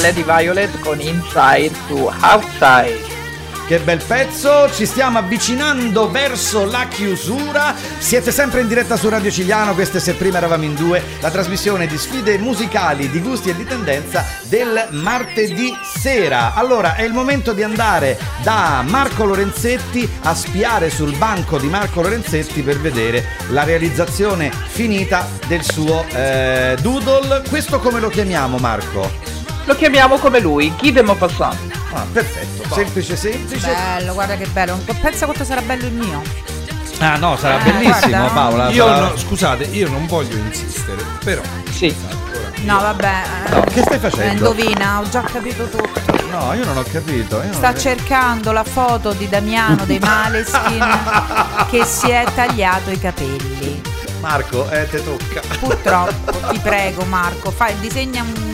Lady 0.00 0.22
Violet 0.22 0.78
con 0.80 1.00
Inside 1.00 1.72
to 1.88 2.12
Outside. 2.22 3.16
Che 3.68 3.80
bel 3.80 4.02
pezzo, 4.02 4.72
ci 4.72 4.86
stiamo 4.86 5.18
avvicinando 5.18 6.10
verso 6.10 6.64
la 6.64 6.86
chiusura. 6.88 7.74
Siete 7.98 8.32
sempre 8.32 8.62
in 8.62 8.68
diretta 8.68 8.96
su 8.96 9.10
Radio 9.10 9.30
Cigliano, 9.30 9.74
queste 9.74 10.00
se 10.00 10.14
prima 10.14 10.38
eravamo 10.38 10.64
in 10.64 10.74
due, 10.74 11.02
la 11.20 11.30
trasmissione 11.30 11.86
di 11.86 11.98
sfide 11.98 12.38
musicali, 12.38 13.10
di 13.10 13.20
gusti 13.20 13.50
e 13.50 13.54
di 13.54 13.66
tendenza 13.66 14.24
del 14.44 14.86
martedì 14.92 15.76
sera. 15.82 16.54
Allora 16.54 16.94
è 16.94 17.02
il 17.02 17.12
momento 17.12 17.52
di 17.52 17.62
andare 17.62 18.18
da 18.42 18.82
Marco 18.88 19.26
Lorenzetti 19.26 20.08
a 20.22 20.34
spiare 20.34 20.88
sul 20.88 21.14
banco 21.18 21.58
di 21.58 21.68
Marco 21.68 22.00
Lorenzetti 22.00 22.62
per 22.62 22.80
vedere 22.80 23.22
la 23.50 23.64
realizzazione 23.64 24.50
finita 24.50 25.28
del 25.46 25.62
suo 25.62 26.06
eh, 26.14 26.74
doodle. 26.80 27.42
Questo 27.46 27.80
come 27.80 28.00
lo 28.00 28.08
chiamiamo 28.08 28.56
Marco? 28.56 29.17
Lo 29.68 29.76
chiamiamo 29.76 30.16
come 30.16 30.40
lui, 30.40 30.72
Guy 30.80 31.02
Maupassant. 31.02 31.58
Ah, 31.92 32.06
perfetto, 32.10 32.74
semplice 32.74 33.16
semplice. 33.16 33.66
Bello, 33.66 34.14
guarda 34.14 34.34
che 34.36 34.46
bello. 34.46 34.78
Pensa 34.98 35.26
quanto 35.26 35.44
sarà 35.44 35.60
bello 35.60 35.84
il 35.84 35.92
mio. 35.92 36.22
Ah 37.00 37.16
no, 37.18 37.36
sarà 37.36 37.60
Eh, 37.60 37.70
bellissimo 37.70 38.08
guarda. 38.16 38.28
Paola. 38.32 38.70
Io 38.70 38.86
sarà- 38.86 39.00
no- 39.08 39.16
scusate, 39.18 39.64
io 39.64 39.90
non 39.90 40.06
voglio 40.06 40.36
insistere, 40.36 41.02
però. 41.22 41.42
Sì. 41.70 41.94
No, 42.62 42.80
vabbè. 42.80 43.22
eh, 43.46 43.50
No, 43.54 43.60
che 43.72 43.82
stai 43.82 43.98
facendo? 43.98 44.32
indovina, 44.50 45.00
ho 45.00 45.08
già 45.10 45.20
capito 45.20 45.68
tutto. 45.68 46.00
No, 46.30 46.54
io 46.54 46.64
non 46.64 46.78
ho 46.78 46.82
capito. 46.90 47.36
io 47.36 47.42
non 47.44 47.52
Sta 47.52 47.68
ho- 47.70 47.76
cercando 47.76 48.52
la 48.52 48.64
foto 48.64 49.12
di 49.12 49.28
Damiano 49.28 49.84
dei 49.84 49.98
Maleskin 49.98 50.86
che 51.70 51.84
si 51.84 52.08
è 52.08 52.24
tagliato 52.34 52.90
i 52.90 52.98
capelli. 52.98 53.82
Marco, 54.20 54.68
eh, 54.70 54.88
te 54.88 55.04
tocca. 55.04 55.40
Purtroppo, 55.60 56.32
ti 56.50 56.58
prego 56.58 57.04
Marco, 57.04 57.50
fai, 57.50 57.78
disegna 57.80 58.22
un, 58.22 58.47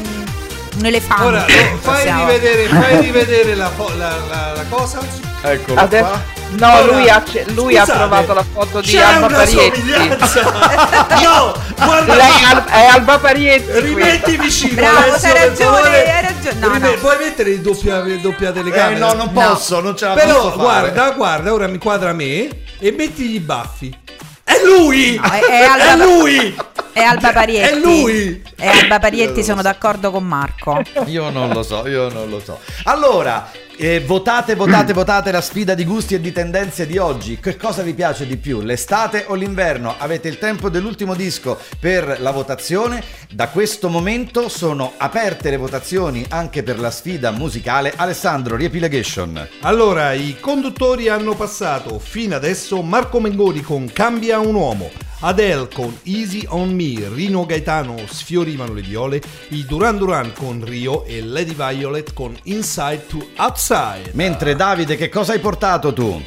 un 0.76 0.84
elefante. 0.86 1.24
Ora, 1.24 1.38
no, 1.46 1.78
fai 1.80 2.12
rivedere, 2.12 2.66
fai 2.68 3.00
rivedere 3.02 3.54
la, 3.54 3.70
fo- 3.70 3.92
la- 3.96 4.16
la- 4.28 4.52
la 4.56 4.64
cosa. 4.68 4.98
Eccolo 5.46 5.78
Adesso- 5.80 6.04
qua. 6.08 6.22
no, 6.50 6.72
Ora, 6.72 6.80
lui 6.92 7.08
ha, 7.10 7.22
lui 7.48 7.76
ha 7.76 7.80
scusate, 7.82 7.98
trovato 7.98 8.32
la 8.32 8.44
foto 8.50 8.80
di 8.80 8.96
Alba 8.96 9.26
Parietti. 9.26 9.80
somiglianza. 9.80 10.42
no, 11.22 11.54
guarda, 11.84 12.14
Lei 12.14 12.26
è, 12.26 12.44
Al- 12.54 12.64
è 12.64 12.84
Alba 12.86 13.18
Parietti. 13.18 13.80
rimetti 13.80 14.36
vicino. 14.38 14.74
Bravo, 14.74 15.10
c'hai 15.20 15.32
per 15.32 15.48
ragione, 15.48 15.88
hai 16.12 16.22
ragione. 16.22 16.54
No, 16.58 16.72
Rime- 16.72 16.88
no. 16.88 16.94
Puoi 16.98 17.16
mettere 17.18 17.50
il 17.50 17.60
doppia, 17.60 17.98
il 17.98 18.20
doppia 18.20 18.52
telecamera? 18.52 18.96
Eh, 18.96 18.98
no, 18.98 19.12
non 19.12 19.32
posso, 19.32 19.80
non 19.80 19.94
ce 19.96 20.06
la 20.06 20.14
Però 20.14 20.34
posso 20.34 20.50
fare. 20.52 20.62
guarda, 20.90 21.10
guarda, 21.10 21.52
ora 21.52 21.66
mi 21.66 21.78
quadra 21.78 22.12
me 22.14 22.48
e 22.78 22.92
mettigli 22.96 23.34
i 23.34 23.40
baffi. 23.40 23.94
È 24.42 24.60
lui! 24.64 25.20
No, 25.22 25.30
è- 25.30 25.40
è 25.40 25.64
Alba- 25.64 25.92
È 25.92 25.96
lui! 26.06 26.56
È 26.94 27.00
Alba 27.00 27.32
Parietti. 27.32 27.74
È 27.74 27.76
lui! 27.80 28.40
È 28.54 28.68
Alba 28.68 29.00
Parietti, 29.00 29.42
sono 29.42 29.62
d'accordo 29.62 30.12
con 30.12 30.22
Marco. 30.22 30.80
Io 31.06 31.28
non 31.28 31.50
lo 31.50 31.64
so, 31.64 31.88
io 31.88 32.08
non 32.08 32.30
lo 32.30 32.38
so. 32.38 32.60
Allora, 32.84 33.50
eh, 33.76 33.98
votate, 33.98 34.54
votate, 34.54 34.92
votate 34.94 35.32
la 35.32 35.40
sfida 35.40 35.74
di 35.74 35.84
gusti 35.84 36.14
e 36.14 36.20
di 36.20 36.30
tendenze 36.30 36.86
di 36.86 36.96
oggi. 36.96 37.40
Che 37.40 37.56
cosa 37.56 37.82
vi 37.82 37.94
piace 37.94 38.28
di 38.28 38.36
più, 38.36 38.60
l'estate 38.60 39.24
o 39.26 39.34
l'inverno? 39.34 39.96
Avete 39.98 40.28
il 40.28 40.38
tempo 40.38 40.68
dell'ultimo 40.68 41.16
disco 41.16 41.58
per 41.80 42.20
la 42.20 42.30
votazione. 42.30 43.02
Da 43.28 43.48
questo 43.48 43.88
momento 43.88 44.48
sono 44.48 44.92
aperte 44.96 45.50
le 45.50 45.56
votazioni 45.56 46.24
anche 46.28 46.62
per 46.62 46.78
la 46.78 46.92
sfida 46.92 47.32
musicale. 47.32 47.92
Alessandro, 47.96 48.54
riepilegation. 48.54 49.48
Allora, 49.62 50.12
i 50.12 50.36
conduttori 50.38 51.08
hanno 51.08 51.34
passato 51.34 51.98
fino 51.98 52.36
adesso 52.36 52.80
Marco 52.82 53.18
Mengoni 53.18 53.62
con 53.62 53.90
Cambia 53.92 54.38
un 54.38 54.54
uomo, 54.54 54.90
Adele 55.26 55.68
con 55.72 55.96
Easy 56.02 56.44
on 56.50 56.74
Me, 56.74 57.08
Rino 57.10 57.46
Gaetano 57.46 57.96
Sfiorivano 58.06 58.74
le 58.74 58.82
viole, 58.82 59.22
i 59.48 59.64
Duran 59.64 59.96
Duran 59.96 60.32
con 60.34 60.62
Rio 60.62 61.06
e 61.06 61.22
Lady 61.22 61.54
Violet 61.54 62.12
con 62.12 62.36
Inside 62.42 63.06
to 63.08 63.26
Outside. 63.38 64.10
Mentre 64.12 64.54
Davide, 64.54 64.96
che 64.96 65.08
cosa 65.08 65.32
hai 65.32 65.38
portato 65.38 65.94
tu? 65.94 66.22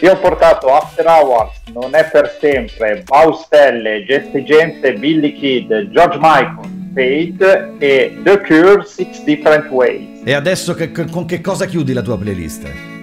Io 0.00 0.12
ho 0.12 0.18
portato 0.18 0.74
After 0.74 1.06
Hours, 1.06 1.52
Non 1.72 1.94
è 1.94 2.04
per 2.10 2.36
sempre, 2.40 3.04
Baustelle, 3.06 4.02
Jesse 4.04 4.42
Gente, 4.42 4.94
Billy 4.94 5.32
Kid, 5.38 5.90
George 5.92 6.18
Michael, 6.20 6.68
Fate 6.94 7.74
e 7.78 8.18
The 8.24 8.40
Cure 8.40 8.84
Six 8.86 9.22
Different 9.22 9.70
Ways. 9.70 10.22
E 10.24 10.32
adesso 10.34 10.74
che- 10.74 10.90
con 10.90 11.26
che 11.26 11.40
cosa 11.40 11.66
chiudi 11.66 11.92
la 11.92 12.02
tua 12.02 12.18
playlist? 12.18 12.97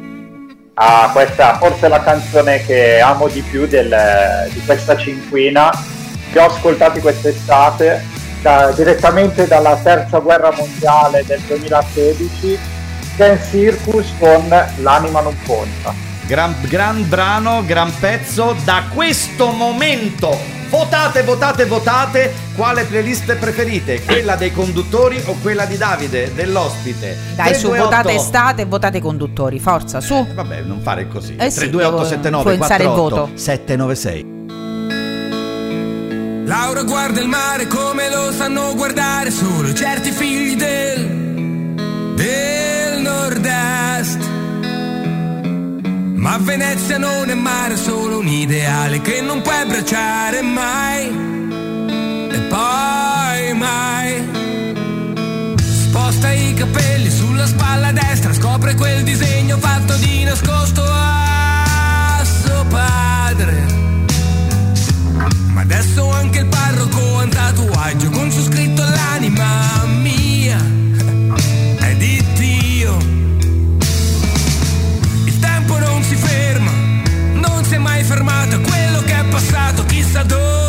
Ah, 0.78 1.10
questa 1.14 1.58
forse 1.58 1.88
la 1.88 2.02
canzone 2.02 2.66
che 2.66 3.00
amo 3.00 3.30
di 3.30 3.42
più 3.42 3.66
del- 3.66 4.50
di 4.52 4.62
questa 4.66 4.98
cinquina, 4.98 5.72
che 6.34 6.38
ho 6.40 6.48
ascoltato 6.48 7.00
quest'estate, 7.00 8.04
da- 8.42 8.72
direttamente 8.74 9.48
dalla 9.48 9.78
terza 9.82 10.20
guerra 10.20 10.52
mondiale 10.52 11.24
del 11.26 11.40
2016, 11.48 12.60
Ken 13.16 13.40
Circus 13.50 14.06
con 14.20 14.50
L'anima 14.82 15.22
non 15.22 15.36
conta. 15.46 15.94
Gran, 16.28 16.56
gran 16.62 17.08
brano, 17.08 17.64
gran 17.66 17.94
pezzo. 18.00 18.56
Da 18.64 18.86
questo 18.92 19.52
momento 19.52 20.36
votate, 20.70 21.22
votate, 21.22 21.66
votate. 21.66 22.34
Quale 22.56 22.84
playlist 22.86 23.36
preferite? 23.36 24.04
Quella 24.04 24.36
dei 24.36 24.52
conduttori 24.52 25.22
o 25.26 25.36
quella 25.42 25.66
di 25.66 25.78
Davide, 25.78 26.34
dell'ospite? 26.34 27.16
Dai, 27.36 27.54
su, 27.54 27.70
328. 27.70 27.84
votate 27.84 28.14
estate 28.14 28.62
e 28.64 28.66
votate 28.66 28.98
i 28.98 29.02
conduttori, 29.02 29.60
forza, 29.60 30.02
su. 30.02 30.26
Vabbè, 30.34 30.62
non 30.62 30.82
fare 30.82 31.08
così. 31.08 31.36
Eh 31.36 31.52
sì, 31.52 31.70
32879 31.70 32.52
influenzare 32.52 32.84
il 32.84 32.90
48 32.90 33.16
voto. 33.16 33.38
796. 33.38 34.34
Laura 36.48 36.84
guarda 36.84 37.22
il 37.22 37.28
mare 37.28 37.68
come 37.68 38.10
lo 38.10 38.32
sanno 38.32 38.74
guardare 38.76 39.32
solo 39.32 39.74
certi 39.74 40.12
figli 40.12 40.56
del, 40.56 41.74
del 42.16 43.02
nord-est. 43.02 44.35
Ma 46.26 46.40
Venezia 46.40 46.98
non 46.98 47.30
è 47.30 47.36
mare, 47.36 47.78
solo 47.78 48.18
un 48.18 48.28
ideale 48.28 49.00
che 49.00 49.22
non 49.22 49.44
puoi 49.44 49.58
abbracciare 49.58 50.42
mai. 50.42 51.06
E 52.32 52.40
poi 52.50 53.54
mai. 53.54 54.28
Sposta 55.62 56.32
i 56.32 56.56
capelli 56.56 57.12
sulla 57.12 57.46
spalla 57.46 57.92
destra, 57.92 58.34
scopre 58.34 58.74
quel 58.74 59.04
disegno 59.04 59.60
fatto 59.60 59.96
di 59.98 60.24
nascosto 60.24 60.84
a 60.84 62.24
suo 62.24 62.66
padre. 62.70 63.66
Ma 65.54 65.62
adesso 65.62 66.10
anche 66.10 66.40
il 66.40 66.48
parroco 66.48 67.20
ha 67.20 67.22
un 67.22 67.30
tatuaggio 67.30 68.10
con 68.10 68.32
su 68.32 68.42
scritto 68.46 68.82
l'anima 68.82 69.85
fermato, 78.06 78.62
quello 78.62 79.02
che 79.02 79.20
è 79.20 79.26
passato 79.26 79.84
chissà 79.86 80.22
dove 80.24 80.65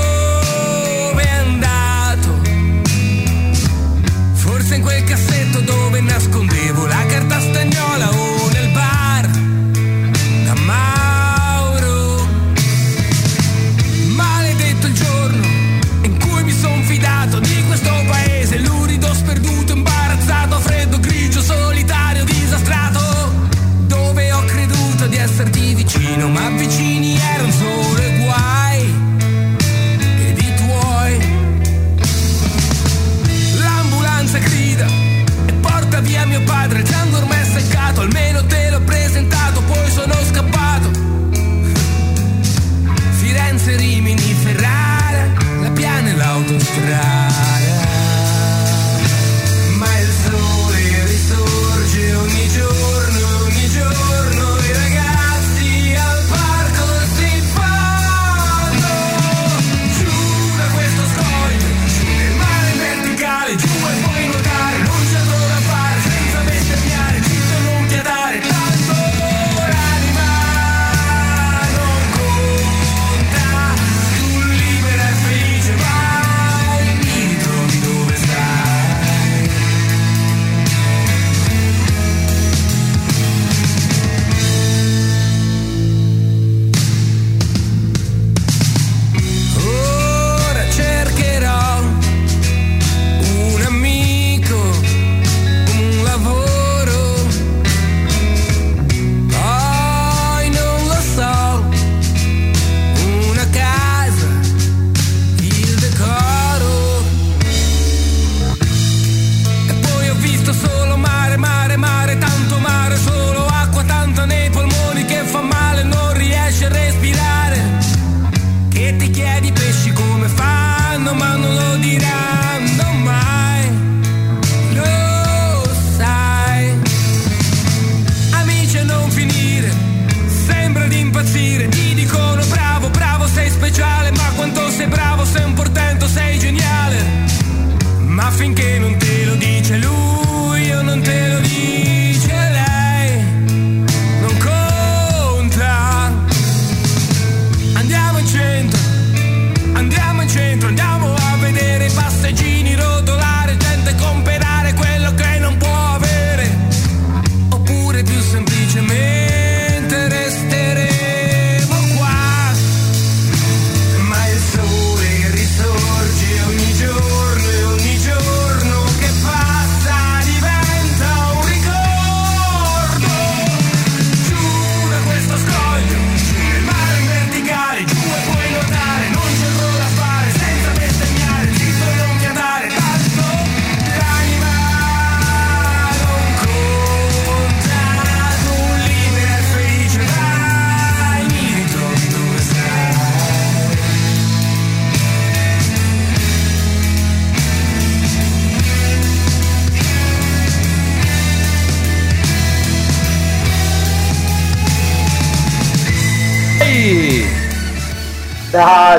de 46.46 46.58
trás. 46.58 47.55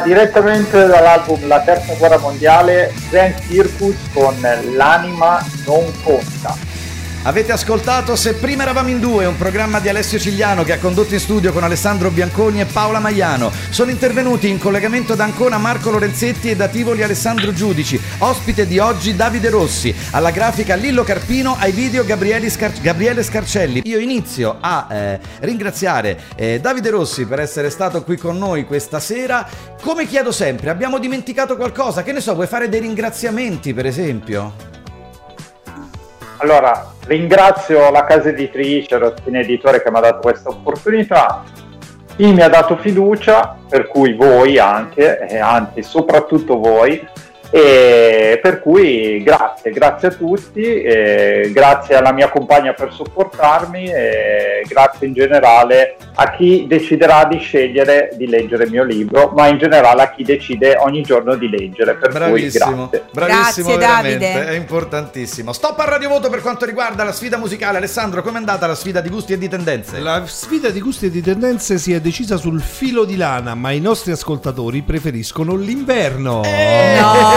Direttamente 0.08 0.88
dall'album 0.88 1.48
La 1.48 1.60
Terza 1.60 1.94
Guerra 1.96 2.18
Mondiale, 2.18 2.94
Zen 3.10 3.36
Circus 3.48 3.96
con 4.14 4.36
L'anima 4.74 5.46
non 5.66 5.92
conta. 6.02 6.78
Avete 7.24 7.52
ascoltato 7.52 8.16
Se 8.16 8.36
prima 8.36 8.62
eravamo 8.62 8.88
in 8.88 9.02
due, 9.02 9.26
un 9.26 9.36
programma 9.36 9.82
di 9.82 9.90
Alessio 9.90 10.18
Cigliano 10.18 10.64
che 10.64 10.72
ha 10.72 10.78
condotto 10.80 11.14
in 11.14 11.20
studio 11.20 11.52
con 11.52 11.62
Alessandro 11.62 12.10
Bianconi 12.10 12.62
e 12.62 12.66
Paola 12.66 13.00
Maiano. 13.00 13.52
Sono 13.70 13.92
intervenuti 13.92 14.48
in 14.48 14.58
collegamento 14.58 15.14
da 15.14 15.26
Ancona 15.26 15.58
Marco 15.58 15.90
Lorenzetti 15.90 16.50
e 16.50 16.56
da 16.56 16.70
Tivoli 16.70 17.04
Alessandro 17.04 17.52
Giudici. 17.52 18.00
Ospite 18.20 18.66
di 18.66 18.80
oggi 18.80 19.14
Davide 19.14 19.50
Rossi, 19.50 19.94
alla 20.12 20.32
grafica 20.32 20.76
Lillo 20.76 21.04
Carpino, 21.04 21.58
ai 21.60 21.74
video 21.74 22.06
Gabriele, 22.06 22.50
Scar- 22.50 22.80
Gabriele 22.80 23.24
Scarcelli. 23.24 23.82
Io 23.84 24.00
inizio 24.00 24.56
a 24.62 24.88
eh, 24.90 25.20
ringraziare 25.42 26.18
eh, 26.38 26.62
Davide 26.62 26.92
Rossi 26.92 27.26
per 27.26 27.42
essere 27.42 27.70
stato 27.72 28.04
qui 28.04 28.16
con 28.16 28.38
noi 28.38 28.66
questa 28.66 29.02
sera. 29.02 29.46
Come 29.88 30.06
chiedo 30.06 30.34
sempre, 30.34 30.70
abbiamo 30.70 31.00
dimenticato 31.00 31.56
qualcosa? 31.56 32.04
Che 32.04 32.12
ne 32.12 32.20
so, 32.20 32.36
vuoi 32.36 32.46
fare 32.46 32.68
dei 32.68 32.82
ringraziamenti 32.82 33.74
per 33.74 33.86
esempio? 33.86 34.52
Allora, 36.40 36.92
ringrazio 37.06 37.90
la 37.90 38.04
casa 38.04 38.28
editrice, 38.28 38.98
lo 38.98 39.14
spin 39.16 39.38
editore 39.38 39.82
che 39.82 39.90
mi 39.90 39.96
ha 39.96 40.02
dato 40.02 40.20
questa 40.20 40.50
opportunità, 40.50 41.42
chi 42.18 42.34
mi 42.34 42.42
ha 42.42 42.50
dato 42.50 42.76
fiducia, 42.76 43.58
per 43.70 43.88
cui 43.88 44.14
voi 44.14 44.60
anche, 44.60 45.26
e 45.26 45.38
anzi 45.38 45.82
soprattutto 45.84 46.58
voi, 46.60 47.08
e 47.50 48.40
per 48.42 48.62
cui 48.62 49.24
grazie, 49.24 49.72
grazie 49.72 50.10
a 50.10 50.12
tutti, 50.12 50.82
e 50.82 51.50
grazie 51.54 51.96
alla 51.96 52.12
mia 52.12 52.30
compagna 52.30 52.74
per 52.74 52.92
supportarmi 52.92 53.86
e 53.86 54.66
grazie 54.68 55.08
in 55.08 55.14
generale 55.14 55.96
a 56.16 56.32
chi 56.32 56.66
deciderà 56.68 57.26
di 57.26 57.38
scegliere 57.38 58.10
di 58.14 58.28
leggere 58.28 58.66
il 58.66 58.72
mio 58.72 58.84
libro, 58.84 59.32
ma 59.36 59.48
in 59.48 59.58
generale 59.58 60.02
a 60.02 60.12
chi 60.12 60.24
decide 60.24 60.76
ogni 60.78 61.02
giorno 61.02 61.36
di 61.36 61.50
leggere. 61.50 61.96
Per 61.96 62.12
Bravissimo, 62.12 62.90
cui 62.90 63.00
grazie. 63.00 63.04
bravissimo 63.12 63.68
Grazie, 63.68 63.78
veramente, 63.78 64.34
Davide. 64.34 64.52
è 64.52 64.56
importantissimo. 64.56 65.54
Stop 65.54 65.80
al 65.80 65.88
Radio 65.88 66.10
Voto 66.10 66.30
per 66.30 66.42
quanto 66.42 66.66
riguarda 66.66 67.04
la 67.04 67.12
sfida 67.12 67.38
musicale. 67.38 67.78
Alessandro, 67.78 68.22
com'è 68.22 68.38
andata 68.38 68.68
la 68.68 68.76
sfida 68.76 69.02
di 69.02 69.10
gusti 69.10 69.34
e 69.34 69.38
di 69.38 69.48
tendenze? 69.48 70.00
La 70.00 70.24
sfida 70.26 70.70
di 70.70 70.82
gusti 70.82 71.06
e 71.06 71.10
di 71.10 71.22
tendenze 71.22 71.78
si 71.78 71.94
è 71.94 72.00
decisa 72.00 72.38
sul 72.38 72.62
filo 72.62 73.06
di 73.06 73.16
lana, 73.16 73.56
ma 73.56 73.72
i 73.72 73.80
nostri 73.80 74.12
ascoltatori 74.12 74.82
preferiscono 74.82 75.56
l'inverno. 75.56 76.42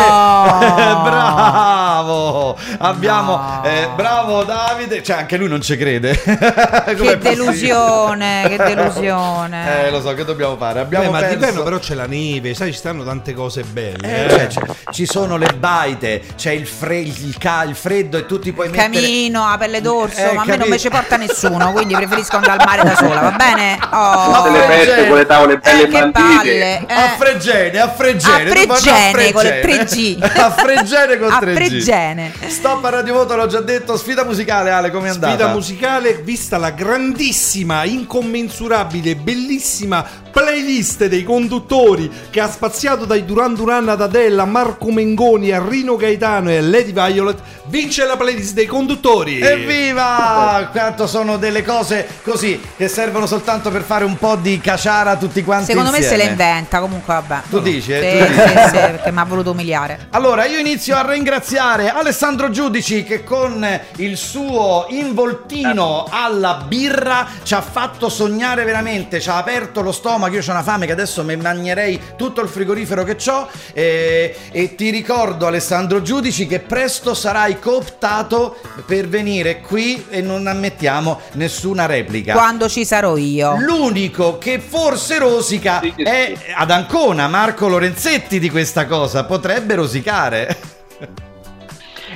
bravo! 1.02 2.56
Abbiamo 2.78 3.60
eh, 3.64 3.88
bravo 3.94 4.42
Davide, 4.44 5.02
cioè 5.02 5.16
anche 5.18 5.36
lui 5.36 5.48
non 5.48 5.60
ci 5.60 5.76
crede. 5.76 6.18
Che 7.00 7.18
delusione, 7.18 8.44
che 8.48 8.56
delusione. 8.74 9.86
Eh, 9.86 9.90
lo 9.90 10.00
so, 10.00 10.12
che 10.14 10.24
dobbiamo 10.24 10.56
fare? 10.56 10.80
Abbiamo 10.80 11.06
Beh, 11.06 11.10
ma 11.10 11.18
perso- 11.18 11.34
d'inverno 11.36 11.62
però 11.62 11.78
c'è 11.78 11.94
la 11.94 12.06
neve, 12.06 12.54
sai, 12.54 12.72
ci 12.72 12.78
stanno 12.78 13.04
tante 13.04 13.32
cose 13.34 13.62
belle. 13.62 14.26
Eh, 14.28 14.34
eh. 14.44 14.48
cioè, 14.48 14.64
ci 14.90 15.06
sono 15.06 15.36
le 15.36 15.52
baite, 15.56 16.22
c'è 16.36 16.50
il, 16.52 16.66
fre- 16.66 16.98
il, 16.98 17.36
ca- 17.38 17.62
il 17.64 17.74
freddo 17.74 18.18
e 18.18 18.26
tu 18.26 18.38
ti 18.38 18.52
puoi 18.52 18.68
mettere 18.68 18.90
Camino, 18.90 19.44
a 19.44 19.56
pelle 19.58 19.80
d'orso, 19.80 20.18
Eh, 20.20 20.32
ma 20.34 20.42
a 20.42 20.44
me 20.44 20.56
non 20.56 20.68
mi 20.68 20.78
ci 20.78 20.88
porta 20.88 21.16
nessuno, 21.16 21.72
quindi 21.72 21.94
preferisco 21.94 22.36
andare 22.36 22.58
al 22.60 22.66
mare 22.66 22.82
da 22.82 22.94
sola, 22.96 23.20
va 23.20 23.30
bene? 23.32 23.78
Oh. 23.92 24.32
Tutte 24.42 24.50
le 24.50 24.60
feste 24.66 25.06
con 25.08 25.16
le 25.16 25.26
tavole 25.26 25.58
belle 25.58 25.82
Eh, 25.82 25.86
bandite. 25.88 26.10
palle, 26.12 26.78
eh. 26.86 26.92
a 26.94 27.08
Fregene, 27.18 27.78
a 27.80 27.88
Fregene, 27.88 28.42
A 28.50 28.52
Fregene 28.52 29.32
con 29.32 29.42
le 29.42 29.60
Fregene. 29.62 29.86
3G. 29.90 30.40
a 30.40 30.50
Fregene 30.50 31.18
con 31.18 31.30
A 31.30 31.38
3G. 31.38 31.54
Fregene. 31.54 32.32
Stop 32.46 32.84
a 32.84 32.90
Radio 32.90 33.14
Voto, 33.14 33.36
l'ho 33.36 33.46
già 33.46 33.60
detto. 33.60 33.96
Sfida 33.96 34.24
musicale, 34.24 34.70
Ale, 34.70 34.90
come 34.90 35.08
è 35.08 35.10
andata? 35.10 35.34
Sfida 35.34 35.52
musicale, 35.52 36.14
vista 36.22 36.56
la 36.58 36.70
grandissima, 36.70 37.84
incommensurabile, 37.84 39.16
bellissima 39.16 40.06
playlist 40.30 41.06
dei 41.06 41.22
conduttori 41.24 42.10
che 42.30 42.40
ha 42.40 42.48
spaziato 42.50 43.04
dai 43.04 43.24
Duran 43.24 43.54
Duran 43.54 43.88
ad 43.88 44.00
Adele, 44.00 44.40
a 44.40 44.44
Marco 44.44 44.90
Mengoni, 44.90 45.50
a 45.52 45.62
Rino 45.66 45.96
Gaetano 45.96 46.50
e 46.50 46.58
a 46.58 46.62
Lady 46.62 46.92
Violet, 46.92 47.38
vince 47.66 48.04
la 48.06 48.16
playlist 48.16 48.54
dei 48.54 48.66
conduttori. 48.66 49.40
Evviva! 49.40 50.68
Quanto 50.72 51.06
sono 51.06 51.36
delle 51.36 51.62
cose 51.64 52.06
così 52.22 52.60
che 52.76 52.88
servono 52.88 53.26
soltanto 53.26 53.70
per 53.70 53.82
fare 53.82 54.04
un 54.04 54.16
po' 54.16 54.36
di 54.36 54.58
caciara 54.60 55.16
tutti 55.16 55.42
quanti 55.42 55.66
Secondo 55.66 55.90
me 55.90 55.96
se 55.98 56.02
insieme. 56.10 56.24
le 56.24 56.30
inventa, 56.30 56.80
comunque 56.80 57.14
vabbè. 57.14 57.40
Tu 57.50 57.60
dici, 57.60 57.92
eh? 57.92 58.00
Sì, 58.00 58.26
Tu 58.26 58.32
dici? 58.32 58.48
sì, 58.48 58.64
sì, 58.68 58.70
perché 58.70 59.12
mi 59.12 59.18
ha 59.18 59.24
voluto 59.24 59.50
umiliare. 59.50 60.06
Allora, 60.10 60.44
io 60.46 60.58
inizio 60.58 60.96
a 60.96 61.08
ringraziare 61.10 61.90
Alessandro 61.90 62.50
Giudici 62.50 63.04
che 63.04 63.24
con 63.24 63.66
il 63.96 64.16
suo 64.16 64.86
involtino 64.88 66.06
alla 66.10 66.64
birra 66.66 67.26
ci 67.42 67.54
ha 67.54 67.60
fatto 67.60 68.08
sognare 68.08 68.64
veramente, 68.64 69.20
ci 69.20 69.28
ha 69.28 69.36
aperto 69.36 69.80
lo 69.80 69.92
stomaco, 69.92 70.18
io 70.28 70.40
ho 70.40 70.50
una 70.50 70.62
fame 70.62 70.86
che 70.86 70.92
adesso 70.92 71.24
mi 71.24 71.36
mangerei 71.36 72.00
tutto 72.16 72.40
il 72.40 72.48
frigorifero 72.48 73.04
che 73.04 73.16
ho 73.28 73.48
e, 73.72 74.36
e 74.50 74.74
ti 74.74 74.90
ricordo 74.90 75.46
Alessandro 75.46 76.02
Giudici 76.02 76.46
che 76.46 76.60
presto 76.60 77.14
sarai 77.14 77.58
cooptato 77.58 78.56
per 78.86 79.08
venire 79.08 79.60
qui 79.60 80.06
e 80.08 80.20
non 80.20 80.46
ammettiamo 80.46 81.20
nessuna 81.32 81.86
replica. 81.86 82.32
Quando 82.34 82.68
ci 82.68 82.84
sarò 82.84 83.16
io. 83.16 83.56
L'unico 83.58 84.38
che 84.38 84.58
forse 84.58 85.18
rosica 85.18 85.80
è 85.96 86.34
ad 86.54 86.70
Ancona, 86.70 87.28
Marco 87.28 87.68
Lorenzetti 87.68 88.38
di 88.38 88.50
questa 88.50 88.86
cosa, 88.86 89.24
potrebbe 89.24 89.74
rosicare. 89.74 90.56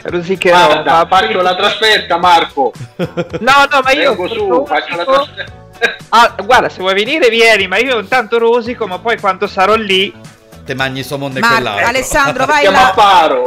Rosicherò. 0.02 0.66
Guarda, 0.66 0.92
ma 0.92 1.06
faccio 1.06 1.40
la 1.40 1.54
trasferta, 1.54 2.18
Marco. 2.18 2.72
No, 2.96 3.66
no, 3.70 3.80
ma 3.82 3.92
io 3.92 4.14
Vengo 4.14 4.28
su, 4.28 4.64
faccio 4.66 4.96
la 4.96 5.04
trasferta. 5.04 5.63
Ah, 6.10 6.34
guarda, 6.44 6.68
se 6.68 6.80
vuoi 6.80 6.94
venire 6.94 7.28
vieni, 7.28 7.66
ma 7.66 7.78
io 7.78 7.98
intanto 7.98 8.38
rosico, 8.38 8.86
ma 8.86 8.98
poi 8.98 9.18
quando 9.18 9.46
sarò 9.46 9.74
lì 9.74 10.14
Te 10.64 10.74
mangi 10.74 11.02
somon 11.02 11.36
e 11.36 11.40
Ma 11.40 11.48
quell'altro. 11.48 11.86
Alessandro 11.86 12.46
vai 12.46 12.64
là. 12.64 12.94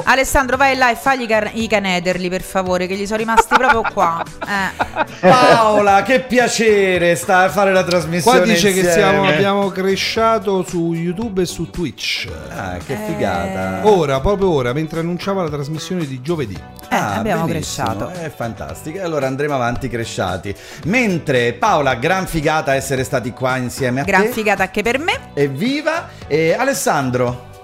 Alessandro 0.03 0.55
vai 0.57 0.75
là 0.77 0.91
e 0.91 0.95
fagli 0.95 1.23
i 1.23 1.27
car- 1.27 1.49
i 1.53 1.67
canederli 1.67 2.29
per 2.29 2.41
favore, 2.43 2.85
che 2.85 2.95
gli 2.95 3.05
sono 3.05 3.17
rimasti 3.17 3.55
proprio 3.57 3.81
qua. 3.91 4.23
Eh. 4.47 5.05
Paola, 5.19 6.03
che 6.03 6.19
piacere 6.21 7.15
sta 7.15 7.39
a 7.39 7.49
fare 7.49 7.73
la 7.73 7.83
trasmissione 7.83 8.37
Qua 8.41 8.47
dice 8.47 8.71
che 8.71 8.79
insieme. 8.81 8.91
siamo, 8.93 9.27
abbiamo 9.27 9.69
cresciato 9.69 10.63
su 10.67 10.93
YouTube 10.93 11.41
e 11.41 11.45
su 11.45 11.69
Twitch. 11.71 12.27
Ah, 12.49 12.77
che 12.85 12.95
figata. 13.07 13.87
Ora, 13.87 14.19
proprio 14.19 14.51
ora, 14.51 14.73
mentre 14.73 14.99
annunciava 14.99 15.41
la 15.43 15.49
trasmissione 15.49 16.05
di 16.05 16.21
giovedì. 16.21 16.55
Eh, 16.89 16.95
abbiamo 16.95 17.45
benissimo, 17.45 17.87
cresciato. 17.87 18.09
È 18.25 18.31
fantastico. 18.33 18.97
E 18.99 19.01
allora 19.01 19.25
andremo 19.27 19.55
avanti 19.55 19.89
cresciati. 19.89 20.55
Mentre 20.85 21.53
Paola, 21.53 21.95
gran 21.95 22.27
figata 22.27 22.75
essere 22.75 23.03
stati 23.03 23.31
qua 23.31 23.57
insieme 23.57 24.01
a 24.01 24.03
Gran 24.03 24.23
te. 24.23 24.29
figata 24.31 24.63
anche 24.63 24.83
per 24.83 24.99
me. 24.99 25.31
Evviva! 25.33 26.09
E 26.27 26.53
Alessandro. 26.53 27.05
Alessandro. 27.07 27.56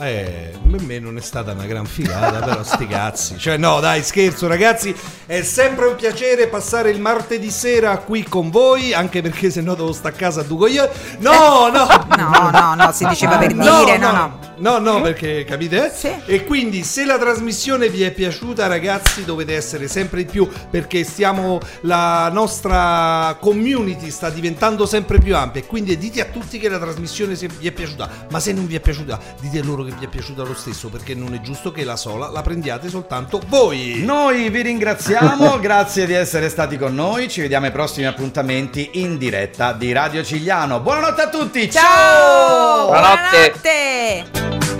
Eh, 0.00 0.52
per 0.70 0.80
me 0.80 0.98
non 0.98 1.18
è 1.18 1.20
stata 1.20 1.52
una 1.52 1.66
gran 1.66 1.84
figata, 1.84 2.38
però 2.44 2.62
sti 2.62 2.86
cazzi. 2.86 3.38
Cioè, 3.38 3.58
no, 3.58 3.80
dai, 3.80 4.02
scherzo, 4.02 4.46
ragazzi. 4.46 4.94
È 5.26 5.42
sempre 5.42 5.86
un 5.86 5.96
piacere 5.96 6.48
passare 6.48 6.90
il 6.90 7.00
martedì 7.00 7.50
sera 7.50 7.98
qui 7.98 8.22
con 8.22 8.50
voi, 8.50 8.94
anche 8.94 9.20
perché 9.20 9.50
se 9.50 9.60
no 9.60 9.74
devo 9.74 9.92
stare 9.92 10.14
a 10.14 10.18
casa 10.18 10.40
a 10.40 10.44
Dugo 10.44 10.66
io. 10.66 10.88
No, 11.18 11.68
no! 11.68 11.88
No, 12.20 12.50
no, 12.50 12.74
no, 12.74 12.92
si 12.92 13.06
diceva 13.08 13.38
per 13.38 13.54
dire, 13.54 13.96
no, 13.96 14.10
no. 14.12 14.38
No, 14.60 14.78
no, 14.78 15.00
perché 15.00 15.44
capite? 15.44 15.90
Sì. 15.94 16.12
E 16.26 16.44
quindi 16.44 16.84
se 16.84 17.06
la 17.06 17.16
trasmissione 17.18 17.88
vi 17.88 18.02
è 18.02 18.10
piaciuta, 18.10 18.66
ragazzi, 18.66 19.24
dovete 19.24 19.56
essere 19.56 19.88
sempre 19.88 20.24
di 20.24 20.30
più 20.30 20.46
perché 20.68 21.02
stiamo 21.02 21.58
la 21.82 22.28
nostra 22.30 23.38
community 23.40 24.10
sta 24.10 24.28
diventando 24.28 24.84
sempre 24.84 25.18
più 25.18 25.34
ampia 25.34 25.62
e 25.62 25.66
quindi 25.66 25.96
dite 25.96 26.20
a 26.20 26.26
tutti 26.26 26.58
che 26.58 26.68
la 26.68 26.78
trasmissione 26.78 27.34
vi 27.34 27.66
è 27.66 27.72
piaciuta, 27.72 28.26
ma 28.30 28.38
se 28.38 28.52
non 28.52 28.66
vi 28.66 28.74
è 28.74 28.80
piaciuta, 28.80 29.18
dite 29.40 29.62
loro 29.62 29.82
che 29.90 29.96
vi 29.98 30.04
è 30.06 30.08
piaciuta 30.08 30.42
lo 30.42 30.54
stesso 30.54 30.88
perché 30.88 31.14
non 31.14 31.34
è 31.34 31.40
giusto 31.40 31.72
che 31.72 31.84
la 31.84 31.96
sola 31.96 32.30
la 32.30 32.42
prendiate 32.42 32.88
soltanto 32.88 33.40
voi. 33.46 34.02
Noi 34.04 34.48
vi 34.48 34.62
ringraziamo, 34.62 35.58
grazie 35.60 36.06
di 36.06 36.14
essere 36.14 36.48
stati 36.48 36.78
con 36.78 36.94
noi. 36.94 37.28
Ci 37.28 37.40
vediamo 37.40 37.66
ai 37.66 37.72
prossimi 37.72 38.06
appuntamenti 38.06 38.90
in 38.94 39.18
diretta 39.18 39.72
di 39.72 39.92
Radio 39.92 40.22
Cigliano. 40.22 40.80
Buonanotte 40.80 41.22
a 41.22 41.28
tutti! 41.28 41.70
Ciao! 41.70 42.86
Buonanotte. 42.86 43.52
Buonanotte! 43.60 44.79